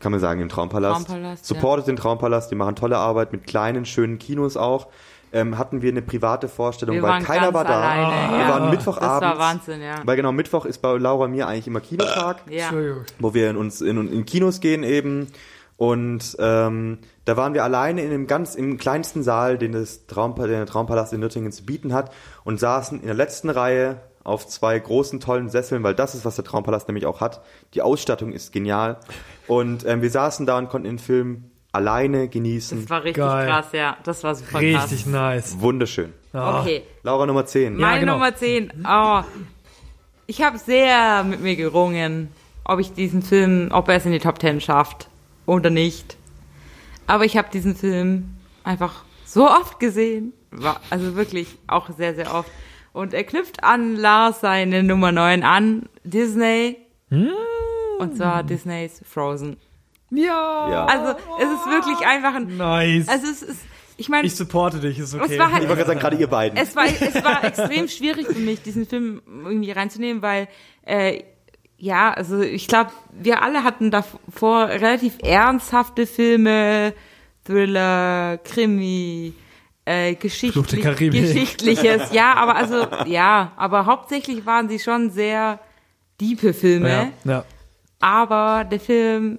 kann 0.00 0.10
man 0.12 0.20
sagen, 0.20 0.40
im 0.40 0.48
Traumpalast, 0.48 1.06
Traumpalast, 1.06 1.44
supportet 1.44 1.86
den 1.86 1.96
Traumpalast, 1.96 2.50
die 2.50 2.54
machen 2.54 2.74
tolle 2.74 2.96
Arbeit 2.96 3.32
mit 3.32 3.46
kleinen, 3.46 3.84
schönen 3.84 4.18
Kinos 4.18 4.56
auch, 4.56 4.86
ähm, 5.32 5.58
hatten 5.58 5.82
wir 5.82 5.90
eine 5.90 6.02
private 6.02 6.48
Vorstellung, 6.48 6.96
Wir 6.96 7.02
weil 7.02 7.10
waren 7.10 7.24
keiner 7.24 7.52
ganz 7.52 7.54
war 7.54 7.64
da. 7.64 7.80
alleine, 7.80 8.32
wir 8.32 8.38
ja. 8.40 8.48
waren 8.48 8.62
Das 8.64 8.70
Mittwochabends. 8.72 9.26
war 9.26 9.38
Wahnsinn, 9.38 9.82
ja. 9.82 10.00
Weil 10.04 10.16
genau, 10.16 10.32
Mittwoch 10.32 10.64
ist 10.64 10.78
bei 10.78 10.96
Laura 10.96 11.24
und 11.24 11.32
mir 11.32 11.46
eigentlich 11.46 11.66
immer 11.66 11.80
Kinotag 11.80 12.38
ja. 12.48 12.70
Wo 13.18 13.34
wir 13.34 13.50
in 13.50 13.56
uns 13.56 13.80
in, 13.80 14.12
in 14.12 14.24
Kinos 14.26 14.60
gehen 14.60 14.82
eben 14.82 15.28
und 15.76 16.36
ähm, 16.38 16.98
da 17.24 17.36
waren 17.36 17.54
wir 17.54 17.64
alleine 17.64 18.02
in 18.02 18.10
dem 18.10 18.26
ganz 18.26 18.54
im 18.54 18.76
kleinsten 18.76 19.22
Saal, 19.22 19.56
den 19.56 19.72
das 19.72 20.06
Traumpa 20.06 20.42
den 20.42 20.56
der 20.56 20.66
Traumpalast 20.66 21.12
in 21.12 21.20
Nürtingen 21.20 21.52
zu 21.52 21.64
bieten 21.64 21.94
hat 21.94 22.12
und 22.44 22.60
saßen 22.60 23.00
in 23.00 23.06
der 23.06 23.14
letzten 23.14 23.50
Reihe 23.50 24.00
auf 24.22 24.46
zwei 24.46 24.78
großen 24.78 25.20
tollen 25.20 25.48
Sesseln, 25.48 25.82
weil 25.82 25.94
das 25.94 26.14
ist 26.14 26.24
was 26.24 26.36
der 26.36 26.44
Traumpalast 26.44 26.88
nämlich 26.88 27.06
auch 27.06 27.20
hat. 27.20 27.42
Die 27.72 27.82
Ausstattung 27.82 28.32
ist 28.32 28.52
genial 28.52 28.98
und 29.46 29.86
ähm, 29.86 30.02
wir 30.02 30.10
saßen 30.10 30.44
da 30.44 30.58
und 30.58 30.68
konnten 30.68 30.86
den 30.88 30.98
Film 30.98 31.50
alleine 31.72 32.28
genießen. 32.28 32.80
Das 32.82 32.90
war 32.90 33.04
richtig 33.04 33.22
Geil. 33.22 33.46
krass, 33.46 33.68
ja. 33.72 33.96
Das 34.04 34.22
war 34.24 34.34
super 34.34 34.60
Richtig 34.60 35.02
krass. 35.02 35.06
nice. 35.06 35.60
Wunderschön. 35.60 36.12
Ah. 36.32 36.60
Okay, 36.60 36.82
Laura 37.02 37.26
Nummer 37.26 37.44
10. 37.46 37.74
Ja, 37.78 37.86
meine 37.86 38.00
genau. 38.00 38.14
Nummer 38.14 38.34
10. 38.34 38.72
Oh, 38.88 39.22
ich 40.26 40.42
habe 40.42 40.58
sehr 40.58 41.24
mit 41.24 41.40
mir 41.40 41.56
gerungen, 41.56 42.28
ob 42.64 42.78
ich 42.78 42.92
diesen 42.92 43.22
Film, 43.22 43.68
ob 43.72 43.88
er 43.88 43.96
es 43.96 44.06
in 44.06 44.12
die 44.12 44.18
Top 44.20 44.40
10 44.40 44.60
schafft 44.60 45.08
oder 45.46 45.70
nicht. 45.70 46.16
Aber 47.06 47.24
ich 47.24 47.36
habe 47.36 47.48
diesen 47.52 47.74
Film 47.74 48.36
einfach 48.62 49.02
so 49.24 49.48
oft 49.48 49.80
gesehen. 49.80 50.32
Also 50.90 51.16
wirklich 51.16 51.48
auch 51.66 51.90
sehr, 51.96 52.14
sehr 52.14 52.32
oft. 52.32 52.50
Und 52.92 53.14
er 53.14 53.24
knüpft 53.24 53.62
an 53.64 53.96
Lars 53.96 54.40
seine 54.40 54.82
Nummer 54.82 55.10
9 55.12 55.42
an, 55.42 55.88
Disney. 56.04 56.76
Und 57.98 58.16
zwar 58.16 58.42
Disneys 58.44 59.00
Frozen. 59.08 59.56
Ja. 60.10 60.70
Ja. 60.70 60.84
Also 60.86 61.18
es 61.38 61.50
ist 61.50 61.66
wirklich 61.66 62.06
einfach 62.06 62.34
ein... 62.34 62.56
Nice. 62.56 63.08
Also 63.08 63.26
es 63.26 63.42
ist... 63.42 63.60
Ich 63.96 64.08
meine, 64.08 64.26
ich 64.26 64.34
supporte 64.34 64.80
dich, 64.80 64.98
ist 64.98 65.14
okay. 65.14 65.34
es 65.34 65.38
war 65.38 65.52
halt 65.52 65.62
Ich 65.62 65.68
wollte 65.68 65.82
gerade 65.82 65.88
sagen, 65.88 66.00
gerade 66.00 66.16
ihr 66.16 66.26
beiden. 66.26 66.56
es 66.58 66.74
war, 66.74 66.86
es 66.86 67.22
war 67.22 67.44
extrem 67.44 67.86
schwierig 67.86 68.28
für 68.28 68.38
mich, 68.38 68.62
diesen 68.62 68.86
Film 68.86 69.20
irgendwie 69.26 69.72
reinzunehmen, 69.72 70.22
weil, 70.22 70.48
äh, 70.86 71.22
ja, 71.76 72.10
also 72.10 72.40
ich 72.40 72.66
glaube, 72.66 72.92
wir 73.12 73.42
alle 73.42 73.62
hatten 73.62 73.90
davor 73.90 74.68
relativ 74.68 75.18
ernsthafte 75.22 76.06
Filme, 76.06 76.94
Thriller, 77.44 78.38
Krimi, 78.38 79.34
äh, 79.84 80.14
geschichtlich. 80.14 80.82
Geschichtliches. 81.10 82.12
Ja, 82.12 82.34
aber 82.34 82.56
also, 82.56 82.86
ja, 83.04 83.52
aber 83.56 83.84
hauptsächlich 83.84 84.46
waren 84.46 84.70
sie 84.70 84.78
schon 84.78 85.10
sehr 85.10 85.58
diepe 86.20 86.54
Filme. 86.54 87.12
ja, 87.24 87.30
ja. 87.30 87.44
Aber 88.00 88.64
der 88.64 88.80
Film 88.80 89.38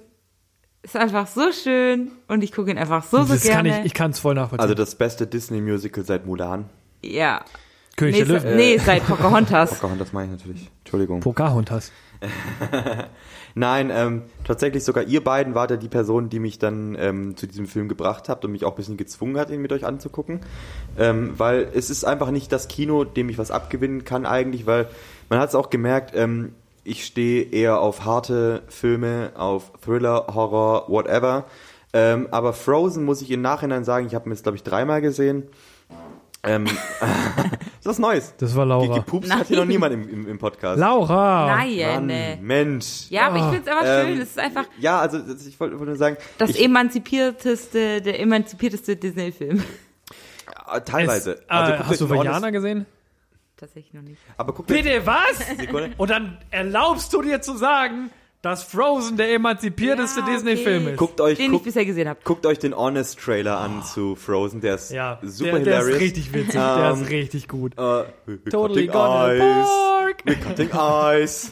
ist 0.82 0.96
einfach 0.96 1.26
so 1.26 1.52
schön 1.52 2.10
und 2.28 2.42
ich 2.42 2.52
gucke 2.52 2.70
ihn 2.70 2.78
einfach 2.78 3.04
so, 3.04 3.22
so 3.24 3.34
das 3.34 3.44
kann 3.44 3.64
gerne. 3.64 3.80
ich, 3.80 3.86
ich 3.86 3.94
kann 3.94 4.10
es 4.10 4.18
voll 4.18 4.34
nachvollziehen. 4.34 4.60
also 4.62 4.74
das 4.74 4.94
beste 4.96 5.26
Disney 5.26 5.60
Musical 5.60 6.04
seit 6.04 6.26
Mulan. 6.26 6.68
ja. 7.02 7.44
König 7.94 8.20
Nee, 8.20 8.24
der 8.24 8.40
Löwen. 8.40 8.56
nee, 8.56 8.78
seit 8.78 9.06
Pocahontas. 9.06 9.70
Pocahontas 9.78 10.14
meine 10.14 10.32
ich 10.32 10.38
natürlich. 10.40 10.70
Entschuldigung. 10.82 11.20
Pocahontas. 11.20 11.92
Nein, 13.54 13.90
ähm, 13.92 14.22
tatsächlich 14.44 14.82
sogar 14.82 15.04
ihr 15.04 15.22
beiden 15.22 15.54
wart 15.54 15.72
ja 15.72 15.76
die 15.76 15.88
Person, 15.90 16.30
die 16.30 16.38
mich 16.38 16.58
dann 16.58 16.96
ähm, 16.98 17.36
zu 17.36 17.46
diesem 17.46 17.66
Film 17.66 17.88
gebracht 17.88 18.30
habt 18.30 18.46
und 18.46 18.52
mich 18.52 18.64
auch 18.64 18.70
ein 18.70 18.76
bisschen 18.76 18.96
gezwungen 18.96 19.36
hat, 19.36 19.50
ihn 19.50 19.60
mit 19.60 19.72
euch 19.72 19.84
anzugucken. 19.84 20.40
Ähm, 20.98 21.34
weil 21.36 21.68
es 21.74 21.90
ist 21.90 22.04
einfach 22.04 22.30
nicht 22.30 22.50
das 22.50 22.68
Kino, 22.68 23.04
dem 23.04 23.28
ich 23.28 23.36
was 23.36 23.50
abgewinnen 23.50 24.04
kann 24.04 24.24
eigentlich, 24.24 24.64
weil 24.64 24.88
man 25.28 25.38
hat 25.38 25.50
es 25.50 25.54
auch 25.54 25.68
gemerkt, 25.68 26.12
ähm, 26.16 26.54
ich 26.84 27.04
stehe 27.06 27.42
eher 27.44 27.80
auf 27.80 28.04
harte 28.04 28.62
Filme, 28.68 29.32
auf 29.36 29.72
Thriller, 29.84 30.26
Horror, 30.34 30.86
whatever. 30.88 31.44
Ähm, 31.92 32.28
aber 32.30 32.52
Frozen 32.52 33.04
muss 33.04 33.20
ich 33.22 33.30
im 33.30 33.42
Nachhinein 33.42 33.84
sagen, 33.84 34.06
ich 34.06 34.14
habe 34.14 34.28
mir 34.28 34.34
jetzt 34.34 34.42
glaube 34.44 34.56
ich 34.56 34.62
dreimal 34.62 35.00
gesehen. 35.00 35.48
Ähm, 36.44 36.64
ist 37.78 37.84
was 37.86 37.98
Neues. 38.00 38.34
Das 38.38 38.56
war 38.56 38.66
Laura. 38.66 38.96
Gepupst 38.96 39.32
hat 39.32 39.46
hier 39.46 39.58
noch 39.58 39.64
niemand 39.64 39.94
im, 39.94 40.08
im, 40.08 40.28
im 40.28 40.38
Podcast. 40.38 40.76
Laura! 40.80 41.54
Nein. 41.56 42.06
Mann. 42.06 42.38
Mensch. 42.44 43.06
Ja, 43.10 43.28
aber 43.28 43.36
ich 43.36 43.42
Ah. 43.42 43.50
finde 43.52 43.70
es 43.70 43.76
aber 43.76 43.86
Ähm, 43.86 44.06
schön. 44.08 44.20
Es 44.22 44.28
ist 44.30 44.38
einfach 44.40 44.64
Ja, 44.80 44.98
also 44.98 45.18
ich 45.18 45.60
wollte 45.60 45.76
nur 45.76 45.94
sagen, 45.96 46.16
das 46.38 46.50
ich, 46.50 46.64
emanzipierteste, 46.64 48.00
der 48.02 48.18
emanzipierteste 48.18 48.96
Disney-Film. 48.96 49.62
äh, 50.72 50.80
teilweise. 50.80 51.34
Es, 51.34 51.40
also, 51.48 51.72
äh, 51.72 51.76
guckt 51.76 51.88
hast 51.90 52.00
du 52.00 52.10
Vajana 52.10 52.50
gesehen? 52.50 52.86
Tatsächlich 53.62 53.94
noch 53.94 54.02
nicht. 54.02 54.20
Aber 54.36 54.52
guckt 54.52 54.68
euch, 54.72 54.82
Bitte, 54.82 55.06
was? 55.06 55.38
Sekunde. 55.56 55.92
Und 55.96 56.10
dann 56.10 56.36
erlaubst 56.50 57.12
du 57.12 57.22
dir 57.22 57.40
zu 57.40 57.56
sagen, 57.56 58.10
dass 58.42 58.64
Frozen 58.64 59.16
der 59.16 59.32
emanzipierteste 59.32 60.18
Ja, 60.18 60.26
okay. 60.26 60.34
Disney-Film 60.34 60.88
ist. 60.88 60.96
guckt 60.96 61.20
euch, 61.20 61.36
Den 61.38 61.46
ich 61.46 61.52
guckt, 61.52 61.64
bisher 61.66 61.84
gesehen 61.84 62.08
habe. 62.08 62.18
guckt 62.24 62.44
euch 62.44 62.58
den 62.58 62.76
Honest 62.76 63.20
Trailer 63.20 63.58
an 63.58 63.84
zu 63.84 64.16
Frozen, 64.16 64.60
der 64.60 64.74
ist 64.74 64.90
ja, 64.90 65.20
super 65.22 65.52
der, 65.52 65.60
der 65.60 65.74
hilarious. 65.76 65.94
ist 65.96 66.02
richtig 66.02 66.34
witzig, 66.34 66.52
der 66.54 66.90
Ähm, 66.92 67.02
ist 67.02 67.10
richtig 67.10 67.46
gut. 67.48 67.74
We're 67.76 68.06
Totally 68.50 68.88
cutting 68.88 68.90
gonna 68.90 69.32
ice. 69.62 69.70
We're 70.24 70.40
cutting 70.42 70.70
ice. 70.72 71.50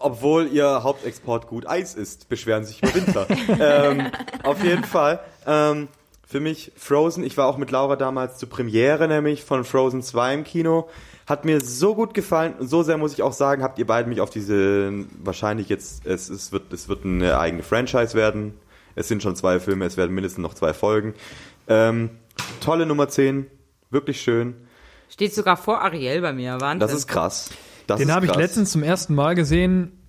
Obwohl 0.00 0.48
ihr 0.48 0.82
Hauptexport 0.82 1.46
gut 1.46 1.68
Eis 1.68 1.94
ist, 1.94 2.28
beschweren 2.28 2.64
sich 2.64 2.82
über 2.82 2.92
Winter. 2.92 3.26
ähm, 3.60 4.10
auf 4.42 4.62
jeden 4.64 4.82
Fall. 4.84 5.20
Ähm, 5.46 5.86
für 6.34 6.40
mich 6.40 6.72
Frozen, 6.74 7.22
ich 7.22 7.36
war 7.36 7.46
auch 7.46 7.58
mit 7.58 7.70
Laura 7.70 7.94
damals 7.94 8.38
zur 8.38 8.48
Premiere 8.48 9.06
nämlich 9.06 9.44
von 9.44 9.62
Frozen 9.62 10.02
2 10.02 10.34
im 10.34 10.42
Kino. 10.42 10.88
Hat 11.28 11.44
mir 11.44 11.60
so 11.60 11.94
gut 11.94 12.12
gefallen 12.12 12.54
und 12.58 12.66
so 12.66 12.82
sehr 12.82 12.98
muss 12.98 13.12
ich 13.12 13.22
auch 13.22 13.32
sagen, 13.32 13.62
habt 13.62 13.78
ihr 13.78 13.86
beide 13.86 14.08
mich 14.08 14.20
auf 14.20 14.30
diese, 14.30 14.92
wahrscheinlich 15.22 15.68
jetzt, 15.68 16.04
es, 16.04 16.28
es, 16.30 16.50
wird, 16.50 16.72
es 16.72 16.88
wird 16.88 17.04
eine 17.04 17.38
eigene 17.38 17.62
Franchise 17.62 18.14
werden. 18.14 18.54
Es 18.96 19.06
sind 19.06 19.22
schon 19.22 19.36
zwei 19.36 19.60
Filme, 19.60 19.84
es 19.84 19.96
werden 19.96 20.12
mindestens 20.12 20.42
noch 20.42 20.54
zwei 20.54 20.74
Folgen. 20.74 21.14
Ähm, 21.68 22.10
tolle 22.60 22.84
Nummer 22.84 23.08
10, 23.08 23.46
wirklich 23.90 24.20
schön. 24.20 24.56
Steht 25.10 25.36
sogar 25.36 25.56
vor 25.56 25.82
Ariel 25.82 26.20
bei 26.20 26.32
mir. 26.32 26.60
Wahnsinn. 26.60 26.80
Das 26.80 26.92
ist 26.92 27.06
krass. 27.06 27.50
Das 27.86 28.00
Den 28.00 28.10
habe 28.12 28.26
ich 28.26 28.34
letztens 28.34 28.72
zum 28.72 28.82
ersten 28.82 29.14
Mal 29.14 29.36
gesehen. 29.36 30.02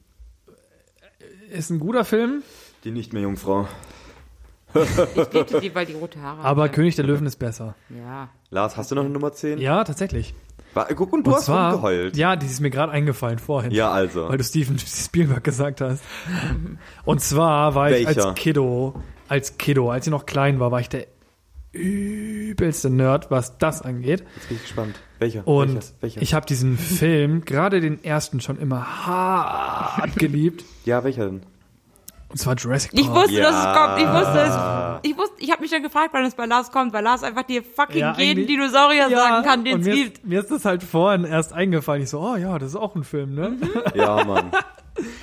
Ist 1.51 1.69
ein 1.69 1.77
guter 1.77 2.03
Film, 2.03 2.41
Die 2.83 2.89
nicht 2.89 3.13
mehr 3.13 3.21
Jungfrau. 3.21 3.67
Ich 4.75 5.33
liebte 5.33 5.59
die, 5.61 5.73
weil 5.73 5.85
die 5.85 5.93
rote 5.93 6.21
Haare 6.21 6.41
aber 6.43 6.63
hatte. 6.63 6.73
König 6.73 6.95
der 6.95 7.05
Löwen 7.05 7.25
ist 7.25 7.37
besser. 7.37 7.75
Ja. 7.89 8.29
Lars, 8.49 8.77
hast 8.77 8.91
du 8.91 8.95
noch 8.95 9.03
eine 9.03 9.11
Nummer 9.11 9.31
10? 9.33 9.57
Ja, 9.59 9.83
tatsächlich. 9.83 10.33
War, 10.73 10.87
guck, 10.93 11.13
und 11.13 11.25
du 11.25 11.31
Und 11.31 11.37
hast 11.37 11.45
zwar, 11.45 11.71
rumgeheult. 11.73 12.17
ja, 12.17 12.35
die 12.35 12.45
ist 12.45 12.59
mir 12.59 12.69
gerade 12.69 12.91
eingefallen 12.91 13.39
vorhin. 13.39 13.71
Ja, 13.71 13.91
also. 13.91 14.27
Weil 14.27 14.37
du 14.37 14.43
Steven 14.43 14.77
Spielberg 14.85 15.43
gesagt 15.43 15.79
hast. 15.81 16.03
Und 17.05 17.21
zwar 17.21 17.75
war 17.75 17.91
ich 17.91 18.05
Welcher? 18.05 18.25
als 18.27 18.35
Kiddo, 18.35 19.01
als 19.29 19.57
Kiddo, 19.57 19.89
als 19.89 20.05
ich 20.07 20.11
noch 20.11 20.25
klein 20.25 20.59
war, 20.59 20.71
war 20.71 20.81
ich 20.81 20.89
der 20.89 21.07
übelste 21.71 22.89
Nerd, 22.89 23.31
was 23.31 23.57
das 23.57 23.81
angeht. 23.81 24.23
Jetzt 24.35 24.47
bin 24.47 24.57
ich 24.57 24.63
gespannt. 24.63 24.95
Welcher? 25.19 25.47
Und 25.47 25.75
welcher? 25.75 25.91
welcher? 26.01 26.21
ich 26.21 26.33
habe 26.33 26.45
diesen 26.45 26.77
Film, 26.77 27.45
gerade 27.45 27.79
den 27.79 28.03
ersten, 28.03 28.41
schon 28.41 28.57
immer 28.59 29.05
hart 29.07 30.15
geliebt. 30.17 30.63
ja, 30.85 31.03
welcher 31.03 31.25
denn? 31.25 31.41
Und 32.35 32.39
zwar 32.39 32.55
Jurassic 32.55 32.91
Park. 32.91 33.01
Ich 33.01 33.09
wusste, 33.09 33.31
Ja. 33.31 33.43
dass 33.43 33.55
es 33.55 33.63
kommt. 33.79 33.97
Ich 34.01 34.07
wusste 34.13 34.39
es. 34.41 35.09
Ich 35.09 35.17
wusste, 35.17 35.35
ich 35.41 35.51
habe 35.51 35.61
mich 35.61 35.71
dann 35.71 35.83
gefragt, 35.83 36.09
wann 36.11 36.25
es 36.25 36.35
bei 36.35 36.45
Lars 36.45 36.69
kommt, 36.69 36.91
weil 36.91 37.01
Lars 37.01 37.23
einfach 37.23 37.43
dir 37.43 37.63
fucking 37.63 37.97
Ja, 37.99 38.13
jeden 38.17 38.45
Dinosaurier 38.45 39.09
sagen 39.09 39.45
kann, 39.45 39.63
den 39.63 39.79
es 39.79 39.85
mir 39.87 39.93
gibt. 39.95 40.17
ist, 40.17 40.25
mir 40.25 40.39
ist 40.41 40.51
das 40.51 40.65
halt 40.65 40.83
vorhin 40.83 41.23
erst 41.23 41.53
eingefallen. 41.53 42.03
Ich 42.03 42.09
so, 42.09 42.19
oh 42.19 42.35
ja, 42.35 42.59
das 42.59 42.71
ist 42.71 42.75
auch 42.75 42.93
ein 42.93 43.05
Film, 43.05 43.35
ne? 43.35 43.53
Ja, 43.93 44.21
Mann. 44.25 44.51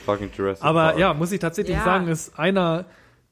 Fucking 0.06 0.30
Jurassic 0.34 0.64
Aber 0.64 0.84
Park. 0.84 0.98
ja, 0.98 1.12
muss 1.12 1.32
ich 1.32 1.40
tatsächlich 1.40 1.76
Ja. 1.76 1.84
sagen, 1.84 2.08
ist 2.08 2.38
einer, 2.38 2.86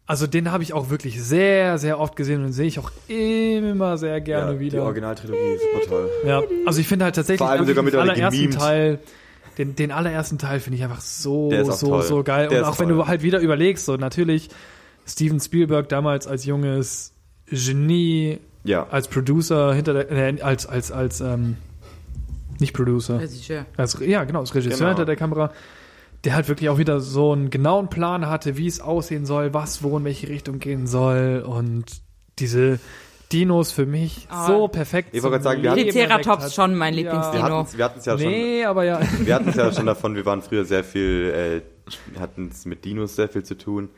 also 0.07 0.27
den 0.27 0.53
habe 0.53 0.63
ich 0.63 0.75
auch 0.75 0.91
wirklich 0.91 1.23
sehr, 1.23 1.79
sehr 1.79 1.99
oft 1.99 2.17
gesehen 2.17 2.45
und 2.45 2.53
sehe 2.53 2.67
ich 2.67 2.79
auch 2.79 2.91
immer 3.09 3.97
sehr 3.97 4.21
gerne 4.21 4.53
ja, 4.55 4.61
wieder. 4.61 4.79
Die 4.79 4.85
Originaltrilogie 4.85 5.55
ist 5.55 5.63
super 5.63 5.87
toll. 5.89 6.11
Ja, 6.27 6.43
also 6.67 6.81
ich 6.81 6.87
finde 6.87 7.07
halt 7.07 7.15
tatsächlich 7.15 7.39
Vor 7.39 7.49
allem 7.49 7.65
sogar 7.65 7.77
den 7.77 7.85
mittlerweile 7.87 8.13
allerersten 8.13 8.37
gememed. 8.41 8.59
Teil, 8.59 8.99
den, 9.61 9.77
den 9.77 9.93
allerersten 9.93 10.39
Teil 10.39 10.59
finde 10.61 10.79
ich 10.79 10.85
einfach 10.85 11.01
so, 11.01 11.51
so, 11.71 11.87
toll. 11.89 12.03
so 12.03 12.23
geil. 12.25 12.49
Der 12.49 12.61
und 12.61 12.65
auch 12.65 12.79
wenn 12.79 12.89
toll. 12.89 12.97
du 12.99 13.07
halt 13.07 13.23
wieder 13.23 13.41
überlegst, 13.41 13.85
so 13.85 13.97
natürlich 13.97 14.49
Steven 15.07 15.39
Spielberg 15.41 15.89
damals 15.89 16.27
als 16.27 16.45
junges 16.47 17.13
Genie, 17.51 18.39
Ja. 18.65 18.87
als 18.91 19.09
Producer 19.09 19.75
hinter 19.75 19.93
der, 19.93 20.11
äh, 20.11 20.41
als, 20.41 20.67
als, 20.67 20.91
als, 20.93 21.21
ähm, 21.21 21.57
nicht 22.59 22.73
Producer, 22.75 23.19
Regisseur. 23.21 23.67
als, 23.77 23.99
ja 24.01 24.25
genau, 24.25 24.41
als 24.41 24.55
Regisseur 24.55 24.77
Genau. 24.79 24.89
hinter 24.91 25.05
der 25.07 25.17
Kamera, 25.17 25.53
der 26.25 26.35
halt 26.35 26.49
wirklich 26.49 26.69
auch 26.69 26.79
wieder 26.79 27.01
so 27.01 27.33
einen 27.33 27.51
genauen 27.51 27.89
Plan 27.89 28.27
hatte, 28.27 28.57
wie 28.57 28.67
es 28.67 28.81
aussehen 28.81 29.25
soll, 29.27 29.55
was 29.55 29.83
wo 29.83 29.97
in 29.99 30.05
welche 30.05 30.29
Richtung 30.29 30.59
gehen 30.59 30.87
soll 30.87 31.43
und 31.47 31.85
diese 32.39 32.79
Dinos 33.33 33.73
für 33.73 33.87
mich 33.87 34.27
Ah. 34.31 34.47
so 34.47 34.69
perfekt. 34.69 35.11
Ich 35.13 35.23
wollte 35.23 35.35
gerade 35.39 35.45
sagen, 35.45 35.63
wir 35.63 35.71
hatten- 35.71 35.83
Triceratops 35.83 36.45
hat. 36.45 36.53
schon 36.55 36.75
mein 36.75 36.95
Wir 36.95 37.05
Lieblingsdino. 37.05 37.43
hatten 37.43 37.79
wir 37.79 37.85
hatten's 37.85 38.05
ja 38.07 38.19
schon. 38.19 38.29
Nee, 38.29 38.65
aber 38.65 38.85
ja. 38.85 39.01
Wir 39.21 39.35
hatten 39.35 39.49
es 39.51 39.57
ja 39.57 39.73
schon 39.73 39.87
davon, 39.87 40.15
wir 40.17 40.27
waren 40.27 40.43
früher 40.43 40.65
sehr 40.65 40.83
viel, 40.85 41.63
äh, 42.17 42.19
hatten 42.21 42.49
es 42.53 42.65
mit 42.67 42.85
Dinos 42.85 43.17
sehr 43.17 43.29
viel 43.29 43.43
zu 43.45 43.57
tun. 43.57 43.91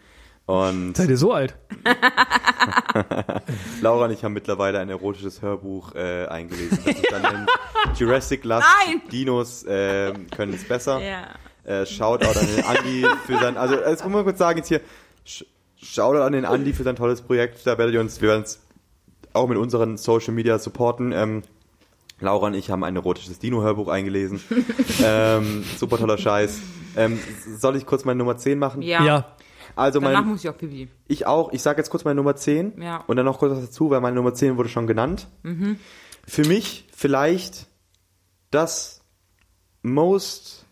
Und 0.45 0.97
Seid 0.97 1.09
ihr 1.09 1.17
so 1.17 1.33
alt? 1.33 1.55
Laura 3.81 4.07
und 4.07 4.11
ich 4.13 4.25
haben 4.25 4.33
mittlerweile 4.33 4.79
ein 4.81 4.89
erotisches 4.89 5.41
Hörbuch 5.43 5.95
äh, 5.95 6.27
eingelesen, 6.27 6.79
das 6.85 6.97
sich 6.97 7.07
dann 7.09 7.47
Jurassic 7.97 8.45
Lust 8.45 8.67
Nein! 8.87 9.03
Dinos 9.11 9.63
äh, 9.65 10.13
können 10.35 10.55
es 10.55 10.65
besser. 10.65 11.01
Ja. 11.01 11.29
Äh, 11.65 11.87
Shoutout 11.87 12.39
an 12.39 12.47
den 12.57 12.65
Andi 12.65 13.07
für 13.27 13.39
sein, 13.39 13.57
also 13.57 13.77
das 13.77 14.03
muss 14.03 14.13
man 14.13 14.25
kurz 14.25 14.39
sagen 14.39 14.59
jetzt 14.59 14.69
hier, 14.69 14.81
Sh- 15.25 15.45
Shoutout 15.81 16.23
an 16.23 16.33
den 16.33 16.45
Andi 16.45 16.73
für 16.73 16.83
sein 16.83 16.97
tolles 16.97 17.23
Projekt, 17.23 17.65
da 17.65 17.79
werdet 17.79 17.95
ihr 17.95 18.01
uns, 18.01 18.21
wir 18.21 18.29
werden 18.31 18.43
es 18.43 18.61
auch 19.35 19.49
mit 19.49 19.59
unseren 19.59 19.97
Social 19.97 20.33
Media 20.35 20.59
supporten. 20.59 21.13
Ähm, 21.13 21.43
Laura 22.21 22.47
und 22.49 22.55
ich 22.55 22.71
haben 22.71 22.85
ein 22.85 22.95
erotisches 22.97 23.39
Dino-Hörbuch 23.41 23.89
eingelesen. 23.89 24.41
ähm, 25.05 25.65
super 25.77 25.99
toller 25.99 26.19
Scheiß. 26.19 26.61
Ähm, 26.97 27.19
soll 27.59 27.77
ich 27.77 27.87
kurz 27.87 28.05
meine 28.05 28.19
Nummer 28.19 28.37
10 28.37 28.59
machen? 28.59 28.83
Ja. 28.83 29.05
Ja. 29.05 29.37
Also 29.75 30.01
Danach 30.01 30.21
mein, 30.21 30.29
muss 30.29 30.45
ich 30.45 30.51
auch 30.51 30.57
pipi. 30.57 30.89
ich 31.09 31.27
auch, 31.27 31.53
ich 31.53 31.63
sage 31.63 31.79
jetzt 31.79 31.89
kurz 31.89 32.05
meine 32.05 32.17
Nummer 32.17 32.37
10 32.37 32.81
Ja. 32.83 32.99
und 33.07 33.17
dann 33.17 33.25
noch 33.25 33.39
kurz 33.39 33.53
was 33.53 33.61
dazu, 33.65 33.89
weil 33.91 34.01
meine 34.03 34.17
Nummer 34.17 34.35
10 34.35 34.57
wurde 34.59 34.69
schon 34.69 34.87
genannt. 34.87 35.29
Für 36.27 36.45
mich 36.47 36.87
vielleicht 36.95 37.69
das 38.51 39.01
most, 39.81 40.67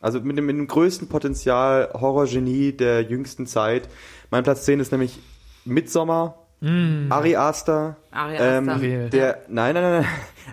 also 0.00 0.20
mit 0.20 0.38
dem, 0.38 0.46
mit 0.46 0.56
dem 0.56 0.68
größten 0.68 1.08
Potenzial 1.08 1.90
Horrorgenie 1.92 2.72
der 2.72 3.02
jüngsten 3.02 3.46
Zeit. 3.46 3.88
Mein 4.30 4.44
Platz 4.44 4.64
10 4.64 4.78
ist 4.80 4.92
nämlich 4.92 5.18
Midsommar, 6.60 7.18
Ari 7.18 7.36
Aster. 7.36 7.96
Ari 8.10 8.36
ähm, 8.38 8.68
Aster. 8.68 9.08
Der, 9.08 9.38
nein, 9.48 9.74
nein, 9.74 9.82
nein, 9.82 9.92
nein. 10.02 10.06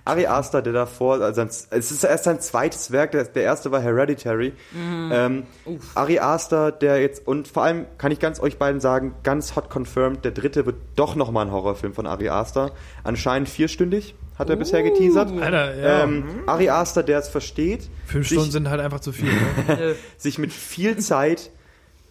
Ari 0.03 0.27
Aster, 0.27 0.61
der 0.61 0.73
davor, 0.73 1.21
also 1.21 1.41
es 1.41 1.67
ist 1.69 2.03
erst 2.03 2.23
sein 2.23 2.39
zweites 2.39 2.91
Werk, 2.91 3.11
der, 3.11 3.23
der 3.25 3.43
erste 3.43 3.71
war 3.71 3.81
Hereditary. 3.81 4.53
Ähm, 4.75 5.43
Ari 5.95 6.19
Aster, 6.19 6.71
der 6.71 7.01
jetzt, 7.01 7.27
und 7.27 7.47
vor 7.47 7.63
allem 7.63 7.85
kann 7.97 8.11
ich 8.11 8.19
ganz 8.19 8.39
euch 8.39 8.57
beiden 8.57 8.81
sagen, 8.81 9.15
ganz 9.23 9.55
hot 9.55 9.69
confirmed, 9.69 10.25
der 10.25 10.31
dritte 10.31 10.65
wird 10.65 10.77
doch 10.95 11.15
nochmal 11.15 11.45
ein 11.45 11.51
Horrorfilm 11.51 11.93
von 11.93 12.07
Ari 12.07 12.29
Aster. 12.29 12.71
Anscheinend 13.03 13.47
vierstündig, 13.47 14.15
hat 14.37 14.49
er 14.49 14.55
bisher 14.55 14.83
geteasert. 14.83 15.31
Alter, 15.39 15.75
ja. 15.75 16.03
Ähm, 16.03 16.23
Ari 16.47 16.69
Aster, 16.69 17.03
der 17.03 17.19
es 17.19 17.29
versteht, 17.29 17.89
Fünf 18.05 18.27
sich, 18.27 18.37
Stunden 18.37 18.51
sind 18.51 18.69
halt 18.69 18.81
einfach 18.81 18.99
zu 18.99 19.11
viel. 19.11 19.29
Ne? 19.29 19.95
sich 20.17 20.37
mit 20.39 20.51
viel 20.51 20.97
Zeit 20.97 21.51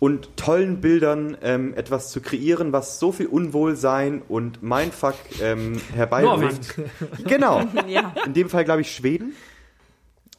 und 0.00 0.36
tollen 0.36 0.80
Bildern 0.80 1.36
ähm, 1.42 1.74
etwas 1.76 2.10
zu 2.10 2.20
kreieren, 2.20 2.72
was 2.72 2.98
so 2.98 3.12
viel 3.12 3.26
Unwohlsein 3.26 4.22
und 4.28 4.62
Mindfuck 4.62 5.14
ähm, 5.40 5.80
herbeiruft. 5.94 6.74
Genau. 7.24 7.62
Ja. 7.86 8.14
In 8.24 8.34
dem 8.34 8.48
Fall, 8.48 8.64
glaube 8.64 8.80
ich, 8.80 8.94
Schweden. 8.94 9.34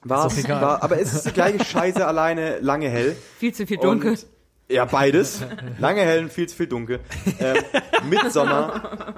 War, 0.04 0.28
Ist 0.28 0.40
egal. 0.40 0.62
war, 0.62 0.84
aber 0.84 1.00
es 1.00 1.14
ist 1.14 1.26
die 1.28 1.32
gleiche 1.32 1.64
Scheiße 1.64 2.06
alleine, 2.06 2.60
lange 2.60 2.90
hell. 2.90 3.16
Viel 3.40 3.54
zu 3.54 3.68
viel 3.68 3.78
dunkel. 3.78 4.12
Und, 4.12 4.26
ja, 4.70 4.86
beides. 4.86 5.44
Lange 5.80 6.02
hell 6.02 6.24
und 6.24 6.34
viel 6.34 6.48
zu 6.48 6.56
viel 6.56 6.68
dunkel. 6.68 7.02
Ähm, 7.40 7.58
Midsommer. 8.10 9.16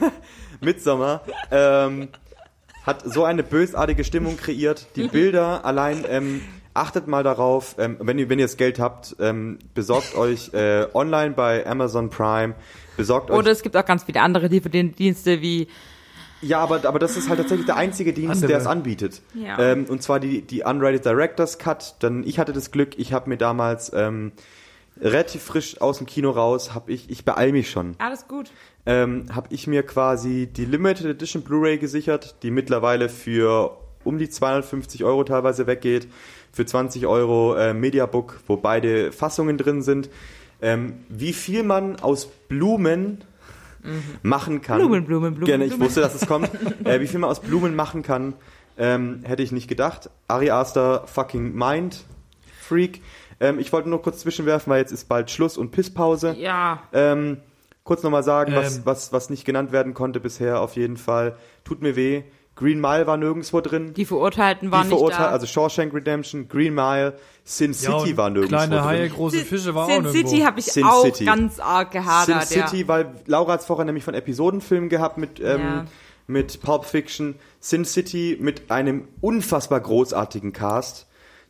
Midsommer. 0.60 1.22
Ähm, 1.50 2.08
hat 2.86 3.02
so 3.04 3.24
eine 3.24 3.42
bösartige 3.42 4.04
Stimmung 4.04 4.36
kreiert. 4.36 4.86
Die 4.96 5.08
Bilder 5.08 5.64
allein, 5.64 6.04
ähm, 6.08 6.40
achtet 6.74 7.06
mal 7.06 7.22
darauf, 7.22 7.76
ähm, 7.78 7.96
wenn 8.00 8.18
ihr, 8.18 8.28
wenn 8.28 8.38
ihr 8.38 8.46
das 8.46 8.56
Geld 8.56 8.78
habt, 8.78 9.16
ähm, 9.20 9.58
besorgt 9.74 10.16
euch 10.16 10.52
äh, 10.54 10.86
online 10.94 11.32
bei 11.32 11.66
Amazon 11.66 12.10
Prime, 12.10 12.54
besorgt 12.96 13.30
euch 13.30 13.38
Oder 13.38 13.50
es 13.50 13.62
gibt 13.62 13.76
auch 13.76 13.84
ganz 13.84 14.04
viele 14.04 14.20
andere 14.20 14.48
DVD-Dienste 14.48 15.40
wie 15.42 15.68
Ja, 16.40 16.60
aber, 16.60 16.86
aber 16.86 16.98
das 16.98 17.16
ist 17.16 17.28
halt 17.28 17.38
tatsächlich 17.38 17.66
der 17.66 17.76
einzige 17.76 18.12
Dienst, 18.12 18.42
der 18.42 18.58
es 18.58 18.66
anbietet. 18.66 19.22
Ja. 19.34 19.58
Ähm, 19.58 19.86
und 19.88 20.02
zwar 20.02 20.18
die, 20.20 20.42
die 20.42 20.62
Unrated 20.62 21.04
Director's 21.04 21.58
Cut. 21.58 21.96
Dann, 22.00 22.24
ich 22.24 22.38
hatte 22.38 22.52
das 22.52 22.70
Glück, 22.70 22.98
ich 22.98 23.12
habe 23.12 23.28
mir 23.28 23.36
damals 23.36 23.92
ähm, 23.94 24.32
relativ 25.00 25.42
frisch 25.42 25.80
aus 25.80 25.98
dem 25.98 26.06
Kino 26.06 26.30
raus, 26.30 26.74
habe 26.74 26.92
ich, 26.92 27.10
ich 27.10 27.24
beeil 27.24 27.52
mich 27.52 27.70
schon, 27.70 27.94
Alles 27.98 28.28
gut. 28.28 28.50
ähm, 28.86 29.26
habe 29.34 29.48
ich 29.50 29.66
mir 29.66 29.82
quasi 29.82 30.46
die 30.46 30.64
Limited 30.64 31.06
Edition 31.06 31.42
Blu-ray 31.42 31.78
gesichert, 31.78 32.36
die 32.42 32.50
mittlerweile 32.50 33.08
für 33.08 33.78
um 34.04 34.18
die 34.18 34.28
250 34.28 35.04
Euro 35.04 35.24
teilweise 35.24 35.66
weggeht, 35.66 36.08
für 36.52 36.66
20 36.66 37.06
Euro 37.06 37.54
äh, 37.56 37.74
Mediabook, 37.74 38.40
wo 38.46 38.56
beide 38.56 39.12
Fassungen 39.12 39.58
drin 39.58 39.82
sind. 39.82 40.10
Ähm, 40.60 40.94
wie 41.08 41.32
viel 41.32 41.62
man 41.64 41.98
aus 42.00 42.26
Blumen 42.26 43.24
machen 44.22 44.62
kann. 44.62 44.78
Blumen, 44.78 45.04
Blumen, 45.04 45.34
Blumen, 45.34 45.46
Gerne, 45.46 45.64
ich 45.64 45.70
Blumen. 45.70 45.86
wusste, 45.86 46.00
dass 46.00 46.14
es 46.14 46.26
kommt. 46.26 46.50
äh, 46.84 47.00
wie 47.00 47.06
viel 47.06 47.18
man 47.18 47.30
aus 47.30 47.40
Blumen 47.40 47.74
machen 47.74 48.02
kann, 48.02 48.34
ähm, 48.78 49.20
hätte 49.24 49.42
ich 49.42 49.52
nicht 49.52 49.68
gedacht. 49.68 50.10
Ari 50.28 50.50
Aster, 50.50 51.04
fucking 51.06 51.54
Mind, 51.54 52.04
Freak. 52.60 53.00
Ähm, 53.40 53.58
ich 53.58 53.72
wollte 53.72 53.88
nur 53.88 54.00
kurz 54.02 54.20
zwischenwerfen, 54.20 54.70
weil 54.70 54.80
jetzt 54.80 54.92
ist 54.92 55.08
bald 55.08 55.30
Schluss 55.30 55.56
und 55.58 55.72
Pisspause. 55.72 56.36
Ja. 56.38 56.82
Ähm, 56.92 57.38
kurz 57.82 58.02
nochmal 58.04 58.22
sagen, 58.22 58.54
was, 58.54 58.76
Ähm. 58.76 58.82
was, 58.84 59.12
was 59.12 59.30
nicht 59.30 59.44
genannt 59.44 59.72
werden 59.72 59.94
konnte 59.94 60.20
bisher 60.20 60.60
auf 60.60 60.76
jeden 60.76 60.96
Fall. 60.96 61.36
Tut 61.64 61.82
mir 61.82 61.96
weh. 61.96 62.22
Green 62.54 62.80
Mile 62.80 63.06
war 63.06 63.16
nirgendwo 63.16 63.60
drin. 63.62 63.94
Die 63.94 64.04
Verurteilten 64.04 64.70
waren 64.70 64.82
Die 64.82 64.88
nicht 64.90 64.98
Verurteil- 64.98 65.26
da. 65.26 65.30
also 65.30 65.46
Shawshank 65.46 65.94
Redemption, 65.94 66.48
Green 66.48 66.74
Mile, 66.74 67.14
Sin 67.44 67.72
Ja, 67.72 67.78
City 67.98 68.10
und 68.10 68.16
war 68.18 68.30
nirgendwo 68.30 68.56
Kleine 68.56 68.84
Haie, 68.84 69.08
drin. 69.08 69.12
große 69.16 69.38
Fische 69.38 69.74
war 69.74 69.84
auch 69.84 69.88
Sin 69.90 70.02
nirgendwo. 70.02 70.28
City 70.28 70.42
habe 70.42 70.60
ich 70.60 70.66
Sin 70.66 70.84
auch 70.84 71.02
City. 71.04 71.24
ganz 71.24 71.58
arg 71.58 71.92
Sin 71.92 72.02
gehadert. 72.02 72.46
City, 72.46 72.86
weil 72.88 73.14
Laura 73.26 73.54
hat 73.54 73.60
es 73.60 73.66
vorher 73.66 73.84
nämlich 73.86 74.04
von 74.04 74.14
Episodenfilmen 74.14 74.88
gehabt 74.90 75.16
mit, 75.18 75.40
ähm, 75.40 75.60
Ja. 75.60 75.84
mit 76.26 76.60
Pulp 76.62 76.84
Fiction. 76.84 77.36
Sin 77.58 77.84
City 77.86 78.36
mit 78.38 78.70
einem 78.70 79.08
unfassbar 79.22 79.80
großartigen 79.80 80.52
Cast, 80.52 81.06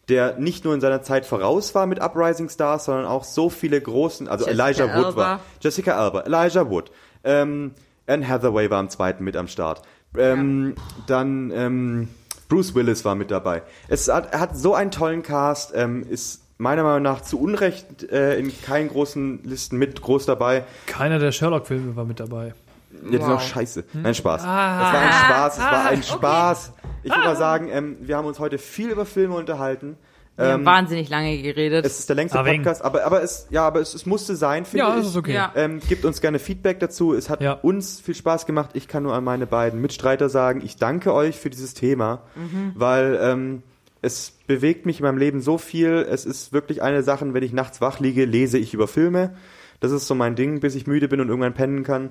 der 0.08 0.38
nicht 0.38 0.64
nur 0.64 0.72
in 0.72 0.80
seiner 0.80 1.02
Zeit 1.02 1.26
voraus 1.26 1.74
war 1.74 1.86
mit 1.86 2.00
Uprising 2.00 2.48
Stars, 2.48 2.84
sondern 2.84 3.06
auch 3.06 3.24
so 3.24 3.50
viele 3.50 3.80
großen, 3.80 4.28
also 4.28 4.46
Jessica 4.46 4.64
Elijah 4.64 4.96
Wood 4.96 5.04
Alba. 5.06 5.16
war. 5.16 5.40
Jessica 5.60 5.92
Alba, 5.98 6.20
Elijah 6.20 6.70
Wood. 6.70 6.90
Ähm, 7.24 7.72
Anne 8.06 8.26
Hathaway 8.28 8.68
war 8.70 8.78
am 8.78 8.88
zweiten 8.88 9.22
mit 9.24 9.36
am 9.36 9.46
Start. 9.46 9.82
Ähm, 10.16 10.74
Dann 11.06 11.50
ähm, 11.54 12.08
Bruce 12.48 12.74
Willis 12.74 13.04
war 13.04 13.14
mit 13.14 13.30
dabei. 13.30 13.62
Es 13.88 14.08
hat, 14.08 14.32
er 14.32 14.40
hat 14.40 14.56
so 14.56 14.74
einen 14.74 14.90
tollen 14.90 15.22
Cast, 15.22 15.72
ähm, 15.74 16.04
ist 16.08 16.42
meiner 16.58 16.82
Meinung 16.84 17.02
nach 17.02 17.22
zu 17.22 17.40
Unrecht 17.40 18.04
äh, 18.12 18.38
in 18.38 18.52
keinen 18.62 18.88
großen 18.88 19.40
Listen 19.44 19.78
mit 19.78 20.00
groß 20.02 20.26
dabei. 20.26 20.64
Keiner 20.86 21.18
der 21.18 21.32
Sherlock-Filme 21.32 21.96
war 21.96 22.04
mit 22.04 22.20
dabei. 22.20 22.48
Ja, 22.92 22.98
die 23.10 23.10
sind 23.16 23.20
Wow. 23.22 23.30
auch 23.36 23.40
scheiße. 23.40 23.84
Nein, 23.94 24.14
Spaß. 24.14 24.42
Das 24.42 24.48
war 24.48 25.00
ein 25.00 25.12
Spaß, 25.12 25.54
es 25.58 25.62
war 25.64 25.86
ein 25.86 26.02
Spaß. 26.02 26.72
Ich 27.04 27.10
würde 27.10 27.24
mal 27.24 27.36
sagen, 27.36 27.68
ähm, 27.72 27.96
wir 28.00 28.16
haben 28.16 28.26
uns 28.26 28.38
heute 28.38 28.58
viel 28.58 28.90
über 28.90 29.06
Filme 29.06 29.34
unterhalten. 29.34 29.96
Wir 30.36 30.46
haben 30.46 30.60
Ähm, 30.60 30.66
wahnsinnig 30.66 31.08
lange 31.10 31.40
geredet. 31.42 31.84
es 31.84 31.98
ist 31.98 32.08
der 32.08 32.16
längste 32.16 32.38
Ah, 32.38 32.44
wegen. 32.46 32.62
Podcast, 32.62 32.82
aber, 32.82 33.04
aber 33.04 33.22
es, 33.22 33.46
ja, 33.50 33.66
aber 33.66 33.80
es, 33.80 33.92
es 33.94 34.06
musste 34.06 34.34
sein, 34.34 34.64
finde 34.64 34.78
Ja, 34.84 34.90
ich. 34.90 34.96
das 35.02 35.08
ist 35.10 35.16
okay. 35.16 35.34
Ja. 35.34 35.52
Ähm, 35.54 35.80
gebt 35.88 36.04
uns 36.06 36.20
gerne 36.22 36.38
Feedback 36.38 36.80
dazu. 36.80 37.12
Es 37.14 37.28
hat 37.28 37.42
Ja. 37.42 37.52
uns 37.52 38.00
viel 38.00 38.14
Spaß 38.14 38.46
gemacht. 38.46 38.70
Ich 38.72 38.88
kann 38.88 39.02
nur 39.02 39.14
an 39.14 39.24
meine 39.24 39.46
beiden 39.46 39.80
Mitstreiter 39.80 40.28
sagen, 40.30 40.62
ich 40.64 40.76
danke 40.76 41.12
euch 41.12 41.38
für 41.38 41.50
dieses 41.50 41.74
Thema, 41.74 42.22
Mhm. 42.34 42.72
weil 42.74 43.18
ähm, 43.20 43.62
es 44.00 44.32
bewegt 44.46 44.86
mich 44.86 45.00
in 45.00 45.04
meinem 45.06 45.18
Leben 45.18 45.40
so 45.42 45.58
viel. 45.58 46.06
Es 46.10 46.24
ist 46.24 46.52
wirklich 46.52 46.82
eine 46.82 47.02
Sache, 47.02 47.32
wenn 47.34 47.42
ich 47.42 47.52
nachts 47.52 47.80
wach 47.80 48.00
liege, 48.00 48.24
lese 48.24 48.56
ich 48.58 48.72
über 48.74 48.88
Filme. 48.88 49.34
Das 49.80 49.92
ist 49.92 50.06
so 50.06 50.14
mein 50.14 50.34
Ding, 50.34 50.60
bis 50.60 50.74
ich 50.76 50.86
müde 50.86 51.08
bin 51.08 51.20
und 51.20 51.28
irgendwann 51.28 51.54
pennen 51.54 51.82
kann. 51.84 52.10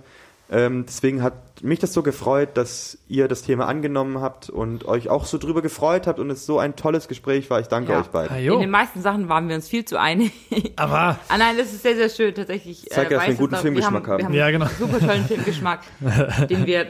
Ähm, 0.54 0.84
deswegen 0.86 1.24
hat 1.24 1.34
mich 1.64 1.80
das 1.80 1.94
so 1.94 2.04
gefreut, 2.04 2.50
dass 2.56 2.98
ihr 3.08 3.30
das 3.30 3.42
Thema 3.44 3.68
angenommen 3.68 4.20
habt 4.20 4.50
und 4.50 4.84
euch 4.86 5.08
auch 5.10 5.26
so 5.26 5.38
drüber 5.38 5.62
gefreut 5.62 6.08
habt 6.08 6.20
und 6.20 6.30
es 6.30 6.46
so 6.46 6.60
ein 6.60 6.76
tolles 6.76 7.08
Gespräch 7.08 7.50
war. 7.50 7.62
Ich 7.62 7.68
danke 7.68 7.94
Ja. 7.94 8.02
euch 8.02 8.08
beiden. 8.08 8.36
Ah, 8.36 8.40
In 8.40 8.60
den 8.60 8.70
meisten 8.70 9.02
Sachen 9.02 9.30
waren 9.30 9.48
wir 9.48 9.56
uns 9.56 9.70
viel 9.70 9.86
zu 9.86 9.98
einig. 9.98 10.34
Aber, 10.76 11.18
ah 11.30 11.38
nein, 11.38 11.56
das 11.58 11.68
ist 11.72 11.84
sehr, 11.84 11.96
sehr 11.96 12.10
schön 12.10 12.34
tatsächlich. 12.36 12.86
Zeigt 12.90 13.12
ja, 13.12 13.18
dass 13.18 13.28
wir 13.28 13.30
einen 13.30 13.38
guten. 13.38 13.56
Filmgeschmack 13.56 14.08
haben. 14.08 14.24
haben. 14.26 14.34
Wir 14.34 14.44
haben 14.44 14.52
Ja, 14.52 14.52
genau. 14.52 14.66
einen 14.66 14.76
super 14.78 15.00
tollen 15.00 15.26
Filmgeschmack, 15.26 15.80
den 16.50 16.66
wir 16.66 16.88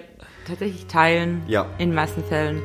tatsächlich 0.47 0.87
teilen. 0.87 1.43
Ja. 1.47 1.67
In 1.77 1.89
den 1.89 1.95
meisten 1.95 2.23
Fällen. 2.23 2.61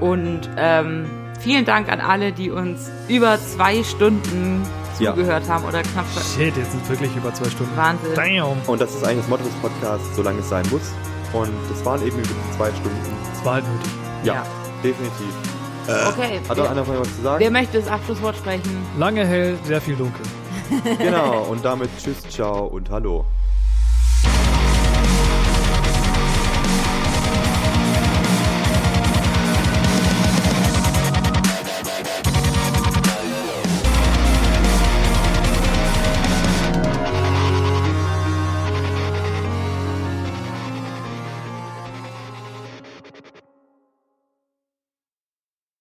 Und 0.00 0.50
ähm, 0.56 1.06
vielen 1.44 1.64
Dank 1.64 1.88
an 1.92 2.00
alle, 2.00 2.32
die 2.32 2.50
uns 2.50 2.90
über 3.08 3.38
zwei 3.38 3.84
Stunden 3.84 4.62
Ja. 4.98 5.10
zugehört 5.14 5.48
haben 5.48 5.64
oder 5.64 5.82
knapp 5.82 6.06
shit, 6.36 6.56
jetzt 6.56 6.72
sind 6.72 6.88
wirklich 6.88 7.14
über 7.16 7.32
zwei 7.34 7.50
Stunden. 7.50 7.76
Wahnsinn. 7.76 8.14
Damn. 8.14 8.56
Und 8.66 8.80
das 8.80 8.94
ist 8.94 9.04
eigentlich 9.04 9.18
das 9.20 9.28
Motto 9.28 9.44
des 9.44 9.52
Podcasts, 9.54 10.16
solange 10.16 10.38
es 10.40 10.48
sein 10.48 10.64
muss. 10.70 10.82
Und 11.32 11.50
das 11.70 11.84
waren 11.84 12.00
eben 12.06 12.16
über 12.18 12.28
zwei 12.56 12.68
Stunden. 12.70 13.16
Das 13.34 13.44
war 13.44 13.54
halt 13.54 13.64
nötig. 13.68 13.92
Ja, 14.24 14.34
Ja. 14.34 14.42
definitiv. 14.82 15.34
Okay. 15.86 16.40
Hat 16.48 16.56
noch 16.56 16.64
Wer, 16.64 16.70
einer 16.70 16.84
von 16.84 16.94
euch 16.94 17.00
was 17.02 17.08
zu 17.16 17.22
wer 17.24 17.30
sagen? 17.38 17.52
möchte 17.52 17.78
das 17.80 17.88
Abschlusswort 17.88 18.36
sprechen? 18.36 18.86
Lange 18.98 19.26
hell, 19.26 19.58
sehr 19.64 19.80
viel 19.82 19.96
dunkel. 19.96 20.24
genau. 20.98 21.42
Und 21.50 21.62
damit 21.64 21.90
tschüss, 22.02 22.22
ciao 22.30 22.64
und 22.66 22.88
hallo. 22.90 23.26